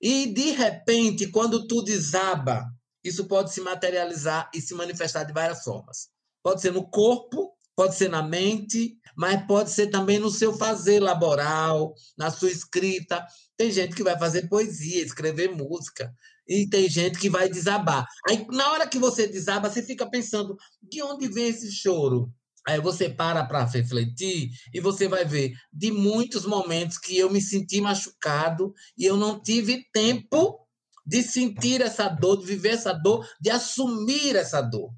E, 0.00 0.26
de 0.26 0.50
repente, 0.50 1.28
quando 1.28 1.66
tu 1.66 1.80
desaba, 1.82 2.66
isso 3.04 3.26
pode 3.26 3.52
se 3.52 3.60
materializar 3.60 4.50
e 4.52 4.60
se 4.60 4.74
manifestar 4.74 5.22
de 5.24 5.32
várias 5.32 5.62
formas. 5.62 6.08
Pode 6.42 6.60
ser 6.60 6.72
no 6.72 6.88
corpo, 6.88 7.52
pode 7.76 7.94
ser 7.94 8.08
na 8.08 8.22
mente, 8.22 8.96
mas 9.16 9.46
pode 9.46 9.70
ser 9.70 9.88
também 9.88 10.18
no 10.18 10.30
seu 10.30 10.52
fazer 10.54 11.00
laboral, 11.00 11.94
na 12.16 12.30
sua 12.30 12.50
escrita. 12.50 13.24
Tem 13.56 13.70
gente 13.70 13.94
que 13.94 14.02
vai 14.02 14.18
fazer 14.18 14.48
poesia, 14.48 15.02
escrever 15.02 15.54
música, 15.54 16.12
e 16.46 16.68
tem 16.68 16.88
gente 16.88 17.18
que 17.18 17.30
vai 17.30 17.48
desabar. 17.48 18.06
Aí, 18.28 18.46
na 18.50 18.72
hora 18.72 18.86
que 18.86 18.98
você 18.98 19.26
desaba, 19.26 19.70
você 19.70 19.82
fica 19.82 20.08
pensando: 20.08 20.56
de 20.82 21.02
onde 21.02 21.28
vem 21.28 21.48
esse 21.48 21.70
choro? 21.70 22.32
Aí 22.66 22.80
você 22.80 23.08
para 23.08 23.44
para 23.44 23.64
refletir 23.64 24.50
e 24.72 24.80
você 24.80 25.08
vai 25.08 25.24
ver 25.24 25.52
de 25.72 25.90
muitos 25.90 26.46
momentos 26.46 26.96
que 26.96 27.18
eu 27.18 27.28
me 27.28 27.40
senti 27.40 27.80
machucado 27.80 28.72
e 28.96 29.04
eu 29.04 29.16
não 29.16 29.40
tive 29.40 29.84
tempo 29.92 30.60
de 31.04 31.24
sentir 31.24 31.80
essa 31.80 32.08
dor, 32.08 32.38
de 32.38 32.46
viver 32.46 32.74
essa 32.74 32.92
dor, 32.92 33.26
de 33.40 33.50
assumir 33.50 34.36
essa 34.36 34.60
dor. 34.60 34.92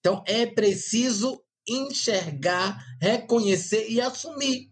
Então 0.00 0.24
é 0.26 0.46
preciso 0.46 1.40
enxergar, 1.68 2.82
reconhecer 3.00 3.88
e 3.88 4.00
assumir. 4.00 4.70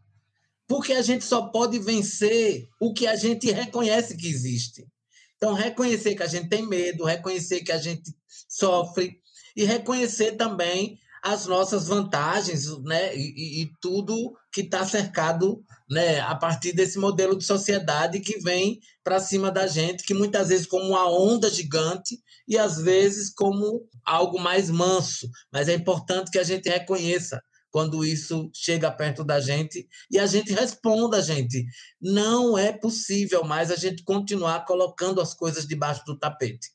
Porque 0.67 0.93
a 0.93 1.03
gente 1.03 1.25
só 1.25 1.49
pode 1.49 1.79
vencer 1.79 2.69
o 2.81 2.93
que 2.93 3.07
a 3.07 3.17
gente 3.17 3.51
reconhece 3.51 4.17
que 4.17 4.29
existe. 4.29 4.87
Então, 5.37 5.55
reconhecer 5.55 6.15
que 6.17 6.23
a 6.23 6.27
gente 6.27 6.49
tem 6.49 6.67
medo, 6.67 7.05
reconhecer 7.05 7.61
que 7.61 7.73
a 7.73 7.79
gente 7.79 8.13
sofre 8.49 9.21
e 9.57 9.65
reconhecer 9.65 10.33
também 10.33 10.99
as 11.23 11.47
nossas 11.47 11.87
vantagens, 11.87 12.67
né? 12.83 13.17
E, 13.17 13.63
e 13.63 13.71
tudo 13.81 14.37
que 14.53 14.63
está 14.63 14.85
cercado, 14.85 15.65
né? 15.89 16.21
A 16.21 16.35
partir 16.35 16.73
desse 16.73 16.99
modelo 16.99 17.37
de 17.37 17.45
sociedade 17.45 18.21
que 18.21 18.39
vem 18.41 18.81
para 19.03 19.21
cima 19.21 19.51
da 19.51 19.67
gente, 19.67 20.05
que 20.05 20.15
muitas 20.15 20.49
vezes 20.49 20.67
como 20.67 20.85
uma 20.89 21.09
onda 21.09 21.49
gigante 21.49 22.21
e 22.49 22.57
às 22.57 22.81
vezes 22.81 23.33
como 23.33 23.87
algo 24.05 24.41
mais 24.41 24.71
manso. 24.71 25.29
Mas 25.53 25.69
é 25.69 25.75
importante 25.75 26.31
que 26.31 26.39
a 26.39 26.45
gente 26.45 26.69
reconheça 26.69 27.41
quando 27.71 28.05
isso 28.05 28.51
chega 28.55 28.91
perto 28.91 29.23
da 29.23 29.39
gente 29.39 29.87
e 30.11 30.19
a 30.19 30.27
gente 30.27 30.53
responda, 30.53 31.21
gente. 31.21 31.67
Não 32.01 32.57
é 32.57 32.73
possível 32.73 33.45
mais 33.45 33.71
a 33.71 33.77
gente 33.77 34.03
continuar 34.03 34.65
colocando 34.65 35.21
as 35.21 35.35
coisas 35.35 35.67
debaixo 35.67 36.03
do 36.07 36.19
tapete 36.19 36.69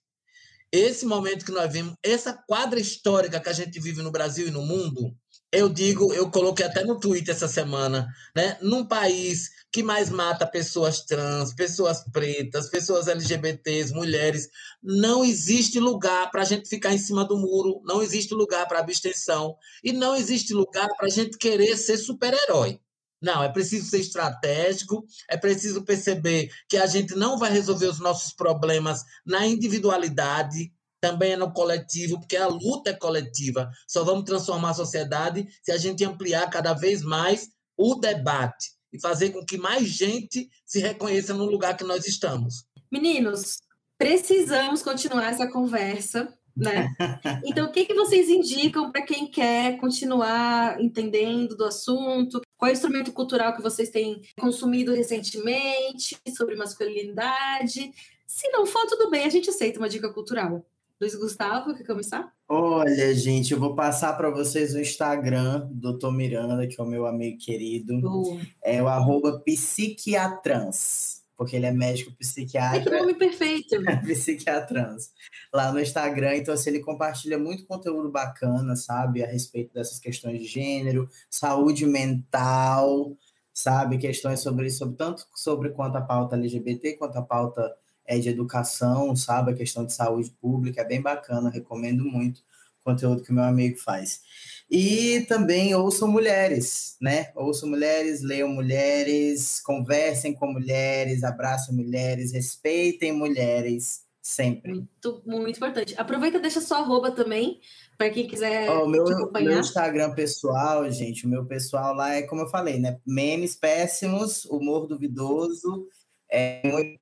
esse 0.73 1.05
momento 1.05 1.45
que 1.45 1.51
nós 1.51 1.71
vimos, 1.71 1.93
essa 2.01 2.33
quadra 2.33 2.79
histórica 2.79 3.39
que 3.39 3.47
a 3.47 3.53
gente 3.53 3.79
vive 3.79 4.01
no 4.01 4.11
Brasil 4.11 4.47
e 4.47 4.51
no 4.51 4.63
mundo, 4.63 5.15
eu 5.51 5.69
digo, 5.69 6.11
eu 6.11 6.31
coloquei 6.31 6.65
até 6.65 6.83
no 6.83 6.99
Twitter 6.99 7.35
essa 7.35 7.47
semana, 7.47 8.07
né? 8.35 8.57
Num 8.59 8.83
país 8.83 9.51
que 9.73 9.81
mais 9.81 10.11
mata 10.11 10.45
pessoas 10.45 11.01
trans, 11.01 11.51
pessoas 11.51 12.03
pretas, 12.11 12.69
pessoas 12.69 13.07
LGBTs, 13.07 13.91
mulheres, 13.91 14.47
não 14.83 15.25
existe 15.25 15.79
lugar 15.79 16.29
para 16.29 16.43
a 16.43 16.45
gente 16.45 16.69
ficar 16.69 16.93
em 16.93 16.99
cima 16.99 17.25
do 17.25 17.35
muro, 17.35 17.81
não 17.83 18.03
existe 18.03 18.35
lugar 18.35 18.67
para 18.67 18.77
abstenção 18.77 19.57
e 19.83 19.91
não 19.91 20.15
existe 20.15 20.53
lugar 20.53 20.87
para 20.95 21.07
a 21.07 21.09
gente 21.09 21.39
querer 21.39 21.75
ser 21.75 21.97
super-herói. 21.97 22.79
Não, 23.19 23.41
é 23.41 23.49
preciso 23.49 23.89
ser 23.89 23.99
estratégico, 23.99 25.03
é 25.27 25.37
preciso 25.37 25.83
perceber 25.83 26.51
que 26.69 26.77
a 26.77 26.85
gente 26.85 27.15
não 27.15 27.39
vai 27.39 27.51
resolver 27.51 27.87
os 27.87 27.99
nossos 27.99 28.31
problemas 28.31 29.03
na 29.25 29.47
individualidade, 29.47 30.71
também 31.01 31.31
é 31.31 31.37
no 31.37 31.51
coletivo, 31.51 32.19
porque 32.19 32.37
a 32.37 32.47
luta 32.47 32.91
é 32.91 32.93
coletiva. 32.93 33.71
Só 33.87 34.03
vamos 34.03 34.25
transformar 34.25 34.69
a 34.69 34.75
sociedade 34.75 35.47
se 35.63 35.71
a 35.71 35.77
gente 35.77 36.05
ampliar 36.05 36.47
cada 36.51 36.73
vez 36.73 37.01
mais 37.01 37.49
o 37.75 37.95
debate 37.95 38.73
e 38.93 39.01
fazer 39.01 39.31
com 39.31 39.43
que 39.43 39.57
mais 39.57 39.87
gente 39.87 40.49
se 40.65 40.79
reconheça 40.79 41.33
no 41.33 41.45
lugar 41.45 41.75
que 41.75 41.83
nós 41.83 42.05
estamos. 42.05 42.63
Meninos, 42.91 43.57
precisamos 43.97 44.81
continuar 44.83 45.31
essa 45.31 45.47
conversa 45.51 46.31
né? 46.55 46.87
Então, 47.45 47.67
o 47.67 47.71
que, 47.71 47.85
que 47.85 47.93
vocês 47.93 48.29
indicam 48.29 48.91
para 48.91 49.01
quem 49.01 49.27
quer 49.27 49.77
continuar 49.77 50.79
entendendo 50.79 51.55
do 51.55 51.65
assunto? 51.65 52.41
Qual 52.57 52.69
é 52.69 52.71
o 52.71 52.75
instrumento 52.75 53.11
cultural 53.11 53.55
que 53.55 53.61
vocês 53.61 53.89
têm 53.89 54.21
consumido 54.39 54.93
recentemente 54.93 56.17
sobre 56.35 56.55
masculinidade? 56.55 57.91
Se 58.27 58.49
não 58.49 58.65
for, 58.65 58.85
tudo 58.87 59.09
bem, 59.09 59.25
a 59.25 59.29
gente 59.29 59.49
aceita 59.49 59.79
uma 59.79 59.89
dica 59.89 60.11
cultural. 60.11 60.65
Luiz 61.01 61.15
Gustavo, 61.15 61.75
quer 61.75 61.85
começar? 61.85 62.31
Olha, 62.47 63.13
gente, 63.13 63.53
eu 63.53 63.59
vou 63.59 63.75
passar 63.75 64.13
para 64.13 64.29
vocês 64.29 64.73
o 64.73 64.79
Instagram 64.79 65.67
do 65.71 65.97
Dr. 65.97 66.11
Miranda, 66.11 66.67
que 66.67 66.79
é 66.79 66.83
o 66.83 66.87
meu 66.87 67.05
amigo 67.05 67.37
querido. 67.39 67.99
Boa. 67.99 68.39
É 68.63 68.81
o 68.81 68.87
arroba 68.87 69.39
psiquiatrans 69.39 71.23
porque 71.35 71.55
ele 71.55 71.65
é 71.65 71.71
médico 71.71 72.11
psiquiatra. 72.13 72.79
É 72.79 72.83
que 72.83 72.89
nome 72.89 73.13
perfeito. 73.15 73.75
psiquiatrans. 74.05 75.11
Lá 75.53 75.71
no 75.71 75.79
Instagram, 75.79 76.37
então 76.37 76.53
assim, 76.53 76.69
ele 76.69 76.79
compartilha 76.79 77.37
muito 77.37 77.65
conteúdo 77.65 78.09
bacana, 78.09 78.75
sabe, 78.75 79.23
a 79.23 79.27
respeito 79.27 79.73
dessas 79.73 79.99
questões 79.99 80.39
de 80.39 80.45
gênero, 80.45 81.09
saúde 81.29 81.85
mental, 81.85 83.17
sabe, 83.53 83.97
questões 83.97 84.39
sobre 84.39 84.69
sobre 84.69 84.95
tanto 84.95 85.25
sobre 85.35 85.69
quanto 85.71 85.97
a 85.97 86.01
pauta 86.01 86.35
LGBT 86.35 86.93
quanto 86.93 87.17
a 87.17 87.21
pauta 87.21 87.75
é 88.05 88.17
de 88.17 88.29
educação, 88.29 89.15
sabe, 89.15 89.51
a 89.51 89.55
questão 89.55 89.85
de 89.85 89.93
saúde 89.93 90.31
pública, 90.41 90.81
é 90.81 90.85
bem 90.85 91.01
bacana, 91.01 91.49
recomendo 91.49 92.03
muito 92.03 92.39
o 92.81 92.83
conteúdo 92.83 93.23
que 93.23 93.31
o 93.31 93.33
meu 93.33 93.43
amigo 93.43 93.77
faz. 93.79 94.21
E 94.69 95.21
também 95.27 95.75
ouçam 95.75 96.07
mulheres, 96.07 96.97
né? 96.99 97.31
Ouçam 97.35 97.69
mulheres, 97.69 98.21
leiam 98.21 98.49
mulheres, 98.49 99.59
conversem 99.59 100.33
com 100.33 100.51
mulheres, 100.51 101.23
abracem 101.23 101.75
mulheres, 101.75 102.31
respeitem 102.31 103.11
mulheres 103.11 104.03
sempre. 104.23 104.73
Muito, 104.73 105.21
muito 105.25 105.57
importante. 105.57 105.93
Aproveita 105.97 106.37
e 106.37 106.41
deixa 106.41 106.61
sua 106.61 106.79
arroba 106.79 107.11
também, 107.11 107.59
para 107.97 108.09
quem 108.09 108.25
quiser 108.25 108.69
oh, 108.69 108.87
meu. 108.87 109.03
Meu 109.33 109.59
Instagram 109.59 110.15
pessoal, 110.15 110.89
gente, 110.89 111.25
o 111.25 111.29
meu 111.29 111.45
pessoal 111.45 111.93
lá 111.93 112.15
é 112.15 112.23
como 112.23 112.41
eu 112.41 112.49
falei, 112.49 112.79
né? 112.79 112.99
Memes 113.05 113.55
péssimos, 113.55 114.45
humor 114.45 114.87
duvidoso, 114.87 115.87
é 116.33 116.61
muito 116.63 116.99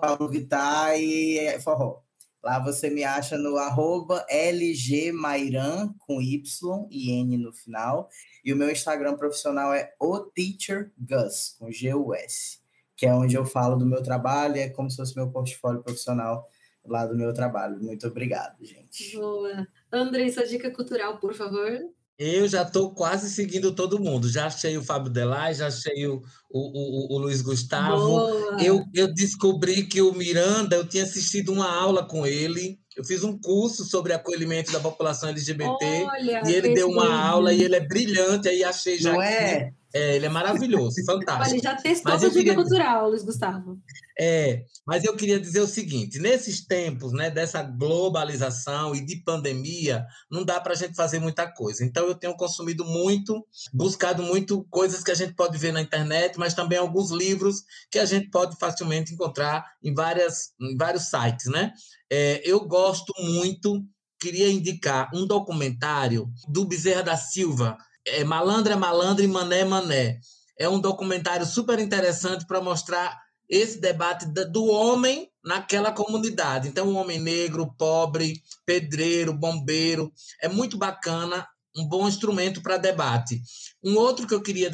Paulo 0.00 0.28
Vittar 0.30 0.98
e 0.98 1.38
é 1.38 1.60
forró. 1.60 2.00
Lá 2.42 2.58
você 2.58 2.88
me 2.88 3.04
acha 3.04 3.36
no 3.36 3.58
arroba 3.58 4.24
lgmairan, 4.30 5.92
com 5.98 6.22
Y 6.22 6.88
e 6.90 7.10
N 7.10 7.36
no 7.36 7.52
final. 7.52 8.08
E 8.42 8.52
o 8.52 8.56
meu 8.56 8.70
Instagram 8.70 9.16
profissional 9.16 9.74
é 9.74 9.92
o 10.00 10.20
Teacher 10.20 10.90
Gus, 10.96 11.56
com 11.58 11.70
G-U-S, 11.70 12.60
que 12.96 13.04
é 13.04 13.12
onde 13.12 13.36
eu 13.36 13.44
falo 13.44 13.76
do 13.76 13.84
meu 13.84 14.02
trabalho, 14.02 14.56
é 14.56 14.70
como 14.70 14.90
se 14.90 14.96
fosse 14.96 15.14
meu 15.14 15.30
portfólio 15.30 15.82
profissional 15.82 16.48
lá 16.82 17.04
do 17.04 17.14
meu 17.14 17.34
trabalho. 17.34 17.78
Muito 17.78 18.06
obrigado, 18.06 18.64
gente. 18.64 19.16
Boa. 19.16 19.68
André, 19.92 20.30
sua 20.30 20.46
dica 20.46 20.70
cultural, 20.70 21.18
por 21.18 21.34
favor. 21.34 21.78
Eu 22.18 22.48
já 22.48 22.62
estou 22.62 22.94
quase 22.94 23.30
seguindo 23.30 23.72
todo 23.72 24.00
mundo. 24.00 24.28
Já 24.28 24.46
achei 24.46 24.76
o 24.78 24.82
Fábio 24.82 25.12
Delay, 25.12 25.52
já 25.52 25.66
achei 25.66 26.06
o, 26.06 26.22
o, 26.50 27.14
o, 27.14 27.14
o 27.14 27.18
Luiz 27.18 27.42
Gustavo. 27.42 28.26
Eu, 28.58 28.82
eu 28.94 29.12
descobri 29.12 29.84
que 29.84 30.00
o 30.00 30.14
Miranda, 30.14 30.76
eu 30.76 30.86
tinha 30.88 31.04
assistido 31.04 31.52
uma 31.52 31.70
aula 31.70 32.06
com 32.06 32.26
ele. 32.26 32.78
Eu 32.96 33.04
fiz 33.04 33.22
um 33.22 33.38
curso 33.38 33.84
sobre 33.84 34.14
acolhimento 34.14 34.72
da 34.72 34.80
população 34.80 35.28
LGBT. 35.28 35.84
Olha, 35.84 36.42
e 36.46 36.54
ele 36.54 36.72
deu 36.72 36.88
uma 36.88 37.14
aula 37.14 37.52
e 37.52 37.62
ele 37.62 37.76
é 37.76 37.86
brilhante. 37.86 38.48
Aí 38.48 38.64
achei 38.64 38.98
já. 38.98 39.12
Não 39.12 39.20
é? 39.20 39.74
É, 39.94 40.16
ele 40.16 40.26
é 40.26 40.28
maravilhoso, 40.28 40.96
fantástico. 41.06 41.54
Olha, 41.54 41.62
já 41.62 41.76
testou 41.76 42.12
a 42.12 42.18
queria... 42.18 42.54
cultural, 42.54 43.08
Luiz 43.08 43.22
Gustavo. 43.22 43.78
É, 44.18 44.64
mas 44.86 45.04
eu 45.04 45.14
queria 45.14 45.38
dizer 45.38 45.60
o 45.60 45.66
seguinte: 45.66 46.18
nesses 46.18 46.66
tempos, 46.66 47.12
né, 47.12 47.30
dessa 47.30 47.62
globalização 47.62 48.94
e 48.94 49.04
de 49.04 49.16
pandemia, 49.22 50.06
não 50.30 50.44
dá 50.44 50.60
para 50.60 50.72
a 50.72 50.76
gente 50.76 50.94
fazer 50.94 51.18
muita 51.18 51.50
coisa. 51.50 51.84
Então, 51.84 52.06
eu 52.06 52.14
tenho 52.14 52.34
consumido 52.34 52.84
muito, 52.84 53.46
buscado 53.72 54.22
muito 54.22 54.64
coisas 54.70 55.02
que 55.02 55.10
a 55.10 55.14
gente 55.14 55.34
pode 55.34 55.58
ver 55.58 55.72
na 55.72 55.82
internet, 55.82 56.38
mas 56.38 56.54
também 56.54 56.78
alguns 56.78 57.10
livros 57.10 57.62
que 57.90 57.98
a 57.98 58.04
gente 58.04 58.30
pode 58.30 58.56
facilmente 58.58 59.12
encontrar 59.12 59.64
em, 59.82 59.92
várias, 59.92 60.52
em 60.60 60.76
vários 60.76 61.10
sites, 61.10 61.46
né? 61.46 61.72
É, 62.10 62.40
eu 62.44 62.66
gosto 62.66 63.12
muito, 63.18 63.84
queria 64.18 64.50
indicar 64.50 65.10
um 65.14 65.26
documentário 65.26 66.30
do 66.48 66.64
Bezerra 66.64 67.02
da 67.02 67.16
Silva 67.16 67.76
é 68.06 68.24
Malandra 68.24 68.74
é 68.74 68.76
Malandra 68.76 69.24
e 69.24 69.28
Mané 69.28 69.60
é 69.60 69.64
Mané. 69.64 70.20
É 70.58 70.68
um 70.68 70.80
documentário 70.80 71.44
super 71.44 71.78
interessante 71.78 72.46
para 72.46 72.60
mostrar 72.60 73.20
esse 73.48 73.78
debate 73.78 74.26
do 74.26 74.66
homem 74.66 75.30
naquela 75.44 75.92
comunidade. 75.92 76.68
Então, 76.68 76.88
um 76.88 76.96
homem 76.96 77.20
negro, 77.20 77.72
pobre, 77.78 78.42
pedreiro, 78.64 79.32
bombeiro. 79.32 80.12
É 80.42 80.48
muito 80.48 80.76
bacana, 80.76 81.46
um 81.76 81.86
bom 81.86 82.08
instrumento 82.08 82.62
para 82.62 82.76
debate. 82.76 83.40
Um 83.84 83.96
outro 83.96 84.26
que 84.26 84.34
eu 84.34 84.42
queria 84.42 84.70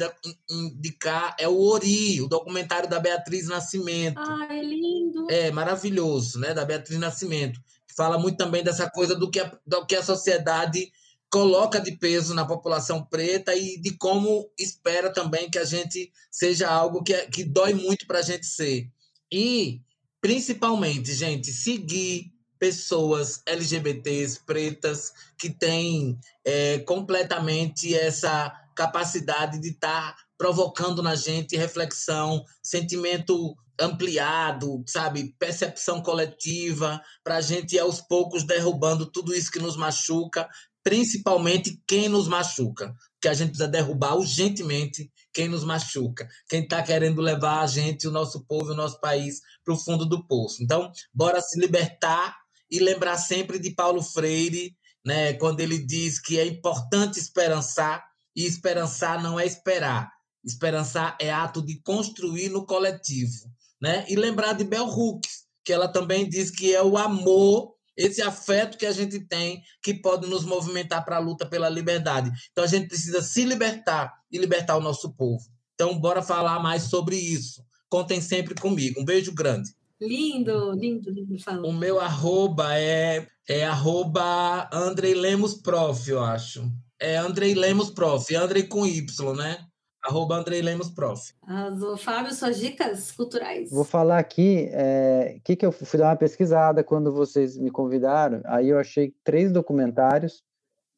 indicar 0.49 1.35
é 1.37 1.47
o 1.47 1.59
Ori, 1.59 2.21
o 2.21 2.27
documentário 2.27 2.89
da 2.89 2.99
Beatriz 2.99 3.47
Nascimento. 3.47 4.19
Ah, 4.19 4.47
é 4.49 4.61
lindo! 4.63 5.27
É, 5.29 5.51
maravilhoso, 5.51 6.39
né? 6.39 6.53
Da 6.53 6.65
Beatriz 6.65 6.97
Nascimento. 6.97 7.59
Fala 7.95 8.17
muito 8.17 8.37
também 8.37 8.63
dessa 8.63 8.89
coisa 8.89 9.13
do 9.13 9.29
que 9.29 9.39
a, 9.39 9.51
do 9.67 9.85
que 9.85 9.95
a 9.95 10.01
sociedade 10.01 10.91
coloca 11.33 11.81
de 11.81 11.93
peso 11.93 12.35
na 12.35 12.45
população 12.45 13.03
preta 13.03 13.55
e 13.55 13.81
de 13.81 13.97
como 13.97 14.47
espera 14.55 15.11
também 15.11 15.49
que 15.49 15.57
a 15.57 15.65
gente 15.65 16.13
seja 16.29 16.69
algo 16.69 17.01
que, 17.01 17.11
é, 17.11 17.25
que 17.25 17.43
dói 17.43 17.73
muito 17.73 18.05
para 18.05 18.19
a 18.19 18.21
gente 18.21 18.45
ser. 18.45 18.87
E, 19.31 19.81
principalmente, 20.21 21.11
gente, 21.11 21.51
seguir 21.51 22.31
pessoas 22.59 23.41
LGBTs 23.47 24.41
pretas 24.45 25.11
que 25.35 25.49
têm 25.49 26.19
é, 26.45 26.77
completamente 26.77 27.95
essa 27.95 28.53
capacidade 28.75 29.57
de 29.57 29.69
estar 29.69 30.15
tá 30.15 30.23
provocando 30.37 31.01
na 31.01 31.15
gente 31.15 31.57
reflexão, 31.57 32.45
sentimento 32.61 33.55
ampliado, 33.81 34.83
sabe, 34.85 35.35
percepção 35.39 35.99
coletiva, 35.99 37.01
para 37.23 37.37
a 37.37 37.41
gente 37.41 37.77
aos 37.79 37.99
poucos 37.99 38.43
derrubando 38.43 39.07
tudo 39.07 39.33
isso 39.33 39.51
que 39.51 39.57
nos 39.57 39.75
machuca 39.75 40.47
principalmente 40.83 41.81
quem 41.87 42.09
nos 42.09 42.27
machuca, 42.27 42.93
que 43.21 43.27
a 43.27 43.33
gente 43.33 43.49
precisa 43.49 43.67
derrubar 43.67 44.15
urgentemente 44.15 45.09
quem 45.33 45.47
nos 45.47 45.63
machuca, 45.63 46.27
quem 46.49 46.63
está 46.63 46.83
querendo 46.83 47.21
levar 47.21 47.61
a 47.61 47.67
gente, 47.67 48.07
o 48.07 48.11
nosso 48.11 48.45
povo, 48.45 48.71
o 48.71 48.75
nosso 48.75 48.99
país 48.99 49.39
para 49.63 49.73
o 49.73 49.79
fundo 49.79 50.05
do 50.05 50.27
poço. 50.27 50.61
Então, 50.61 50.91
bora 51.13 51.41
se 51.41 51.59
libertar 51.59 52.35
e 52.69 52.79
lembrar 52.79 53.17
sempre 53.17 53.57
de 53.57 53.71
Paulo 53.71 54.01
Freire, 54.01 54.75
né, 55.05 55.33
quando 55.33 55.59
ele 55.59 55.77
diz 55.77 56.19
que 56.19 56.37
é 56.37 56.45
importante 56.45 57.19
esperançar 57.19 58.03
e 58.35 58.45
esperançar 58.45 59.21
não 59.21 59.39
é 59.39 59.45
esperar. 59.45 60.11
Esperançar 60.43 61.17
é 61.19 61.31
ato 61.31 61.61
de 61.61 61.79
construir 61.81 62.49
no 62.49 62.65
coletivo, 62.65 63.49
né? 63.81 64.05
E 64.09 64.15
lembrar 64.15 64.53
de 64.53 64.65
Bell 64.65 64.87
Hooks, 64.87 65.45
que 65.63 65.71
ela 65.71 65.87
também 65.87 66.27
diz 66.27 66.51
que 66.51 66.75
é 66.75 66.83
o 66.83 66.97
amor 66.97 67.72
esse 67.95 68.21
afeto 68.21 68.77
que 68.77 68.85
a 68.85 68.91
gente 68.91 69.19
tem 69.19 69.61
que 69.81 69.93
pode 69.93 70.27
nos 70.27 70.45
movimentar 70.45 71.03
para 71.05 71.17
a 71.17 71.19
luta 71.19 71.45
pela 71.45 71.69
liberdade. 71.69 72.31
Então 72.51 72.63
a 72.63 72.67
gente 72.67 72.87
precisa 72.87 73.21
se 73.21 73.45
libertar 73.45 74.13
e 74.31 74.37
libertar 74.37 74.77
o 74.77 74.81
nosso 74.81 75.13
povo. 75.15 75.43
Então 75.73 75.97
bora 75.99 76.21
falar 76.21 76.59
mais 76.59 76.83
sobre 76.83 77.15
isso. 77.15 77.63
Contem 77.89 78.21
sempre 78.21 78.55
comigo. 78.55 79.01
Um 79.01 79.05
beijo 79.05 79.33
grande. 79.33 79.69
Lindo, 80.01 80.73
lindo, 80.73 81.09
lindo. 81.11 81.39
Fala. 81.39 81.67
O 81.67 81.71
meu 81.71 81.99
arroba 81.99 82.77
é, 82.77 83.27
é 83.47 83.65
arroba 83.65 84.69
Andrei 84.73 85.13
Lemos 85.13 85.53
Prof, 85.53 86.09
eu 86.09 86.21
acho. 86.21 86.69
É 86.99 87.17
Andrei 87.17 87.53
Lemos 87.53 87.89
Prof, 87.89 88.35
Andrei 88.35 88.63
com 88.63 88.85
Y, 88.85 89.35
né? 89.35 89.65
Arroba 90.03 90.35
Andrei 90.35 90.61
Lemos 90.61 90.89
Prof. 90.89 91.33
Arrasou. 91.43 91.95
Fábio, 91.95 92.33
suas 92.33 92.59
dicas 92.59 93.09
culturais? 93.11 93.71
Vou 93.71 93.85
falar 93.85 94.19
aqui, 94.19 94.67
é, 94.71 95.39
que, 95.45 95.55
que 95.55 95.65
eu 95.65 95.71
fui 95.71 95.97
dar 95.97 96.09
uma 96.09 96.15
pesquisada 96.17 96.83
quando 96.83 97.13
vocês 97.13 97.57
me 97.57 97.71
convidaram, 97.71 98.41
aí 98.45 98.67
eu 98.67 98.77
achei 98.77 99.15
três 99.23 99.51
documentários 99.51 100.43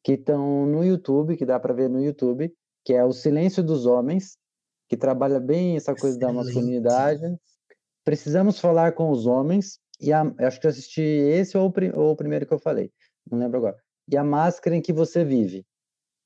que 0.02 0.12
estão 0.14 0.66
no 0.66 0.84
YouTube, 0.84 1.36
que 1.36 1.46
dá 1.46 1.58
para 1.60 1.72
ver 1.72 1.88
no 1.88 2.02
YouTube, 2.02 2.52
que 2.84 2.94
é 2.94 3.04
O 3.04 3.12
Silêncio 3.12 3.62
dos 3.62 3.86
Homens, 3.86 4.36
que 4.88 4.96
trabalha 4.96 5.38
bem 5.38 5.76
essa 5.76 5.94
coisa 5.94 6.16
Excelente. 6.16 6.36
da 6.36 6.42
masculinidade. 6.42 7.36
Precisamos 8.04 8.58
falar 8.58 8.92
com 8.92 9.10
os 9.10 9.26
homens, 9.26 9.78
e 10.00 10.12
a, 10.12 10.22
acho 10.40 10.60
que 10.60 10.66
eu 10.66 10.70
assisti 10.70 11.02
esse 11.02 11.56
ou, 11.56 11.72
ou 11.94 12.12
o 12.12 12.16
primeiro 12.16 12.44
que 12.44 12.54
eu 12.54 12.58
falei, 12.58 12.90
não 13.30 13.38
lembro 13.38 13.58
agora. 13.58 13.76
E 14.08 14.16
a 14.16 14.24
máscara 14.24 14.74
em 14.74 14.82
que 14.82 14.92
você 14.92 15.24
vive, 15.24 15.64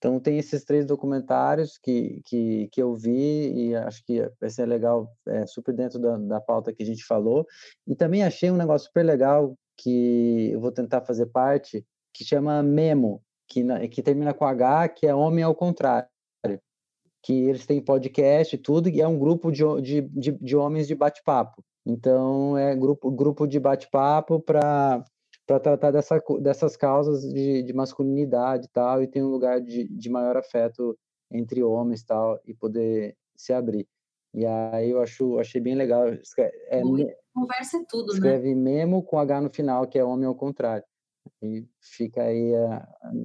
Então 0.01 0.18
tem 0.18 0.39
esses 0.39 0.64
três 0.64 0.86
documentários 0.86 1.77
que, 1.77 2.22
que, 2.24 2.68
que 2.72 2.82
eu 2.82 2.94
vi 2.94 3.52
e 3.52 3.77
acho 3.77 4.02
que 4.06 4.27
vai 4.40 4.48
ser 4.48 4.64
legal, 4.64 5.14
é, 5.28 5.47
super 5.47 5.74
dentro 5.74 5.98
da, 5.98 6.16
da 6.16 6.40
pauta 6.40 6.72
que 6.72 6.82
a 6.82 6.86
gente 6.86 7.05
falou. 7.05 7.47
E 7.86 7.94
também 7.94 8.24
achei 8.24 8.51
um 8.51 8.56
negócio 8.56 8.86
super 8.86 9.05
legal 9.05 9.55
que 9.77 10.52
eu 10.52 10.60
vou 10.60 10.72
tentar 10.72 11.02
fazer 11.02 11.27
parte, 11.27 11.85
que 12.14 12.24
chama 12.24 12.62
Memo, 12.62 13.22
que, 13.47 13.62
que 13.89 14.02
termina 14.02 14.32
com 14.32 14.47
H, 14.47 14.89
que 14.89 15.06
é 15.06 15.14
Homem 15.14 15.44
ao 15.44 15.55
Contrário. 15.55 16.09
Que 17.22 17.35
eles 17.35 17.66
têm 17.66 17.85
podcast 17.85 18.56
e 18.56 18.59
tudo, 18.59 18.89
e 18.89 19.02
é 19.02 19.06
um 19.06 19.18
grupo 19.18 19.52
de, 19.52 19.62
de, 19.82 20.01
de, 20.01 20.32
de 20.32 20.56
homens 20.56 20.89
de 20.89 20.94
bate-papo. 20.94 21.62
Então, 21.85 22.56
é 22.56 22.74
grupo, 22.74 23.10
grupo 23.10 23.47
de 23.47 23.60
bate-papo 23.60 24.40
para 24.40 25.05
para 25.51 25.59
tratar 25.59 25.90
dessa, 25.90 26.22
dessas 26.40 26.77
causas 26.77 27.22
de, 27.22 27.64
de, 27.64 27.72
masculinidade 27.72 28.66
e 28.66 28.68
tal, 28.68 29.02
e 29.02 29.09
tem 29.09 29.20
um 29.20 29.31
lugar 29.31 29.60
de, 29.60 29.89
de 29.89 30.09
maior 30.09 30.36
afeto 30.36 30.97
entre 31.28 31.60
homens 31.60 32.05
tal, 32.05 32.39
e 32.47 32.55
poder 32.55 33.16
se 33.36 33.52
abrir. 33.52 33.89
E 34.32 34.47
aí 34.47 34.90
eu 34.90 35.02
acho, 35.02 35.40
achei 35.40 35.60
bem 35.60 35.74
legal. 35.74 36.06
É, 36.06 36.82
conversa 37.35 37.78
é 37.78 37.85
tudo, 37.89 38.12
escreve 38.12 38.55
né? 38.55 38.62
Memo 38.62 39.02
com 39.02 39.18
H 39.18 39.40
no 39.40 39.51
final, 39.51 39.89
que 39.89 39.98
é 39.98 40.05
homem 40.05 40.27
ao 40.27 40.36
contrário. 40.36 40.85
E 41.43 41.66
fica 41.81 42.22
aí 42.22 42.52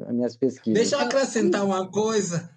as 0.08 0.14
minhas 0.16 0.36
pesquisas. 0.36 0.80
Deixa 0.80 0.96
eu 0.96 1.02
acrescentar 1.02 1.64
uma 1.64 1.92
coisa. 1.92 2.50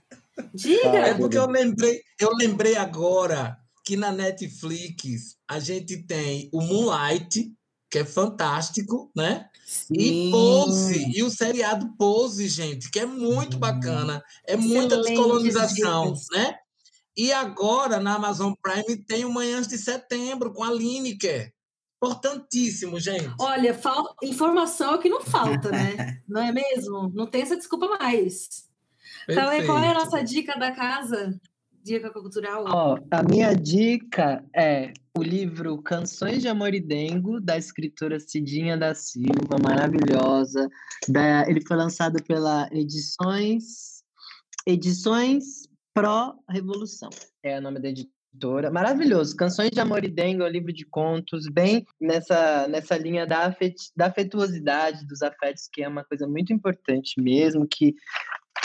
Diga! 0.55 0.99
É 0.99 1.15
porque 1.15 1.37
eu 1.37 1.47
lembrei, 1.47 2.01
eu 2.19 2.31
lembrei 2.33 2.75
agora 2.75 3.59
que 3.85 3.99
na 3.99 4.13
Netflix 4.13 5.37
a 5.47 5.59
gente 5.59 6.07
tem 6.07 6.49
o 6.55 6.63
Moonlight, 6.63 7.53
que 7.91 7.99
é 7.99 8.05
fantástico, 8.05 9.11
né? 9.15 9.49
Sim. 9.65 9.95
E 9.95 10.31
Pose, 10.31 11.13
e 11.17 11.23
o 11.23 11.31
seriado 11.31 11.95
Pose, 11.97 12.49
gente, 12.49 12.91
que 12.91 13.01
é 13.01 13.07
muito 13.07 13.55
uhum. 13.55 13.61
bacana, 13.61 14.23
é 14.47 14.57
muita 14.57 15.01
descolonização, 15.03 16.15
né? 16.33 16.57
E 17.17 17.33
agora 17.33 17.99
na 17.99 18.15
Amazon 18.15 18.53
Prime 18.63 18.97
tem 18.97 19.25
o 19.25 19.33
Manhãs 19.33 19.67
de 19.67 19.77
Setembro 19.77 20.53
com 20.53 20.63
a 20.63 20.73
Lineker. 20.73 21.53
Importantíssimo, 21.97 23.01
gente. 23.01 23.35
Olha, 23.41 23.75
fal... 23.75 24.15
informação 24.23 24.95
é 24.95 24.99
que 24.99 25.09
não 25.09 25.21
falta, 25.21 25.71
né? 25.71 26.21
não 26.29 26.41
é 26.41 26.53
mesmo? 26.53 27.11
Não 27.13 27.27
tem 27.27 27.43
essa 27.43 27.57
desculpa 27.57 27.89
mais. 27.99 28.69
Então, 29.29 29.45
qual 29.67 29.79
é 29.79 29.91
a 29.91 29.95
nossa 29.95 30.23
dica 30.23 30.57
da 30.59 30.71
casa? 30.71 31.39
Dica 31.89 32.11
cultural? 32.11 32.67
Ó, 32.69 32.99
a 33.11 33.23
minha 33.23 33.55
dica 33.55 34.45
é 34.55 34.93
o 35.17 35.23
livro 35.23 35.81
Canções 35.81 36.43
de 36.43 36.47
Amor 36.47 36.75
e 36.75 36.81
Dengo, 36.81 37.41
da 37.41 37.57
escritora 37.57 38.21
Cidinha 38.21 38.77
da 38.77 38.95
Silva, 38.95 39.57
maravilhosa. 39.63 40.69
Da, 41.09 41.49
ele 41.49 41.63
foi 41.67 41.79
lançado 41.79 42.23
pela 42.25 42.69
Edições 42.71 44.05
Edições 44.67 45.67
Pró 45.95 46.35
Revolução. 46.51 47.09
É 47.43 47.59
o 47.59 47.63
nome 47.63 47.81
da 47.81 47.89
editora. 47.89 48.71
Maravilhoso. 48.71 49.35
Canções 49.35 49.71
de 49.71 49.81
Amor 49.81 50.05
e 50.05 50.09
Dengo, 50.09 50.43
é 50.43 50.47
um 50.47 50.53
livro 50.53 50.75
de 50.75 50.85
contos, 50.85 51.49
bem 51.51 51.87
nessa, 51.99 52.69
nessa 52.69 52.99
linha 52.99 53.27
da, 53.27 53.47
afet, 53.47 53.75
da 53.97 54.09
afetuosidade 54.09 55.07
dos 55.07 55.23
afetos, 55.23 55.71
que 55.73 55.83
é 55.83 55.89
uma 55.89 56.05
coisa 56.05 56.29
muito 56.29 56.53
importante 56.53 57.19
mesmo, 57.19 57.67
que 57.67 57.95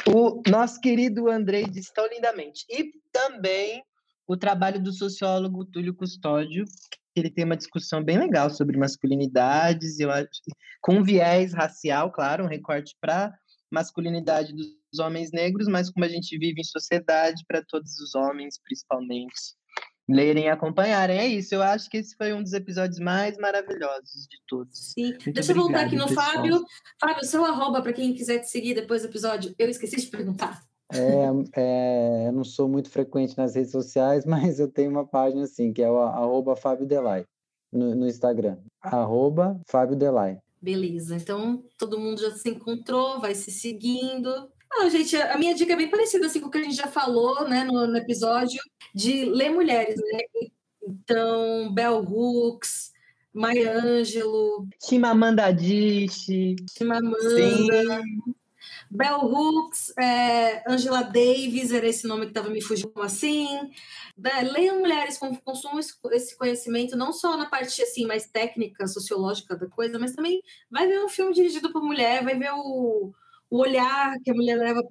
o 0.07 0.41
nosso 0.49 0.79
querido 0.81 1.29
Andrei 1.29 1.65
disse 1.65 1.93
tão 1.93 2.07
lindamente. 2.07 2.65
E 2.69 2.91
também 3.11 3.83
o 4.27 4.37
trabalho 4.37 4.81
do 4.81 4.91
sociólogo 4.91 5.65
Túlio 5.65 5.93
Custódio, 5.93 6.65
que 7.13 7.19
ele 7.19 7.29
tem 7.29 7.45
uma 7.45 7.57
discussão 7.57 8.03
bem 8.03 8.17
legal 8.17 8.49
sobre 8.49 8.77
masculinidades, 8.77 9.99
eu 9.99 10.09
acho, 10.11 10.27
com 10.81 11.03
viés 11.03 11.53
racial, 11.53 12.11
claro, 12.11 12.45
um 12.45 12.47
recorte 12.47 12.95
para 12.99 13.33
masculinidade 13.71 14.53
dos 14.53 14.99
homens 14.99 15.31
negros, 15.31 15.67
mas 15.67 15.89
como 15.89 16.05
a 16.05 16.09
gente 16.09 16.37
vive 16.37 16.61
em 16.61 16.63
sociedade, 16.63 17.43
para 17.47 17.63
todos 17.63 17.99
os 17.99 18.13
homens, 18.13 18.59
principalmente 18.63 19.33
lerem 20.09 20.45
e 20.45 20.49
acompanharem. 20.49 21.17
É 21.17 21.27
isso, 21.27 21.55
eu 21.55 21.61
acho 21.61 21.89
que 21.89 21.97
esse 21.97 22.15
foi 22.15 22.33
um 22.33 22.43
dos 22.43 22.53
episódios 22.53 22.99
mais 22.99 23.37
maravilhosos 23.37 24.27
de 24.27 24.37
todos. 24.47 24.93
Sim, 24.93 25.11
Muito 25.11 25.31
deixa 25.31 25.51
eu 25.51 25.55
voltar 25.55 25.85
aqui 25.85 25.95
no 25.95 26.07
pessoal. 26.07 26.33
Fábio. 26.33 26.65
Fábio, 26.99 27.25
seu 27.25 27.45
arroba 27.45 27.81
para 27.81 27.93
quem 27.93 28.13
quiser 28.13 28.39
te 28.39 28.49
seguir 28.49 28.73
depois 28.73 29.01
do 29.01 29.07
episódio, 29.07 29.53
eu 29.57 29.69
esqueci 29.69 29.97
de 29.97 30.07
perguntar. 30.07 30.61
É, 30.91 31.59
é, 31.59 32.27
eu 32.27 32.31
não 32.31 32.43
sou 32.43 32.67
muito 32.67 32.89
frequente 32.89 33.37
nas 33.37 33.55
redes 33.55 33.71
sociais, 33.71 34.25
mas 34.27 34.59
eu 34.59 34.67
tenho 34.67 34.91
uma 34.91 35.05
página 35.05 35.43
assim, 35.43 35.73
que 35.73 35.81
é 35.81 35.89
o 35.89 35.97
arroba 35.97 36.55
Fábio 36.55 36.85
Delay, 36.85 37.25
no, 37.71 37.95
no 37.95 38.07
Instagram. 38.07 38.57
Arroba 38.81 39.59
Fábio 39.67 39.95
Delay. 39.95 40.37
Beleza, 40.61 41.15
então 41.15 41.61
todo 41.77 41.99
mundo 41.99 42.21
já 42.21 42.31
se 42.31 42.49
encontrou, 42.49 43.19
vai 43.19 43.35
se 43.35 43.51
seguindo. 43.51 44.29
Ah, 44.75 44.89
gente, 44.89 45.15
a 45.15 45.37
minha 45.37 45.53
dica 45.53 45.73
é 45.73 45.75
bem 45.75 45.89
parecida 45.89 46.25
assim, 46.25 46.39
com 46.39 46.47
o 46.47 46.51
que 46.51 46.57
a 46.57 46.63
gente 46.63 46.75
já 46.75 46.87
falou 46.87 47.47
né, 47.47 47.63
no, 47.63 47.85
no 47.85 47.97
episódio, 47.97 48.61
de 48.93 49.25
ler 49.25 49.49
mulheres, 49.49 49.95
né? 49.97 50.49
Então, 50.85 51.71
Bell 51.73 51.99
Hooks, 51.99 52.91
Maya 53.33 53.77
Angelou. 53.77 54.67
Chimamanda 54.83 55.45
Adichie. 55.45 56.55
Chimamanda. 56.75 58.01
Bell 58.89 59.21
Hooks, 59.21 59.91
é, 59.97 60.63
Angela 60.69 61.01
Davis, 61.01 61.71
era 61.71 61.87
esse 61.87 62.07
nome 62.07 62.25
que 62.25 62.31
estava 62.31 62.49
me 62.49 62.61
fugindo 62.61 62.91
assim. 63.01 63.47
Né, 64.15 64.41
leiam 64.41 64.79
mulheres, 64.79 65.17
consumam 65.43 65.79
esse 65.79 66.37
conhecimento, 66.37 66.95
não 66.95 67.11
só 67.11 67.35
na 67.35 67.47
parte 67.47 67.81
assim 67.81 68.05
mais 68.05 68.27
técnica, 68.27 68.85
sociológica 68.85 69.55
da 69.55 69.67
coisa, 69.67 69.97
mas 69.97 70.13
também 70.13 70.43
vai 70.69 70.87
ver 70.87 71.03
um 71.03 71.09
filme 71.09 71.33
dirigido 71.33 71.71
por 71.71 71.81
mulher, 71.81 72.23
vai 72.23 72.37
ver 72.37 72.51
o, 72.53 73.11
o 73.53 73.59
olhar 73.59 74.19
que 74.23 74.31
a 74.31 74.33
mulher 74.33 74.57
leva 74.57 74.83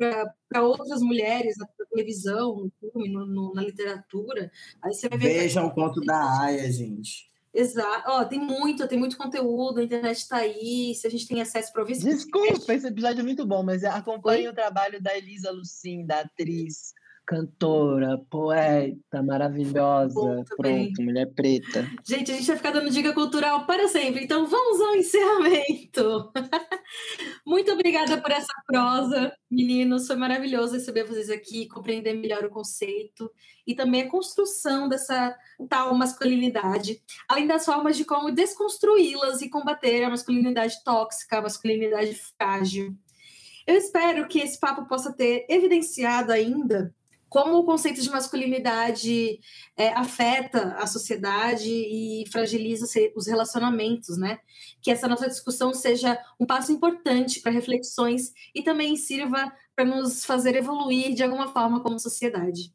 para 0.48 0.62
outras 0.62 1.02
mulheres 1.02 1.56
na 1.58 1.66
televisão, 1.90 2.54
no 2.54 2.72
filme, 2.78 3.08
no, 3.12 3.26
no, 3.26 3.52
na 3.52 3.60
literatura. 3.60 4.52
Aí 4.80 4.94
você 4.94 5.08
vai 5.08 5.18
ver. 5.18 5.40
Vejam 5.40 5.66
o 5.66 5.74
conto 5.74 6.00
da 6.00 6.42
Aya, 6.42 6.70
gente. 6.70 7.28
Exato. 7.52 8.08
Ó, 8.08 8.24
tem 8.24 8.38
muito, 8.38 8.86
tem 8.86 8.96
muito 8.96 9.18
conteúdo, 9.18 9.80
a 9.80 9.82
internet 9.82 10.16
está 10.16 10.36
aí, 10.36 10.94
se 10.94 11.04
a 11.08 11.10
gente 11.10 11.26
tem 11.26 11.42
acesso 11.42 11.72
para 11.72 11.82
ouvir. 11.82 11.98
Desculpa, 11.98 12.72
esse 12.72 12.86
episódio 12.86 13.18
é 13.18 13.24
muito 13.24 13.44
bom, 13.44 13.64
mas 13.64 13.82
acompanhe 13.82 14.46
Oi? 14.46 14.52
o 14.52 14.54
trabalho 14.54 15.02
da 15.02 15.18
Elisa 15.18 15.50
Lucin, 15.50 16.06
da 16.06 16.20
atriz 16.20 16.94
cantora, 17.26 18.18
poeta, 18.30 19.22
maravilhosa. 19.22 20.14
Bom, 20.14 20.44
Pronto, 20.56 21.02
mulher 21.02 21.32
preta. 21.34 21.88
Gente, 22.04 22.32
a 22.32 22.34
gente 22.34 22.46
vai 22.46 22.56
ficar 22.56 22.72
dando 22.72 22.90
dica 22.90 23.12
cultural 23.12 23.64
para 23.64 23.88
sempre, 23.88 24.24
então 24.24 24.46
vamos 24.46 24.80
ao 24.80 24.96
encerramento. 24.96 26.32
Muito 27.46 27.72
obrigada 27.72 28.20
por 28.20 28.30
essa 28.30 28.52
prosa, 28.66 29.32
meninos. 29.50 30.06
Foi 30.06 30.16
maravilhoso 30.16 30.74
receber 30.74 31.04
vocês 31.04 31.30
aqui, 31.30 31.68
compreender 31.68 32.14
melhor 32.14 32.44
o 32.44 32.50
conceito 32.50 33.30
e 33.66 33.74
também 33.74 34.02
a 34.02 34.10
construção 34.10 34.88
dessa 34.88 35.36
tal 35.68 35.94
masculinidade, 35.94 37.00
além 37.28 37.46
das 37.46 37.64
formas 37.64 37.96
de 37.96 38.04
como 38.04 38.32
desconstruí-las 38.32 39.42
e 39.42 39.48
combater 39.48 40.02
a 40.04 40.10
masculinidade 40.10 40.82
tóxica, 40.84 41.38
a 41.38 41.42
masculinidade 41.42 42.14
frágil. 42.36 42.96
Eu 43.64 43.76
espero 43.76 44.26
que 44.26 44.40
esse 44.40 44.58
papo 44.58 44.86
possa 44.88 45.12
ter 45.12 45.46
evidenciado 45.48 46.32
ainda 46.32 46.92
como 47.32 47.56
o 47.56 47.64
conceito 47.64 48.02
de 48.02 48.10
masculinidade 48.10 49.40
é, 49.74 49.88
afeta 49.94 50.74
a 50.74 50.86
sociedade 50.86 51.66
e 51.66 52.24
fragiliza 52.30 52.84
os 53.16 53.26
relacionamentos, 53.26 54.18
né? 54.18 54.38
Que 54.82 54.90
essa 54.90 55.08
nossa 55.08 55.26
discussão 55.26 55.72
seja 55.72 56.22
um 56.38 56.44
passo 56.44 56.72
importante 56.72 57.40
para 57.40 57.50
reflexões 57.50 58.34
e 58.54 58.62
também 58.62 58.96
sirva 58.96 59.50
para 59.74 59.86
nos 59.86 60.26
fazer 60.26 60.56
evoluir 60.56 61.14
de 61.14 61.22
alguma 61.22 61.50
forma 61.50 61.80
como 61.80 61.98
sociedade. 61.98 62.70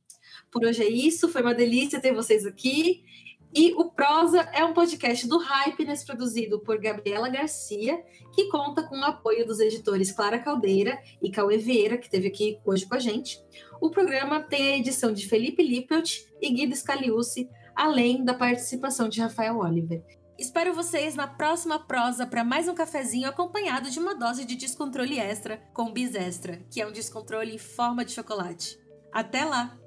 Por 0.50 0.66
hoje 0.66 0.82
é 0.82 0.90
isso, 0.90 1.30
foi 1.30 1.44
uma 1.44 1.54
delícia 1.54 2.02
ter 2.02 2.12
vocês 2.12 2.44
aqui. 2.44 3.04
E 3.54 3.74
o 3.74 3.90
Prosa 3.92 4.42
é 4.54 4.64
um 4.64 4.74
podcast 4.74 5.28
do 5.28 5.38
Hypeness 5.38 6.04
produzido 6.04 6.60
por 6.60 6.80
Gabriela 6.80 7.30
Garcia, 7.30 8.04
que 8.34 8.50
conta 8.50 8.84
com 8.84 9.00
o 9.00 9.04
apoio 9.04 9.46
dos 9.48 9.60
editores 9.60 10.12
Clara 10.12 10.40
Caldeira 10.40 11.02
e 11.22 11.32
Cauê 11.32 11.58
Vieira, 11.58 11.98
que 11.98 12.06
esteve 12.06 12.28
aqui 12.28 12.60
hoje 12.66 12.86
com 12.86 12.96
a 12.96 13.00
gente. 13.00 13.42
O 13.82 13.90
programa 13.90 14.42
tem 14.42 14.74
a 14.74 14.78
edição 14.78 15.12
de 15.12 15.28
Felipe 15.28 15.64
Lippelt 15.64 16.26
e 16.42 16.50
Guido 16.50 16.76
Scaliucci, 16.76 17.50
além 17.76 18.24
da 18.24 18.34
participação 18.34 19.08
de 19.08 19.22
Rafael 19.22 19.58
Oliver. 19.58 20.04
Espero 20.38 20.74
vocês 20.74 21.16
na 21.16 21.28
próxima 21.28 21.80
prosa 21.80 22.28
para 22.28 22.44
mais 22.44 22.68
um 22.68 22.76
cafezinho 22.76 23.28
acompanhado 23.28 23.90
de 23.90 23.98
uma 23.98 24.14
dose 24.14 24.46
de 24.46 24.56
descontrole 24.56 25.18
extra 25.18 25.58
com 25.74 25.92
Bis 25.92 26.14
Extra, 26.14 26.58
que 26.70 26.80
é 26.80 26.86
um 26.86 26.92
descontrole 26.92 27.56
em 27.56 27.58
forma 27.58 28.06
de 28.06 28.12
chocolate. 28.12 28.78
Até 29.12 29.44
lá! 29.44 29.87